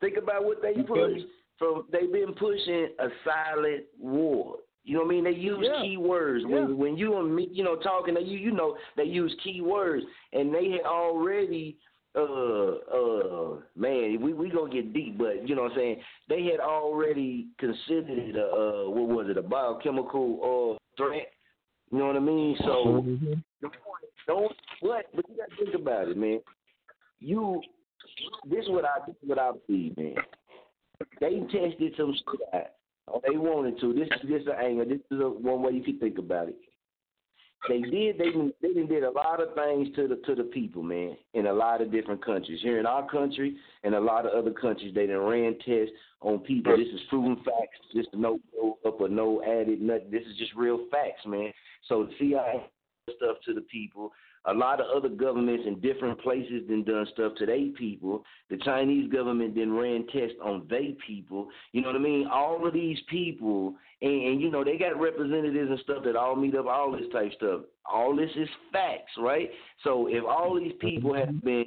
Think 0.00 0.16
about 0.16 0.44
what 0.44 0.62
they 0.62 0.74
You 0.76 0.84
push. 0.84 1.12
me? 1.12 1.26
From 1.58 1.84
they've 1.92 2.10
been 2.12 2.34
pushing 2.34 2.88
a 2.98 3.08
silent 3.24 3.84
war. 3.98 4.56
You 4.84 4.94
know 4.94 5.00
what 5.04 5.08
I 5.12 5.14
mean? 5.14 5.24
They 5.24 5.30
use 5.32 5.58
Yeah. 5.62 5.82
key 5.82 5.96
words 5.96 6.44
Yeah. 6.48 6.60
when 6.60 6.78
when 6.78 6.96
you 6.96 7.16
and 7.18 7.34
me, 7.34 7.48
you 7.52 7.62
know, 7.62 7.76
talking 7.76 8.14
to 8.14 8.22
you, 8.22 8.38
you 8.38 8.50
know, 8.52 8.76
they 8.96 9.04
use 9.04 9.34
key 9.42 9.60
words, 9.60 10.04
and 10.32 10.52
they 10.54 10.70
had 10.70 10.82
already, 10.82 11.76
uh, 12.16 12.74
uh, 12.94 13.56
man, 13.76 14.20
we 14.20 14.32
we 14.32 14.50
gonna 14.50 14.72
get 14.72 14.92
deep, 14.92 15.18
but 15.18 15.48
you 15.48 15.54
know 15.54 15.62
what 15.62 15.72
I'm 15.72 15.78
saying? 15.78 16.00
They 16.28 16.44
had 16.44 16.60
already 16.60 17.48
considered 17.58 18.18
it 18.18 18.36
a, 18.36 18.46
uh, 18.46 18.90
what 18.90 19.08
was 19.08 19.26
it, 19.28 19.36
a 19.36 19.42
biochemical 19.42 20.78
uh 20.78 21.02
threat. 21.02 21.32
You 21.90 21.98
know 21.98 22.06
what 22.06 22.16
I 22.16 22.20
mean? 22.20 22.56
So 22.60 23.04
don't 24.26 24.52
what, 24.80 25.06
but 25.14 25.24
you 25.28 25.36
gotta 25.36 25.64
think 25.64 25.74
about 25.74 26.08
it, 26.08 26.16
man. 26.16 26.40
You, 27.20 27.60
this 28.48 28.64
is 28.64 28.70
what 28.70 28.84
I 28.84 29.06
this 29.06 29.16
is 29.22 29.28
what 29.28 29.38
I 29.38 29.50
believe, 29.66 29.96
man. 29.96 30.14
They 31.20 31.40
tested 31.50 31.94
some 31.96 32.14
shit 32.14 32.40
out. 32.54 33.22
They 33.28 33.36
wanted 33.36 33.80
to. 33.80 33.92
This 33.92 34.08
is 34.22 34.30
just 34.30 34.46
an 34.46 34.54
angle. 34.64 34.86
This 34.86 35.00
is 35.10 35.20
a, 35.20 35.28
one 35.28 35.62
way 35.62 35.72
you 35.72 35.82
could 35.82 36.00
think 36.00 36.18
about 36.18 36.48
it. 36.48 36.56
They 37.68 37.80
did. 37.80 38.18
They 38.18 38.30
they 38.60 38.82
did 38.82 39.04
a 39.04 39.10
lot 39.10 39.40
of 39.40 39.54
things 39.54 39.88
to 39.96 40.06
the 40.08 40.16
to 40.26 40.34
the 40.34 40.44
people, 40.44 40.82
man, 40.82 41.16
in 41.32 41.46
a 41.46 41.52
lot 41.52 41.80
of 41.80 41.90
different 41.90 42.24
countries. 42.24 42.60
Here 42.62 42.78
in 42.78 42.86
our 42.86 43.08
country 43.08 43.56
and 43.84 43.94
a 43.94 44.00
lot 44.00 44.26
of 44.26 44.32
other 44.32 44.52
countries, 44.52 44.94
they 44.94 45.06
done 45.06 45.18
ran 45.18 45.56
tests 45.64 45.94
on 46.20 46.40
people. 46.40 46.76
This 46.76 46.88
is 46.88 47.00
proven 47.08 47.36
facts. 47.36 47.78
Just 47.94 48.08
no 48.12 48.38
no 48.54 48.78
up 48.86 49.00
or 49.00 49.08
no 49.08 49.42
added 49.42 49.80
nothing. 49.80 50.10
This 50.10 50.22
is 50.30 50.36
just 50.36 50.54
real 50.54 50.86
facts, 50.90 51.24
man. 51.26 51.52
So 51.88 52.04
the 52.04 52.12
CIA 52.18 52.66
stuff 53.16 53.38
to 53.46 53.54
the 53.54 53.62
people. 53.62 54.12
A 54.46 54.52
lot 54.52 54.80
of 54.80 54.86
other 54.94 55.08
governments 55.08 55.64
in 55.66 55.80
different 55.80 56.20
places 56.20 56.62
then 56.68 56.84
done 56.84 57.06
stuff 57.12 57.32
to 57.38 57.46
their 57.46 57.68
people. 57.78 58.24
The 58.50 58.58
Chinese 58.58 59.10
government 59.10 59.54
then 59.54 59.72
ran 59.72 60.06
tests 60.08 60.36
on 60.42 60.66
they 60.68 60.96
people. 61.06 61.48
You 61.72 61.80
know 61.80 61.88
what 61.88 61.96
I 61.96 62.00
mean? 62.00 62.26
All 62.26 62.66
of 62.66 62.74
these 62.74 62.98
people, 63.08 63.74
and, 64.02 64.12
and 64.12 64.40
you 64.40 64.50
know 64.50 64.62
they 64.62 64.76
got 64.76 65.00
representatives 65.00 65.70
and 65.70 65.80
stuff 65.80 66.04
that 66.04 66.16
all 66.16 66.36
meet 66.36 66.54
up. 66.56 66.66
All 66.66 66.92
this 66.92 67.10
type 67.10 67.32
stuff. 67.36 67.62
All 67.90 68.14
this 68.14 68.30
is 68.36 68.48
facts, 68.70 69.12
right? 69.18 69.50
So 69.82 70.08
if 70.08 70.24
all 70.24 70.58
these 70.60 70.74
people 70.78 71.14
have 71.14 71.28
mm-hmm. 71.28 71.46
been 71.46 71.64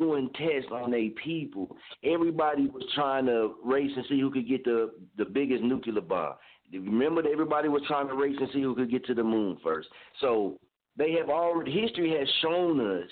doing 0.00 0.30
tests 0.34 0.70
on 0.72 0.90
their 0.90 1.10
people, 1.22 1.76
everybody 2.02 2.66
was 2.66 2.84
trying 2.94 3.26
to 3.26 3.54
race 3.64 3.90
and 3.94 4.04
see 4.08 4.20
who 4.20 4.30
could 4.30 4.48
get 4.48 4.64
the 4.64 4.90
the 5.16 5.24
biggest 5.24 5.62
nuclear 5.62 6.00
bomb. 6.00 6.34
Remember 6.72 7.22
that 7.22 7.30
everybody 7.30 7.68
was 7.68 7.82
trying 7.86 8.08
to 8.08 8.14
race 8.14 8.36
and 8.38 8.48
see 8.52 8.60
who 8.60 8.74
could 8.74 8.90
get 8.90 9.06
to 9.06 9.14
the 9.14 9.24
moon 9.24 9.56
first. 9.62 9.88
So 10.20 10.58
they 10.98 11.12
have 11.12 11.30
already 11.30 11.70
history 11.70 12.10
has 12.18 12.28
shown 12.42 13.00
us 13.00 13.08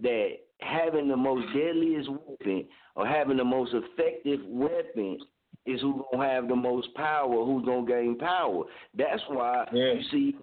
that 0.00 0.28
having 0.60 1.08
the 1.08 1.16
most 1.16 1.46
deadliest 1.54 2.08
weapon 2.08 2.66
or 2.94 3.06
having 3.06 3.38
the 3.38 3.44
most 3.44 3.72
effective 3.74 4.40
weapon 4.46 5.18
is 5.66 5.80
who's 5.80 6.02
gonna 6.12 6.28
have 6.28 6.48
the 6.48 6.56
most 6.56 6.94
power, 6.94 7.44
who's 7.44 7.64
gonna 7.64 7.86
gain 7.86 8.16
power. 8.18 8.64
That's 8.94 9.22
why 9.28 9.66
you 9.72 10.02
see 10.10 10.36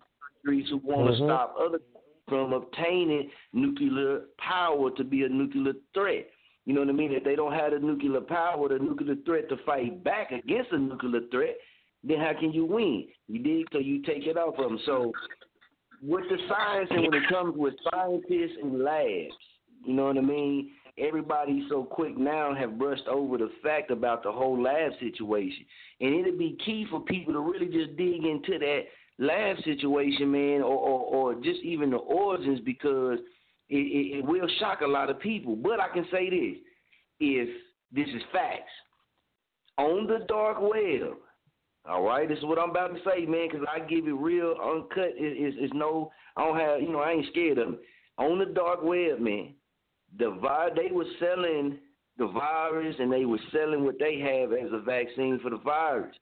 countries 0.44 0.68
who 0.69 0.78
want 0.78 1.07
to 1.15 1.22
Mhm. 1.22 1.28
stop 1.28 1.56
other 1.60 1.80
from 2.28 2.52
obtaining 2.52 3.32
nuclear 3.53 4.26
power 4.38 4.91
to 4.91 5.03
be 5.03 5.24
a 5.24 5.30
nuclear 5.30 5.74
threat. 5.94 6.30
You 6.65 6.74
know 6.74 6.82
what 6.82 6.90
I 6.90 6.94
mean? 6.94 7.14
If 7.14 7.24
they 7.24 7.36
don't 7.36 7.53
have 7.53 7.72
the 7.72 7.80
nuclear 7.80 8.22
power, 8.22 8.68
the 8.68 8.80
nuclear 8.80 9.15
threat 9.15 9.48
to 9.49 9.57
fight 9.57 10.03
back 10.03 10.32
against 10.32 10.72
a 10.72 10.78
nuclear 10.78 11.22
threat, 11.32 11.57
then 12.03 12.19
how 12.19 12.34
can 12.34 12.52
you 12.52 12.65
win? 12.65 13.07
You 13.28 13.40
dig? 13.40 13.72
So 13.72 13.80
you 13.80 14.02
take 14.02 14.28
it 14.28 14.38
off 14.38 14.60
of 14.60 14.69
them. 14.69 14.80
So 14.80 15.14
with 16.02 16.24
the 16.30 16.38
science 16.49 16.90
and 16.91 17.02
when 17.02 17.14
it 17.14 17.30
comes 17.30 17.56
with 17.57 17.74
scientists 17.91 18.57
and 18.61 18.84
labs, 18.84 19.34
you 19.86 19.94
know 19.94 20.06
what 20.06 20.18
I 20.18 20.22
mean? 20.22 20.72
everybody 20.98 21.65
so 21.69 21.84
quick 21.84 22.18
now 22.18 22.53
have 22.56 22.78
brushed 22.78 23.07
over 23.07 23.38
the 23.38 23.52
fact 23.61 23.91
about 23.91 24.24
the 24.24 24.32
whole 24.32 24.61
lab 24.61 24.91
situation. 24.99 25.65
And 26.02 26.15
it'd 26.15 26.40
be 26.40 26.57
key 26.65 26.86
for 26.90 26.99
people 27.02 27.34
to 27.34 27.40
really 27.40 27.68
just 27.68 27.95
dig 27.98 28.26
into 28.26 28.57
that 28.60 28.82
lab 29.19 29.57
situation, 29.64 30.32
man, 30.32 30.61
or 30.61 30.78
or, 30.78 30.99
or 31.02 31.36
just 31.36 31.61
even 31.64 31.91
the 31.91 31.98
origins 31.98 32.60
because 32.61 33.19
it, 33.69 33.76
it, 33.76 34.18
it 34.19 34.26
will 34.26 34.48
shock 34.60 34.82
a 34.82 34.88
lot 34.88 35.10
of 35.10 35.19
people. 35.19 35.56
But 35.56 35.80
I 35.80 35.90
can 35.90 36.06
say 36.11 36.30
this: 36.30 36.57
if 37.19 37.49
this 37.91 38.07
is 38.07 38.22
facts 38.32 38.72
on 39.78 40.07
the 40.07 40.26
dark 40.28 40.57
web, 40.60 41.18
all 41.88 42.03
right, 42.03 42.27
this 42.27 42.38
is 42.38 42.43
what 42.43 42.59
I'm 42.59 42.72
about 42.72 42.93
to 42.93 42.99
say, 43.05 43.26
man, 43.26 43.47
because 43.49 43.65
I 43.73 43.80
give 43.80 44.07
it 44.07 44.11
real 44.11 44.55
uncut. 44.61 45.14
It, 45.15 45.38
it's, 45.38 45.57
it's 45.59 45.73
no, 45.73 46.11
I 46.35 46.45
don't 46.45 46.59
have, 46.59 46.81
you 46.81 46.91
know, 46.91 46.99
I 46.99 47.11
ain't 47.11 47.27
scared 47.31 47.57
of 47.57 47.73
it. 47.73 47.80
On 48.18 48.39
the 48.39 48.45
dark 48.45 48.84
web, 48.84 49.19
man, 49.19 49.53
the 50.18 50.31
vi- 50.41 50.69
they 50.76 50.91
were 50.91 51.05
selling 51.19 51.77
the 52.18 52.27
virus 52.27 52.95
and 52.99 53.11
they 53.11 53.26
were 53.26 53.39
selling 53.51 53.85
what 53.85 53.99
they 53.99 54.19
have 54.19 54.51
as 54.51 54.72
a 54.73 54.80
vaccine 54.80 55.39
for 55.41 55.49
the 55.49 55.57
virus. 55.57 56.15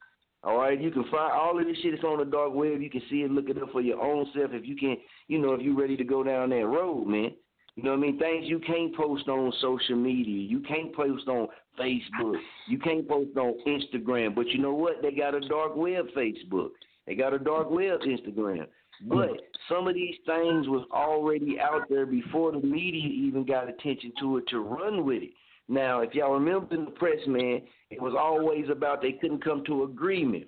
All 0.44 0.58
right, 0.58 0.80
you 0.80 0.92
can 0.92 1.04
find 1.06 1.32
all 1.34 1.60
of 1.60 1.66
this 1.66 1.78
shit. 1.82 1.96
It's 1.96 2.04
on 2.04 2.20
the 2.20 2.26
dark 2.26 2.54
web. 2.54 2.82
You 2.82 2.90
can 2.90 3.02
see 3.10 3.22
it, 3.22 3.32
look 3.32 3.50
it 3.50 3.62
up 3.62 3.72
for 3.72 3.82
your 3.82 4.00
own 4.00 4.28
self. 4.36 4.52
If 4.54 4.68
you 4.68 4.76
can, 4.76 4.98
you 5.28 5.40
know, 5.40 5.54
if 5.54 5.62
you're 5.62 5.76
ready 5.76 5.98
to 5.98 6.04
go 6.04 6.24
down 6.24 6.52
that 6.52 6.66
road, 6.66 7.08
man. 7.08 7.32
You 7.76 7.84
know 7.84 7.92
what 7.92 7.98
I 7.98 8.02
mean? 8.02 8.20
Things 8.20 8.46
you 8.48 8.60
can't 8.60 8.96
post 8.96 9.28
on 9.28 9.52
social 9.62 9.98
media. 9.98 10.48
You 10.48 10.62
can't 10.62 10.96
post 10.96 11.28
on 11.28 11.48
Facebook. 11.80 12.38
You 12.70 12.80
can't 12.80 13.08
post 13.08 13.36
on 13.38 13.56
Instagram. 13.68 14.34
But 14.34 14.48
you 14.48 14.60
know 14.60 14.74
what? 14.74 15.02
They 15.02 15.12
got 15.12 15.36
a 15.36 15.42
dark 15.42 15.76
web 15.76 16.06
Facebook. 16.16 16.70
They 17.06 17.16
got 17.16 17.34
a 17.34 17.40
dark 17.40 17.70
web 17.70 18.00
Instagram. 18.02 18.68
But 19.08 19.32
some 19.68 19.88
of 19.90 19.94
these 19.94 20.16
things 20.26 20.68
was 20.70 20.88
already 20.92 21.60
out 21.60 21.90
there 21.90 22.06
before 22.06 22.54
the 22.54 22.62
media 22.62 23.10
even 23.10 23.46
got 23.46 23.68
attention 23.68 24.14
to 24.22 24.38
it 24.38 24.48
to 24.50 24.60
run 24.60 25.06
with 25.06 25.22
it. 25.22 25.32
Now, 25.68 26.02
if 26.02 26.14
y'all 26.14 26.34
remember 26.34 26.74
in 26.76 26.86
the 26.86 26.92
press, 26.92 27.20
man, 27.28 27.62
it 27.90 28.02
was 28.02 28.14
always 28.18 28.70
about 28.70 29.02
they 29.02 29.14
couldn't 29.14 29.44
come 29.44 29.64
to 29.66 29.84
agreement. 29.84 30.46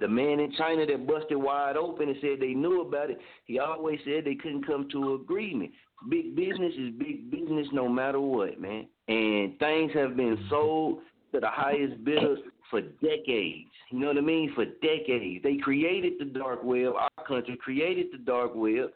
The 0.00 0.08
man 0.08 0.40
in 0.40 0.52
China 0.56 0.86
that 0.86 1.06
busted 1.06 1.36
wide 1.36 1.76
open 1.76 2.08
and 2.08 2.18
said 2.20 2.40
they 2.40 2.54
knew 2.54 2.80
about 2.80 3.10
it, 3.10 3.18
he 3.44 3.58
always 3.58 3.98
said 4.04 4.24
they 4.24 4.34
couldn't 4.34 4.66
come 4.66 4.88
to 4.90 5.14
agreement. 5.14 5.72
Big 6.10 6.36
business 6.36 6.72
is 6.78 6.90
big 6.98 7.30
business 7.30 7.66
no 7.72 7.88
matter 7.88 8.20
what, 8.20 8.60
man. 8.60 8.86
And 9.08 9.58
things 9.58 9.92
have 9.94 10.16
been 10.16 10.38
sold 10.50 10.98
to 11.32 11.40
the 11.40 11.48
highest 11.48 12.04
bidder 12.04 12.36
for 12.70 12.80
decades. 12.80 13.70
You 13.90 14.00
know 14.00 14.08
what 14.08 14.18
I 14.18 14.22
mean? 14.22 14.52
For 14.54 14.64
decades. 14.64 15.42
They 15.42 15.56
created 15.56 16.14
the 16.18 16.26
dark 16.26 16.62
web. 16.62 16.94
Our 16.94 17.24
country 17.26 17.56
created 17.56 18.06
the 18.12 18.18
dark 18.18 18.52
web 18.54 18.90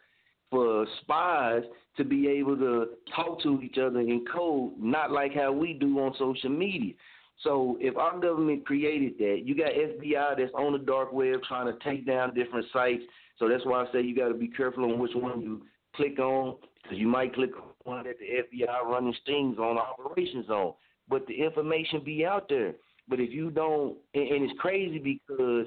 for 0.51 0.87
spies 1.03 1.63
to 1.97 2.05
be 2.05 2.29
able 2.29 2.57
to 2.57 2.87
talk 3.15 3.43
to 3.43 3.61
each 3.63 3.77
other 3.79 4.01
in 4.01 4.25
code, 4.33 4.73
not 4.79 5.11
like 5.11 5.35
how 5.35 5.53
we 5.53 5.75
do 5.75 5.99
on 5.99 6.15
social 6.19 6.51
media. 6.51 6.95
So 7.43 7.77
if 7.81 7.97
our 7.97 8.19
government 8.19 8.67
created 8.67 9.19
that, 9.19 9.43
you 9.45 9.55
got 9.55 9.73
FBI 9.73 10.39
that's 10.39 10.53
on 10.55 10.73
the 10.73 10.79
dark 10.79 11.13
web 11.13 11.43
trying 11.47 11.67
to 11.67 11.79
take 11.85 12.07
down 12.07 12.35
different 12.35 12.67
sites. 12.73 13.03
So 13.39 13.49
that's 13.49 13.65
why 13.65 13.85
I 13.85 13.93
say 13.93 14.01
you 14.01 14.17
got 14.17 14.29
to 14.29 14.35
be 14.35 14.49
careful 14.49 14.85
on 14.85 14.99
which 14.99 15.13
one 15.15 15.41
you 15.41 15.63
click 15.95 16.19
on 16.19 16.57
you 16.97 17.09
might 17.09 17.35
click 17.35 17.51
on 17.57 17.69
one 17.85 18.05
that 18.05 18.17
the 18.19 18.59
FBI 18.59 18.85
running 18.85 19.15
stings 19.23 19.59
on 19.59 19.79
operations 19.79 20.49
on. 20.49 20.75
But 21.09 21.27
the 21.27 21.35
information 21.43 22.03
be 22.05 22.25
out 22.25 22.49
there. 22.49 22.75
But 23.09 23.21
if 23.21 23.31
you 23.33 23.51
don't, 23.51 23.97
and, 24.15 24.29
and 24.29 24.45
it's 24.51 24.59
crazy 24.61 24.99
because 24.99 25.67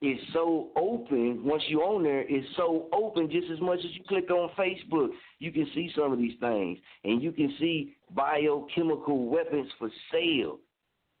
it's 0.00 0.22
so 0.32 0.68
open. 0.76 1.44
Once 1.44 1.62
you 1.68 1.80
on 1.82 2.02
there, 2.02 2.24
it's 2.28 2.46
so 2.56 2.88
open. 2.92 3.30
Just 3.30 3.50
as 3.50 3.60
much 3.60 3.78
as 3.78 3.94
you 3.94 4.02
click 4.08 4.30
on 4.30 4.50
Facebook, 4.58 5.08
you 5.38 5.52
can 5.52 5.66
see 5.74 5.90
some 5.94 6.12
of 6.12 6.18
these 6.18 6.38
things, 6.40 6.78
and 7.04 7.22
you 7.22 7.32
can 7.32 7.54
see 7.58 7.94
biochemical 8.14 9.26
weapons 9.26 9.68
for 9.78 9.90
sale. 10.12 10.58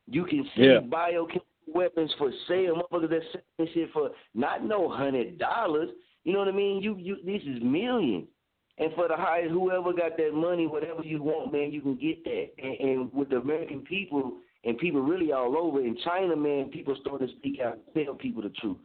You 0.06 0.24
can 0.24 0.44
see 0.54 0.64
Yeah. 0.64 0.80
biochemical 0.80 1.46
weapons 1.66 2.12
for 2.14 2.30
sale. 2.46 2.76
Motherfuckers 2.76 3.10
that 3.10 3.22
selling 3.56 3.72
shit 3.72 3.90
for 3.92 4.10
not 4.34 4.64
no 4.64 4.88
hundred 4.88 5.38
dollars. 5.38 5.90
You 6.24 6.32
know 6.32 6.38
what 6.40 6.48
I 6.48 6.52
mean? 6.52 6.82
You 6.82 6.96
you 6.96 7.16
this 7.24 7.42
is 7.42 7.62
millions. 7.62 8.28
And 8.78 8.92
for 8.94 9.06
the 9.06 9.16
highest, 9.16 9.52
whoever 9.52 9.92
got 9.92 10.16
that 10.16 10.32
money, 10.34 10.66
whatever 10.66 11.02
you 11.02 11.22
want, 11.22 11.52
man, 11.52 11.70
you 11.70 11.80
can 11.80 11.96
get 11.96 12.24
that. 12.24 12.48
And, 12.58 12.90
and 12.90 13.12
with 13.12 13.30
the 13.30 13.36
American 13.36 13.80
people 13.80 14.34
and 14.64 14.76
people 14.78 15.00
really 15.00 15.32
all 15.32 15.56
over 15.56 15.80
in 15.80 15.96
China, 16.04 16.34
man, 16.34 16.70
people 16.70 16.96
start 17.00 17.20
to 17.20 17.28
speak 17.38 17.60
out, 17.60 17.78
and 17.94 18.04
tell 18.04 18.14
people 18.14 18.42
the 18.42 18.50
truth. 18.60 18.78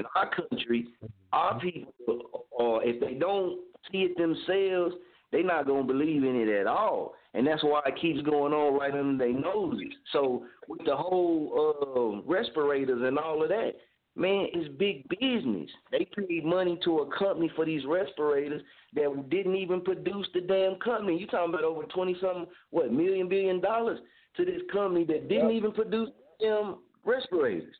In 0.00 0.06
our 0.16 0.30
country, 0.30 0.88
our 1.32 1.58
people, 1.60 2.46
or 2.50 2.82
if 2.84 3.00
they 3.00 3.14
don't 3.14 3.60
see 3.92 3.98
it 3.98 4.16
themselves, 4.16 4.94
they're 5.30 5.44
not 5.44 5.66
gonna 5.66 5.84
believe 5.84 6.24
in 6.24 6.36
it 6.36 6.48
at 6.48 6.66
all. 6.66 7.14
And 7.34 7.46
that's 7.46 7.62
why 7.62 7.82
it 7.86 8.00
keeps 8.00 8.22
going 8.22 8.52
on 8.52 8.78
right 8.78 8.94
under 8.94 9.24
their 9.24 9.38
noses. 9.38 9.92
So 10.12 10.44
with 10.66 10.84
the 10.84 10.96
whole 10.96 12.22
uh, 12.24 12.28
respirators 12.28 13.02
and 13.02 13.18
all 13.18 13.42
of 13.42 13.50
that, 13.50 13.72
man, 14.18 14.48
it's 14.52 14.68
big 14.78 15.08
business. 15.08 15.70
They 15.90 16.06
paid 16.16 16.44
money 16.44 16.78
to 16.84 16.98
a 17.00 17.18
company 17.18 17.50
for 17.54 17.64
these 17.64 17.84
respirators 17.86 18.62
that 18.94 19.30
didn't 19.30 19.56
even 19.56 19.80
produce 19.80 20.26
the 20.34 20.40
damn 20.40 20.76
company. 20.76 21.18
You 21.18 21.26
talking 21.26 21.54
about 21.54 21.64
over 21.64 21.84
twenty 21.84 22.16
something, 22.20 22.46
what 22.70 22.92
million 22.92 23.28
billion 23.28 23.60
dollars 23.60 23.98
to 24.36 24.44
this 24.44 24.62
company 24.72 25.04
that 25.04 25.28
didn't 25.28 25.50
even 25.50 25.72
produce 25.72 26.10
them 26.40 26.78
respirators. 27.04 27.74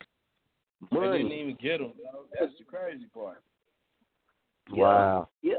They 0.93 0.99
didn't 0.99 1.33
even 1.33 1.57
get 1.61 1.79
them. 1.79 1.93
That's 2.39 2.53
the 2.59 2.65
crazy 2.65 3.07
part. 3.13 3.43
Wow. 4.71 5.29
Yeah. 5.43 5.55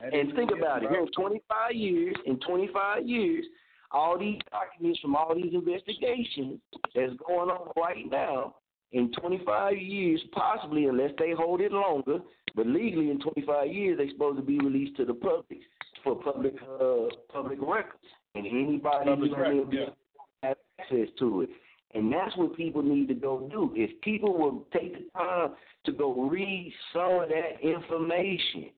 They 0.00 0.10
didn't 0.10 0.28
And 0.28 0.36
think 0.36 0.50
about 0.56 0.82
it. 0.82 0.90
Here 0.90 1.00
in 1.00 1.10
25 1.12 1.74
years, 1.74 2.14
in 2.26 2.38
25 2.40 3.08
years, 3.08 3.44
all 3.90 4.18
these 4.18 4.38
documents 4.50 5.00
from 5.00 5.16
all 5.16 5.34
these 5.34 5.52
investigations 5.52 6.60
that's 6.94 7.12
going 7.26 7.50
on 7.50 7.70
right 7.76 8.10
now, 8.10 8.54
in 8.92 9.10
25 9.12 9.76
years, 9.78 10.20
possibly, 10.32 10.86
unless 10.86 11.10
they 11.18 11.32
hold 11.32 11.60
it 11.60 11.72
longer, 11.72 12.18
but 12.54 12.66
legally 12.66 13.10
in 13.10 13.20
25 13.20 13.72
years, 13.72 13.98
they're 13.98 14.10
supposed 14.10 14.36
to 14.36 14.42
be 14.42 14.58
released 14.58 14.96
to 14.96 15.04
the 15.04 15.14
public 15.14 15.60
for 16.04 16.16
public 16.16 16.54
uh, 16.80 17.08
public 17.32 17.58
records, 17.60 18.04
and 18.34 18.46
anybody 18.46 19.10
Public 19.10 19.30
you 19.30 19.36
know, 19.36 19.42
record, 19.42 19.72
yeah. 19.72 20.48
have 20.48 20.56
access 20.80 21.08
to 21.18 21.42
it. 21.42 21.50
And 21.94 22.12
that's 22.12 22.36
what 22.36 22.56
people 22.56 22.82
need 22.82 23.08
to 23.08 23.14
go 23.14 23.48
do. 23.50 23.72
If 23.74 24.00
people 24.00 24.36
will 24.36 24.66
take 24.72 24.94
the 24.94 25.18
time 25.18 25.50
to 25.84 25.92
go 25.92 26.28
read 26.28 26.72
some 26.92 27.22
of 27.22 27.28
that 27.28 27.60
information, 27.62 28.70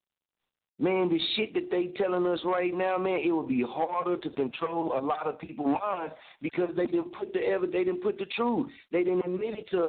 man, 0.79 1.09
the 1.09 1.21
shit 1.37 1.55
that 1.55 1.71
they 1.71 1.89
telling 1.97 2.27
us 2.27 2.41
right 2.45 2.75
now, 2.75 2.99
man, 2.99 3.21
it 3.25 3.31
would 3.31 3.49
be 3.49 3.65
harder 3.67 4.17
to 4.17 4.31
control 4.31 4.99
a 4.99 5.01
lot 5.01 5.27
of 5.27 5.39
people's 5.39 5.77
minds 5.81 6.15
because 6.43 6.71
they 6.77 6.87
didn't 6.87 7.13
put 7.13 7.33
the 7.33 7.41
ever, 7.41 7.67
they 7.67 7.85
didn't 7.85 8.03
put 8.03 8.19
the 8.19 8.27
truth. 8.27 8.71
They 8.93 9.05
didn't 9.05 9.25
admit 9.25 9.59
it 9.59 9.71
to 9.71 9.89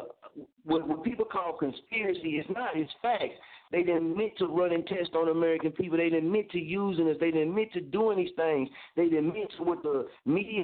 what, 0.64 0.88
what 0.88 1.04
people 1.04 1.26
call 1.26 1.54
conspiracy. 1.58 2.38
It's 2.38 2.50
not. 2.50 2.76
It's 2.76 2.92
facts. 3.02 3.36
They 3.72 3.84
didn't 3.84 4.12
admit 4.12 4.38
to 4.38 4.48
running 4.48 4.86
tests 4.86 5.16
on 5.16 5.30
American 5.30 5.72
people. 5.72 5.98
They 5.98 6.10
didn't 6.10 6.28
admit 6.28 6.52
to 6.52 6.60
using 6.60 7.10
us. 7.10 7.18
They 7.20 7.32
didn't 7.32 7.50
admit 7.50 7.74
to 7.74 7.82
doing 7.82 8.18
these 8.18 8.36
things. 8.36 8.70
They 8.96 9.10
didn't 9.10 9.30
admit 9.30 9.52
to 9.58 9.64
what 9.64 9.82
the 9.82 10.08
media 10.26 10.64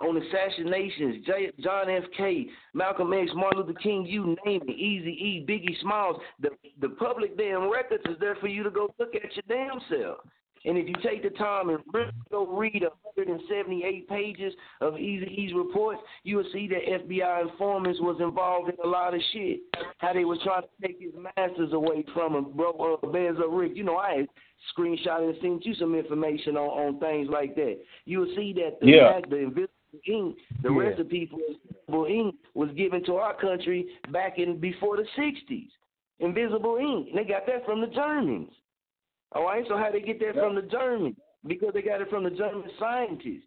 on 0.00 0.16
assassinations, 0.16 1.24
J- 1.26 1.52
John 1.60 1.90
F. 1.90 2.04
K., 2.16 2.46
Malcolm 2.74 3.12
X, 3.12 3.30
Martin 3.34 3.60
Luther 3.60 3.78
King, 3.80 4.06
you 4.06 4.36
name 4.44 4.62
it, 4.66 4.70
Easy 4.70 5.10
E, 5.10 5.46
Biggie 5.48 5.80
Smalls. 5.82 6.16
The 6.40 6.50
the 6.80 6.90
public 6.90 7.36
damn 7.36 7.70
records 7.70 8.04
is 8.06 8.16
there 8.20 8.36
for 8.36 8.48
you 8.48 8.62
to 8.62 8.70
go 8.70 8.94
look 8.98 9.14
at 9.14 9.34
your 9.34 9.44
damn 9.48 9.80
self. 9.90 10.18
And 10.64 10.76
if 10.76 10.88
you 10.88 10.94
take 11.02 11.22
the 11.22 11.30
time 11.30 11.68
and 11.68 11.78
really 11.92 12.10
go 12.30 12.46
read 12.46 12.82
178 13.14 14.08
pages 14.08 14.52
of 14.80 14.94
Eazy-E's 14.94 15.54
reports, 15.54 16.00
you 16.24 16.36
will 16.36 16.48
see 16.52 16.68
that 16.68 17.06
FBI 17.06 17.50
informants 17.50 18.00
was 18.00 18.16
involved 18.20 18.70
in 18.70 18.76
a 18.84 18.86
lot 18.86 19.14
of 19.14 19.20
shit. 19.32 19.60
How 19.98 20.12
they 20.12 20.24
was 20.24 20.38
trying 20.44 20.62
to 20.62 20.86
take 20.86 21.00
his 21.00 21.12
masters 21.36 21.72
away 21.72 22.04
from 22.12 22.34
him, 22.34 22.52
bro. 22.54 22.72
Uh, 22.72 23.06
Benzo 23.06 23.46
Rick, 23.50 23.72
you 23.76 23.84
know, 23.84 23.96
I 23.96 24.26
had 24.76 24.84
screenshot 24.84 25.28
and 25.28 25.36
sent 25.40 25.64
you 25.64 25.74
some 25.74 25.94
information 25.94 26.56
on, 26.56 26.94
on 26.94 27.00
things 27.00 27.28
like 27.30 27.54
that. 27.56 27.78
You 28.04 28.20
will 28.20 28.34
see 28.36 28.52
that 28.54 28.80
the, 28.80 28.86
Yeah. 28.86 29.20
the 29.28 29.36
invisible 29.36 29.72
ink, 30.06 30.38
the 30.62 30.72
Yeah. 30.72 30.78
recipe 30.78 31.26
for 31.26 31.40
invisible 31.40 32.06
ink 32.06 32.34
was 32.54 32.70
given 32.72 33.04
to 33.04 33.16
our 33.16 33.34
country 33.34 33.86
back 34.10 34.38
in 34.38 34.58
before 34.58 34.96
the 34.96 35.06
60s. 35.16 35.70
Invisible 36.20 36.76
ink. 36.76 37.08
And 37.10 37.18
they 37.18 37.24
got 37.24 37.46
that 37.46 37.64
from 37.64 37.80
the 37.80 37.86
Germans. 37.88 38.52
All 39.32 39.44
right, 39.44 39.64
so 39.68 39.76
how 39.76 39.90
they 39.90 40.00
get 40.00 40.18
that 40.20 40.34
from 40.34 40.54
the 40.54 40.62
Germans? 40.62 41.16
Because 41.46 41.72
they 41.74 41.82
got 41.82 42.00
it 42.00 42.10
from 42.10 42.24
the 42.24 42.30
German 42.30 42.70
scientists. 42.78 43.44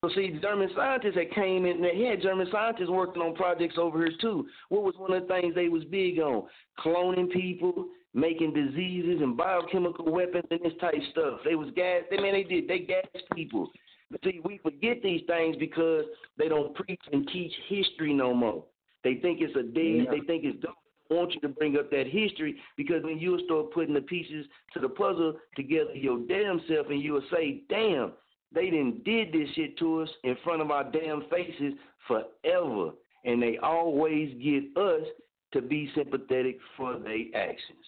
So 0.00 0.10
see, 0.10 0.30
the 0.30 0.38
German 0.38 0.70
scientists 0.76 1.16
that 1.16 1.32
came 1.32 1.66
in, 1.66 1.82
they 1.82 2.04
had 2.04 2.22
German 2.22 2.46
scientists 2.52 2.88
working 2.88 3.20
on 3.20 3.34
projects 3.34 3.76
over 3.78 3.98
here 3.98 4.16
too. 4.20 4.46
What 4.68 4.84
was 4.84 4.94
one 4.96 5.12
of 5.12 5.26
the 5.26 5.28
things 5.28 5.56
they 5.56 5.68
was 5.68 5.84
big 5.84 6.20
on? 6.20 6.44
Cloning 6.78 7.28
people, 7.30 7.88
making 8.18 8.52
diseases 8.52 9.20
and 9.22 9.36
biochemical 9.36 10.10
weapons 10.10 10.44
and 10.50 10.60
this 10.62 10.72
type 10.80 10.94
stuff. 11.12 11.40
They 11.44 11.54
was 11.54 11.70
gas. 11.76 12.02
They 12.10 12.18
man, 12.18 12.32
they 12.32 12.44
did. 12.44 12.68
They 12.68 12.80
gas 12.80 13.04
people. 13.34 13.70
But 14.10 14.20
see, 14.24 14.40
we 14.44 14.58
forget 14.58 15.02
these 15.02 15.22
things 15.26 15.56
because 15.58 16.04
they 16.38 16.48
don't 16.48 16.74
preach 16.74 17.00
and 17.12 17.28
teach 17.32 17.52
history 17.68 18.14
no 18.14 18.32
more. 18.34 18.64
They 19.04 19.16
think 19.16 19.40
it's 19.40 19.54
a 19.56 19.62
dead. 19.62 20.04
Yeah. 20.04 20.10
They 20.10 20.20
think 20.26 20.44
it's 20.44 20.60
dumb. 20.62 20.74
I 21.10 21.14
want 21.14 21.32
you 21.34 21.40
to 21.40 21.48
bring 21.48 21.76
up 21.78 21.90
that 21.90 22.06
history 22.06 22.56
because 22.76 23.02
when 23.02 23.18
you 23.18 23.38
start 23.46 23.72
putting 23.72 23.94
the 23.94 24.02
pieces 24.02 24.44
to 24.74 24.80
the 24.80 24.88
puzzle 24.88 25.34
together 25.56 25.94
your 25.94 26.18
damn 26.26 26.60
self 26.68 26.88
and 26.90 27.02
you'll 27.02 27.22
say, 27.32 27.62
damn, 27.70 28.12
They 28.52 28.70
didn't 28.70 29.04
did 29.04 29.32
this 29.32 29.48
shit 29.54 29.76
to 29.78 30.02
us 30.02 30.08
in 30.24 30.36
front 30.42 30.62
of 30.62 30.70
our 30.70 30.84
damn 30.84 31.22
faces 31.30 31.74
forever, 32.06 32.92
and 33.24 33.42
they 33.42 33.58
always 33.58 34.34
get 34.42 34.76
us 34.80 35.06
to 35.52 35.62
be 35.62 35.90
sympathetic 35.94 36.58
for 36.76 36.98
their 36.98 37.24
actions. 37.34 37.84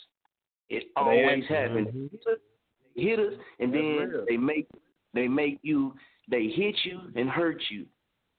It 0.70 0.84
always 0.96 1.44
happens. 1.48 1.88
mhm. 1.88 2.10
They 2.96 3.02
hit 3.02 3.18
us, 3.18 3.34
and 3.58 3.72
That's 3.72 3.82
then 3.82 4.08
real. 4.10 4.24
they 4.28 4.36
make 4.36 4.68
they 5.14 5.28
make 5.28 5.58
you 5.62 5.94
they 6.30 6.46
hit 6.48 6.76
you 6.84 7.00
and 7.16 7.28
hurt 7.28 7.62
you. 7.70 7.86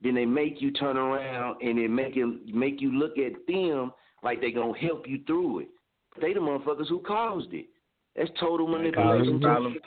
Then 0.01 0.15
they 0.15 0.25
make 0.25 0.61
you 0.61 0.71
turn 0.71 0.97
around 0.97 1.61
and 1.61 1.77
they 1.77 1.87
make 1.87 2.15
you 2.15 2.39
make 2.47 2.81
you 2.81 2.97
look 2.97 3.17
at 3.17 3.33
them 3.47 3.91
like 4.23 4.39
they 4.41 4.51
gonna 4.51 4.77
help 4.77 5.07
you 5.07 5.19
through 5.27 5.59
it. 5.59 5.69
They 6.19 6.33
the 6.33 6.39
motherfuckers 6.39 6.87
who 6.89 6.99
caused 6.99 7.53
it. 7.53 7.67
That's 8.15 8.31
total 8.39 8.67
manipulation. 8.67 9.39
problem 9.39 9.77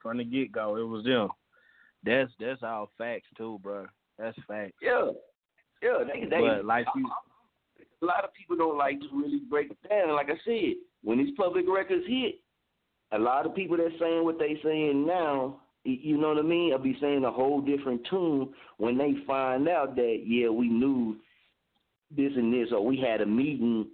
from 0.00 0.18
the 0.18 0.24
get 0.24 0.52
go. 0.52 0.76
It 0.76 0.82
was 0.82 1.04
them. 1.04 1.28
That's 2.04 2.30
that's 2.40 2.62
all 2.62 2.90
facts 2.98 3.28
too, 3.36 3.58
bro. 3.62 3.86
That's 4.18 4.36
facts. 4.46 4.74
Yeah, 4.82 5.10
yeah. 5.82 6.04
They, 6.12 6.26
they, 6.26 6.40
But 6.40 6.64
like 6.64 6.86
you, 6.96 7.08
a 8.02 8.04
lot 8.04 8.24
of 8.24 8.32
people 8.34 8.56
don't 8.56 8.78
like 8.78 9.00
to 9.00 9.06
really 9.12 9.40
break 9.48 9.70
it 9.70 9.88
down. 9.88 10.14
Like 10.14 10.28
I 10.28 10.38
said, 10.44 10.74
when 11.02 11.18
these 11.18 11.34
public 11.36 11.66
records 11.68 12.04
hit, 12.06 12.40
a 13.12 13.18
lot 13.18 13.46
of 13.46 13.54
people 13.54 13.76
that's 13.76 13.98
saying 14.00 14.24
what 14.24 14.38
they 14.38 14.58
saying 14.64 15.06
now, 15.06 15.60
you 15.84 16.16
know 16.16 16.28
what 16.28 16.38
I 16.38 16.42
mean, 16.42 16.72
I'll 16.72 16.78
be 16.78 16.96
saying 17.00 17.24
a 17.24 17.30
whole 17.30 17.60
different 17.60 18.06
tune 18.08 18.52
when 18.78 18.96
they 18.96 19.14
find 19.26 19.68
out 19.68 19.96
that 19.96 20.22
yeah, 20.24 20.48
we 20.48 20.68
knew 20.68 21.16
this 22.16 22.32
and 22.36 22.52
this, 22.52 22.68
or 22.72 22.84
we 22.84 22.98
had 22.98 23.20
a 23.20 23.26
meeting 23.26 23.86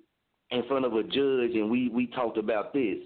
in 0.51 0.63
front 0.67 0.85
of 0.85 0.95
a 0.95 1.03
judge 1.03 1.55
and 1.55 1.71
we 1.71 1.89
we 1.89 2.07
talked 2.09 2.39
about 2.39 2.73
this. 2.73 2.99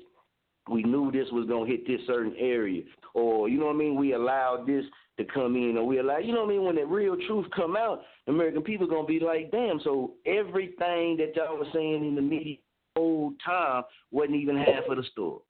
We 0.71 0.83
knew 0.83 1.11
this 1.11 1.29
was 1.33 1.49
gonna 1.49 1.67
hit 1.67 1.87
this 1.87 2.01
certain 2.07 2.35
area, 2.39 2.83
or 3.15 3.49
you 3.49 3.59
know 3.59 3.67
what 3.67 3.77
I 3.77 3.79
mean. 3.79 3.97
We 3.97 4.15
allowed 4.15 4.67
this 4.67 4.85
to 5.19 5.25
come 5.25 5.57
in, 5.57 5.77
or 5.77 5.87
we 5.87 5.99
allow, 5.99 6.19
you 6.19 6.33
know 6.33 6.41
what 6.41 6.51
I 6.51 6.57
mean. 6.57 6.65
When 6.65 6.77
the 6.77 6.85
real 6.85 7.17
truth 7.27 7.47
come 7.55 7.77
out, 7.77 8.03
American 8.27 8.63
people 8.63 8.87
gonna 8.87 9.07
be 9.07 9.21
like, 9.21 9.51
damn. 9.51 9.81
So 9.85 10.15
everything 10.27 11.17
that 11.19 11.33
y'all 11.37 11.59
was 11.59 11.69
saying 11.73 12.05
in 12.07 12.15
the 12.15 12.23
media 12.23 12.57
whole 12.97 13.33
time 13.45 13.85
wasn't 14.11 14.37
even 14.37 14.57
half 14.57 14.85
of 14.89 14.97
the 14.97 15.05
story. 15.11 15.41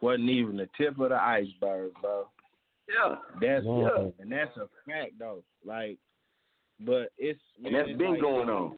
wasn't 0.00 0.28
even 0.28 0.56
the 0.56 0.68
tip 0.76 0.98
of 1.00 1.08
the 1.08 1.16
iceberg, 1.16 1.92
bro. 2.00 2.28
Yeah. 2.88 3.16
That's 3.40 3.64
Yeah. 3.64 4.10
and 4.20 4.30
that's 4.30 4.56
a 4.56 4.68
fact 4.86 5.18
though. 5.18 5.42
Like, 5.64 5.98
but 6.80 7.10
it's 7.18 7.40
And 7.56 7.64
man, 7.64 7.72
that's 7.72 7.88
it's 7.90 7.98
been 7.98 8.12
like 8.12 8.20
going 8.20 8.48
on. 8.48 8.76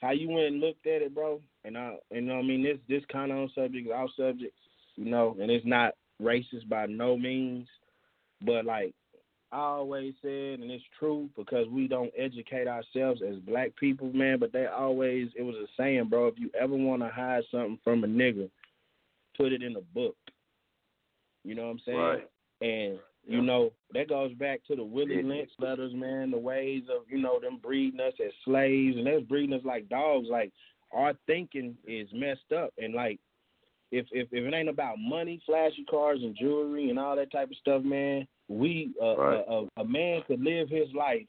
How 0.00 0.10
you 0.12 0.28
went 0.30 0.46
and 0.46 0.60
looked 0.60 0.86
at 0.86 1.02
it, 1.02 1.14
bro? 1.14 1.40
And 1.64 1.76
I, 1.76 1.96
you 2.10 2.22
know, 2.22 2.38
I 2.38 2.42
mean, 2.42 2.62
this 2.62 2.78
this 2.88 3.04
kind 3.10 3.30
of 3.30 3.38
on 3.38 3.50
subject, 3.54 3.90
off 3.90 4.10
subject, 4.16 4.54
you 4.96 5.04
know, 5.10 5.36
and 5.40 5.50
it's 5.50 5.66
not 5.66 5.94
racist 6.20 6.68
by 6.68 6.86
no 6.86 7.16
means, 7.16 7.68
but 8.44 8.64
like 8.64 8.94
I 9.52 9.58
always 9.58 10.14
said, 10.22 10.60
and 10.60 10.70
it's 10.70 10.84
true 10.98 11.28
because 11.36 11.68
we 11.68 11.86
don't 11.86 12.12
educate 12.16 12.66
ourselves 12.66 13.20
as 13.26 13.36
black 13.36 13.76
people, 13.76 14.10
man. 14.12 14.38
But 14.38 14.52
they 14.52 14.66
always, 14.66 15.28
it 15.36 15.42
was 15.42 15.56
a 15.56 15.66
saying, 15.76 16.08
bro. 16.08 16.28
If 16.28 16.38
you 16.38 16.50
ever 16.58 16.74
want 16.74 17.02
to 17.02 17.10
hide 17.10 17.42
something 17.50 17.78
from 17.84 18.02
a 18.02 18.06
nigga, 18.06 18.48
put 19.36 19.52
it 19.52 19.62
in 19.62 19.76
a 19.76 19.80
book. 19.94 20.16
You 21.44 21.54
know 21.54 21.64
what 21.64 21.70
I'm 21.70 21.80
saying? 21.84 21.98
Right. 21.98 22.28
And 22.62 22.98
you 23.24 23.40
know 23.40 23.72
that 23.92 24.08
goes 24.08 24.32
back 24.34 24.60
to 24.66 24.74
the 24.74 24.82
Willie 24.82 25.22
Lynch 25.22 25.50
letters, 25.58 25.92
man. 25.94 26.30
The 26.30 26.38
ways 26.38 26.82
of 26.90 27.02
you 27.08 27.18
know 27.18 27.38
them 27.38 27.58
breeding 27.62 28.00
us 28.00 28.14
as 28.24 28.32
slaves, 28.44 28.96
and 28.96 29.06
they're 29.06 29.20
breeding 29.20 29.54
us 29.54 29.64
like 29.64 29.88
dogs. 29.88 30.28
Like 30.30 30.52
our 30.92 31.14
thinking 31.26 31.76
is 31.86 32.08
messed 32.12 32.52
up, 32.56 32.72
and 32.78 32.94
like 32.94 33.20
if 33.92 34.06
if 34.10 34.28
if 34.32 34.44
it 34.44 34.54
ain't 34.54 34.68
about 34.68 34.96
money, 34.98 35.40
flashy 35.46 35.84
cars, 35.88 36.20
and 36.22 36.36
jewelry, 36.36 36.90
and 36.90 36.98
all 36.98 37.14
that 37.16 37.30
type 37.30 37.50
of 37.50 37.56
stuff, 37.56 37.82
man, 37.84 38.26
we 38.58 38.92
uh, 39.00 39.12
uh 39.12 39.16
Right. 39.16 39.44
a, 39.48 39.52
a, 39.52 39.68
a 39.82 39.84
man 39.84 40.22
could 40.26 40.40
live 40.40 40.68
his 40.68 40.88
life 40.94 41.26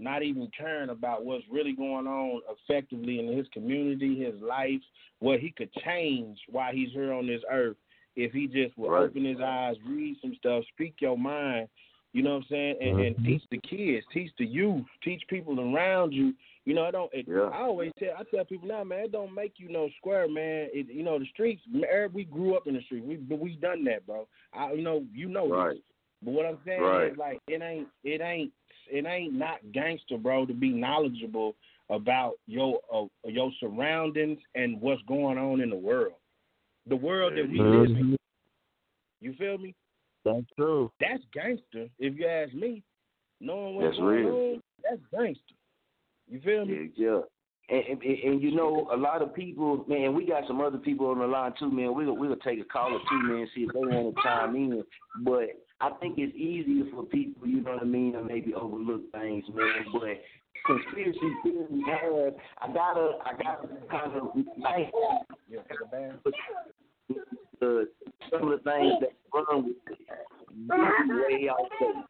not 0.00 0.22
even 0.22 0.48
caring 0.56 0.88
about 0.90 1.24
what's 1.24 1.44
really 1.50 1.72
going 1.74 2.06
on 2.06 2.40
effectively 2.48 3.18
in 3.20 3.36
his 3.36 3.46
community, 3.52 4.18
his 4.18 4.40
life, 4.40 4.80
what 5.18 5.40
he 5.40 5.50
could 5.50 5.70
change 5.84 6.38
while 6.48 6.72
he's 6.72 6.90
here 6.92 7.12
on 7.12 7.26
this 7.26 7.42
earth 7.50 7.76
if 8.16 8.32
he 8.32 8.46
just 8.46 8.76
would 8.76 8.90
Right. 8.90 9.04
open 9.04 9.24
his 9.24 9.40
eyes, 9.40 9.76
read 9.86 10.16
some 10.20 10.34
stuff, 10.36 10.64
speak 10.72 10.94
your 11.00 11.18
mind, 11.18 11.68
you 12.12 12.22
know 12.22 12.30
what 12.30 12.42
I'm 12.44 12.46
saying, 12.48 12.76
and, 12.80 13.00
and 13.00 13.16
mm-hmm. 13.16 13.24
teach 13.26 13.42
the 13.50 13.58
kids, 13.58 14.04
teach 14.12 14.32
the 14.38 14.46
youth, 14.46 14.84
teach 15.04 15.22
people 15.28 15.60
around 15.60 16.12
you. 16.12 16.34
You 16.64 16.74
know, 16.74 16.84
I 16.84 16.90
don't. 16.90 17.12
It, 17.14 17.26
Yeah. 17.28 17.50
I 17.52 17.62
always 17.62 17.92
tell 17.98 18.14
I 18.18 18.24
tell 18.24 18.44
people 18.44 18.68
now, 18.68 18.82
man, 18.84 19.04
it 19.04 19.12
don't 19.12 19.32
make 19.34 19.54
you 19.58 19.70
no 19.70 19.88
square, 19.96 20.28
man. 20.28 20.68
It, 20.72 20.88
you 20.88 21.02
know, 21.02 21.18
the 21.18 21.26
streets. 21.26 21.62
We 22.12 22.24
grew 22.24 22.56
up 22.56 22.66
in 22.66 22.74
the 22.74 22.82
streets. 22.82 23.06
We 23.06 23.16
we 23.36 23.56
done 23.56 23.84
that, 23.84 24.06
bro. 24.06 24.26
I, 24.52 24.72
you 24.72 24.82
know, 24.82 25.04
you 25.12 25.28
know. 25.28 25.48
Right. 25.48 25.78
But 26.22 26.32
what 26.32 26.46
I'm 26.46 26.58
saying 26.64 26.82
Right. 26.82 27.12
is 27.12 27.18
like 27.18 27.40
it 27.48 27.62
ain't 27.62 27.88
it 28.04 28.20
ain't 28.20 28.52
it 28.90 29.06
ain't 29.06 29.32
not 29.34 29.58
gangster, 29.72 30.18
bro, 30.18 30.46
to 30.46 30.54
be 30.54 30.70
knowledgeable 30.70 31.54
about 31.88 32.34
your 32.46 32.80
uh, 32.92 33.06
your 33.24 33.50
surroundings 33.60 34.38
and 34.54 34.80
what's 34.80 35.02
going 35.02 35.38
on 35.38 35.60
in 35.60 35.70
the 35.70 35.76
world. 35.76 36.14
The 36.86 36.96
world 36.96 37.34
that 37.36 37.48
we 37.48 37.58
live 37.58 37.96
in. 37.96 38.16
You 39.20 39.34
feel 39.34 39.58
me? 39.58 39.74
That's 40.24 40.46
true. 40.56 40.90
That's 41.00 41.22
gangster, 41.32 41.88
if 41.98 42.18
you 42.18 42.26
ask 42.26 42.52
me. 42.54 42.82
Knowing 43.40 43.74
what's 43.76 43.88
That's 43.88 43.98
going 43.98 44.24
real. 44.24 44.34
on, 44.34 44.60
that's 44.82 45.02
gangster. 45.12 45.54
You 46.28 46.40
feel 46.40 46.66
me? 46.66 46.90
Yeah, 46.94 47.06
yeah. 47.06 47.20
And, 47.70 48.02
and, 48.02 48.18
and 48.18 48.42
you 48.42 48.54
know, 48.54 48.88
a 48.92 48.96
lot 48.96 49.22
of 49.22 49.34
people, 49.34 49.84
man, 49.88 50.14
we 50.14 50.26
got 50.26 50.46
some 50.46 50.60
other 50.60 50.78
people 50.78 51.06
on 51.06 51.20
the 51.20 51.26
line 51.26 51.52
too, 51.58 51.70
man. 51.70 51.94
We're 51.94 52.12
we'll 52.12 52.36
take 52.36 52.60
a 52.60 52.64
call 52.64 52.92
or 52.92 53.00
two, 53.08 53.22
man, 53.22 53.48
see 53.54 53.62
if 53.62 53.72
they 53.72 53.78
want 53.78 54.14
to 54.14 54.22
chime 54.22 54.56
in. 54.56 54.82
But 55.24 55.50
I 55.80 55.90
think 56.00 56.16
it's 56.18 56.36
easier 56.36 56.84
for 56.92 57.04
people, 57.04 57.46
you 57.46 57.62
know 57.62 57.72
what 57.72 57.82
I 57.82 57.86
mean, 57.86 58.12
to 58.12 58.22
maybe 58.22 58.54
overlook 58.54 59.10
things, 59.12 59.44
man. 59.54 59.86
But 59.92 60.20
conspiracy 60.66 61.18
theories 61.42 61.84
have, 61.88 62.34
I 62.60 62.72
gotta, 62.72 63.18
I 63.24 63.32
gotta 63.42 63.68
kind 63.90 64.16
of 64.16 64.28
like 64.58 64.92
the 67.60 67.88
some 68.30 68.52
of 68.52 68.62
the 68.62 68.70
things 68.70 68.94
that 69.00 69.10
run 69.34 69.64
with 69.64 69.76
it. 69.88 69.98
Way 70.68 71.48
out 71.48 71.70
there. 71.78 72.04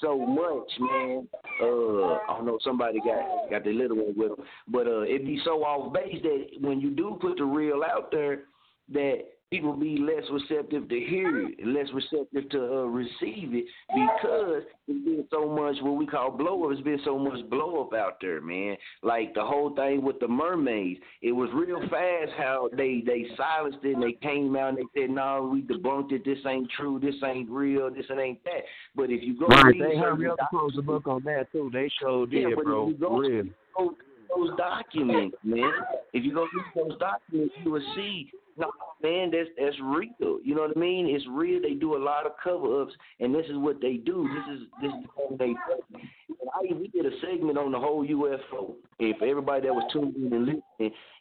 So 0.00 0.18
much, 0.18 0.70
man. 0.80 1.28
Uh, 1.60 1.66
I 1.66 2.36
don't 2.36 2.46
know. 2.46 2.58
Somebody 2.62 3.00
got 3.00 3.50
got 3.50 3.64
the 3.64 3.72
little 3.72 3.96
one 3.96 4.14
with 4.16 4.36
them, 4.36 4.46
but 4.68 4.86
uh, 4.86 5.00
it 5.00 5.24
be 5.26 5.40
so 5.44 5.62
off 5.64 5.92
base 5.92 6.22
that 6.22 6.46
when 6.60 6.80
you 6.80 6.90
do 6.90 7.18
put 7.20 7.36
the 7.36 7.44
real 7.44 7.82
out 7.84 8.10
there, 8.10 8.44
that 8.92 9.24
people 9.52 9.74
be 9.74 9.98
less 9.98 10.24
receptive 10.32 10.88
to 10.88 10.98
hear 10.98 11.46
it, 11.46 11.66
less 11.66 11.86
receptive 11.92 12.48
to 12.48 12.58
uh, 12.58 12.84
receive 12.84 13.52
it 13.52 13.66
because 13.94 14.62
it's 14.88 15.04
been 15.04 15.26
so 15.30 15.46
much 15.46 15.76
what 15.82 15.96
we 15.98 16.06
call 16.06 16.30
blow 16.30 16.64
up. 16.64 16.72
It's 16.72 16.80
been 16.80 17.00
so 17.04 17.18
much 17.18 17.46
blow 17.50 17.82
up 17.82 17.92
out 17.92 18.16
there, 18.22 18.40
man. 18.40 18.76
Like 19.02 19.34
the 19.34 19.44
whole 19.44 19.74
thing 19.76 20.02
with 20.02 20.18
the 20.20 20.28
mermaids, 20.28 21.00
it 21.20 21.32
was 21.32 21.50
real 21.52 21.80
fast 21.90 22.32
how 22.38 22.70
they 22.74 23.02
they 23.04 23.26
silenced 23.36 23.84
it 23.84 23.94
and 23.94 24.02
they 24.02 24.12
came 24.12 24.56
out 24.56 24.70
and 24.70 24.78
they 24.78 25.00
said, 25.02 25.10
"No, 25.10 25.50
we 25.52 25.60
debunked 25.60 26.12
it. 26.12 26.24
This 26.24 26.38
ain't 26.46 26.70
true. 26.70 26.98
This 26.98 27.16
ain't 27.22 27.50
real. 27.50 27.90
This 27.90 28.06
ain't 28.10 28.42
that." 28.44 28.62
But 28.96 29.10
if 29.10 29.22
you 29.22 29.38
go 29.38 29.46
Right, 29.48 29.74
they 29.78 29.98
hurry 29.98 30.30
up 30.30 30.38
close 30.48 30.72
the 30.74 30.82
book 30.82 31.06
on 31.06 31.22
that 31.24 31.52
too. 31.52 31.68
They 31.72 31.90
did, 32.30 32.32
yeah, 32.32 32.48
but 32.56 32.64
bro. 32.64 32.90
go 32.92 33.08
For 33.08 33.20
real. 33.20 33.44
go 33.76 33.94
those 34.34 34.56
documents, 34.56 35.36
man. 35.44 35.72
If 36.12 36.24
you 36.24 36.34
go 36.34 36.46
through 36.50 36.88
those 36.88 36.98
documents, 36.98 37.54
you 37.62 37.70
will 37.70 37.82
see, 37.94 38.30
no, 38.56 38.70
man, 39.02 39.30
that's 39.30 39.48
that's 39.58 39.76
real. 39.82 40.38
You 40.42 40.54
know 40.54 40.62
what 40.62 40.76
I 40.76 40.80
mean? 40.80 41.06
It's 41.08 41.24
real. 41.30 41.60
They 41.60 41.74
do 41.74 41.96
a 41.96 42.02
lot 42.02 42.26
of 42.26 42.32
cover 42.42 42.82
ups, 42.82 42.92
and 43.20 43.34
this 43.34 43.46
is 43.46 43.56
what 43.56 43.80
they 43.80 43.94
do. 43.94 44.28
This 44.34 44.56
is 44.56 44.62
this 44.80 44.92
is 44.92 45.06
what 45.14 45.38
they 45.38 45.48
do. 45.48 45.98
And 46.28 46.50
I 46.54 46.74
we 46.74 46.88
did 46.88 47.06
a 47.06 47.20
segment 47.20 47.58
on 47.58 47.72
the 47.72 47.78
whole 47.78 48.06
UFO, 48.06 48.74
If 48.98 49.22
everybody 49.22 49.66
that 49.66 49.74
was 49.74 49.88
tuned 49.92 50.16
in 50.16 50.32
and 50.32 50.46
listening, 50.46 50.62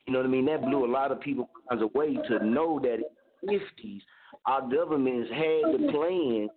you 0.05 0.13
know 0.13 0.19
what 0.19 0.25
I 0.25 0.29
mean. 0.29 0.45
That 0.45 0.61
blew 0.61 0.85
a 0.85 0.91
lot 0.91 1.11
of 1.11 1.21
people 1.21 1.49
away 1.69 2.15
to 2.27 2.45
know 2.45 2.79
that 2.79 2.95
in 2.95 3.03
the 3.43 3.59
fifties, 3.59 4.01
our 4.45 4.61
governments 4.69 5.29
had 5.29 5.73
the 5.73 5.91
plan 5.91 6.49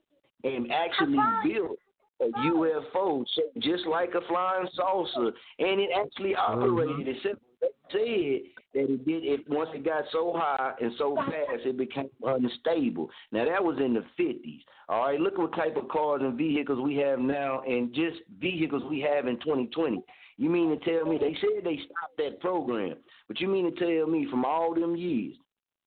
and 0.45 0.71
actually 0.73 1.19
built 1.45 1.79
a 2.21 2.27
UFO 2.27 3.25
shaped 3.35 3.65
just 3.65 3.87
like 3.87 4.15
a 4.15 4.27
flying 4.29 4.69
saucer, 4.75 5.33
and 5.59 5.81
it 5.81 5.91
actually 5.97 6.35
mm-hmm. 6.35 6.63
operated. 6.63 7.17
Except 7.17 7.41
they 7.61 7.69
said 7.93 8.65
that 8.75 8.93
it 8.93 9.07
did. 9.07 9.25
It 9.25 9.49
once 9.49 9.71
it 9.75 9.85
got 9.85 10.05
so 10.13 10.33
high 10.37 10.73
and 10.81 10.93
so 10.99 11.17
fast, 11.17 11.65
it 11.65 11.77
became 11.77 12.11
unstable. 12.23 13.11
Now 13.33 13.45
that 13.45 13.63
was 13.63 13.79
in 13.79 13.95
the 13.95 14.05
fifties. 14.17 14.63
All 14.89 15.03
right, 15.03 15.21
look 15.21 15.35
at 15.35 15.39
what 15.39 15.55
type 15.55 15.77
of 15.77 15.89
cars 15.89 16.21
and 16.23 16.37
vehicles 16.37 16.81
we 16.81 16.97
have 16.97 17.19
now, 17.19 17.63
and 17.67 17.95
just 17.95 18.19
vehicles 18.41 18.83
we 18.91 19.01
have 19.01 19.27
in 19.27 19.37
2020. 19.41 20.03
You 20.37 20.51
mean 20.51 20.71
to 20.71 20.85
tell 20.85 21.07
me 21.07 21.19
they 21.19 21.37
said 21.41 21.65
they 21.65 21.77
stopped 21.77 22.17
that 22.19 22.41
program, 22.41 22.97
but 23.29 23.41
you 23.41 23.49
mean 23.49 23.73
to 23.73 23.79
tell 23.79 24.07
me 24.07 24.27
from 24.31 24.45
all 24.45 24.75
them 24.75 24.97
years, 24.97 25.35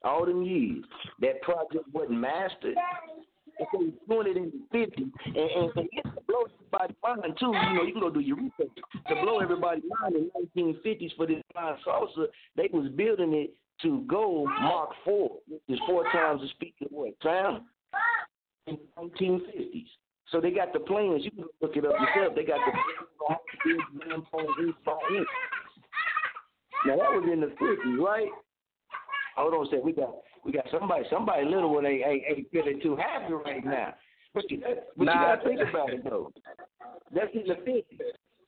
all 0.04 0.26
them 0.26 0.44
years, 0.44 0.84
that 1.20 1.42
project 1.42 1.84
wasn't 1.92 2.20
mastered? 2.20 2.76
And 3.60 3.68
so 3.72 3.80
he's 3.82 3.94
doing 4.08 4.28
it 4.28 4.38
in 4.38 4.52
the 4.52 4.78
50s. 4.78 5.12
And, 5.26 5.36
and, 5.36 5.72
and 5.76 5.90
it's 5.92 6.16
to 6.16 6.22
blow 6.28 6.46
everybody's 6.46 6.98
mind, 7.04 7.38
too. 7.40 7.48
You 7.48 7.74
know, 7.76 7.84
you 7.84 7.92
can 7.94 8.02
go 8.02 8.10
do 8.10 8.20
your 8.20 8.38
research. 8.38 8.76
To 9.10 9.16
blow 9.16 9.40
everybody's 9.40 9.84
mind 10.02 10.16
in 10.16 10.32
1950s 10.56 11.16
for 11.16 11.26
this 11.26 11.42
flying 11.54 11.78
saucer, 11.84 12.28
they 12.56 12.70
was 12.72 12.90
building 12.96 13.34
it 13.34 13.54
to 13.82 14.02
go 14.08 14.46
Mach 14.62 14.90
4, 15.06 15.30
which 15.48 15.62
is 15.70 15.80
four 15.88 16.04
times 16.12 16.42
the 16.42 16.48
speed 16.50 16.74
of 16.82 16.88
what? 16.92 17.14
Sound? 17.24 17.62
in 18.68 18.78
the 18.96 19.02
1950s. 19.02 19.88
So 20.32 20.42
they 20.42 20.52
got 20.52 20.74
the 20.74 20.80
plans. 20.80 21.24
You 21.24 21.32
can 21.32 21.46
look 21.62 21.76
it 21.76 21.86
up 21.86 21.94
yourself. 21.94 22.36
They 22.36 22.44
got 22.44 22.60
the 22.66 22.72
plans 22.72 23.10
on 23.22 23.36
how 23.36 23.36
to 23.36 23.58
build 23.66 23.82
the 23.94 24.10
damn 24.10 24.26
phone 24.32 24.68
install 24.68 25.00
in. 25.10 25.26
Now 26.86 26.98
that 26.98 27.12
was 27.12 27.30
in 27.32 27.42
the 27.42 27.48
50s, 27.48 28.06
right? 28.06 28.28
Hold 29.38 29.54
on 29.54 29.68
a 29.68 29.70
second. 29.70 29.86
We 29.86 29.94
got 29.94 30.16
we 30.44 30.52
got 30.52 30.66
somebody 30.72 31.04
somebody 31.12 31.46
little 31.46 31.74
one 31.74 31.86
ain't 31.86 32.04
ain't, 32.06 32.24
ain't 32.28 32.52
feeling 32.52 32.80
too 32.82 32.96
happy 32.96 33.34
right 33.34 33.64
now. 33.64 33.94
But 34.34 34.50
you, 34.52 34.62
but 34.98 35.06
Nah. 35.06 35.14
you 35.14 35.20
gotta 35.20 35.48
think 35.48 35.70
about 35.70 35.94
it 35.94 36.04
though. 36.04 36.32
That's 37.14 37.34
in 37.34 37.48
the 37.48 37.56
50s. 37.56 37.84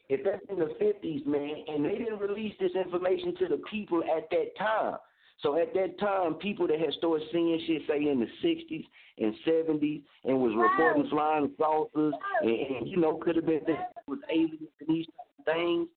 If 0.09 0.23
that's 0.23 0.43
in 0.49 0.57
the 0.57 0.73
50s, 0.81 1.25
man, 1.27 1.63
and 1.67 1.85
they 1.85 1.97
didn't 1.99 2.19
release 2.19 2.55
this 2.59 2.71
information 2.73 3.35
to 3.37 3.47
the 3.47 3.61
people 3.69 4.03
at 4.03 4.27
that 4.31 4.57
time. 4.57 4.97
So 5.41 5.57
at 5.57 5.73
that 5.75 5.99
time, 5.99 6.33
people 6.33 6.67
that 6.67 6.79
had 6.79 6.91
started 6.97 7.27
seeing 7.31 7.61
shit, 7.65 7.83
say 7.87 8.09
in 8.09 8.19
the 8.19 8.27
60s 8.43 8.85
and 9.19 9.33
70s, 9.47 10.01
and 10.25 10.41
was 10.41 10.53
reporting 10.57 11.09
flying 11.09 11.51
saucers, 11.57 12.13
and, 12.41 12.49
and 12.49 12.87
you 12.89 12.97
know, 12.97 13.17
could 13.17 13.35
have 13.35 13.45
been 13.45 13.61
that 13.67 13.93
was 14.07 14.19
aliens 14.29 14.67
and 14.79 14.89
these 14.89 15.05
things, 15.45 15.87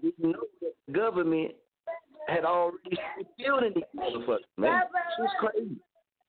didn't 0.00 0.32
know 0.32 0.44
that 0.62 0.72
the 0.86 0.92
government 0.92 1.52
had 2.28 2.44
already 2.44 2.96
building 3.38 3.72
these 3.74 3.84
motherfuckers, 3.96 4.38
man. 4.56 4.82
It's 5.18 5.32
crazy. 5.38 5.76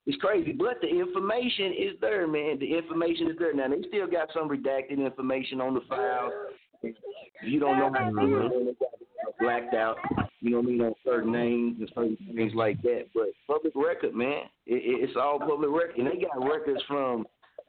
It's 0.07 0.22
crazy, 0.22 0.51
but 0.51 0.80
the 0.81 0.88
information 0.88 1.73
is 1.73 1.99
there, 1.99 2.27
man. 2.27 2.59
The 2.59 2.77
information 2.77 3.27
is 3.30 3.38
there. 3.39 3.53
Now 3.55 3.69
they 3.69 3.81
still 3.88 4.05
got 4.07 4.30
some 4.34 4.47
redacted 4.47 5.03
information 5.03 5.59
on 5.59 5.73
the 5.73 5.81
files. 5.89 6.31
You 7.43 7.59
don't 7.59 7.80
know 7.80 7.91
how 7.91 8.09
to. 8.09 8.76
Blacked 9.39 9.73
out. 9.73 9.97
You 10.39 10.51
know 10.51 10.57
what 10.57 10.67
I 10.67 10.69
mean 10.69 10.81
on 10.81 10.93
certain 11.03 11.31
names 11.31 11.77
and 11.80 11.89
certain 11.95 12.17
things 12.35 12.53
like 12.53 12.81
that. 12.84 13.05
But 13.15 13.30
public 13.47 13.73
record, 13.76 14.13
man, 14.13 14.43
it, 14.67 14.76
it, 14.76 15.09
it's 15.09 15.17
all 15.19 15.39
public 15.39 15.72
record. 15.72 15.97
And 15.97 16.07
they 16.07 16.23
got 16.23 16.47
records 16.47 16.84
from 16.88 17.26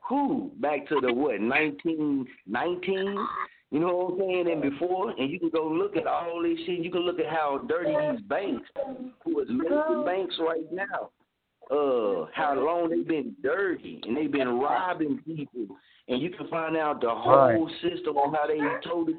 who 0.06 0.52
back 0.60 0.86
to 0.88 1.00
the 1.00 1.12
what 1.12 1.40
1919. 1.40 3.26
You 3.70 3.80
know 3.80 3.96
what 3.96 4.12
I'm 4.12 4.18
saying? 4.20 4.50
And 4.50 4.62
before, 4.62 5.10
and 5.10 5.30
you 5.30 5.40
can 5.40 5.50
go 5.50 5.66
look 5.66 5.96
at 5.96 6.06
all 6.06 6.42
this 6.42 6.58
shit. 6.66 6.80
You 6.80 6.90
can 6.90 7.02
look 7.02 7.18
at 7.18 7.26
how 7.26 7.60
dirty 7.68 7.94
these 8.12 8.22
banks, 8.28 8.68
who 9.24 9.40
is 9.40 9.48
the 9.48 10.02
banks 10.06 10.36
right 10.38 10.70
now, 10.72 11.10
uh, 11.70 12.26
how 12.32 12.54
long 12.54 12.90
they've 12.90 13.06
been 13.06 13.34
dirty 13.42 14.00
and 14.06 14.16
they've 14.16 14.30
been 14.30 14.60
robbing 14.60 15.20
people, 15.26 15.66
and 16.08 16.22
you 16.22 16.30
can 16.30 16.46
find 16.48 16.76
out 16.76 17.00
the 17.00 17.10
whole 17.10 17.68
system 17.82 18.16
on 18.16 18.32
how 18.32 18.46
they 18.46 18.58
told 18.88 19.08
it 19.08 19.16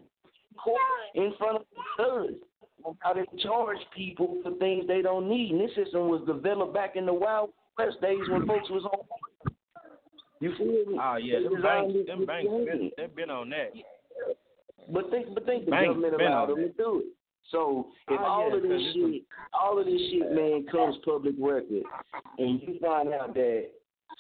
in 1.16 1.34
front 1.38 1.58
of 1.58 1.64
the 1.76 2.04
judge 2.04 2.42
on 2.86 2.96
how 3.00 3.14
they 3.14 3.26
charge 3.44 3.78
people 3.96 4.40
for 4.44 4.54
things 4.56 4.86
they 4.88 5.02
don't 5.02 5.28
need. 5.28 5.52
And 5.52 5.62
this 5.62 5.76
system 5.76 6.08
was 6.08 6.22
developed 6.26 6.74
back 6.74 6.96
in 6.96 7.06
the 7.06 7.14
Wild 7.14 7.50
West 7.78 8.00
days 8.02 8.20
when 8.30 8.48
folks 8.48 8.70
was 8.70 8.84
on. 8.86 9.54
You 10.40 10.54
feel 10.58 10.68
me? 10.68 11.00
Oh 11.02 11.18
yeah, 11.18 11.40
They 11.40 11.44
them 11.44 11.62
banks, 11.62 11.94
them 12.08 12.26
banks, 12.26 12.50
been, 12.50 12.92
they've 12.96 13.16
been 13.16 13.30
on 13.30 13.50
that. 13.50 13.72
But 14.92 15.10
think, 15.12 15.34
but 15.34 15.46
think 15.46 15.66
the 15.66 15.72
Banks 15.72 15.88
government 15.88 16.22
allowed 16.22 16.50
them 16.50 16.58
to 16.58 16.70
do 16.70 17.00
it. 17.06 17.14
So 17.52 17.88
if 18.10 18.20
Oh, 18.20 18.26
all 18.26 18.50
yeah, 18.50 18.56
of 18.58 18.64
this 18.64 18.94
shit, 18.94 19.24
all 19.54 19.80
of 19.80 19.86
this 19.86 20.02
shit, 20.12 20.32
man, 20.34 20.66
comes 20.72 20.98
public 21.06 21.36
record, 21.40 21.84
and 22.38 22.62
you 22.62 22.78
find 22.82 23.14
out 23.14 23.34
that 23.34 23.70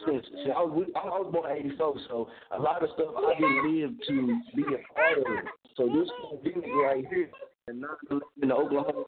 since, 0.06 0.26
since 0.32 0.50
I 0.56 0.62
was 0.64 0.88
I 0.96 1.06
was 1.08 1.30
born 1.34 1.52
in 1.52 1.66
'84, 1.72 1.96
so 2.08 2.30
a 2.52 2.60
lot 2.60 2.84
of 2.84 2.90
stuff 2.96 3.16
I 3.18 3.34
didn't 3.36 3.76
live 3.76 3.92
to 4.08 4.40
be 4.56 4.64
a 4.64 4.94
part 4.94 5.18
of. 5.18 5.26
So 5.76 5.88
this 5.88 6.10
pandemic 6.44 6.70
right 6.84 7.06
here, 7.10 7.30
and 7.68 7.82
not 7.82 7.98
in 8.42 8.48
the 8.48 8.56
Oklahoma, 8.56 9.04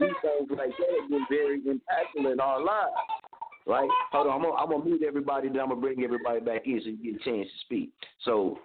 these 0.00 0.10
things 0.22 0.50
like 0.50 0.70
that 0.70 1.00
have 1.00 1.10
been 1.10 1.26
very 1.28 1.60
impactful 1.60 2.32
in 2.32 2.40
our 2.40 2.62
lives. 2.62 2.92
Right? 3.66 3.88
Hold 4.12 4.26
on, 4.26 4.32
I'm 4.34 4.42
gonna, 4.42 4.54
I'm 4.54 4.70
gonna 4.70 4.84
mute 4.84 5.02
everybody, 5.06 5.48
then 5.48 5.60
I'm 5.60 5.70
gonna 5.70 5.80
bring 5.80 6.04
everybody 6.04 6.40
back 6.40 6.66
in 6.66 6.80
so 6.82 6.90
you 6.90 7.12
get 7.12 7.20
a 7.20 7.24
chance 7.24 7.48
to 7.48 7.58
speak. 7.64 7.92
So 8.24 8.58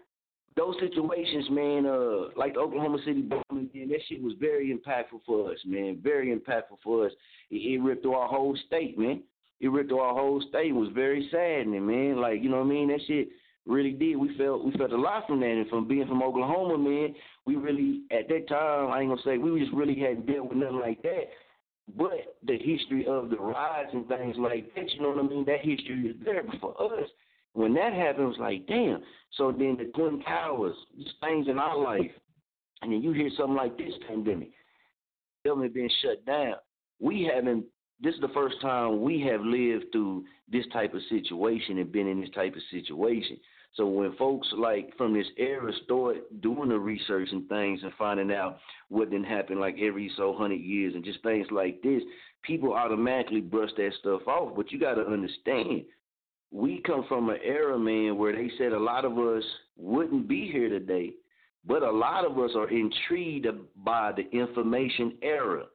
those 0.55 0.75
situations, 0.79 1.47
man, 1.51 1.85
uh, 1.85 2.29
like 2.35 2.53
the 2.53 2.59
Oklahoma 2.59 2.97
City 3.05 3.21
bombing, 3.21 3.69
man, 3.73 3.89
that 3.89 3.99
shit 4.07 4.21
was 4.21 4.33
very 4.39 4.73
impactful 4.75 5.21
for 5.25 5.51
us, 5.51 5.57
man. 5.65 5.99
Very 6.03 6.35
impactful 6.35 6.77
for 6.83 7.05
us. 7.05 7.11
It, 7.49 7.57
it 7.57 7.81
ripped 7.81 8.01
through 8.01 8.15
our 8.15 8.27
whole 8.27 8.57
state, 8.67 8.97
man. 8.97 9.23
It 9.59 9.67
ripped 9.67 9.89
through 9.89 9.99
our 9.99 10.13
whole 10.13 10.41
state. 10.49 10.67
It 10.67 10.73
was 10.73 10.89
very 10.93 11.27
saddening, 11.31 11.85
man. 11.85 12.21
Like, 12.21 12.41
you 12.41 12.49
know 12.49 12.57
what 12.57 12.65
I 12.65 12.69
mean? 12.69 12.87
That 12.89 13.01
shit 13.07 13.29
really 13.65 13.91
did. 13.91 14.15
We 14.15 14.35
felt 14.37 14.63
we 14.65 14.71
felt 14.73 14.91
a 14.91 14.97
lot 14.97 15.27
from 15.27 15.39
that, 15.41 15.49
and 15.49 15.69
from 15.69 15.87
being 15.87 16.07
from 16.07 16.23
Oklahoma, 16.23 16.77
man, 16.77 17.15
we 17.45 17.55
really 17.55 18.03
at 18.11 18.27
that 18.29 18.47
time, 18.47 18.91
I 18.91 19.01
ain't 19.01 19.09
gonna 19.09 19.21
say 19.23 19.37
we 19.37 19.59
just 19.59 19.73
really 19.73 19.95
hadn't 19.95 20.25
dealt 20.25 20.49
with 20.49 20.57
nothing 20.57 20.79
like 20.79 21.01
that. 21.03 21.23
But 21.97 22.37
the 22.45 22.57
history 22.57 23.05
of 23.07 23.29
the 23.29 23.37
riots 23.37 23.91
and 23.93 24.07
things 24.07 24.35
like 24.37 24.73
that, 24.75 24.91
you 24.91 25.01
know 25.01 25.09
what 25.09 25.25
I 25.25 25.27
mean? 25.27 25.45
That 25.45 25.61
history 25.61 26.07
is 26.07 26.15
there. 26.23 26.43
But 26.43 26.59
for 26.59 26.99
us, 26.99 27.09
when 27.59 27.73
that 27.73 27.91
happened, 27.91 28.23
it 28.23 28.27
was 28.27 28.37
like, 28.39 28.65
damn. 28.67 29.01
So 29.35 29.51
then 29.51 29.75
the 29.77 29.91
Twin 29.93 30.21
Towers, 30.21 30.75
these 30.97 31.07
things 31.19 31.47
in 31.49 31.59
our 31.59 31.77
life, 31.77 32.11
and 32.81 32.93
then 32.93 33.01
you 33.01 33.11
hear 33.11 33.29
something 33.35 33.55
like 33.55 33.77
this 33.77 33.91
pandemic, 34.07 34.51
government 35.45 35.73
being 35.73 35.89
shut 36.01 36.25
down. 36.25 36.55
We 37.01 37.29
haven't. 37.33 37.65
This 38.01 38.15
is 38.15 38.21
the 38.21 38.29
first 38.29 38.61
time 38.61 39.01
we 39.01 39.19
have 39.29 39.41
lived 39.41 39.91
through 39.91 40.23
this 40.49 40.63
type 40.71 40.93
of 40.93 41.01
situation 41.09 41.79
and 41.79 41.91
been 41.91 42.07
in 42.07 42.21
this 42.21 42.29
type 42.29 42.55
of 42.55 42.61
situation. 42.71 43.37
So 43.75 43.85
when 43.87 44.15
folks 44.15 44.47
like 44.57 44.95
from 44.97 45.13
this 45.13 45.27
era 45.37 45.73
start 45.83 46.41
doing 46.41 46.69
the 46.69 46.79
research 46.79 47.27
and 47.33 47.47
things 47.49 47.81
and 47.83 47.91
finding 47.99 48.31
out 48.31 48.59
what 48.87 49.09
didn't 49.09 49.25
happen 49.25 49.59
like 49.59 49.75
every 49.81 50.09
so 50.15 50.33
hundred 50.33 50.61
years 50.61 50.95
and 50.95 51.03
just 51.03 51.21
things 51.23 51.47
like 51.51 51.81
this, 51.83 52.01
people 52.41 52.73
automatically 52.73 53.41
brush 53.41 53.69
that 53.75 53.91
stuff 53.99 54.21
off. 54.27 54.55
But 54.55 54.71
you 54.71 54.79
got 54.79 54.95
to 54.95 55.05
understand, 55.05 55.83
we 56.51 56.81
come 56.85 57.05
from 57.07 57.29
an 57.29 57.37
era, 57.43 57.77
man, 57.77 58.17
where 58.17 58.33
they 58.33 58.49
said 58.57 58.71
a 58.71 58.79
lot 58.79 59.05
of 59.05 59.17
us 59.17 59.43
wouldn't 59.77 60.27
be 60.27 60.49
here 60.51 60.69
today, 60.69 61.11
but 61.65 61.83
a 61.83 61.91
lot 61.91 62.25
of 62.25 62.37
us 62.39 62.51
are 62.55 62.69
intrigued 62.69 63.47
by 63.83 64.11
the 64.11 64.29
information 64.35 65.17
era. 65.21 65.65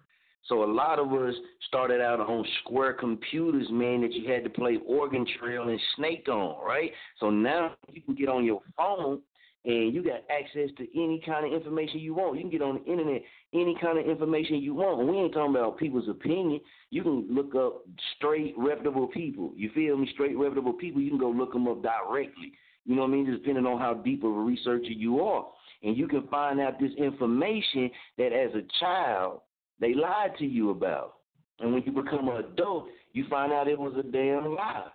So 0.48 0.62
a 0.62 0.70
lot 0.70 0.98
of 0.98 1.12
us 1.12 1.34
started 1.68 2.00
out 2.02 2.20
on 2.20 2.44
square 2.62 2.92
computers, 2.92 3.66
man, 3.70 4.02
that 4.02 4.12
you 4.12 4.30
had 4.30 4.44
to 4.44 4.50
play 4.50 4.78
Oregon 4.86 5.26
Trail 5.38 5.68
and 5.68 5.80
Snake 5.96 6.28
on, 6.28 6.62
right? 6.64 6.90
So 7.18 7.30
now 7.30 7.74
you 7.90 8.02
can 8.02 8.14
get 8.14 8.28
on 8.28 8.44
your 8.44 8.60
phone 8.76 9.20
and 9.64 9.94
you 9.94 10.02
got 10.02 10.22
access 10.30 10.68
to 10.76 10.86
any 10.94 11.22
kind 11.24 11.46
of 11.46 11.52
information 11.52 12.00
you 12.00 12.14
want. 12.14 12.36
You 12.36 12.42
can 12.42 12.50
get 12.50 12.62
on 12.62 12.74
the 12.74 12.90
internet 12.90 13.22
any 13.54 13.76
kind 13.80 13.98
of 13.98 14.06
information 14.06 14.56
you 14.56 14.74
want. 14.74 15.06
We 15.06 15.16
ain't 15.16 15.32
talking 15.32 15.54
about 15.54 15.78
people's 15.78 16.08
opinion. 16.08 16.60
You 16.90 17.02
can 17.02 17.26
look 17.34 17.54
up 17.54 17.82
straight 18.16 18.54
reputable 18.58 19.06
people. 19.06 19.52
You 19.56 19.70
feel 19.74 19.96
me? 19.96 20.08
Straight 20.12 20.36
reputable 20.36 20.74
people. 20.74 21.00
You 21.00 21.10
can 21.10 21.18
go 21.18 21.30
look 21.30 21.52
them 21.52 21.66
up 21.66 21.82
directly. 21.82 22.52
You 22.84 22.94
know 22.94 23.02
what 23.02 23.08
I 23.08 23.12
mean? 23.12 23.26
Just 23.26 23.42
depending 23.42 23.64
on 23.64 23.78
how 23.78 23.94
deep 23.94 24.22
of 24.22 24.30
a 24.30 24.40
researcher 24.40 24.92
you 24.92 25.20
are. 25.20 25.46
And 25.82 25.96
you 25.96 26.08
can 26.08 26.26
find 26.28 26.60
out 26.60 26.78
this 26.78 26.92
information 26.98 27.90
that 28.18 28.32
as 28.32 28.50
a 28.54 28.62
child 28.80 29.40
they 29.80 29.94
lied 29.94 30.32
to 30.38 30.46
you 30.46 30.70
about. 30.70 31.14
And 31.60 31.72
when 31.72 31.82
you 31.84 31.92
become 31.92 32.28
an 32.28 32.44
adult, 32.44 32.86
you 33.12 33.24
find 33.30 33.52
out 33.52 33.68
it 33.68 33.78
was 33.78 33.94
a 33.98 34.02
damn 34.02 34.54
lie. 34.54 34.88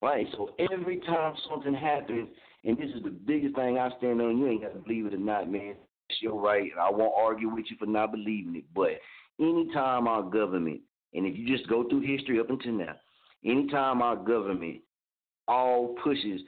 Right? 0.00 0.26
So 0.32 0.50
every 0.72 1.00
time 1.00 1.34
something 1.50 1.74
happens, 1.74 2.28
and 2.66 2.76
this 2.76 2.90
is 2.96 3.02
the 3.04 3.10
biggest 3.10 3.54
thing 3.54 3.78
I 3.78 3.90
stand 3.98 4.20
on, 4.20 4.38
you 4.38 4.48
ain't 4.48 4.62
got 4.62 4.74
to 4.74 4.80
believe 4.80 5.06
it 5.06 5.14
or 5.14 5.18
not, 5.18 5.48
man. 5.48 5.76
It's 6.10 6.20
your 6.20 6.40
right, 6.40 6.70
I 6.80 6.90
won't 6.90 7.14
argue 7.16 7.48
with 7.48 7.66
you 7.70 7.76
for 7.78 7.86
not 7.86 8.10
believing 8.10 8.56
it. 8.56 8.64
But 8.74 8.98
anytime 9.40 10.08
our 10.08 10.22
government, 10.22 10.80
and 11.14 11.26
if 11.26 11.36
you 11.38 11.46
just 11.46 11.68
go 11.68 11.88
through 11.88 12.00
history 12.00 12.40
up 12.40 12.50
until 12.50 12.72
now, 12.72 12.96
anytime 13.44 14.02
our 14.02 14.16
government 14.16 14.80
all 15.46 15.94
pushes 16.02 16.40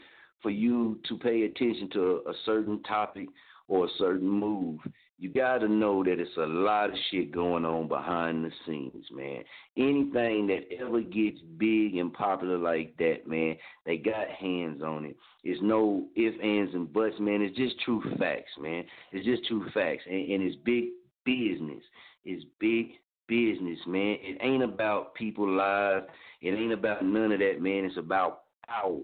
for 0.42 0.50
you 0.50 1.00
to 1.08 1.16
pay 1.18 1.42
attention 1.42 1.88
to 1.92 2.22
a 2.28 2.32
certain 2.44 2.82
topic 2.82 3.28
or 3.68 3.86
a 3.86 3.90
certain 3.96 4.28
move, 4.28 4.80
you 5.20 5.28
got 5.32 5.58
to 5.58 5.68
know 5.68 6.04
that 6.04 6.20
it's 6.20 6.36
a 6.36 6.46
lot 6.46 6.90
of 6.90 6.96
shit 7.10 7.32
going 7.32 7.64
on 7.64 7.88
behind 7.88 8.44
the 8.44 8.52
scenes, 8.64 9.04
man. 9.10 9.42
Anything 9.76 10.46
that 10.46 10.60
ever 10.80 11.00
gets 11.00 11.40
big 11.56 11.96
and 11.96 12.12
popular 12.12 12.56
like 12.56 12.96
that, 12.98 13.26
man, 13.26 13.56
they 13.84 13.96
got 13.96 14.28
hands 14.28 14.80
on 14.80 15.04
it. 15.04 15.16
It's 15.42 15.60
no 15.60 16.06
ifs, 16.14 16.36
ands, 16.40 16.72
and 16.74 16.92
buts, 16.92 17.16
man. 17.18 17.42
It's 17.42 17.56
just 17.56 17.80
true 17.80 18.00
facts, 18.16 18.52
man. 18.60 18.84
It's 19.10 19.26
just 19.26 19.44
true 19.48 19.64
facts. 19.74 20.04
And, 20.06 20.30
and 20.30 20.42
it's 20.42 20.56
big 20.64 20.84
business. 21.24 21.82
It's 22.24 22.44
big 22.60 22.90
business, 23.26 23.78
man. 23.88 24.18
It 24.20 24.38
ain't 24.40 24.62
about 24.62 25.14
people 25.14 25.50
lives. 25.50 26.06
It 26.40 26.50
ain't 26.50 26.72
about 26.72 27.04
none 27.04 27.32
of 27.32 27.40
that, 27.40 27.60
man. 27.60 27.84
It's 27.84 27.96
about 27.96 28.42
power. 28.68 29.00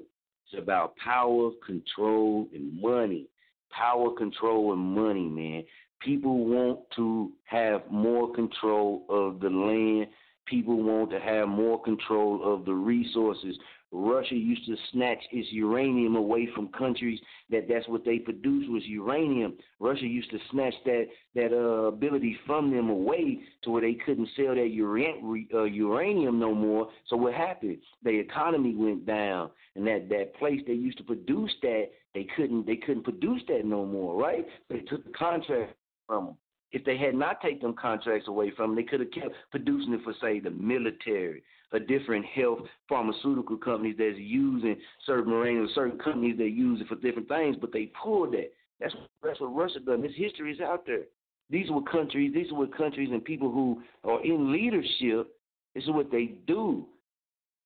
It's 0.47 0.63
about 0.63 0.95
power, 0.97 1.51
control, 1.67 2.49
and 2.55 2.81
money. 2.81 3.27
Power, 3.71 4.13
control, 4.17 4.73
and 4.73 4.81
money, 4.81 5.29
man. 5.29 5.65
People 6.05 6.45
want 6.45 6.81
to 6.97 7.33
have 7.45 7.83
more 7.91 8.33
control 8.35 9.05
of 9.09 9.41
the 9.41 9.49
land. 9.49 10.09
People 10.47 10.83
want 10.83 11.11
to 11.11 11.21
have 11.21 11.49
more 11.49 11.83
control 11.83 12.43
of 12.45 12.67
the 12.67 12.75
resources 12.75 13.57
Russia 13.95 14.35
used 14.35 14.67
to 14.67 14.77
snatch 14.93 15.23
its 15.31 15.49
uranium 15.53 16.17
away 16.17 16.49
from 16.55 16.69
countries 16.69 17.21
that 17.51 17.69
that's 17.69 17.87
what 17.87 18.05
they 18.05 18.19
produced 18.19 18.69
was 18.69 18.83
uranium. 18.87 19.55
Russia 19.79 20.07
used 20.07 20.31
to 20.31 20.39
snatch 20.51 20.75
that 20.85 21.07
that 21.37 21.53
uh, 21.53 21.87
ability 21.87 22.37
from 22.45 22.75
them 22.75 22.91
away 22.91 23.41
to 23.63 23.71
where 23.71 23.83
they 23.83 23.95
couldn't 23.95 24.29
sell 24.37 24.55
that 24.55 25.47
uh, 25.55 25.63
uranium 25.63 26.41
no 26.41 26.55
more. 26.55 26.89
So 27.07 27.17
what 27.17 27.35
happened? 27.35 27.79
The 28.03 28.19
economy 28.19 28.75
went 28.75 29.07
down, 29.07 29.51
and 29.77 29.87
that 29.87 30.09
that 30.09 30.35
place 30.35 30.61
they 30.67 30.73
used 30.73 30.99
to 30.99 31.05
produce 31.05 31.55
that 31.63 31.91
they 32.15 32.27
couldn't 32.37 32.67
they 32.67 32.77
couldn't 32.77 33.05
produce 33.05 33.43
that 33.47 33.65
no 33.65 33.87
more. 33.87 34.21
Right? 34.21 34.45
They 34.69 34.81
took 34.81 35.05
the 35.05 35.13
contract 35.13 35.75
from 36.07 36.27
them. 36.27 36.37
If 36.73 36.85
they 36.85 36.97
had 36.97 37.15
not 37.15 37.41
taken 37.41 37.61
them 37.61 37.75
contracts 37.81 38.27
away 38.27 38.51
from 38.51 38.71
them, 38.71 38.77
they 38.77 38.83
could 38.83 39.01
have 39.01 39.13
kept 39.13 39.35
producing 39.51 39.95
it 39.95 40.01
for, 40.03 40.15
say, 40.21 40.41
the 40.41 40.51
military, 40.51 41.43
or 41.73 41.79
different 41.79 42.25
health 42.27 42.61
pharmaceutical 42.89 43.57
companies 43.57 43.97
that's 43.99 44.19
using 44.19 44.77
certain 45.07 45.33
uranium, 45.33 45.69
certain 45.75 45.99
companies 45.99 46.37
that 46.39 46.51
use 46.51 46.81
it 46.81 46.89
for 46.89 46.97
different 46.97 47.29
things, 47.29 47.57
but 47.61 47.73
they 47.73 47.91
pulled 48.03 48.33
that. 48.33 48.53
That's, 48.81 48.95
that's 49.23 49.41
what 49.41 49.55
Russia 49.55 49.81
done. 49.81 50.03
This 50.03 50.13
history 50.17 50.53
is 50.53 50.61
out 50.61 50.85
there. 50.87 51.03
These 51.51 51.71
were 51.71 51.83
countries, 51.83 52.33
these 52.35 52.51
were 52.53 52.67
countries 52.67 53.11
and 53.13 53.25
people 53.25 53.51
who 53.51 53.83
are 54.03 54.25
in 54.25 54.53
leadership. 54.53 55.29
This 55.75 55.85
is 55.85 55.91
what 55.91 56.11
they 56.11 56.33
do. 56.47 56.87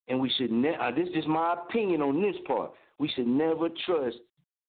And 0.07 0.19
we 0.19 0.29
should 0.37 0.51
never, 0.51 0.81
uh, 0.81 0.91
this 0.91 1.09
is 1.13 1.25
my 1.27 1.53
opinion 1.53 2.01
on 2.01 2.21
this 2.21 2.35
part. 2.45 2.71
We 2.97 3.09
should 3.15 3.27
never 3.27 3.69
trust 3.85 4.17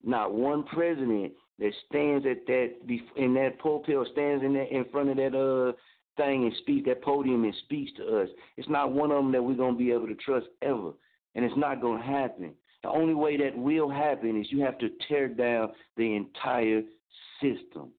not 0.05 0.32
one 0.32 0.64
president 0.64 1.32
that 1.61 1.73
stands 1.89 2.27
at 2.27 2.47
that 2.47 2.70
in 3.16 3.35
that 3.35 3.59
pulpit 3.59 3.95
or 3.95 4.07
stands 4.12 4.45
in 4.45 4.55
that 4.55 4.74
in 4.74 4.85
front 4.91 5.11
of 5.11 5.16
that 5.16 5.35
uh 5.35 5.73
thing 6.16 6.45
and 6.45 6.55
speaks 6.59 6.87
that 6.87 7.03
podium 7.03 7.45
and 7.45 7.55
speaks 7.65 7.93
to 7.97 8.23
us. 8.23 8.28
It's 8.57 8.69
not 8.69 8.93
one 8.93 9.11
of 9.11 9.19
them 9.19 9.32
that 9.32 9.43
we're 9.43 9.55
gonna 9.55 9.77
be 9.77 9.93
able 9.93 10.09
to 10.09 10.16
trust 10.16 10.47
ever, 10.62 10.93
and 11.35 11.45
it's 11.45 11.57
not 11.57 11.81
gonna 11.81 12.03
happen. 12.03 12.55
The 12.82 12.89
only 12.89 13.15
way 13.15 13.37
that 13.37 13.57
will 13.57 13.91
happen 13.91 14.41
is 14.41 14.51
you 14.51 14.62
have 14.62 14.78
to 14.78 14.89
tear 15.07 15.28
down 15.28 15.73
the 15.97 16.16
entire 16.16 16.82
system, 17.43 17.91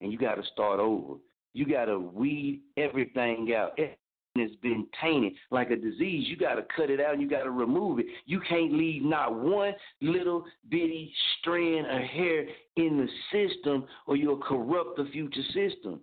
and 0.00 0.10
you 0.10 0.18
got 0.18 0.36
to 0.36 0.42
start 0.52 0.80
over. 0.80 1.18
You 1.52 1.66
got 1.66 1.86
to 1.86 1.98
weed 1.98 2.62
everything 2.76 3.52
out. 3.54 3.78
Has 4.38 4.50
been 4.62 4.86
tainted 5.02 5.32
like 5.50 5.70
a 5.70 5.76
disease. 5.76 6.28
You 6.28 6.36
got 6.36 6.54
to 6.54 6.64
cut 6.76 6.88
it 6.88 7.00
out. 7.00 7.14
and 7.14 7.20
You 7.20 7.28
got 7.28 7.42
to 7.42 7.50
remove 7.50 7.98
it. 7.98 8.06
You 8.26 8.40
can't 8.48 8.72
leave 8.72 9.02
not 9.02 9.34
one 9.34 9.72
little 10.00 10.44
bitty 10.68 11.12
strand 11.40 11.86
of 11.86 12.00
hair 12.08 12.46
in 12.76 12.96
the 12.96 13.08
system, 13.32 13.86
or 14.06 14.14
you'll 14.14 14.38
corrupt 14.38 14.96
the 14.96 15.08
future 15.12 15.42
system. 15.52 16.00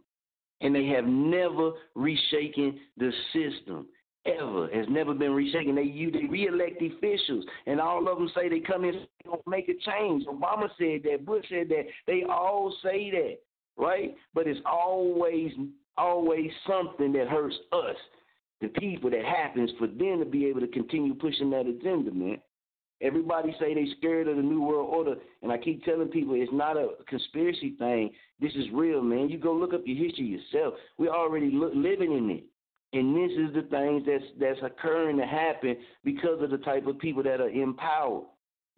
And 0.59 0.75
they 0.75 0.87
have 0.87 1.05
never 1.05 1.71
reshaken 1.95 2.77
the 2.97 3.11
system 3.31 3.87
ever. 4.25 4.67
Has 4.73 4.87
never 4.89 5.13
been 5.13 5.31
reshaken. 5.31 5.75
They 5.75 5.83
you 5.83 6.11
they 6.11 6.25
reelect 6.25 6.81
officials, 6.81 7.45
and 7.65 7.79
all 7.79 8.07
of 8.09 8.17
them 8.17 8.29
say 8.35 8.49
they 8.49 8.59
come 8.59 8.83
in 8.83 8.95
and 8.95 9.35
make 9.47 9.69
a 9.69 9.89
change. 9.89 10.25
Obama 10.25 10.69
said 10.77 11.01
that. 11.03 11.25
Bush 11.25 11.45
said 11.49 11.69
that. 11.69 11.83
They 12.05 12.23
all 12.29 12.75
say 12.83 13.09
that, 13.11 13.37
right? 13.77 14.15
But 14.33 14.47
it's 14.47 14.59
always 14.65 15.53
always 15.97 16.51
something 16.67 17.11
that 17.13 17.27
hurts 17.27 17.55
us, 17.71 17.95
the 18.61 18.67
people 18.69 19.09
that 19.09 19.23
happens 19.23 19.71
for 19.77 19.87
them 19.87 20.19
to 20.19 20.25
be 20.25 20.45
able 20.45 20.61
to 20.61 20.67
continue 20.67 21.13
pushing 21.13 21.49
that 21.51 21.67
agenda, 21.67 22.11
man. 22.11 22.37
Everybody 22.99 23.55
say 23.59 23.75
they 23.75 23.85
scared 23.99 24.27
of 24.27 24.37
the 24.37 24.41
new 24.41 24.61
world 24.61 24.89
order, 24.91 25.15
and 25.43 25.51
I 25.51 25.57
keep 25.59 25.83
telling 25.83 26.07
people 26.07 26.33
it's 26.33 26.51
not 26.51 26.77
a 26.77 26.89
conspiracy 27.07 27.75
thing. 27.77 28.11
This 28.39 28.53
is 28.55 28.65
real, 28.73 29.03
man. 29.03 29.29
You 29.29 29.37
go 29.37 29.53
look 29.53 29.73
up 29.73 29.81
your 29.85 29.97
history 30.03 30.25
yourself. 30.25 30.73
We're 30.97 31.13
already 31.13 31.51
lo- 31.51 31.71
living 31.75 32.13
in 32.13 32.29
it. 32.31 32.43
And 32.93 33.15
this 33.15 33.37
is 33.37 33.53
the 33.53 33.69
things 33.69 34.03
that's 34.07 34.23
that's 34.39 34.59
occurring 34.63 35.17
to 35.17 35.25
happen 35.25 35.75
because 36.03 36.41
of 36.41 36.49
the 36.49 36.57
type 36.59 36.87
of 36.87 36.97
people 36.97 37.21
that 37.23 37.41
are 37.41 37.49
empowered. 37.49 38.23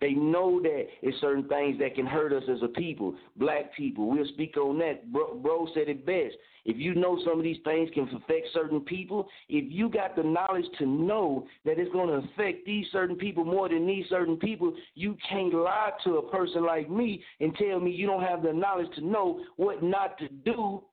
They 0.02 0.12
know 0.14 0.62
that 0.62 0.86
it's 1.02 1.20
certain 1.20 1.48
things 1.48 1.78
that 1.80 1.96
can 1.96 2.06
hurt 2.06 2.32
us 2.32 2.44
as 2.50 2.62
a 2.64 2.68
people, 2.68 3.16
black 3.36 3.76
people. 3.76 4.10
We'll 4.10 4.28
speak 4.28 4.56
on 4.58 4.80
that. 4.80 5.12
Bro, 5.12 5.36
bro 5.36 5.68
said 5.74 5.90
it 5.90 6.06
best. 6.06 6.36
If 6.66 6.78
you 6.78 6.94
know 6.94 7.20
some 7.26 7.38
of 7.38 7.44
these 7.44 7.60
things 7.64 7.90
can 7.94 8.04
affect 8.04 8.48
certain 8.54 8.82
people, 8.82 9.28
if 9.48 9.66
you 9.72 9.90
got 9.90 10.16
the 10.16 10.24
knowledge 10.24 10.66
to 10.78 10.86
know 10.86 11.48
that 11.66 11.80
it's 11.80 11.92
going 11.92 12.10
to 12.10 12.28
affect 12.28 12.66
these 12.66 12.86
certain 12.92 13.16
people 13.16 13.44
more 13.44 13.70
than 13.70 13.88
these 13.88 14.06
certain 14.10 14.38
people, 14.38 14.74
you 14.96 15.18
can't 15.28 15.54
lie 15.54 15.92
to 16.04 16.18
a 16.18 16.30
person 16.30 16.66
like 16.66 16.90
me 16.90 17.24
and 17.40 17.56
tell 17.56 17.80
me 17.80 17.92
you 17.92 18.08
don't 18.08 18.24
have 18.24 18.44
the 18.44 18.54
knowledge 18.54 18.94
to 18.96 19.06
know 19.06 19.42
what 19.56 19.84
not 19.84 20.18
to 20.20 20.30
do, 20.30 20.84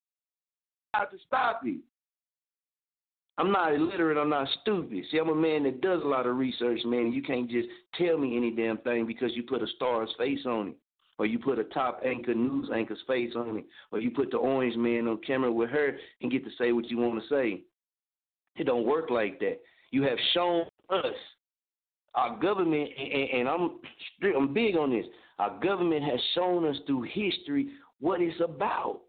how 0.94 1.04
to 1.04 1.16
stop 1.26 1.60
it. 1.64 1.80
I'm 3.38 3.52
not 3.52 3.74
illiterate. 3.74 4.16
I'm 4.16 4.30
not 4.30 4.48
stupid. 4.62 5.04
See, 5.10 5.18
I'm 5.18 5.28
a 5.28 5.34
man 5.34 5.64
that 5.64 5.82
does 5.82 6.02
a 6.02 6.08
lot 6.08 6.26
of 6.26 6.36
research, 6.36 6.80
man. 6.84 7.12
You 7.12 7.22
can't 7.22 7.50
just 7.50 7.68
tell 7.98 8.16
me 8.16 8.36
any 8.36 8.50
damn 8.50 8.78
thing 8.78 9.06
because 9.06 9.32
you 9.34 9.42
put 9.42 9.62
a 9.62 9.66
star's 9.76 10.08
face 10.16 10.46
on 10.46 10.68
it, 10.68 10.76
or 11.18 11.26
you 11.26 11.38
put 11.38 11.58
a 11.58 11.64
top 11.64 12.00
anchor 12.04 12.34
news 12.34 12.70
anchor's 12.74 13.02
face 13.06 13.32
on 13.36 13.58
it, 13.58 13.64
or 13.92 14.00
you 14.00 14.10
put 14.10 14.30
the 14.30 14.38
orange 14.38 14.76
man 14.76 15.06
on 15.06 15.20
camera 15.26 15.52
with 15.52 15.68
her 15.70 15.98
and 16.22 16.32
get 16.32 16.44
to 16.44 16.50
say 16.58 16.72
what 16.72 16.90
you 16.90 16.96
want 16.98 17.22
to 17.22 17.28
say. 17.28 17.62
It 18.56 18.64
don't 18.64 18.86
work 18.86 19.10
like 19.10 19.38
that. 19.40 19.60
You 19.90 20.02
have 20.04 20.18
shown 20.32 20.64
us, 20.88 21.04
our 22.14 22.38
government, 22.38 22.88
and, 22.98 23.40
and 23.40 23.48
I'm 23.48 23.78
I'm 24.34 24.54
big 24.54 24.76
on 24.76 24.90
this. 24.90 25.04
Our 25.38 25.60
government 25.60 26.02
has 26.04 26.18
shown 26.34 26.66
us 26.66 26.76
through 26.86 27.02
history 27.02 27.68
what 28.00 28.22
it's 28.22 28.40
about 28.40 29.00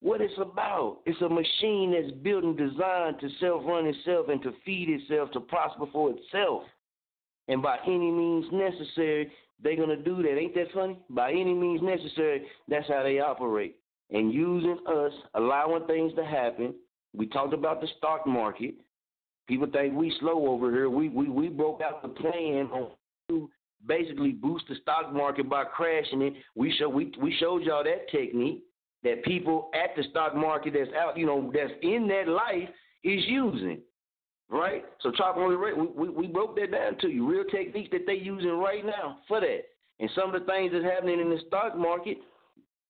what 0.00 0.20
it's 0.20 0.38
about. 0.38 0.98
It's 1.06 1.20
a 1.22 1.28
machine 1.28 1.92
that's 1.92 2.14
built 2.22 2.44
and 2.44 2.56
designed 2.56 3.20
to 3.20 3.28
self 3.40 3.62
run 3.66 3.86
itself 3.86 4.28
and 4.28 4.42
to 4.42 4.52
feed 4.64 4.88
itself, 4.88 5.30
to 5.32 5.40
prosper 5.40 5.86
for 5.92 6.10
itself. 6.10 6.62
And 7.48 7.62
by 7.62 7.78
any 7.86 8.10
means 8.10 8.46
necessary, 8.52 9.32
they're 9.62 9.76
going 9.76 9.88
to 9.88 9.96
do 9.96 10.22
that. 10.22 10.38
Ain't 10.38 10.54
that 10.54 10.72
funny? 10.72 10.98
By 11.10 11.32
any 11.32 11.54
means 11.54 11.82
necessary, 11.82 12.46
that's 12.68 12.86
how 12.88 13.02
they 13.02 13.18
operate. 13.18 13.76
And 14.10 14.32
using 14.32 14.78
us, 14.86 15.12
allowing 15.34 15.86
things 15.86 16.14
to 16.14 16.24
happen. 16.24 16.74
We 17.16 17.26
talked 17.26 17.54
about 17.54 17.80
the 17.80 17.88
stock 17.98 18.26
market. 18.26 18.74
People 19.48 19.68
think 19.72 19.94
we 19.94 20.14
slow 20.20 20.48
over 20.48 20.70
here. 20.70 20.90
We 20.90 21.08
we, 21.08 21.28
we 21.28 21.48
broke 21.48 21.80
out 21.80 22.02
the 22.02 22.08
plan 22.08 22.68
to 23.28 23.50
basically 23.86 24.32
boost 24.32 24.64
the 24.68 24.76
stock 24.82 25.12
market 25.12 25.48
by 25.48 25.64
crashing 25.64 26.22
it. 26.22 26.34
We 26.54 26.72
show 26.78 26.88
we 26.88 27.12
we 27.20 27.34
showed 27.40 27.62
y'all 27.62 27.84
that 27.84 28.10
technique 28.10 28.62
that 29.04 29.24
people 29.24 29.70
at 29.74 29.94
the 29.96 30.02
stock 30.10 30.34
market 30.34 30.74
that's 30.74 30.90
out, 30.94 31.16
you 31.16 31.26
know, 31.26 31.50
that's 31.54 31.72
in 31.82 32.08
that 32.08 32.28
life 32.28 32.68
is 33.04 33.22
using. 33.26 33.80
Right? 34.50 34.82
So 35.00 35.12
chop 35.12 35.36
on 35.36 35.50
the 35.50 35.58
rate, 35.58 35.76
we, 35.76 35.86
we, 35.86 36.08
we 36.08 36.26
broke 36.26 36.56
that 36.56 36.72
down 36.72 36.96
to 37.00 37.08
you. 37.08 37.28
Real 37.28 37.44
techniques 37.44 37.90
that 37.92 38.06
they 38.06 38.14
using 38.14 38.58
right 38.58 38.84
now 38.84 39.18
for 39.28 39.40
that. 39.40 39.64
And 40.00 40.08
some 40.14 40.34
of 40.34 40.40
the 40.40 40.46
things 40.46 40.72
that's 40.72 40.84
happening 40.84 41.20
in 41.20 41.28
the 41.28 41.40
stock 41.46 41.76
market, 41.76 42.18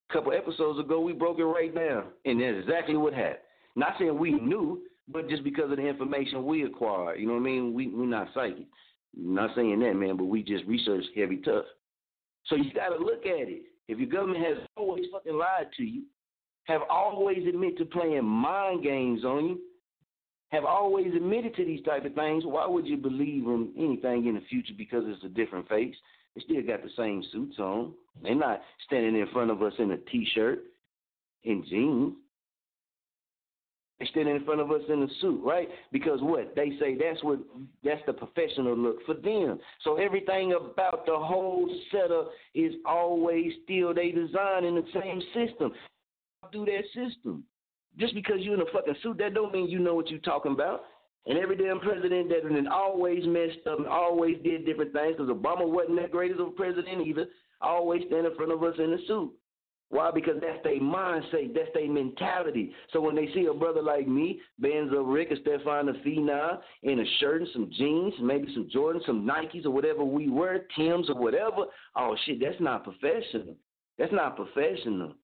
a 0.08 0.12
couple 0.12 0.32
episodes 0.32 0.78
ago, 0.78 1.00
we 1.00 1.12
broke 1.12 1.38
it 1.38 1.44
right 1.44 1.74
down. 1.74 2.04
And 2.24 2.40
that's 2.40 2.58
exactly 2.62 2.96
what 2.96 3.12
happened. 3.12 3.38
Not 3.74 3.94
saying 3.98 4.16
we 4.16 4.32
knew, 4.32 4.82
but 5.08 5.28
just 5.28 5.42
because 5.42 5.70
of 5.70 5.78
the 5.78 5.86
information 5.86 6.46
we 6.46 6.64
acquired. 6.64 7.18
You 7.18 7.26
know 7.26 7.34
what 7.34 7.40
I 7.40 7.44
mean? 7.44 7.74
We, 7.74 7.88
we're 7.88 8.06
not 8.06 8.28
psychic. 8.34 8.66
Not 9.16 9.50
saying 9.56 9.80
that, 9.80 9.94
man, 9.94 10.16
but 10.16 10.26
we 10.26 10.42
just 10.42 10.64
research 10.66 11.04
heavy 11.16 11.38
tough. 11.38 11.64
So 12.46 12.56
you 12.56 12.72
got 12.72 12.90
to 12.90 13.04
look 13.04 13.26
at 13.26 13.48
it. 13.48 13.62
If 13.88 13.98
your 13.98 14.08
government 14.08 14.44
has 14.44 14.58
always 14.76 15.04
fucking 15.10 15.36
lied 15.36 15.68
to 15.78 15.82
you, 15.82 16.02
have 16.64 16.82
always 16.90 17.46
admitted 17.48 17.78
to 17.78 17.84
playing 17.86 18.24
mind 18.24 18.84
games 18.84 19.24
on 19.24 19.46
you, 19.46 19.60
have 20.50 20.64
always 20.64 21.14
admitted 21.14 21.54
to 21.56 21.64
these 21.64 21.84
type 21.84 22.04
of 22.04 22.14
things, 22.14 22.44
why 22.46 22.66
would 22.66 22.86
you 22.86 22.96
believe 22.96 23.44
in 23.44 23.72
anything 23.76 24.26
in 24.26 24.34
the 24.34 24.40
future 24.48 24.74
because 24.76 25.04
it's 25.06 25.24
a 25.24 25.28
different 25.28 25.68
face? 25.68 25.94
They 26.34 26.42
still 26.42 26.62
got 26.62 26.82
the 26.82 26.90
same 26.96 27.22
suits 27.32 27.58
on. 27.58 27.92
They're 28.22 28.34
not 28.34 28.60
standing 28.86 29.16
in 29.16 29.26
front 29.32 29.50
of 29.50 29.62
us 29.62 29.72
in 29.78 29.90
a 29.90 29.96
t-shirt, 29.96 30.60
and 31.44 31.64
jeans. 31.66 32.14
They 33.98 34.06
standing 34.06 34.36
in 34.36 34.44
front 34.44 34.60
of 34.60 34.70
us 34.70 34.82
in 34.88 35.02
a 35.02 35.08
suit, 35.20 35.40
right? 35.44 35.68
Because 35.90 36.20
what 36.22 36.54
they 36.54 36.70
say 36.78 36.96
that's 36.96 37.22
what 37.24 37.40
that's 37.82 38.00
the 38.06 38.12
professional 38.12 38.76
look 38.76 39.04
for 39.04 39.14
them. 39.14 39.58
So 39.82 39.96
everything 39.96 40.52
about 40.52 41.04
the 41.04 41.16
whole 41.16 41.68
setup 41.90 42.30
is 42.54 42.74
always 42.86 43.52
still 43.64 43.92
they 43.92 44.12
design 44.12 44.64
in 44.64 44.76
the 44.76 44.84
same 44.94 45.20
system. 45.34 45.72
Do 46.52 46.64
that 46.64 46.84
system. 46.94 47.44
Just 47.98 48.14
because 48.14 48.36
you're 48.38 48.54
in 48.54 48.60
a 48.60 48.72
fucking 48.72 48.94
suit, 49.02 49.18
that 49.18 49.34
don't 49.34 49.52
mean 49.52 49.68
you 49.68 49.80
know 49.80 49.94
what 49.96 50.08
you're 50.08 50.20
talking 50.20 50.52
about. 50.52 50.84
And 51.26 51.36
every 51.36 51.56
damn 51.56 51.80
president 51.80 52.30
that 52.30 52.72
always 52.72 53.26
messed 53.26 53.66
up 53.70 53.78
and 53.78 53.88
always 53.88 54.36
did 54.44 54.64
different 54.64 54.92
things, 54.92 55.16
because 55.16 55.30
Obama 55.30 55.68
wasn't 55.68 56.00
that 56.00 56.12
great 56.12 56.30
as 56.30 56.38
a 56.38 56.44
president 56.56 57.06
either, 57.06 57.26
always 57.60 58.02
stand 58.06 58.26
in 58.26 58.34
front 58.36 58.52
of 58.52 58.62
us 58.62 58.76
in 58.78 58.92
a 58.92 58.98
suit. 59.06 59.32
Why? 59.90 60.10
Because 60.12 60.34
that's 60.40 60.62
their 60.64 60.80
mindset, 60.80 61.54
that's 61.54 61.70
their 61.72 61.88
mentality. 61.88 62.72
So 62.92 63.00
when 63.00 63.14
they 63.14 63.28
see 63.32 63.46
a 63.46 63.54
brother 63.54 63.82
like 63.82 64.06
me, 64.06 64.40
Benzo 64.62 65.02
Rick 65.02 65.32
or 65.32 65.36
Stefan 65.36 65.86
the 65.86 65.92
Phenom, 66.06 66.58
in 66.82 67.00
a 67.00 67.04
shirt 67.20 67.40
and 67.40 67.50
some 67.54 67.70
jeans, 67.76 68.12
maybe 68.20 68.52
some 68.52 68.68
Jordans, 68.74 69.06
some 69.06 69.26
Nikes 69.26 69.64
or 69.64 69.70
whatever 69.70 70.04
we 70.04 70.28
wear, 70.28 70.66
Tim's 70.76 71.08
or 71.08 71.14
whatever, 71.14 71.64
oh 71.96 72.16
shit, 72.26 72.38
that's 72.40 72.60
not 72.60 72.84
professional. 72.84 73.56
That's 73.98 74.12
not 74.12 74.36
professional. 74.36 75.14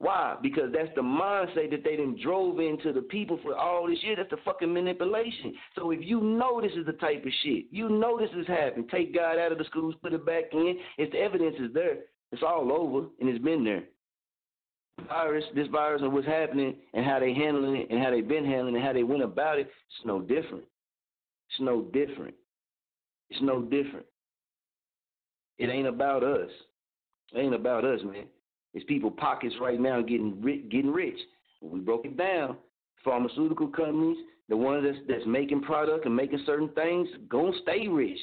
Why? 0.00 0.36
Because 0.40 0.70
that's 0.72 0.94
the 0.94 1.02
mindset 1.02 1.70
that 1.70 1.82
they 1.82 1.96
then 1.96 2.16
drove 2.22 2.60
into 2.60 2.92
the 2.92 3.02
people 3.02 3.38
for 3.42 3.56
all 3.56 3.88
this 3.88 3.98
year. 4.02 4.14
That's 4.16 4.30
the 4.30 4.36
fucking 4.44 4.72
manipulation. 4.72 5.54
So 5.74 5.90
if 5.90 6.00
you 6.02 6.20
know 6.20 6.60
this 6.60 6.72
is 6.72 6.86
the 6.86 6.92
type 6.92 7.24
of 7.24 7.32
shit, 7.42 7.64
you 7.70 7.88
know 7.88 8.18
this 8.18 8.30
is 8.36 8.46
happening. 8.46 8.86
Take 8.88 9.14
God 9.14 9.38
out 9.38 9.50
of 9.50 9.58
the 9.58 9.64
schools, 9.64 9.96
put 10.02 10.12
it 10.12 10.24
back 10.24 10.44
in. 10.52 10.78
If 10.98 11.10
the 11.10 11.18
evidence 11.18 11.56
is 11.60 11.72
there, 11.72 11.98
it's 12.30 12.42
all 12.42 12.72
over 12.72 13.06
and 13.20 13.28
it's 13.28 13.42
been 13.44 13.64
there. 13.64 13.84
Virus, 15.06 15.44
this 15.54 15.68
virus 15.68 16.02
and 16.02 16.12
what's 16.12 16.26
happening 16.26 16.74
and 16.92 17.04
how 17.04 17.18
they 17.18 17.32
handling 17.32 17.76
it 17.76 17.90
and 17.90 18.02
how 18.02 18.10
they 18.10 18.20
been 18.20 18.44
handling 18.44 18.74
it 18.74 18.78
and 18.78 18.86
how 18.86 18.92
they 18.92 19.04
went 19.04 19.22
about 19.22 19.58
it, 19.58 19.66
it's 19.66 20.06
no 20.06 20.20
different. 20.20 20.64
It's 21.50 21.60
no 21.60 21.82
different. 21.82 22.34
It's 23.30 23.40
no 23.42 23.62
different. 23.62 24.06
It 25.58 25.70
ain't 25.70 25.88
about 25.88 26.22
us. 26.22 26.50
It 27.32 27.38
ain't 27.38 27.54
about 27.54 27.84
us, 27.84 28.00
man. 28.04 28.26
It's 28.74 28.84
people 28.84 29.10
pockets 29.10 29.54
right 29.60 29.80
now 29.80 30.00
getting 30.02 30.40
rich, 30.42 30.68
getting 30.70 30.92
rich. 30.92 31.18
We 31.60 31.80
broke 31.80 32.04
it 32.04 32.16
down. 32.16 32.56
Pharmaceutical 33.04 33.68
companies, 33.68 34.18
the 34.48 34.56
ones 34.56 34.84
that's, 34.84 34.98
that's 35.08 35.26
making 35.26 35.62
product 35.62 36.06
and 36.06 36.14
making 36.14 36.42
certain 36.44 36.68
things, 36.70 37.08
gonna 37.28 37.52
stay 37.62 37.88
rich. 37.88 38.18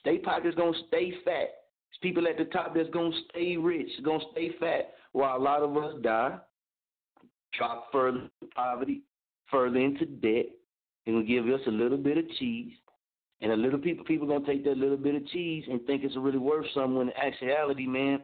Stay 0.00 0.18
pockets 0.18 0.56
gonna 0.56 0.76
stay 0.88 1.12
fat. 1.24 1.50
It's 1.90 1.98
people 2.02 2.26
at 2.26 2.38
the 2.38 2.46
top 2.46 2.74
that's 2.74 2.90
gonna 2.90 3.14
stay 3.30 3.56
rich, 3.56 3.88
gonna 4.04 4.24
stay 4.32 4.52
fat, 4.58 4.94
while 5.14 5.36
a 5.36 5.38
lot 5.38 5.62
of 5.62 5.76
us 5.76 5.94
die, 6.02 6.36
drop 7.56 7.90
further 7.92 8.18
into 8.18 8.54
poverty, 8.54 9.02
further 9.50 9.78
into 9.78 10.04
debt, 10.04 10.46
and 11.06 11.14
will 11.14 11.22
give 11.22 11.46
us 11.46 11.60
a 11.66 11.70
little 11.70 11.96
bit 11.96 12.18
of 12.18 12.28
cheese. 12.38 12.72
And 13.40 13.52
a 13.52 13.56
little 13.56 13.78
people 13.78 14.04
people 14.04 14.26
gonna 14.26 14.44
take 14.44 14.64
that 14.64 14.76
little 14.76 14.96
bit 14.96 15.14
of 15.14 15.26
cheese 15.28 15.64
and 15.70 15.84
think 15.86 16.02
it's 16.02 16.16
really 16.16 16.38
worth 16.38 16.66
something 16.74 16.96
when 16.96 17.08
in 17.08 17.14
actuality, 17.16 17.86
man, 17.86 18.20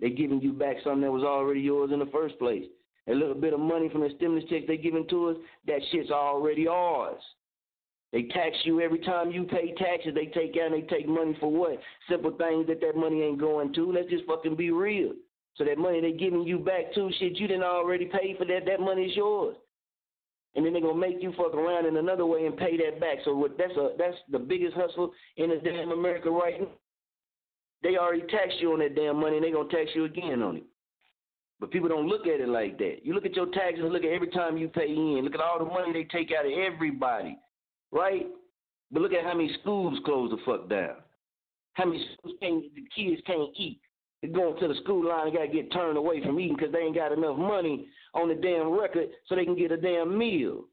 they're 0.00 0.10
giving 0.10 0.40
you 0.40 0.52
back 0.52 0.76
something 0.82 1.02
that 1.02 1.12
was 1.12 1.22
already 1.22 1.60
yours 1.60 1.90
in 1.92 2.00
the 2.00 2.06
first 2.06 2.38
place. 2.38 2.64
A 3.06 3.14
little 3.14 3.34
bit 3.34 3.54
of 3.54 3.60
money 3.60 3.88
from 3.88 4.00
the 4.00 4.10
stimulus 4.16 4.44
check 4.50 4.66
they're 4.66 4.76
giving 4.76 5.06
to 5.08 5.28
us, 5.28 5.36
that 5.66 5.80
shit's 5.92 6.10
already 6.10 6.66
ours. 6.66 7.20
They 8.12 8.22
tax 8.24 8.56
you 8.64 8.80
every 8.80 8.98
time 8.98 9.30
you 9.30 9.44
pay 9.44 9.74
taxes. 9.74 10.14
They 10.14 10.26
take 10.26 10.56
out 10.56 10.72
and 10.72 10.74
they 10.74 10.86
take 10.88 11.06
money 11.06 11.36
for 11.38 11.52
what? 11.52 11.78
Simple 12.08 12.32
things 12.32 12.66
that 12.66 12.80
that 12.80 12.96
money 12.96 13.22
ain't 13.22 13.38
going 13.38 13.72
to. 13.74 13.92
Let's 13.92 14.10
just 14.10 14.24
fucking 14.26 14.56
be 14.56 14.72
real. 14.72 15.12
So 15.56 15.64
that 15.64 15.78
money 15.78 16.00
they 16.00 16.12
giving 16.12 16.42
you 16.42 16.58
back 16.58 16.94
too, 16.94 17.10
shit 17.18 17.36
you 17.36 17.48
didn't 17.48 17.64
already 17.64 18.06
pay 18.06 18.34
for 18.38 18.44
that. 18.46 18.66
That 18.66 18.80
money 18.80 19.04
is 19.04 19.16
yours. 19.16 19.56
And 20.54 20.64
then 20.64 20.72
they're 20.72 20.82
gonna 20.82 20.94
make 20.94 21.22
you 21.22 21.32
fuck 21.36 21.54
around 21.54 21.86
in 21.86 21.96
another 21.96 22.26
way 22.26 22.46
and 22.46 22.56
pay 22.56 22.76
that 22.78 23.00
back. 23.00 23.18
So 23.24 23.34
what, 23.36 23.56
that's 23.56 23.76
a 23.76 23.90
that's 23.98 24.16
the 24.30 24.38
biggest 24.38 24.74
hustle 24.74 25.12
in 25.36 25.50
the 25.50 25.56
damn 25.56 25.92
America 25.92 26.30
right 26.30 26.60
now. 26.60 26.68
They 27.82 27.96
already 27.96 28.22
taxed 28.22 28.60
you 28.60 28.72
on 28.72 28.80
that 28.80 28.94
damn 28.94 29.20
money 29.20 29.36
and 29.36 29.44
they're 29.44 29.52
gonna 29.52 29.68
tax 29.68 29.90
you 29.94 30.04
again 30.04 30.42
on 30.42 30.56
it. 30.56 30.64
But 31.60 31.70
people 31.70 31.88
don't 31.88 32.08
look 32.08 32.26
at 32.26 32.40
it 32.40 32.48
like 32.48 32.78
that. 32.78 32.98
You 33.04 33.14
look 33.14 33.26
at 33.26 33.36
your 33.36 33.46
taxes 33.52 33.84
look 33.84 34.02
at 34.02 34.10
every 34.10 34.30
time 34.30 34.56
you 34.56 34.68
pay 34.68 34.88
in. 34.88 35.20
Look 35.22 35.34
at 35.34 35.40
all 35.40 35.58
the 35.58 35.66
money 35.66 35.92
they 35.92 36.04
take 36.04 36.32
out 36.36 36.46
of 36.46 36.52
everybody. 36.52 37.38
Right? 37.92 38.26
But 38.90 39.02
look 39.02 39.12
at 39.12 39.24
how 39.24 39.34
many 39.34 39.54
schools 39.60 39.98
close 40.04 40.30
the 40.30 40.38
fuck 40.44 40.68
down. 40.68 40.96
How 41.74 41.84
many 41.84 42.04
schools 42.14 42.34
can't 42.40 42.64
the 42.74 42.82
kids 42.94 43.20
can't 43.26 43.50
eat. 43.56 43.80
Going 44.22 44.60
to 44.60 44.68
the 44.68 44.74
school 44.82 45.08
line 45.08 45.28
and 45.28 45.36
gotta 45.36 45.48
get 45.48 45.72
turned 45.72 45.96
away 45.96 46.22
from 46.22 46.38
eating 46.38 46.54
because 46.54 46.72
they 46.72 46.80
ain't 46.80 46.94
got 46.94 47.10
enough 47.12 47.38
money 47.38 47.88
on 48.12 48.28
the 48.28 48.34
damn 48.34 48.68
record 48.70 49.08
so 49.26 49.34
they 49.34 49.46
can 49.46 49.56
get 49.56 49.72
a 49.72 49.78
damn 49.78 50.16
meal. 50.16 50.64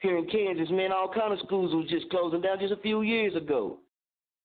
Here 0.00 0.16
in 0.16 0.26
Kansas, 0.28 0.70
man, 0.70 0.90
all 0.90 1.12
kind 1.12 1.32
of 1.32 1.38
schools 1.40 1.74
was 1.74 1.86
just 1.90 2.08
closing 2.08 2.40
down 2.40 2.58
just 2.60 2.72
a 2.72 2.78
few 2.78 3.02
years 3.02 3.36
ago. 3.36 3.80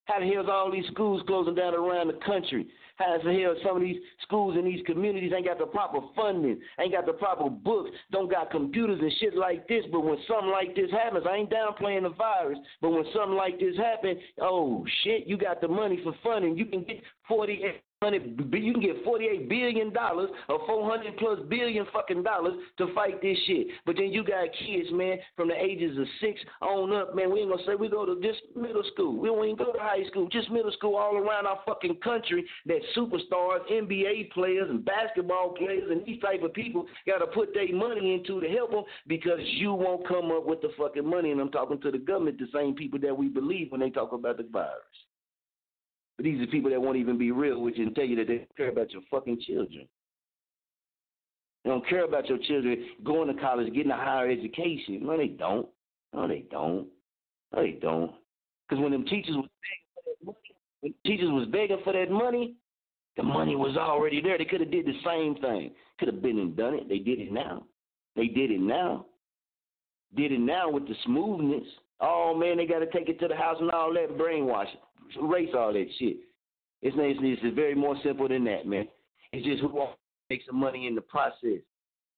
How 0.06 0.20
the 0.20 0.28
hell's 0.28 0.50
all 0.50 0.70
these 0.70 0.86
schools 0.92 1.22
closing 1.26 1.56
down 1.56 1.74
around 1.74 2.08
the 2.08 2.20
country? 2.26 2.68
How 2.98 3.18
the 3.24 3.34
hell 3.34 3.56
some 3.64 3.78
of 3.78 3.82
these 3.82 4.02
schools 4.22 4.58
in 4.58 4.66
these 4.66 4.86
communities 4.86 5.32
ain't 5.36 5.46
got 5.46 5.58
the 5.58 5.66
proper 5.66 6.00
funding, 6.16 6.60
ain't 6.80 6.92
got 6.92 7.06
the 7.06 7.14
proper 7.14 7.50
books, 7.50 7.92
don't 8.12 8.30
got 8.30 8.52
computers 8.52 9.00
and 9.02 9.12
shit 9.20 9.36
like 9.36 9.68
this. 9.68 9.86
But 9.92 10.02
when 10.02 10.18
something 10.28 10.52
like 10.52 10.76
this 10.76 10.92
happens, 10.92 11.26
I 11.28 11.38
ain't 11.38 11.50
downplaying 11.50 12.04
the 12.04 12.10
virus, 12.10 12.60
but 12.82 12.90
when 12.90 13.06
something 13.16 13.38
like 13.38 13.60
this 13.60 13.78
happens, 13.78 14.20
oh 14.42 14.86
shit, 15.04 15.26
you 15.26 15.38
got 15.38 15.62
the 15.62 15.68
money 15.68 16.02
for 16.04 16.14
funding. 16.22 16.58
You 16.58 16.66
can 16.66 16.84
get 16.84 17.02
40 17.28 17.64
you 18.12 18.74
can 18.74 18.82
get 18.82 19.06
$48 19.06 19.50
billion 19.50 19.92
or 20.50 20.60
400 20.66 21.18
plus 21.18 21.40
billion 21.50 21.86
fucking 21.94 22.24
dollars 22.24 22.54
to 22.78 22.94
fight 22.94 23.22
this 23.22 23.38
shit. 23.48 23.68
But 23.86 23.96
then 23.98 24.12
you 24.12 24.24
got 24.24 24.48
kids, 24.66 24.90
man, 24.92 25.18
from 25.36 25.48
the 25.50 25.56
ages 25.56 25.98
of 25.98 26.06
six 26.20 26.40
on 26.62 26.94
up, 26.94 27.16
man. 27.16 27.32
We 27.32 27.42
ain't 27.42 27.50
gonna 27.50 27.64
say 27.66 27.76
we 27.76 27.90
go 27.90 28.06
to 28.06 28.20
just 28.22 28.42
middle 28.56 28.84
school. 28.94 29.18
We 29.18 29.30
don't 29.30 29.44
even 29.46 29.58
go 29.58 29.72
to 29.72 29.80
high 29.80 30.04
school, 30.10 30.28
just 30.30 30.50
middle 30.52 30.72
school 30.72 30.96
all 30.96 31.16
around 31.16 31.46
our 31.46 31.60
fucking 31.66 31.98
country 32.04 32.46
that 32.66 32.80
superstars, 32.96 33.70
NBA 33.72 34.32
players, 34.32 34.70
and 34.70 34.84
basketball 34.84 35.50
players, 35.54 35.90
and 35.90 36.06
these 36.06 36.22
type 36.22 36.44
of 36.44 36.54
people 36.54 36.86
got 37.08 37.20
to 37.20 37.28
put 37.28 37.54
their 37.54 37.74
money 37.74 38.14
into 38.14 38.42
to 38.42 38.50
help 38.50 38.72
them 38.72 38.84
because 39.08 39.40
you 39.44 39.74
won't 39.74 40.08
come 40.08 40.32
up 40.32 40.46
with 40.46 40.62
the 40.62 40.70
fucking 40.78 41.08
money. 41.08 41.32
And 41.32 41.40
I'm 41.40 41.52
talking 41.52 41.80
to 41.82 41.92
the 41.92 41.98
government, 41.98 42.40
the 42.40 42.48
same 42.54 42.76
people 42.76 43.00
that 43.00 43.18
we 43.18 43.28
believe 43.28 43.72
when 43.72 43.82
they 43.82 43.90
talk 43.90 44.12
about 44.12 44.38
the 44.38 44.44
virus. 44.52 44.74
But 46.18 46.26
these 46.26 46.42
are 46.42 46.48
people 46.48 46.70
that 46.70 46.82
won't 46.82 46.98
even 46.98 47.18
be 47.18 47.32
real 47.32 47.62
with 47.62 47.76
you 47.76 47.88
and 47.88 47.96
tell 47.96 48.06
you 48.06 48.16
that 48.18 48.28
they 48.28 48.38
don't 48.38 48.58
care 48.58 48.70
about 48.70 48.92
your 48.92 49.02
fucking 49.10 49.42
children. 49.48 49.88
They 51.64 51.70
don't 51.70 51.88
care 51.88 52.06
about 52.06 52.28
your 52.28 52.38
children 52.40 52.86
going 53.04 53.34
to 53.34 53.42
college, 53.42 53.74
getting 53.74 53.92
a 53.92 53.96
higher 53.96 54.30
education. 54.30 55.00
No, 55.02 55.18
they 55.18 55.28
don't. 55.28 55.68
No, 56.14 56.28
they 56.28 56.46
don't. 56.52 56.88
No, 57.54 57.62
they 57.62 57.72
don't. 57.72 58.12
Because 58.68 58.84
when 58.84 58.92
them 58.92 59.06
teachers 59.06 59.36
was 59.36 59.48
begging 59.60 59.88
for 59.94 60.04
that 60.06 60.22
money, 60.26 60.56
when 60.82 60.94
teachers 61.06 61.32
was 61.32 61.48
begging 61.48 61.82
for 61.84 61.94
that 61.94 62.12
money, 62.12 62.56
the 63.16 63.24
money 63.24 63.56
was 63.56 63.78
already 63.78 64.22
there. 64.22 64.38
They 64.38 64.46
could 64.46 64.62
have 64.62 64.72
did 64.72 64.86
the 64.86 65.00
same 65.06 65.36
thing. 65.36 65.72
Could 66.00 66.08
have 66.10 66.22
been 66.22 66.40
and 66.40 66.56
done 66.56 66.74
it. 66.74 66.90
They 66.90 66.98
did 66.98 67.20
it 67.20 67.32
now. 67.32 67.64
They 68.16 68.28
did 68.28 68.52
it 68.52 68.60
now. 68.60 69.06
Did 70.16 70.32
it 70.32 70.40
now 70.40 70.70
with 70.70 70.88
the 70.88 70.96
smoothness. 71.06 71.68
Oh 72.02 72.36
man, 72.36 72.58
they 72.58 72.66
got 72.66 72.80
to 72.80 72.88
take 72.88 73.10
it 73.10 73.20
to 73.20 73.28
the 73.28 73.36
house 73.36 73.58
and 73.60 73.72
all 73.72 73.94
that 73.94 74.18
brainwashing 74.18 74.80
erase 75.22 75.50
all 75.58 75.74
that 75.74 75.88
shit. 76.00 76.18
It's, 76.82 76.96
it's, 76.98 77.40
it's 77.44 77.56
very 77.56 77.76
more 77.76 77.96
simple 78.04 78.28
than 78.28 78.44
that, 78.46 78.66
man. 78.68 78.88
It's 79.32 79.46
just 79.46 79.62
who 79.62 79.70
wants 79.70 79.94
to 79.94 80.34
make 80.34 80.42
some 80.46 80.60
money 80.60 80.88
in 80.88 80.96
the 80.96 81.02
process. 81.02 81.62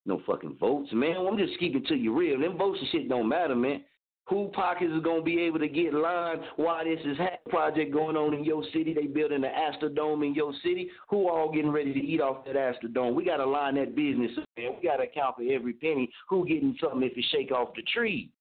No 0.05 0.21
fucking 0.25 0.57
votes, 0.59 0.89
man. 0.93 1.17
I'm 1.17 1.37
just 1.37 1.59
keeping 1.59 1.83
to 1.85 1.95
you 1.95 2.17
real. 2.17 2.39
Them 2.39 2.57
votes 2.57 2.79
and 2.79 2.89
shit 2.91 3.09
don't 3.09 3.27
matter, 3.27 3.55
man. 3.55 3.83
Who 4.27 4.49
pockets 4.55 4.91
is 4.91 5.03
gonna 5.03 5.21
be 5.21 5.39
able 5.41 5.59
to 5.59 5.67
get 5.67 5.93
lined 5.93 6.41
while 6.55 6.83
this 6.83 6.99
is 7.05 7.17
hat 7.17 7.41
project 7.47 7.93
going 7.93 8.15
on 8.15 8.33
in 8.33 8.43
your 8.43 8.63
city? 8.73 8.91
They 8.91 9.05
building 9.05 9.41
the 9.41 9.49
Astrodome 9.49 10.25
in 10.25 10.33
your 10.33 10.51
city. 10.63 10.89
Who 11.09 11.29
all 11.29 11.51
getting 11.51 11.71
ready 11.71 11.93
to 11.93 11.99
eat 11.99 12.21
off 12.21 12.43
that 12.45 12.55
Astrodome? 12.55 13.13
We 13.13 13.23
gotta 13.23 13.45
line 13.45 13.75
that 13.75 13.95
business 13.95 14.31
man. 14.57 14.71
We 14.81 14.87
gotta 14.87 15.03
account 15.03 15.35
for 15.35 15.43
every 15.43 15.73
penny. 15.73 16.09
Who 16.29 16.45
getting 16.47 16.75
something 16.81 17.03
if 17.03 17.15
it 17.15 17.25
shake 17.31 17.51
off 17.51 17.75
the 17.75 17.83
tree? 17.93 18.31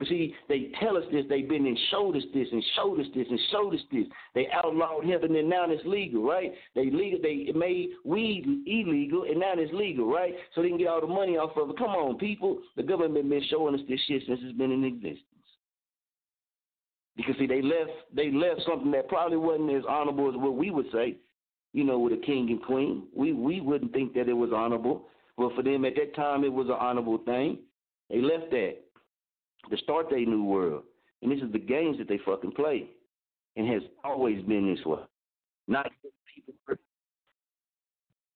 But 0.00 0.08
see, 0.08 0.34
they 0.48 0.70
tell 0.80 0.96
us 0.96 1.04
this, 1.12 1.26
they've 1.28 1.46
been 1.46 1.66
and 1.66 1.78
showed 1.90 2.16
us 2.16 2.22
this 2.32 2.48
and 2.50 2.64
showed 2.74 3.00
us 3.00 3.06
this 3.14 3.26
and 3.28 3.38
showed 3.52 3.74
us 3.74 3.80
this. 3.92 4.06
They 4.34 4.48
outlawed 4.50 5.04
hemp 5.04 5.24
and 5.24 5.34
now 5.48 5.66
it's 5.68 5.84
legal, 5.84 6.22
right? 6.22 6.50
They 6.74 6.90
legal 6.90 7.20
they 7.22 7.52
made 7.54 7.90
weed 8.02 8.46
illegal 8.66 9.24
and 9.24 9.38
now 9.38 9.52
it's 9.56 9.72
legal, 9.74 10.10
right? 10.10 10.32
So 10.54 10.62
they 10.62 10.68
can 10.68 10.78
get 10.78 10.88
all 10.88 11.02
the 11.02 11.06
money 11.06 11.36
off 11.36 11.54
of 11.54 11.68
it. 11.68 11.76
Come 11.76 11.90
on, 11.90 12.16
people. 12.16 12.60
The 12.78 12.82
government 12.82 13.28
been 13.28 13.42
showing 13.50 13.74
us 13.74 13.82
this 13.90 14.00
shit 14.08 14.22
since 14.26 14.40
it's 14.42 14.56
been 14.56 14.72
in 14.72 14.84
existence. 14.84 15.26
Because 17.14 17.34
see, 17.38 17.46
they 17.46 17.60
left 17.60 17.90
they 18.16 18.30
left 18.30 18.62
something 18.66 18.90
that 18.92 19.06
probably 19.06 19.36
wasn't 19.36 19.70
as 19.70 19.84
honorable 19.86 20.30
as 20.30 20.34
what 20.34 20.56
we 20.56 20.70
would 20.70 20.86
say, 20.94 21.18
you 21.74 21.84
know, 21.84 21.98
with 21.98 22.14
a 22.14 22.22
king 22.24 22.48
and 22.48 22.62
queen. 22.62 23.02
We 23.14 23.34
we 23.34 23.60
wouldn't 23.60 23.92
think 23.92 24.14
that 24.14 24.30
it 24.30 24.32
was 24.32 24.50
honorable. 24.50 25.08
But 25.36 25.54
for 25.54 25.62
them 25.62 25.84
at 25.84 25.94
that 25.96 26.16
time 26.16 26.42
it 26.42 26.52
was 26.52 26.68
an 26.68 26.76
honorable 26.80 27.18
thing. 27.18 27.58
They 28.08 28.22
left 28.22 28.50
that 28.52 28.78
to 29.70 29.76
start 29.78 30.10
their 30.10 30.24
new 30.24 30.44
world. 30.44 30.84
And 31.22 31.30
this 31.30 31.40
is 31.40 31.52
the 31.52 31.58
games 31.58 31.98
that 31.98 32.08
they 32.08 32.18
fucking 32.24 32.52
play. 32.52 32.88
And 33.56 33.68
has 33.68 33.82
always 34.04 34.42
been 34.44 34.72
this 34.72 34.84
way. 34.86 35.00
Not 35.66 35.90
people 36.34 36.76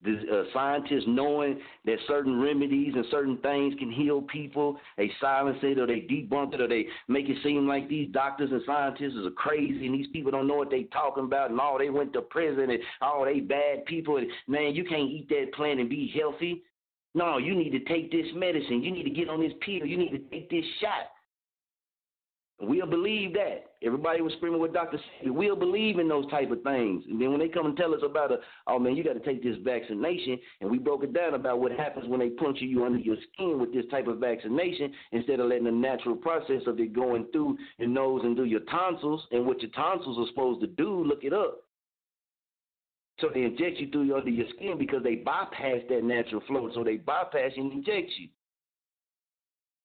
the 0.04 0.18
uh, 0.30 0.44
scientists 0.52 1.04
knowing 1.06 1.58
that 1.86 1.96
certain 2.06 2.40
remedies 2.40 2.92
and 2.94 3.04
certain 3.10 3.38
things 3.38 3.74
can 3.78 3.90
heal 3.90 4.22
people, 4.22 4.76
they 4.96 5.10
silence 5.20 5.58
it 5.62 5.78
or 5.78 5.86
they 5.86 6.00
debunk 6.00 6.54
it 6.54 6.60
or 6.60 6.68
they 6.68 6.86
make 7.08 7.28
it 7.28 7.38
seem 7.42 7.66
like 7.66 7.88
these 7.88 8.10
doctors 8.12 8.50
and 8.52 8.60
scientists 8.66 9.16
are 9.24 9.30
crazy 9.30 9.86
and 9.86 9.94
these 9.94 10.08
people 10.12 10.30
don't 10.30 10.46
know 10.46 10.56
what 10.56 10.70
they're 10.70 10.82
talking 10.92 11.24
about 11.24 11.50
and 11.50 11.58
all 11.58 11.78
they 11.78 11.90
went 11.90 12.12
to 12.12 12.20
prison 12.20 12.70
and 12.70 12.80
all 13.00 13.24
they 13.24 13.40
bad 13.40 13.84
people 13.86 14.18
and 14.18 14.26
man, 14.46 14.74
you 14.74 14.84
can't 14.84 15.10
eat 15.10 15.28
that 15.30 15.52
plant 15.54 15.80
and 15.80 15.88
be 15.88 16.12
healthy. 16.18 16.62
No, 17.14 17.38
you 17.38 17.54
need 17.54 17.70
to 17.70 17.80
take 17.80 18.10
this 18.10 18.26
medicine. 18.34 18.82
You 18.82 18.90
need 18.90 19.04
to 19.04 19.10
get 19.10 19.28
on 19.28 19.40
this 19.40 19.52
pill. 19.60 19.86
You 19.86 19.96
need 19.96 20.10
to 20.10 20.18
take 20.30 20.50
this 20.50 20.64
shot. 20.80 21.13
We'll 22.60 22.86
believe 22.86 23.34
that. 23.34 23.72
Everybody 23.82 24.22
was 24.22 24.32
screaming 24.34 24.60
with 24.60 24.72
Dr. 24.72 24.98
We'll 25.24 25.56
believe 25.56 25.98
in 25.98 26.08
those 26.08 26.30
type 26.30 26.50
of 26.52 26.62
things. 26.62 27.02
And 27.08 27.20
then 27.20 27.30
when 27.30 27.40
they 27.40 27.48
come 27.48 27.66
and 27.66 27.76
tell 27.76 27.92
us 27.92 28.00
about, 28.04 28.30
a, 28.30 28.38
oh 28.68 28.78
man, 28.78 28.94
you 28.94 29.02
got 29.02 29.14
to 29.14 29.20
take 29.20 29.42
this 29.42 29.56
vaccination, 29.64 30.38
and 30.60 30.70
we 30.70 30.78
broke 30.78 31.02
it 31.02 31.12
down 31.12 31.34
about 31.34 31.60
what 31.60 31.72
happens 31.72 32.08
when 32.08 32.20
they 32.20 32.30
puncture 32.30 32.64
you 32.64 32.84
under 32.84 32.98
your 32.98 33.16
skin 33.32 33.58
with 33.58 33.74
this 33.74 33.84
type 33.90 34.06
of 34.06 34.18
vaccination 34.18 34.92
instead 35.12 35.40
of 35.40 35.48
letting 35.48 35.64
the 35.64 35.72
natural 35.72 36.14
process 36.14 36.62
of 36.66 36.78
it 36.78 36.92
going 36.92 37.26
through 37.32 37.58
your 37.78 37.88
nose 37.88 38.20
and 38.24 38.36
through 38.36 38.44
your 38.44 38.60
tonsils 38.60 39.26
and 39.32 39.44
what 39.44 39.60
your 39.60 39.72
tonsils 39.72 40.16
are 40.16 40.30
supposed 40.30 40.60
to 40.60 40.68
do, 40.68 41.04
look 41.04 41.24
it 41.24 41.32
up. 41.32 41.62
So 43.20 43.30
they 43.32 43.42
inject 43.42 43.78
you 43.78 43.90
through 43.90 44.16
under 44.16 44.30
your 44.30 44.46
skin 44.56 44.78
because 44.78 45.02
they 45.02 45.16
bypass 45.16 45.80
that 45.88 46.04
natural 46.04 46.42
flow. 46.46 46.70
So 46.74 46.84
they 46.84 46.96
bypass 46.96 47.52
and 47.56 47.72
inject 47.72 48.10
you. 48.18 48.28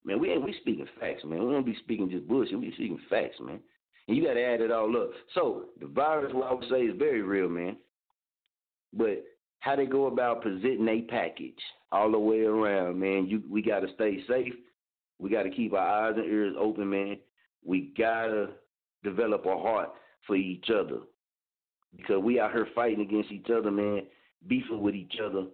Man, 0.05 0.19
we 0.19 0.31
ain't 0.31 0.43
we 0.43 0.55
speaking 0.61 0.87
facts, 0.99 1.23
man. 1.25 1.45
We 1.45 1.53
don't 1.53 1.65
be 1.65 1.77
speaking 1.83 2.09
just 2.09 2.27
bullshit. 2.27 2.59
We 2.59 2.71
speaking 2.73 2.99
facts, 3.09 3.35
man. 3.41 3.59
And 4.07 4.17
you 4.17 4.25
got 4.25 4.33
to 4.33 4.43
add 4.43 4.61
it 4.61 4.71
all 4.71 4.95
up. 4.97 5.11
So 5.35 5.65
the 5.79 5.87
virus, 5.87 6.33
what 6.33 6.49
I 6.49 6.53
would 6.53 6.69
say, 6.69 6.81
is 6.81 6.97
very 6.97 7.21
real, 7.21 7.49
man. 7.49 7.77
But 8.93 9.23
how 9.59 9.75
they 9.75 9.85
go 9.85 10.07
about 10.07 10.41
presenting 10.41 10.87
a 10.87 11.01
package 11.01 11.59
all 11.91 12.11
the 12.11 12.19
way 12.19 12.41
around, 12.41 12.99
man. 12.99 13.27
You 13.27 13.43
we 13.49 13.61
got 13.61 13.81
to 13.81 13.93
stay 13.95 14.23
safe. 14.27 14.53
We 15.19 15.29
got 15.29 15.43
to 15.43 15.49
keep 15.49 15.73
our 15.73 16.07
eyes 16.07 16.15
and 16.15 16.25
ears 16.25 16.55
open, 16.57 16.89
man. 16.89 17.17
We 17.63 17.93
gotta 17.97 18.51
develop 19.03 19.45
a 19.45 19.57
heart 19.57 19.89
for 20.25 20.35
each 20.35 20.69
other 20.69 20.99
because 21.95 22.23
we 22.23 22.39
out 22.39 22.51
here 22.51 22.67
fighting 22.73 23.01
against 23.01 23.31
each 23.31 23.49
other, 23.49 23.71
man, 23.71 24.03
beefing 24.47 24.81
with 24.81 24.95
each 24.95 25.15
other, 25.23 25.45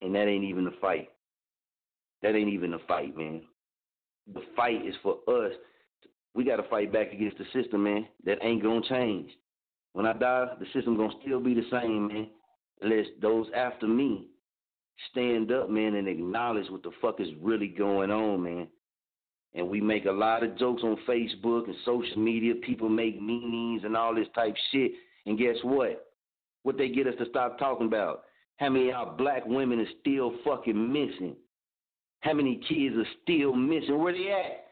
and 0.00 0.14
that 0.14 0.28
ain't 0.28 0.44
even 0.44 0.66
a 0.66 0.80
fight. 0.80 1.10
That 2.22 2.34
ain't 2.34 2.52
even 2.52 2.74
a 2.74 2.78
fight, 2.80 3.16
man. 3.16 3.42
The 4.32 4.42
fight 4.56 4.84
is 4.86 4.94
for 5.02 5.18
us. 5.28 5.52
We 6.34 6.44
got 6.44 6.56
to 6.56 6.68
fight 6.68 6.92
back 6.92 7.12
against 7.12 7.38
the 7.38 7.44
system, 7.52 7.84
man. 7.84 8.06
That 8.24 8.38
ain't 8.42 8.62
gonna 8.62 8.80
change. 8.88 9.30
When 9.92 10.06
I 10.06 10.12
die, 10.14 10.46
the 10.58 10.66
system 10.72 10.96
gonna 10.96 11.12
still 11.22 11.40
be 11.40 11.54
the 11.54 11.66
same, 11.70 12.08
man. 12.08 12.28
Unless 12.80 13.06
those 13.20 13.46
after 13.54 13.86
me 13.86 14.28
stand 15.10 15.52
up, 15.52 15.68
man, 15.68 15.94
and 15.96 16.08
acknowledge 16.08 16.70
what 16.70 16.82
the 16.82 16.90
fuck 17.00 17.20
is 17.20 17.28
really 17.40 17.68
going 17.68 18.10
on, 18.10 18.42
man. 18.42 18.68
And 19.54 19.68
we 19.68 19.80
make 19.80 20.06
a 20.06 20.12
lot 20.12 20.42
of 20.42 20.56
jokes 20.56 20.82
on 20.82 20.96
Facebook 21.06 21.66
and 21.66 21.74
social 21.84 22.18
media. 22.18 22.54
People 22.54 22.88
make 22.88 23.20
memes 23.20 23.84
and 23.84 23.96
all 23.96 24.14
this 24.14 24.28
type 24.34 24.54
shit. 24.70 24.92
And 25.26 25.38
guess 25.38 25.56
what? 25.62 26.06
What 26.62 26.78
they 26.78 26.88
get 26.88 27.06
us 27.06 27.14
to 27.18 27.26
stop 27.28 27.58
talking 27.58 27.86
about? 27.86 28.22
How 28.56 28.70
many 28.70 28.90
of 28.90 28.94
our 28.94 29.12
black 29.16 29.44
women 29.44 29.80
are 29.80 30.00
still 30.00 30.32
fucking 30.44 30.92
missing? 30.92 31.36
How 32.22 32.32
many 32.32 32.60
kids 32.68 32.96
are 32.96 33.06
still 33.22 33.54
missing? 33.54 33.98
Where 33.98 34.12
they 34.12 34.30
at? 34.30 34.64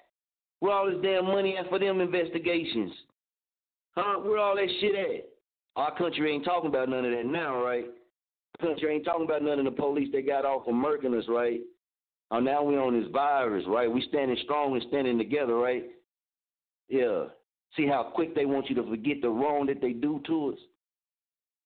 Where 0.61 0.73
all 0.73 0.87
this 0.87 1.01
damn 1.03 1.27
money 1.27 1.57
at 1.57 1.69
for 1.69 1.79
them 1.79 2.01
investigations? 2.01 2.93
Huh? 3.97 4.21
Where 4.21 4.39
all 4.39 4.55
that 4.55 4.69
shit 4.81 4.95
at? 4.95 5.29
Our 5.77 5.97
country 5.97 6.33
ain't 6.33 6.45
talking 6.45 6.69
about 6.69 6.89
none 6.89 7.05
of 7.05 7.13
that 7.13 7.27
now, 7.27 7.63
right? 7.63 7.87
Our 8.61 8.69
country 8.69 8.95
ain't 8.95 9.05
talking 9.05 9.25
about 9.25 9.43
none 9.43 9.59
of 9.59 9.65
the 9.65 9.71
police 9.71 10.09
they 10.13 10.23
got 10.23 10.45
off 10.45 10.65
for 10.65 10.73
murking 10.75 11.19
us, 11.19 11.25
right? 11.29 11.61
Oh, 12.31 12.39
now 12.39 12.63
we 12.63 12.77
on 12.77 13.01
this 13.01 13.11
virus, 13.13 13.65
right? 13.67 13.91
We 13.91 14.05
standing 14.09 14.37
strong 14.45 14.75
and 14.75 14.85
standing 14.89 15.19
together, 15.19 15.57
right? 15.57 15.85
Yeah. 16.89 17.25
See 17.77 17.87
how 17.87 18.13
quick 18.15 18.35
they 18.35 18.47
want 18.47 18.69
you 18.69 18.77
to 18.77 18.89
forget 18.89 19.23
the 19.23 19.31
wrong 19.31 19.67
that 19.67 19.81
they 19.81 19.93
do 19.93 20.21
to 20.27 20.53
us. 20.53 20.59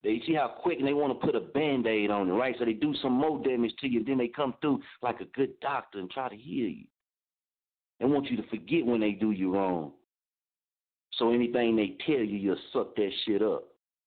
They 0.05 0.21
see 0.27 0.35
how 0.35 0.49
quick 0.49 0.77
and 0.77 0.87
they 0.87 0.93
want 0.93 1.19
to 1.19 1.25
put 1.25 1.35
a 1.35 1.39
band-aid 1.39 2.11
on 2.11 2.29
it, 2.29 2.33
right? 2.33 2.55
So 2.59 2.63
they 2.65 2.73
do 2.73 2.93
some 3.01 3.13
more 3.13 3.41
damage 3.41 3.73
to 3.81 3.87
you, 3.87 4.03
then 4.03 4.19
they 4.19 4.27
come 4.27 4.53
through 4.61 4.81
like 5.01 5.19
a 5.19 5.25
good 5.25 5.59
doctor 5.61 5.97
and 5.97 6.11
try 6.11 6.29
to 6.29 6.35
heal 6.35 6.69
you. 6.69 6.85
They 7.99 8.05
want 8.05 8.29
you 8.29 8.37
to 8.37 8.47
forget 8.49 8.85
when 8.85 8.99
they 8.99 9.13
do 9.13 9.31
you 9.31 9.51
wrong. 9.51 9.93
So 11.13 11.31
anything 11.31 11.75
they 11.75 11.97
tell 12.05 12.23
you, 12.23 12.37
you'll 12.37 12.57
suck 12.71 12.95
that 12.95 13.09
shit 13.25 13.41
up. 13.41 13.63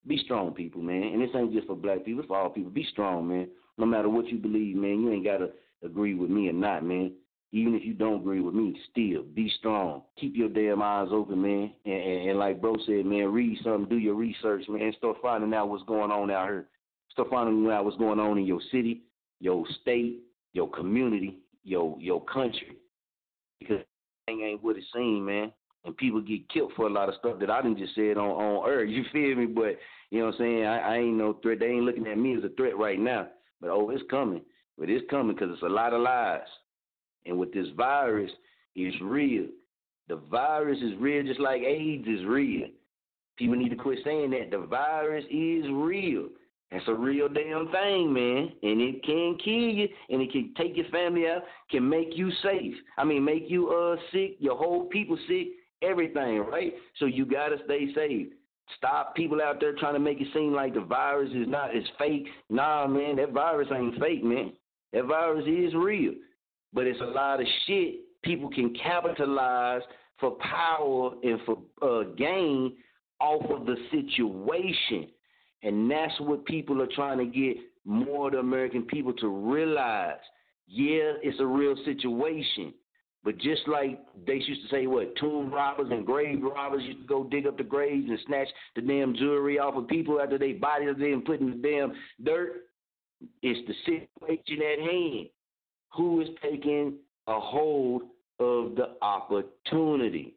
Be 0.07 0.19
strong, 0.25 0.55
people, 0.55 0.83
man. 0.83 1.03
And 1.03 1.21
this 1.21 1.31
ain't 1.35 1.53
just 1.53 1.67
for 1.67 1.75
black 1.75 2.05
people, 2.05 2.21
it's 2.21 2.29
for 2.29 2.39
all 2.39 2.51
people. 2.51 2.71
Be 2.71 2.87
strong, 2.93 3.27
man. 3.27 3.49
No 3.77 3.85
matter 3.85 4.09
what 4.09 4.29
you 4.29 4.39
believe, 4.39 4.77
man, 4.77 5.01
you 5.01 5.11
ain't 5.11 5.25
gotta 5.25 5.51
agree 5.85 6.15
with 6.15 6.31
me 6.31 6.49
or 6.49 6.53
not, 6.53 6.85
man. 6.85 7.13
Even 7.51 7.75
if 7.75 7.85
you 7.85 7.95
don't 7.95 8.21
agree 8.21 8.41
with 8.41 8.55
me, 8.55 8.79
still 8.91 9.23
be 9.23 9.51
strong. 9.59 10.03
Keep 10.21 10.37
your 10.37 10.51
damn 10.51 10.83
eyes 10.83 11.09
open, 11.11 11.41
man. 11.41 11.73
And, 11.87 11.95
and, 11.95 12.31
and 12.31 12.39
like 12.39 12.61
bro 12.61 12.77
said, 12.85 13.07
man, 13.07 13.33
read 13.33 13.59
something, 13.65 13.89
do 13.89 13.97
your 13.97 14.15
research, 14.15 14.65
man, 14.69 14.83
and 14.83 14.95
start 14.97 15.17
finding 15.23 15.55
out 15.55 15.69
what's 15.69 15.85
going 15.85 16.11
on 16.11 16.31
out 16.31 16.49
here. 16.49 16.69
Start 17.11 17.31
finding 17.31 17.71
out 17.71 17.85
what's 17.85 17.97
going 17.97 18.21
on 18.21 18.37
in 18.37 18.45
your 18.45 18.61
city, 18.71 19.03
your 19.41 19.65
state, 19.81 20.21
your 20.53 20.69
community, 20.71 21.39
your 21.65 21.97
your 21.99 22.23
country. 22.27 22.77
Because 23.59 23.81
thing 24.27 24.43
ain't 24.43 24.63
what 24.63 24.77
it 24.77 24.85
seems, 24.95 25.27
man. 25.27 25.53
And 25.85 25.97
people 25.97 26.21
get 26.21 26.49
killed 26.51 26.73
for 26.77 26.87
a 26.87 26.93
lot 26.93 27.09
of 27.09 27.15
stuff 27.19 27.39
that 27.41 27.51
I 27.51 27.63
didn't 27.63 27.79
just 27.79 27.95
said 27.95 28.19
on 28.19 28.31
on 28.31 28.69
earth. 28.69 28.91
You 28.93 29.05
feel 29.13 29.37
me? 29.37 29.47
But 29.47 29.79
you 30.11 30.21
know 30.21 30.27
what 30.27 30.35
I'm 30.35 30.39
saying? 30.39 30.65
I, 30.65 30.79
I 30.79 30.97
ain't 30.99 31.17
no 31.17 31.35
threat. 31.35 31.61
They 31.61 31.67
ain't 31.67 31.85
looking 31.85 32.07
at 32.07 32.19
me 32.19 32.37
as 32.37 32.45
a 32.45 32.51
threat 32.51 32.77
right 32.77 32.99
now. 32.99 33.29
But 33.61 33.71
oh, 33.71 33.91
it's 33.91 34.03
coming. 34.11 34.43
But 34.79 34.91
it's 34.91 35.09
coming 35.11 35.35
because 35.35 35.51
it's 35.53 35.63
a 35.63 35.67
lot 35.67 35.95
of 35.95 36.03
lies. 36.03 36.41
And 37.29 37.39
with 37.39 37.53
this 37.53 37.69
virus, 37.77 38.31
it's 38.75 38.97
real. 39.01 39.47
The 40.09 40.17
virus 40.31 40.79
is 40.79 40.95
real 40.99 41.25
just 41.25 41.41
like 41.41 41.63
AIDS 41.63 42.09
is 42.09 42.25
real. 42.27 42.67
People 43.37 43.57
need 43.57 43.69
to 43.69 43.77
quit 43.77 43.99
saying 44.05 44.31
that. 44.31 44.51
The 44.51 44.67
virus 44.67 45.25
is 45.31 45.65
real. 45.71 46.29
That's 46.73 46.85
a 46.89 46.95
real 46.95 47.29
damn 47.29 47.71
thing, 47.71 48.13
man. 48.13 48.53
And 48.63 48.81
it 48.81 49.03
can 49.05 49.39
kill 49.43 49.55
you 49.55 49.89
and 50.11 50.21
it 50.21 50.33
can 50.33 50.53
take 50.57 50.77
your 50.77 50.89
family 50.89 51.27
out, 51.27 51.43
can 51.71 51.89
make 51.89 52.17
you 52.17 52.31
safe. 52.43 52.75
I 52.97 53.05
mean 53.05 53.25
make 53.25 53.45
you 53.49 53.71
uh 53.71 53.97
sick, 54.13 54.37
your 54.39 54.57
whole 54.57 54.87
people 54.87 55.19
sick, 55.29 55.49
everything, 55.83 56.39
right? 56.41 56.75
So 56.99 57.07
you 57.07 57.25
gotta 57.25 57.57
stay 57.65 57.93
safe. 57.95 58.29
Stop 58.77 59.15
people 59.15 59.41
out 59.41 59.61
there 59.61 59.75
trying 59.75 59.95
to 59.95 60.01
make 60.01 60.21
it 60.21 60.29
seem 60.35 60.53
like 60.53 60.75
the 60.75 60.81
virus 60.81 61.31
is 61.31 61.49
not 61.49 61.75
is 61.75 61.85
fake. 61.99 62.27
Nah, 62.51 62.87
man, 62.87 63.17
that 63.17 63.33
virus 63.33 63.69
ain't 63.75 63.99
fake, 63.99 64.23
man. 64.23 64.53
That 64.93 65.05
virus 65.05 65.45
is 65.47 65.75
real, 65.75 66.13
but 66.73 66.87
it's 66.87 67.01
a 67.01 67.05
lot 67.05 67.41
of 67.41 67.47
shit 67.67 68.01
people 68.23 68.51
can 68.51 68.75
capitalize 68.75 69.83
for 70.19 70.33
power 70.33 71.13
and 71.23 71.41
for 71.47 71.59
uh, 71.83 72.05
gain 72.17 72.75
off 73.21 73.51
of 73.51 73.67
the 73.67 73.77
situation. 73.91 75.09
And 75.63 75.91
that's 75.91 76.15
what 76.21 76.45
people 76.45 76.81
are 76.83 76.89
trying 76.95 77.19
to 77.19 77.25
get 77.25 77.57
more 77.85 78.27
of 78.27 78.33
the 78.33 78.39
American 78.39 78.83
people 78.83 79.13
to 79.15 79.29
realize. 79.29 80.19
Yeah, 80.67 81.13
it's 81.23 81.41
a 81.41 81.47
real 81.47 81.75
situation. 81.85 82.75
But 83.25 83.39
just 83.39 83.67
like 83.67 83.99
they 84.27 84.35
used 84.35 84.63
to 84.63 84.69
say, 84.71 84.87
what, 84.87 85.17
tomb 85.17 85.53
robbers 85.53 85.89
and 85.91 86.07
grave 86.07 86.41
robbers 86.43 86.83
used 86.85 87.01
to 87.01 87.07
go 87.07 87.25
dig 87.25 87.47
up 87.47 87.59
the 87.59 87.65
graves 87.65 88.09
and 88.09 88.19
snatch 88.27 88.49
the 88.77 88.83
damn 88.83 89.15
jewelry 89.17 89.59
off 89.59 89.75
of 89.75 89.89
people 89.89 90.21
after 90.21 90.39
they 90.39 90.53
bodies 90.53 90.97
them 90.99 91.23
put 91.27 91.41
in 91.41 91.51
the 91.51 91.57
damn 91.57 91.93
dirt, 92.25 92.69
it's 93.43 93.67
the 93.67 93.75
situation 93.85 94.63
at 94.63 94.79
hand. 94.79 95.29
Who 95.95 96.21
is 96.21 96.29
taking 96.43 96.95
a 97.27 97.41
hold 97.41 98.03
of 98.41 98.77
the 98.77 98.97
opportunity? 99.03 100.35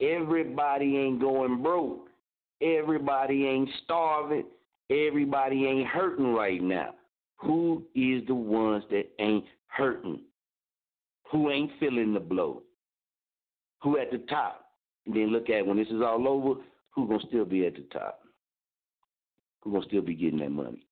Everybody 0.00 0.96
ain't 0.96 1.20
going 1.20 1.62
broke. 1.62 2.08
Everybody 2.60 3.46
ain't 3.46 3.68
starving. 3.84 4.46
Everybody 4.90 5.66
ain't 5.66 5.88
hurting 5.88 6.32
right 6.32 6.62
now. 6.62 6.94
Who 7.38 7.84
is 7.94 8.22
the 8.26 8.34
ones 8.34 8.84
that 8.90 9.06
ain't 9.18 9.44
hurting? 9.66 10.20
Who 11.30 11.50
ain't 11.50 11.70
feeling 11.80 12.14
the 12.14 12.20
blow? 12.20 12.62
Who 13.82 13.98
at 13.98 14.10
the 14.10 14.18
top? 14.18 14.66
And 15.06 15.16
then 15.16 15.32
look 15.32 15.50
at 15.50 15.66
when 15.66 15.76
this 15.76 15.88
is 15.88 16.02
all 16.02 16.28
over, 16.28 16.60
who 16.90 17.08
gonna 17.08 17.20
still 17.26 17.44
be 17.44 17.66
at 17.66 17.74
the 17.74 17.84
top? 17.92 18.20
Who 19.62 19.72
gonna 19.72 19.84
still 19.86 20.02
be 20.02 20.14
getting 20.14 20.38
that 20.40 20.50
money? 20.50 20.86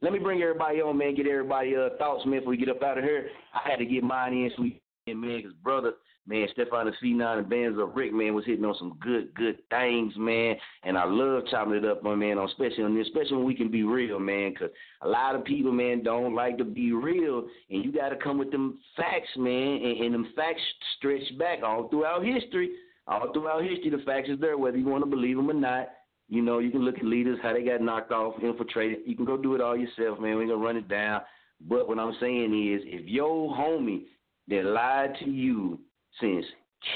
Let 0.00 0.12
me 0.12 0.18
bring 0.18 0.42
everybody 0.42 0.80
on, 0.80 0.98
man. 0.98 1.14
Get 1.14 1.26
everybody 1.26 1.76
uh, 1.76 1.90
thoughts, 1.98 2.24
man. 2.26 2.40
Before 2.40 2.50
we 2.50 2.56
get 2.56 2.68
up 2.68 2.82
out 2.82 2.98
of 2.98 3.04
here, 3.04 3.28
I 3.54 3.68
had 3.68 3.76
to 3.76 3.84
get 3.84 4.02
mine 4.02 4.32
in, 4.32 4.50
sweet 4.56 4.82
man. 5.06 5.38
Because 5.38 5.52
brother, 5.62 5.92
man, 6.26 6.46
Stefan 6.52 6.86
the 6.86 6.92
C9 7.02 7.38
and 7.38 7.48
Bands 7.48 7.78
Up 7.80 7.94
Rick, 7.96 8.12
man, 8.12 8.34
was 8.34 8.44
hitting 8.44 8.64
on 8.64 8.74
some 8.78 8.96
good, 9.00 9.34
good 9.34 9.58
things, 9.70 10.12
man. 10.16 10.56
And 10.84 10.96
I 10.96 11.04
love 11.04 11.44
chopping 11.50 11.74
it 11.74 11.84
up, 11.84 12.02
my 12.02 12.14
man, 12.14 12.38
on 12.38 12.48
especially 12.48 12.84
on 12.84 12.96
this, 12.96 13.06
especially 13.08 13.36
when 13.36 13.46
we 13.46 13.54
can 13.54 13.70
be 13.70 13.82
real, 13.82 14.18
man. 14.18 14.52
Because 14.52 14.70
a 15.02 15.08
lot 15.08 15.34
of 15.34 15.44
people, 15.44 15.72
man, 15.72 16.02
don't 16.02 16.34
like 16.34 16.58
to 16.58 16.64
be 16.64 16.92
real, 16.92 17.46
and 17.70 17.84
you 17.84 17.92
got 17.92 18.10
to 18.10 18.16
come 18.16 18.38
with 18.38 18.50
them 18.50 18.78
facts, 18.96 19.30
man. 19.36 19.80
And, 19.82 20.00
and 20.00 20.14
them 20.14 20.32
facts 20.36 20.62
stretch 20.98 21.38
back 21.38 21.62
all 21.62 21.88
throughout 21.88 22.24
history. 22.24 22.70
All 23.08 23.32
throughout 23.32 23.64
history, 23.64 23.90
the 23.90 24.02
facts 24.06 24.28
is 24.28 24.38
there, 24.38 24.56
whether 24.56 24.76
you 24.76 24.86
want 24.86 25.02
to 25.02 25.10
believe 25.10 25.36
them 25.36 25.50
or 25.50 25.54
not. 25.54 25.88
You 26.32 26.40
know, 26.40 26.60
you 26.60 26.70
can 26.70 26.82
look 26.82 26.96
at 26.96 27.04
leaders, 27.04 27.38
how 27.42 27.52
they 27.52 27.62
got 27.62 27.82
knocked 27.82 28.10
off, 28.10 28.42
infiltrated. 28.42 29.00
You 29.04 29.14
can 29.14 29.26
go 29.26 29.36
do 29.36 29.54
it 29.54 29.60
all 29.60 29.76
yourself, 29.76 30.18
man. 30.18 30.36
We 30.36 30.44
ain't 30.44 30.50
gonna 30.50 30.64
run 30.64 30.78
it 30.78 30.88
down. 30.88 31.20
But 31.68 31.86
what 31.86 31.98
I'm 31.98 32.16
saying 32.20 32.72
is, 32.72 32.80
if 32.86 33.06
your 33.06 33.54
homie 33.54 34.04
that 34.48 34.64
lied 34.64 35.14
to 35.22 35.30
you 35.30 35.78
since 36.22 36.46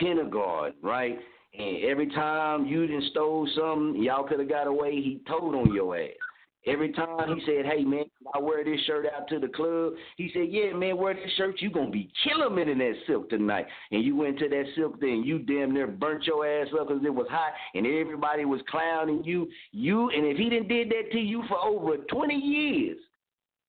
kindergarten, 0.01 0.73
right? 0.83 1.19
And 1.53 1.85
every 1.85 2.07
time 2.07 2.65
you 2.65 2.87
didn't 2.87 3.11
stole 3.11 3.47
something, 3.55 4.03
y'all 4.03 4.27
could 4.27 4.41
have 4.41 4.49
got 4.49 4.69
away, 4.69 4.93
he 4.93 5.21
told 5.29 5.55
on 5.55 5.75
your 5.75 5.99
ass. 5.99 6.13
Every 6.67 6.91
time 6.93 7.37
he 7.37 7.45
said, 7.47 7.65
"Hey 7.65 7.85
man, 7.85 8.05
I 8.35 8.41
wear 8.41 8.65
this 8.65 8.81
shirt 8.87 9.07
out 9.07 9.29
to 9.29 9.39
the 9.39 9.49
club," 9.49 9.95
he 10.17 10.31
said, 10.33 10.49
"Yeah 10.49 10.73
man, 10.73 10.97
wear 10.97 11.15
this 11.15 11.33
shirt. 11.35 11.63
You 11.63 11.71
gonna 11.71 11.91
be 11.91 12.11
killing 12.25 12.59
it 12.59 12.69
in 12.69 12.79
that 12.79 12.97
silk 13.07 13.31
tonight." 13.31 13.67
And 13.93 14.03
you 14.03 14.17
went 14.17 14.39
to 14.41 14.49
that 14.49 14.67
silk 14.75 14.99
thing, 14.99 15.23
you 15.23 15.39
damn 15.39 15.73
near 15.73 15.87
burnt 15.87 16.27
your 16.27 16.45
ass 16.45 16.67
up 16.79 16.89
because 16.89 17.05
it 17.05 17.15
was 17.15 17.29
hot, 17.29 17.53
and 17.75 17.87
everybody 17.87 18.45
was 18.45 18.61
clowning 18.63 19.23
you. 19.23 19.49
You 19.71 20.11
and 20.11 20.27
if 20.27 20.37
he 20.37 20.51
didn't 20.51 20.69
did 20.69 20.91
that 20.91 21.13
to 21.13 21.21
you 21.21 21.45
for 21.45 21.59
over 21.65 21.99
twenty 21.99 22.35
years, 22.35 22.99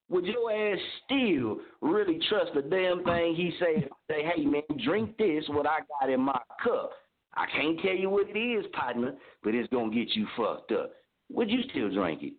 would 0.10 0.26
your 0.26 0.52
ass 0.52 0.80
still 1.06 1.60
really 1.82 2.20
trust 2.30 2.56
the 2.56 2.64
damn 2.64 3.04
thing 3.04 3.36
he 3.36 3.52
say? 3.60 3.88
Say, 4.10 4.24
"Hey 4.24 4.44
man, 4.44 4.64
drink 4.84 5.18
this. 5.18 5.48
What 5.50 5.68
I 5.68 5.82
got 6.00 6.10
in 6.10 6.22
my 6.22 6.42
cup." 6.64 6.94
I 7.36 7.46
can't 7.46 7.80
tell 7.82 7.94
you 7.94 8.10
what 8.10 8.28
it 8.28 8.40
is, 8.40 8.66
partner, 8.74 9.16
but 9.44 9.54
it's 9.54 9.72
gonna 9.72 9.94
get 9.94 10.16
you 10.16 10.26
fucked 10.36 10.72
up. 10.72 10.94
Would 11.30 11.52
you 11.52 11.62
still 11.70 11.92
drink 11.92 12.24
it? 12.24 12.34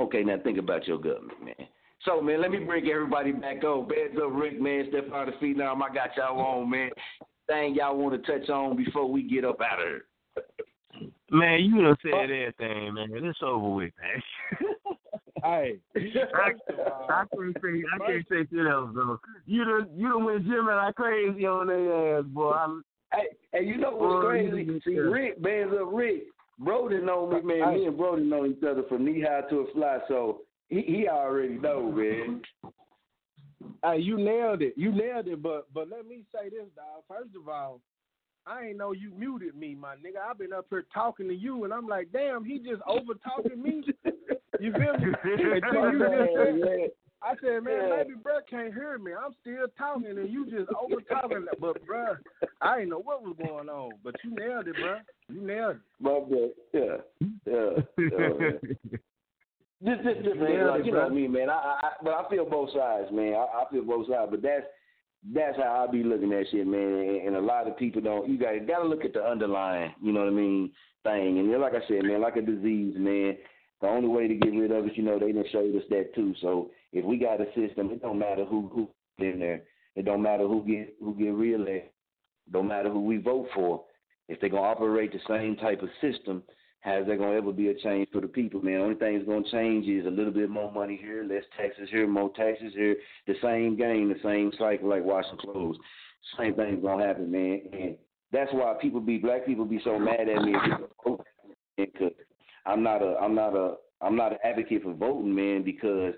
Okay, 0.00 0.22
now 0.22 0.36
think 0.42 0.58
about 0.58 0.86
your 0.86 0.98
government, 0.98 1.44
man. 1.44 1.66
So, 2.04 2.20
man, 2.20 2.40
let 2.40 2.50
me 2.50 2.58
bring 2.58 2.88
everybody 2.88 3.32
back 3.32 3.64
on. 3.64 3.88
Bands 3.88 4.16
up, 4.22 4.30
Rick, 4.32 4.60
man, 4.60 4.86
step 4.88 5.08
out 5.12 5.28
of 5.28 5.34
the 5.34 5.40
feet 5.40 5.56
now. 5.56 5.74
I 5.74 5.94
got 5.94 6.16
y'all 6.16 6.38
on, 6.40 6.70
man. 6.70 6.90
Thing 7.48 7.74
y'all 7.74 7.96
want 7.96 8.22
to 8.22 8.38
touch 8.38 8.48
on 8.48 8.76
before 8.76 9.10
we 9.10 9.22
get 9.22 9.44
up 9.44 9.58
out 9.60 9.80
of 9.80 9.86
here. 9.88 10.04
Man, 11.30 11.64
you 11.64 11.82
done 11.82 11.96
said 12.02 12.30
everything, 12.30 12.94
man. 12.94 13.08
It's 13.12 13.38
over 13.42 13.68
with, 13.68 13.92
man. 14.00 14.72
hey, 15.42 15.78
I, 15.94 16.52
I 17.10 17.24
can't 17.34 17.56
say 17.62 17.82
I 17.94 18.06
can't 18.06 18.26
say 18.28 18.46
shit 18.50 18.66
else, 18.66 18.90
though. 18.94 19.18
You 19.46 19.64
done 19.64 19.88
you 19.94 20.08
done 20.08 20.24
went 20.24 20.44
Jimmy 20.44 20.70
I 20.70 20.90
crazy 20.96 21.46
on 21.46 21.66
their 21.66 22.18
ass, 22.18 22.24
boy. 22.26 22.50
I, 22.50 22.80
Hey, 23.12 23.26
hey, 23.52 23.64
you 23.64 23.78
know 23.78 23.90
what's 23.90 24.24
Boy, 24.24 24.50
crazy? 24.50 24.82
See, 24.84 24.98
Rick, 24.98 25.42
bands 25.42 25.72
up 25.80 25.88
Rick. 25.92 26.24
Brody 26.58 27.00
know 27.00 27.26
me, 27.26 27.40
man. 27.40 27.74
Me 27.74 27.86
and 27.86 27.96
Brody 27.96 28.24
know 28.24 28.44
each 28.46 28.62
other 28.68 28.82
from 28.88 29.04
knee 29.04 29.20
high 29.20 29.48
to 29.48 29.60
a 29.60 29.72
fly, 29.72 29.98
so 30.08 30.40
he, 30.68 30.82
he 30.82 31.08
already 31.08 31.54
know, 31.54 31.90
man. 31.90 32.42
Hey, 33.84 33.98
you 33.98 34.16
nailed 34.16 34.62
it. 34.62 34.74
You 34.76 34.92
nailed 34.92 35.28
it. 35.28 35.42
But 35.42 35.72
but 35.72 35.88
let 35.88 36.06
me 36.06 36.24
say 36.34 36.48
this, 36.48 36.68
dog. 36.74 37.04
First 37.08 37.36
of 37.36 37.48
all, 37.48 37.80
I 38.46 38.66
ain't 38.66 38.78
know 38.78 38.92
you 38.92 39.12
muted 39.16 39.54
me, 39.54 39.74
my 39.74 39.94
nigga. 39.96 40.18
I've 40.28 40.38
been 40.38 40.52
up 40.52 40.66
here 40.70 40.86
talking 40.92 41.28
to 41.28 41.34
you, 41.34 41.64
and 41.64 41.72
I'm 41.72 41.86
like, 41.86 42.08
damn, 42.12 42.44
he 42.44 42.58
just 42.58 42.82
over 42.86 43.14
talking 43.14 43.62
me. 43.62 43.84
You 44.60 44.72
feel 44.72 44.94
me? 44.94 45.12
And 45.24 45.62
then 45.62 45.92
you 45.92 45.98
just 46.58 46.64
said, 46.64 46.90
I 47.22 47.34
said, 47.42 47.64
man, 47.64 47.88
Yeah. 47.88 47.96
maybe 47.96 48.14
bruh 48.22 48.40
can't 48.48 48.72
hear 48.72 48.96
me. 48.98 49.12
I'm 49.12 49.32
still 49.40 49.66
talking, 49.76 50.06
and 50.18 50.30
you 50.30 50.44
just 50.46 50.70
over 50.80 51.00
talking. 51.02 51.46
But 51.60 51.84
bruh, 51.86 52.16
I 52.60 52.76
didn't 52.78 52.90
know 52.90 53.00
what 53.00 53.22
was 53.22 53.36
going 53.44 53.68
on. 53.68 53.92
But 54.04 54.14
you 54.24 54.30
nailed 54.34 54.68
it, 54.68 54.76
bruh. 54.76 55.00
You 55.28 55.40
nailed 55.40 55.76
it. 55.76 55.82
My 56.00 56.20
bad. 56.20 56.50
Yeah, 56.72 56.96
yeah. 57.46 57.70
yeah. 57.98 58.98
Just, 59.84 60.02
just, 60.02 60.24
just, 60.24 60.36
man, 60.40 60.52
Yeah, 60.54 60.70
like, 60.70 60.84
you 60.84 60.90
know 60.90 60.98
bro. 60.98 61.02
what 61.04 61.12
I 61.12 61.14
mean, 61.14 61.30
man. 61.32 61.48
I, 61.50 61.52
I, 61.54 61.78
I- 61.86 62.02
but 62.02 62.10
I 62.12 62.28
feel 62.28 62.44
both 62.44 62.70
sides, 62.74 63.12
man. 63.12 63.34
I, 63.34 63.62
I 63.62 63.64
feel 63.70 63.84
both 63.84 64.08
sides, 64.08 64.28
but 64.30 64.42
that's 64.42 64.64
that's 65.32 65.56
how 65.56 65.86
I 65.88 65.92
be 65.92 66.02
looking 66.02 66.32
at 66.32 66.46
shit, 66.50 66.66
man. 66.66 66.80
And, 66.80 67.26
and 67.28 67.36
a 67.36 67.40
lot 67.40 67.68
of 67.68 67.76
people 67.76 68.00
don't. 68.00 68.28
You 68.28 68.38
got 68.38 68.66
got 68.66 68.80
to 68.82 68.88
look 68.88 69.04
at 69.04 69.12
the 69.12 69.24
underlying, 69.24 69.94
you 70.02 70.10
know 70.12 70.20
what 70.24 70.28
I 70.32 70.36
mean, 70.36 70.72
thing. 71.04 71.38
And 71.38 71.60
like 71.60 71.74
I 71.74 71.86
said, 71.86 72.02
man, 72.02 72.20
like 72.20 72.34
a 72.36 72.42
disease, 72.42 72.94
man. 72.96 73.36
The 73.80 73.86
only 73.86 74.08
way 74.08 74.26
to 74.26 74.34
get 74.34 74.52
rid 74.52 74.72
of 74.72 74.84
it, 74.86 74.96
you 74.96 75.04
know, 75.04 75.16
they 75.20 75.30
done 75.30 75.44
showed 75.52 75.72
us 75.76 75.84
that 75.90 76.12
too. 76.12 76.34
So 76.40 76.70
if 76.92 77.04
we 77.04 77.18
got 77.18 77.40
a 77.40 77.46
system, 77.54 77.90
it 77.90 78.02
don't 78.02 78.18
matter 78.18 78.44
who 78.44 78.70
who 78.72 78.88
in 79.24 79.38
there. 79.38 79.62
It 79.96 80.04
don't 80.04 80.22
matter 80.22 80.46
who 80.46 80.64
get 80.64 80.94
who 81.02 81.14
get 81.14 81.34
reelected. 81.34 81.90
Don't 82.52 82.68
matter 82.68 82.90
who 82.90 83.00
we 83.00 83.18
vote 83.18 83.48
for. 83.54 83.84
If 84.28 84.40
they're 84.40 84.50
gonna 84.50 84.62
operate 84.62 85.12
the 85.12 85.20
same 85.28 85.56
type 85.56 85.82
of 85.82 85.88
system, 86.00 86.42
how's 86.80 87.06
there 87.06 87.16
gonna 87.16 87.36
ever 87.36 87.52
be 87.52 87.68
a 87.68 87.74
change 87.74 88.08
for 88.12 88.20
the 88.20 88.28
people, 88.28 88.62
man? 88.62 88.80
Only 88.80 88.94
thing 88.94 89.16
that's 89.16 89.28
gonna 89.28 89.50
change 89.50 89.86
is 89.86 90.06
a 90.06 90.10
little 90.10 90.32
bit 90.32 90.50
more 90.50 90.72
money 90.72 90.98
here, 91.00 91.24
less 91.24 91.44
taxes 91.56 91.88
here, 91.90 92.06
more 92.06 92.30
taxes 92.34 92.72
here. 92.74 92.96
The 93.26 93.34
same 93.42 93.76
game, 93.76 94.08
the 94.08 94.20
same 94.22 94.52
cycle 94.58 94.88
like 94.88 95.04
washing 95.04 95.38
clothes. 95.38 95.76
Same 96.38 96.54
thing's 96.54 96.82
gonna 96.82 97.06
happen, 97.06 97.30
man. 97.30 97.60
And 97.72 97.96
that's 98.32 98.52
why 98.52 98.74
people 98.80 99.00
be 99.00 99.18
black 99.18 99.46
people 99.46 99.64
be 99.64 99.80
so 99.84 99.98
mad 99.98 100.28
at 100.28 100.42
me 100.42 100.54
I'm 102.68 102.82
not 102.82 103.02
a 103.02 103.16
I'm 103.20 103.34
not 103.34 103.56
a 103.56 103.74
I'm 104.00 104.14
not 104.14 104.32
an 104.32 104.38
advocate 104.44 104.82
for 104.82 104.92
voting, 104.92 105.34
man, 105.34 105.62
because 105.64 106.14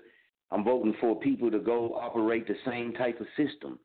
I'm 0.51 0.63
voting 0.63 0.95
for 0.99 1.15
people 1.15 1.49
to 1.51 1.59
go 1.59 1.95
operate 1.95 2.47
the 2.47 2.55
same 2.65 2.93
type 2.93 3.19
of 3.21 3.27
system. 3.37 3.79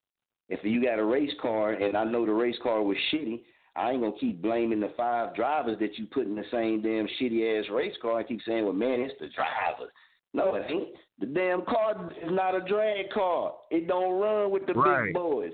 If 0.49 0.61
you 0.63 0.83
got 0.83 0.99
a 0.99 1.05
race 1.05 1.33
car 1.41 1.73
and 1.73 1.97
I 1.97 2.05
know 2.05 2.25
the 2.27 2.33
race 2.33 2.57
car 2.63 2.83
was 2.83 2.97
shitty, 3.13 3.43
I 3.75 3.91
ain't 3.91 4.01
gonna 4.01 4.13
keep 4.19 4.41
blaming 4.41 4.81
the 4.81 4.93
five 4.97 5.35
drivers 5.35 5.79
that 5.81 5.99
you 5.99 6.07
put 6.07 6.27
in 6.27 6.35
the 6.35 6.45
same 6.51 6.83
damn 6.83 7.07
shitty 7.21 7.61
ass 7.61 7.67
race 7.71 7.95
car. 8.01 8.19
I 8.19 8.23
keep 8.23 8.41
saying, 8.47 8.65
well, 8.65 8.73
man, 8.73 9.01
it's 9.01 9.15
the 9.21 9.29
drivers. 9.29 9.93
No, 10.33 10.55
it 10.55 10.65
ain't. 10.69 10.89
The 11.19 11.27
damn 11.27 11.65
car 11.65 12.11
is 12.23 12.31
not 12.31 12.55
a 12.55 12.61
drag 12.61 13.11
car. 13.11 13.55
It 13.71 13.87
don't 13.87 14.21
run 14.21 14.51
with 14.51 14.67
the 14.67 14.75
Right. 14.75 15.07
big 15.07 15.15
boys. 15.15 15.53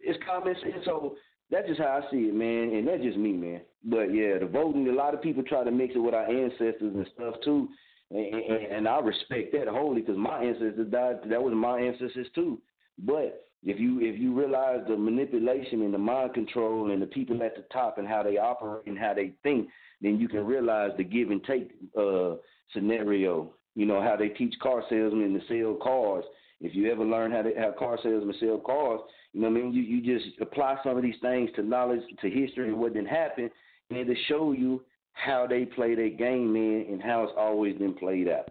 It's 0.00 0.18
common 0.24 0.54
sense. 0.60 0.84
So 0.84 1.16
that's 1.50 1.66
just 1.66 1.80
how 1.80 2.02
I 2.04 2.10
see 2.10 2.28
it, 2.28 2.34
man, 2.34 2.74
and 2.74 2.86
that's 2.86 3.02
just 3.02 3.16
me, 3.16 3.32
man. 3.32 3.62
But 3.84 4.14
yeah, 4.14 4.38
the 4.38 4.46
voting. 4.46 4.88
A 4.88 4.92
lot 4.92 5.14
of 5.14 5.22
people 5.22 5.42
try 5.42 5.64
to 5.64 5.70
mix 5.70 5.94
it 5.94 5.98
with 5.98 6.14
our 6.14 6.28
ancestors 6.28 6.94
and 6.94 7.06
stuff 7.14 7.34
too, 7.42 7.68
and, 8.10 8.66
and, 8.72 8.88
I 8.88 9.00
respect 9.00 9.52
that 9.52 9.68
wholly 9.68 10.00
because 10.00 10.16
my 10.16 10.42
ancestors 10.42 10.90
died. 10.90 11.16
That 11.28 11.42
was 11.42 11.52
my 11.54 11.78
ancestors 11.78 12.26
too. 12.34 12.58
But 12.98 13.44
if 13.62 13.78
you 13.78 14.00
if 14.00 14.18
you 14.18 14.32
realize 14.32 14.80
the 14.88 14.96
manipulation 14.96 15.82
and 15.82 15.92
the 15.92 15.98
mind 15.98 16.34
control 16.34 16.90
and 16.90 17.02
the 17.02 17.06
people 17.06 17.42
at 17.42 17.56
the 17.56 17.64
top 17.72 17.98
and 17.98 18.08
how 18.08 18.22
they 18.22 18.38
operate 18.38 18.86
and 18.86 18.98
how 18.98 19.12
they 19.14 19.32
think, 19.42 19.68
then 20.00 20.18
you 20.18 20.28
can 20.28 20.46
realize 20.46 20.92
the 20.96 21.04
give 21.04 21.30
and 21.30 21.44
take 21.44 21.72
uh, 21.98 22.36
scenario. 22.72 23.52
You 23.74 23.86
know 23.86 24.00
how 24.00 24.16
they 24.16 24.28
teach 24.28 24.54
car 24.62 24.82
salesmen 24.88 25.34
to 25.34 25.40
sell 25.46 25.74
cars. 25.74 26.24
If 26.60 26.74
you 26.74 26.90
ever 26.90 27.04
learn 27.04 27.30
how 27.30 27.42
to 27.42 27.52
how 27.58 27.72
car 27.78 27.98
salesmen 28.02 28.34
sell 28.40 28.58
cars, 28.58 29.00
you 29.32 29.42
know 29.42 29.50
what 29.50 29.58
I 29.58 29.62
mean. 29.62 29.72
You 29.72 29.82
you 29.82 30.18
just 30.18 30.40
apply 30.40 30.76
some 30.82 30.96
of 30.96 31.02
these 31.02 31.20
things 31.20 31.50
to 31.56 31.62
knowledge, 31.62 32.00
to 32.22 32.30
history, 32.30 32.68
and 32.68 32.78
what 32.78 32.94
didn't 32.94 33.08
happen, 33.08 33.50
and 33.90 34.06
to 34.06 34.14
show 34.28 34.52
you 34.52 34.82
how 35.12 35.46
they 35.46 35.64
play 35.64 35.94
their 35.94 36.10
game, 36.10 36.52
man, 36.52 36.86
and 36.88 37.02
how 37.02 37.22
it's 37.24 37.32
always 37.36 37.76
been 37.76 37.94
played 37.94 38.28
out. 38.28 38.48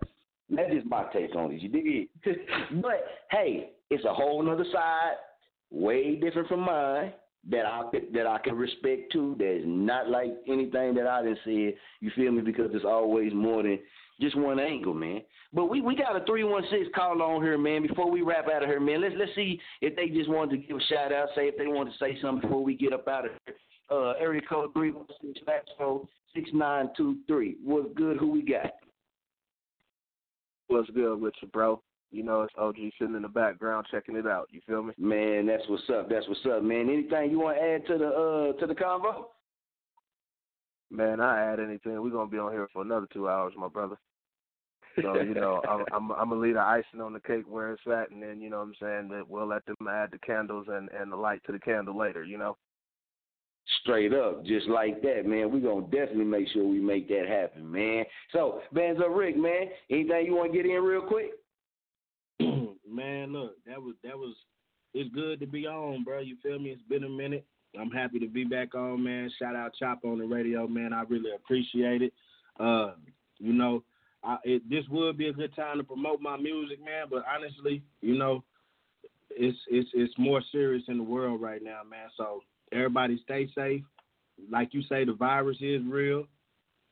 That's 0.50 0.72
just 0.72 0.86
my 0.88 1.06
take 1.12 1.36
on 1.36 1.52
it. 1.52 1.62
You 1.62 1.70
dig? 1.70 2.10
but 2.82 3.04
hey, 3.32 3.72
it's 3.90 4.06
a 4.06 4.14
whole 4.14 4.42
nother 4.42 4.66
side, 4.72 5.14
way 5.72 6.16
different 6.16 6.48
from 6.48 6.62
mine 6.62 7.14
that 7.50 7.66
I 7.66 7.84
could- 7.92 8.14
that 8.14 8.28
I 8.28 8.38
can 8.40 8.56
respect 8.56 9.12
too. 9.12 9.36
That's 9.40 9.64
not 9.66 10.10
like 10.10 10.32
anything 10.48 10.94
that 10.96 11.08
I 11.08 11.24
didn't 11.24 11.40
say. 11.46 11.78
You 12.00 12.12
feel 12.16 12.32
me? 12.32 12.42
Because 12.42 12.72
it's 12.74 12.86
always 12.86 13.34
more 13.34 13.64
than 13.64 13.80
just 14.20 14.36
one 14.36 14.60
angle, 14.60 14.94
man. 14.94 15.22
But 15.54 15.66
we 15.66 15.82
we 15.82 15.96
got 15.96 16.16
a 16.22 16.26
three 16.26 16.44
one 16.44 16.64
six 16.70 16.88
call 16.96 17.22
on 17.22 17.42
here, 17.42 17.58
man. 17.58 17.82
Before 17.86 18.10
we 18.10 18.22
wrap 18.22 18.48
out 18.50 18.64
of 18.64 18.70
here, 18.70 18.80
man, 18.80 19.02
let's 19.02 19.16
let's 19.18 19.34
see 19.36 19.60
if 19.82 19.96
they 19.96 20.10
just 20.10 20.30
wanted 20.30 20.52
to 20.52 20.68
give 20.68 20.78
a 20.78 20.82
shout 20.82 21.14
out, 21.14 21.30
say 21.36 21.48
if 21.48 21.58
they 21.58 21.68
want 21.68 21.92
to 21.92 21.98
say 21.98 22.18
something 22.22 22.42
before 22.42 22.64
we 22.64 22.76
get 22.76 22.94
up 22.94 23.08
out 23.08 23.26
of 23.26 23.32
here. 23.46 23.56
Uh, 23.90 24.12
area 24.20 24.42
code 24.50 24.74
three 24.74 24.92
one 24.92 25.06
six 25.22 25.40
six 26.36 26.50
nine 26.54 26.90
two 26.96 27.18
three. 27.28 27.58
What's 27.64 27.94
good? 27.96 28.18
Who 28.18 28.32
we 28.32 28.42
got? 28.42 28.72
What's 30.68 30.90
good 30.92 31.22
with 31.22 31.34
you, 31.42 31.48
bro? 31.48 31.82
You 32.12 32.24
know, 32.24 32.44
it's 32.44 32.54
OG 32.58 32.76
sitting 33.00 33.16
in 33.16 33.22
the 33.22 33.28
background 33.28 33.88
checking 33.92 34.16
it 34.16 34.26
out. 34.26 34.48
You 34.52 34.62
feel 34.66 34.84
me? 34.84 34.94
Man, 34.98 35.46
that's 35.46 35.64
what's 35.68 35.84
up. 35.90 36.10
That's 36.10 36.28
what's 36.28 36.46
up, 36.50 36.64
man. 36.64 36.90
Anything 36.90 37.32
you 37.32 37.40
want 37.40 37.58
to 37.58 37.64
add 37.64 37.88
to 37.88 37.98
the 37.98 38.08
uh 38.08 38.60
to 38.60 38.68
the 38.68 38.76
convo? 38.76 39.26
Man, 40.90 41.20
I 41.20 41.52
add 41.52 41.60
anything. 41.60 42.02
We're 42.02 42.10
gonna 42.10 42.30
be 42.30 42.38
on 42.38 42.54
here 42.54 42.68
for 42.72 42.82
another 42.82 43.08
two 43.12 43.28
hours, 43.28 43.54
my 43.58 43.68
brother. 43.68 43.98
So 45.02 45.20
you 45.20 45.34
know, 45.34 45.62
I'm 45.70 45.84
I'm, 45.94 46.12
I'm 46.12 46.30
gonna 46.30 46.42
leave 46.42 46.54
the 46.54 46.62
icing 46.62 47.02
on 47.02 47.12
the 47.14 47.20
cake 47.20 47.44
where 47.50 47.74
it's 47.74 47.82
at, 47.88 48.12
and 48.12 48.24
then 48.24 48.42
you 48.42 48.50
know 48.50 48.60
what 48.60 48.68
I'm 48.68 48.76
saying 48.82 49.10
that 49.10 49.30
we'll 49.30 49.48
let 49.48 49.66
them 49.66 49.88
add 49.90 50.12
the 50.12 50.20
candles 50.20 50.68
and 50.70 50.90
and 50.90 51.12
the 51.12 51.18
light 51.18 51.42
to 51.46 51.52
the 51.52 51.60
candle 51.60 51.98
later. 51.98 52.24
You 52.24 52.38
know. 52.38 52.58
Straight 53.82 54.14
up, 54.14 54.46
just 54.46 54.68
like 54.68 55.02
that, 55.02 55.26
man. 55.26 55.52
We're 55.52 55.60
gonna 55.60 55.86
definitely 55.88 56.26
make 56.26 56.48
sure 56.50 56.66
we 56.66 56.80
make 56.80 57.10
that 57.10 57.26
happen, 57.28 57.70
man. 57.70 58.06
So, 58.32 58.62
up 58.74 59.16
Rick, 59.16 59.38
man. 59.38 59.68
Anything 59.90 60.26
you 60.26 60.36
want 60.36 60.54
to 60.54 60.58
get 60.58 60.66
in 60.66 60.82
real 60.84 61.02
quick? 61.02 61.32
man, 62.40 63.34
look, 63.34 63.58
that 63.66 63.82
was 63.82 63.96
that 64.04 64.18
was 64.18 64.36
it's 64.94 65.14
good 65.14 65.40
to 65.42 65.48
be 65.48 65.68
on, 65.68 66.04
bro. 66.04 66.20
You 66.20 66.38
feel 66.42 66.60
me? 66.60 66.70
It's 66.70 66.82
been 66.84 67.04
a 67.04 67.10
minute. 67.10 67.46
I'm 67.80 67.92
happy 67.92 68.20
to 68.20 68.28
be 68.28 68.44
back 68.44 68.74
on, 68.74 69.04
man. 69.04 69.30
Shout 69.38 69.56
out 69.56 69.74
Chop 69.78 70.00
On 70.04 70.22
It 70.22 70.26
Radio, 70.26 70.68
man. 70.68 70.94
I 70.94 71.04
really 71.04 71.32
appreciate 71.36 72.02
it. 72.02 72.14
Uh, 72.60 72.92
you 73.38 73.54
know, 73.54 73.84
I, 74.24 74.38
it, 74.44 74.70
this 74.70 74.86
would 74.90 75.18
be 75.18 75.28
a 75.28 75.34
good 75.34 75.56
time 75.56 75.78
to 75.78 75.84
promote 75.84 76.22
my 76.22 76.38
music, 76.38 76.80
man. 76.84 77.08
But 77.10 77.24
honestly, 77.32 77.84
you 78.02 78.18
know, 78.18 78.44
it's 79.30 79.58
it's 79.70 79.90
it's 79.94 80.14
more 80.18 80.42
serious 80.52 80.84
in 80.88 80.98
the 80.98 81.04
world 81.04 81.42
right 81.42 81.62
now, 81.62 81.82
man. 81.88 82.10
So 82.18 82.42
everybody 82.72 83.20
stay 83.24 83.50
safe. 83.56 83.84
Like 84.52 84.74
you 84.74 84.82
say, 84.84 85.04
the 85.06 85.14
virus 85.14 85.58
is 85.62 85.82
real. 85.88 86.26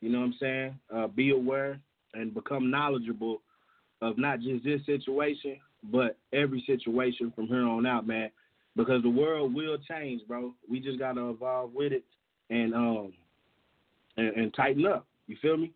You 0.01 0.09
know 0.09 0.19
what 0.19 0.25
I'm 0.25 0.35
saying? 0.39 0.79
Uh, 0.93 1.07
be 1.07 1.31
aware 1.31 1.79
and 2.13 2.33
become 2.33 2.69
knowledgeable 2.69 3.41
of 4.01 4.17
not 4.17 4.39
just 4.39 4.63
this 4.63 4.81
situation, 4.85 5.57
but 5.91 6.17
every 6.33 6.63
situation 6.65 7.31
from 7.35 7.47
here 7.47 7.63
on 7.63 7.85
out, 7.85 8.07
man. 8.07 8.29
Because 8.75 9.01
the 9.03 9.09
world 9.09 9.53
will 9.53 9.77
change, 9.89 10.21
bro. 10.27 10.53
We 10.69 10.79
just 10.79 10.99
gotta 10.99 11.29
evolve 11.29 11.71
with 11.73 11.93
it 11.93 12.03
and 12.49 12.73
um 12.73 13.13
and, 14.17 14.35
and 14.35 14.53
tighten 14.53 14.85
up. 14.85 15.05
You 15.27 15.37
feel 15.41 15.57
me? 15.57 15.71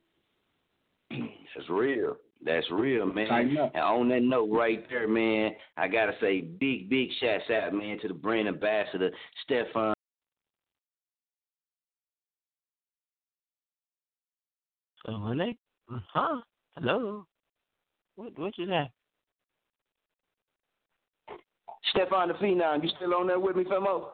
That's 1.09 1.69
real. 1.69 2.17
That's 2.43 2.69
real, 2.71 3.05
man. 3.05 3.27
And 3.73 3.83
on 3.83 4.09
that 4.09 4.21
note 4.21 4.49
right 4.49 4.85
there, 4.89 5.07
man, 5.07 5.51
I 5.75 5.87
gotta 5.87 6.13
say 6.21 6.41
big, 6.41 6.89
big 6.89 7.09
shouts 7.19 7.49
out, 7.51 7.73
man, 7.73 7.99
to 7.99 8.07
the 8.07 8.13
brand 8.13 8.47
ambassador, 8.47 9.11
Stefan. 9.43 9.93
So 15.05 15.13
oh, 15.13 15.27
when 15.27 15.37
they, 15.39 15.57
huh? 16.13 16.41
Hello. 16.77 17.25
What 18.15 18.37
what 18.37 18.57
you 18.57 18.67
that? 18.67 18.91
Stefan 21.91 22.27
the 22.29 22.35
Phenom, 22.35 22.83
you 22.83 22.89
still 22.95 23.15
on 23.15 23.27
there 23.27 23.39
with 23.39 23.55
me, 23.55 23.63
Femo? 23.63 24.09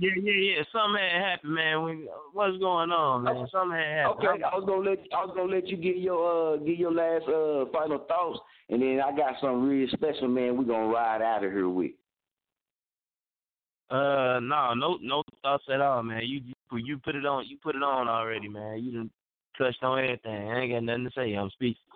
Yeah, 0.00 0.12
yeah, 0.16 0.32
yeah. 0.32 0.62
Something 0.72 0.98
had 0.98 1.22
happened, 1.22 1.54
man. 1.54 1.84
We, 1.84 2.08
what's 2.32 2.56
going 2.56 2.90
on, 2.90 3.24
man? 3.24 3.46
Something 3.52 3.76
had 3.76 3.98
happened. 3.98 4.28
Okay, 4.28 4.42
I 4.42 4.56
was 4.56 4.64
gonna 4.66 4.88
let 4.88 4.98
I 5.12 5.24
was 5.26 5.34
gonna 5.36 5.52
let 5.52 5.68
you 5.68 5.76
get 5.76 5.98
your 5.98 6.54
uh 6.54 6.56
get 6.56 6.78
your 6.78 6.92
last 6.92 7.28
uh 7.28 7.70
final 7.70 7.98
thoughts, 8.08 8.40
and 8.70 8.80
then 8.80 9.02
I 9.04 9.14
got 9.14 9.34
something 9.42 9.62
real 9.62 9.86
special, 9.92 10.28
man. 10.28 10.56
We're 10.56 10.64
gonna 10.64 10.88
ride 10.88 11.20
out 11.20 11.44
of 11.44 11.52
here 11.52 11.68
with. 11.68 11.90
Uh, 13.90 14.40
no, 14.40 14.72
no, 14.74 14.98
no 15.02 15.22
thoughts 15.42 15.64
at 15.70 15.82
all, 15.82 16.02
man. 16.02 16.22
You 16.24 16.40
you 16.72 16.78
you 16.78 16.98
put 16.98 17.14
it 17.14 17.26
on, 17.26 17.46
you 17.46 17.58
put 17.62 17.76
it 17.76 17.82
on 17.82 18.08
already, 18.08 18.48
man. 18.48 18.82
You 18.82 18.92
done 18.92 19.10
touched 19.58 19.82
on 19.82 19.98
everything. 19.98 20.48
I 20.50 20.60
ain't 20.60 20.72
got 20.72 20.82
nothing 20.82 21.04
to 21.04 21.10
say. 21.14 21.34
I'm 21.34 21.50
speechless. 21.50 21.89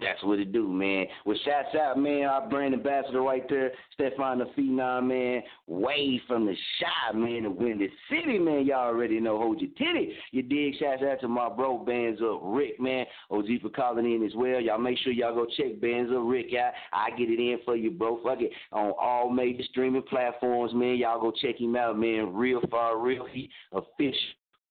That's 0.00 0.22
what 0.24 0.40
it 0.40 0.52
do, 0.52 0.66
man. 0.66 1.06
Well, 1.24 1.38
shouts 1.44 1.76
out, 1.76 1.98
man, 1.98 2.24
our 2.24 2.48
brand 2.48 2.74
ambassador 2.74 3.22
right 3.22 3.48
there, 3.48 3.70
Stefan 3.92 4.40
the 4.40 4.46
Phenom, 4.46 5.06
man, 5.06 5.42
way 5.68 6.20
from 6.26 6.46
the 6.46 6.54
shop, 6.80 7.14
man, 7.14 7.44
the 7.44 7.50
Windy 7.50 7.88
City, 8.10 8.40
man. 8.40 8.66
Y'all 8.66 8.88
already 8.88 9.20
know, 9.20 9.38
hold 9.38 9.60
your 9.60 9.70
titty. 9.78 10.12
You 10.32 10.42
dig? 10.42 10.74
Shouts 10.80 11.02
out 11.08 11.20
to 11.20 11.28
my 11.28 11.48
bro, 11.48 11.78
Bands 11.78 12.20
Up 12.20 12.40
Rick, 12.42 12.80
man. 12.80 13.06
OG 13.30 13.46
for 13.62 13.68
calling 13.68 14.12
in 14.12 14.24
as 14.26 14.34
well. 14.34 14.60
Y'all 14.60 14.78
make 14.78 14.98
sure 14.98 15.12
y'all 15.12 15.34
go 15.34 15.46
check 15.56 15.80
Bands 15.80 16.10
Up 16.10 16.22
Rick 16.24 16.52
out. 16.54 16.72
I 16.92 17.10
get 17.16 17.30
it 17.30 17.38
in 17.38 17.58
for 17.64 17.76
you, 17.76 17.92
bro. 17.92 18.20
Fuck 18.24 18.40
it. 18.40 18.50
On 18.72 18.92
all 19.00 19.30
major 19.30 19.62
streaming 19.70 20.02
platforms, 20.02 20.74
man. 20.74 20.96
Y'all 20.96 21.20
go 21.20 21.30
check 21.30 21.60
him 21.60 21.76
out, 21.76 21.96
man. 21.96 22.34
Real 22.34 22.60
far, 22.68 22.98
real 22.98 23.26
he 23.30 23.48
official 23.70 24.18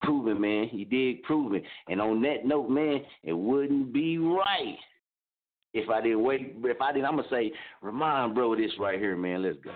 proven, 0.01 0.41
man. 0.41 0.67
He 0.67 0.83
did 0.83 1.23
proven. 1.23 1.61
And 1.87 2.01
on 2.01 2.21
that 2.23 2.45
note, 2.45 2.69
man, 2.69 2.99
it 3.23 3.31
wouldn't 3.31 3.93
be 3.93 4.17
right 4.17 4.75
if 5.73 5.89
I 5.89 6.01
didn't 6.01 6.23
wait. 6.23 6.55
If 6.63 6.81
I 6.81 6.93
didn't, 6.93 7.05
I'm 7.05 7.15
gonna 7.15 7.27
say, 7.29 7.51
remind 7.81 8.35
bro 8.35 8.55
this 8.55 8.71
right 8.79 8.99
here, 8.99 9.15
man. 9.15 9.43
Let's 9.43 9.57
go. 9.63 9.71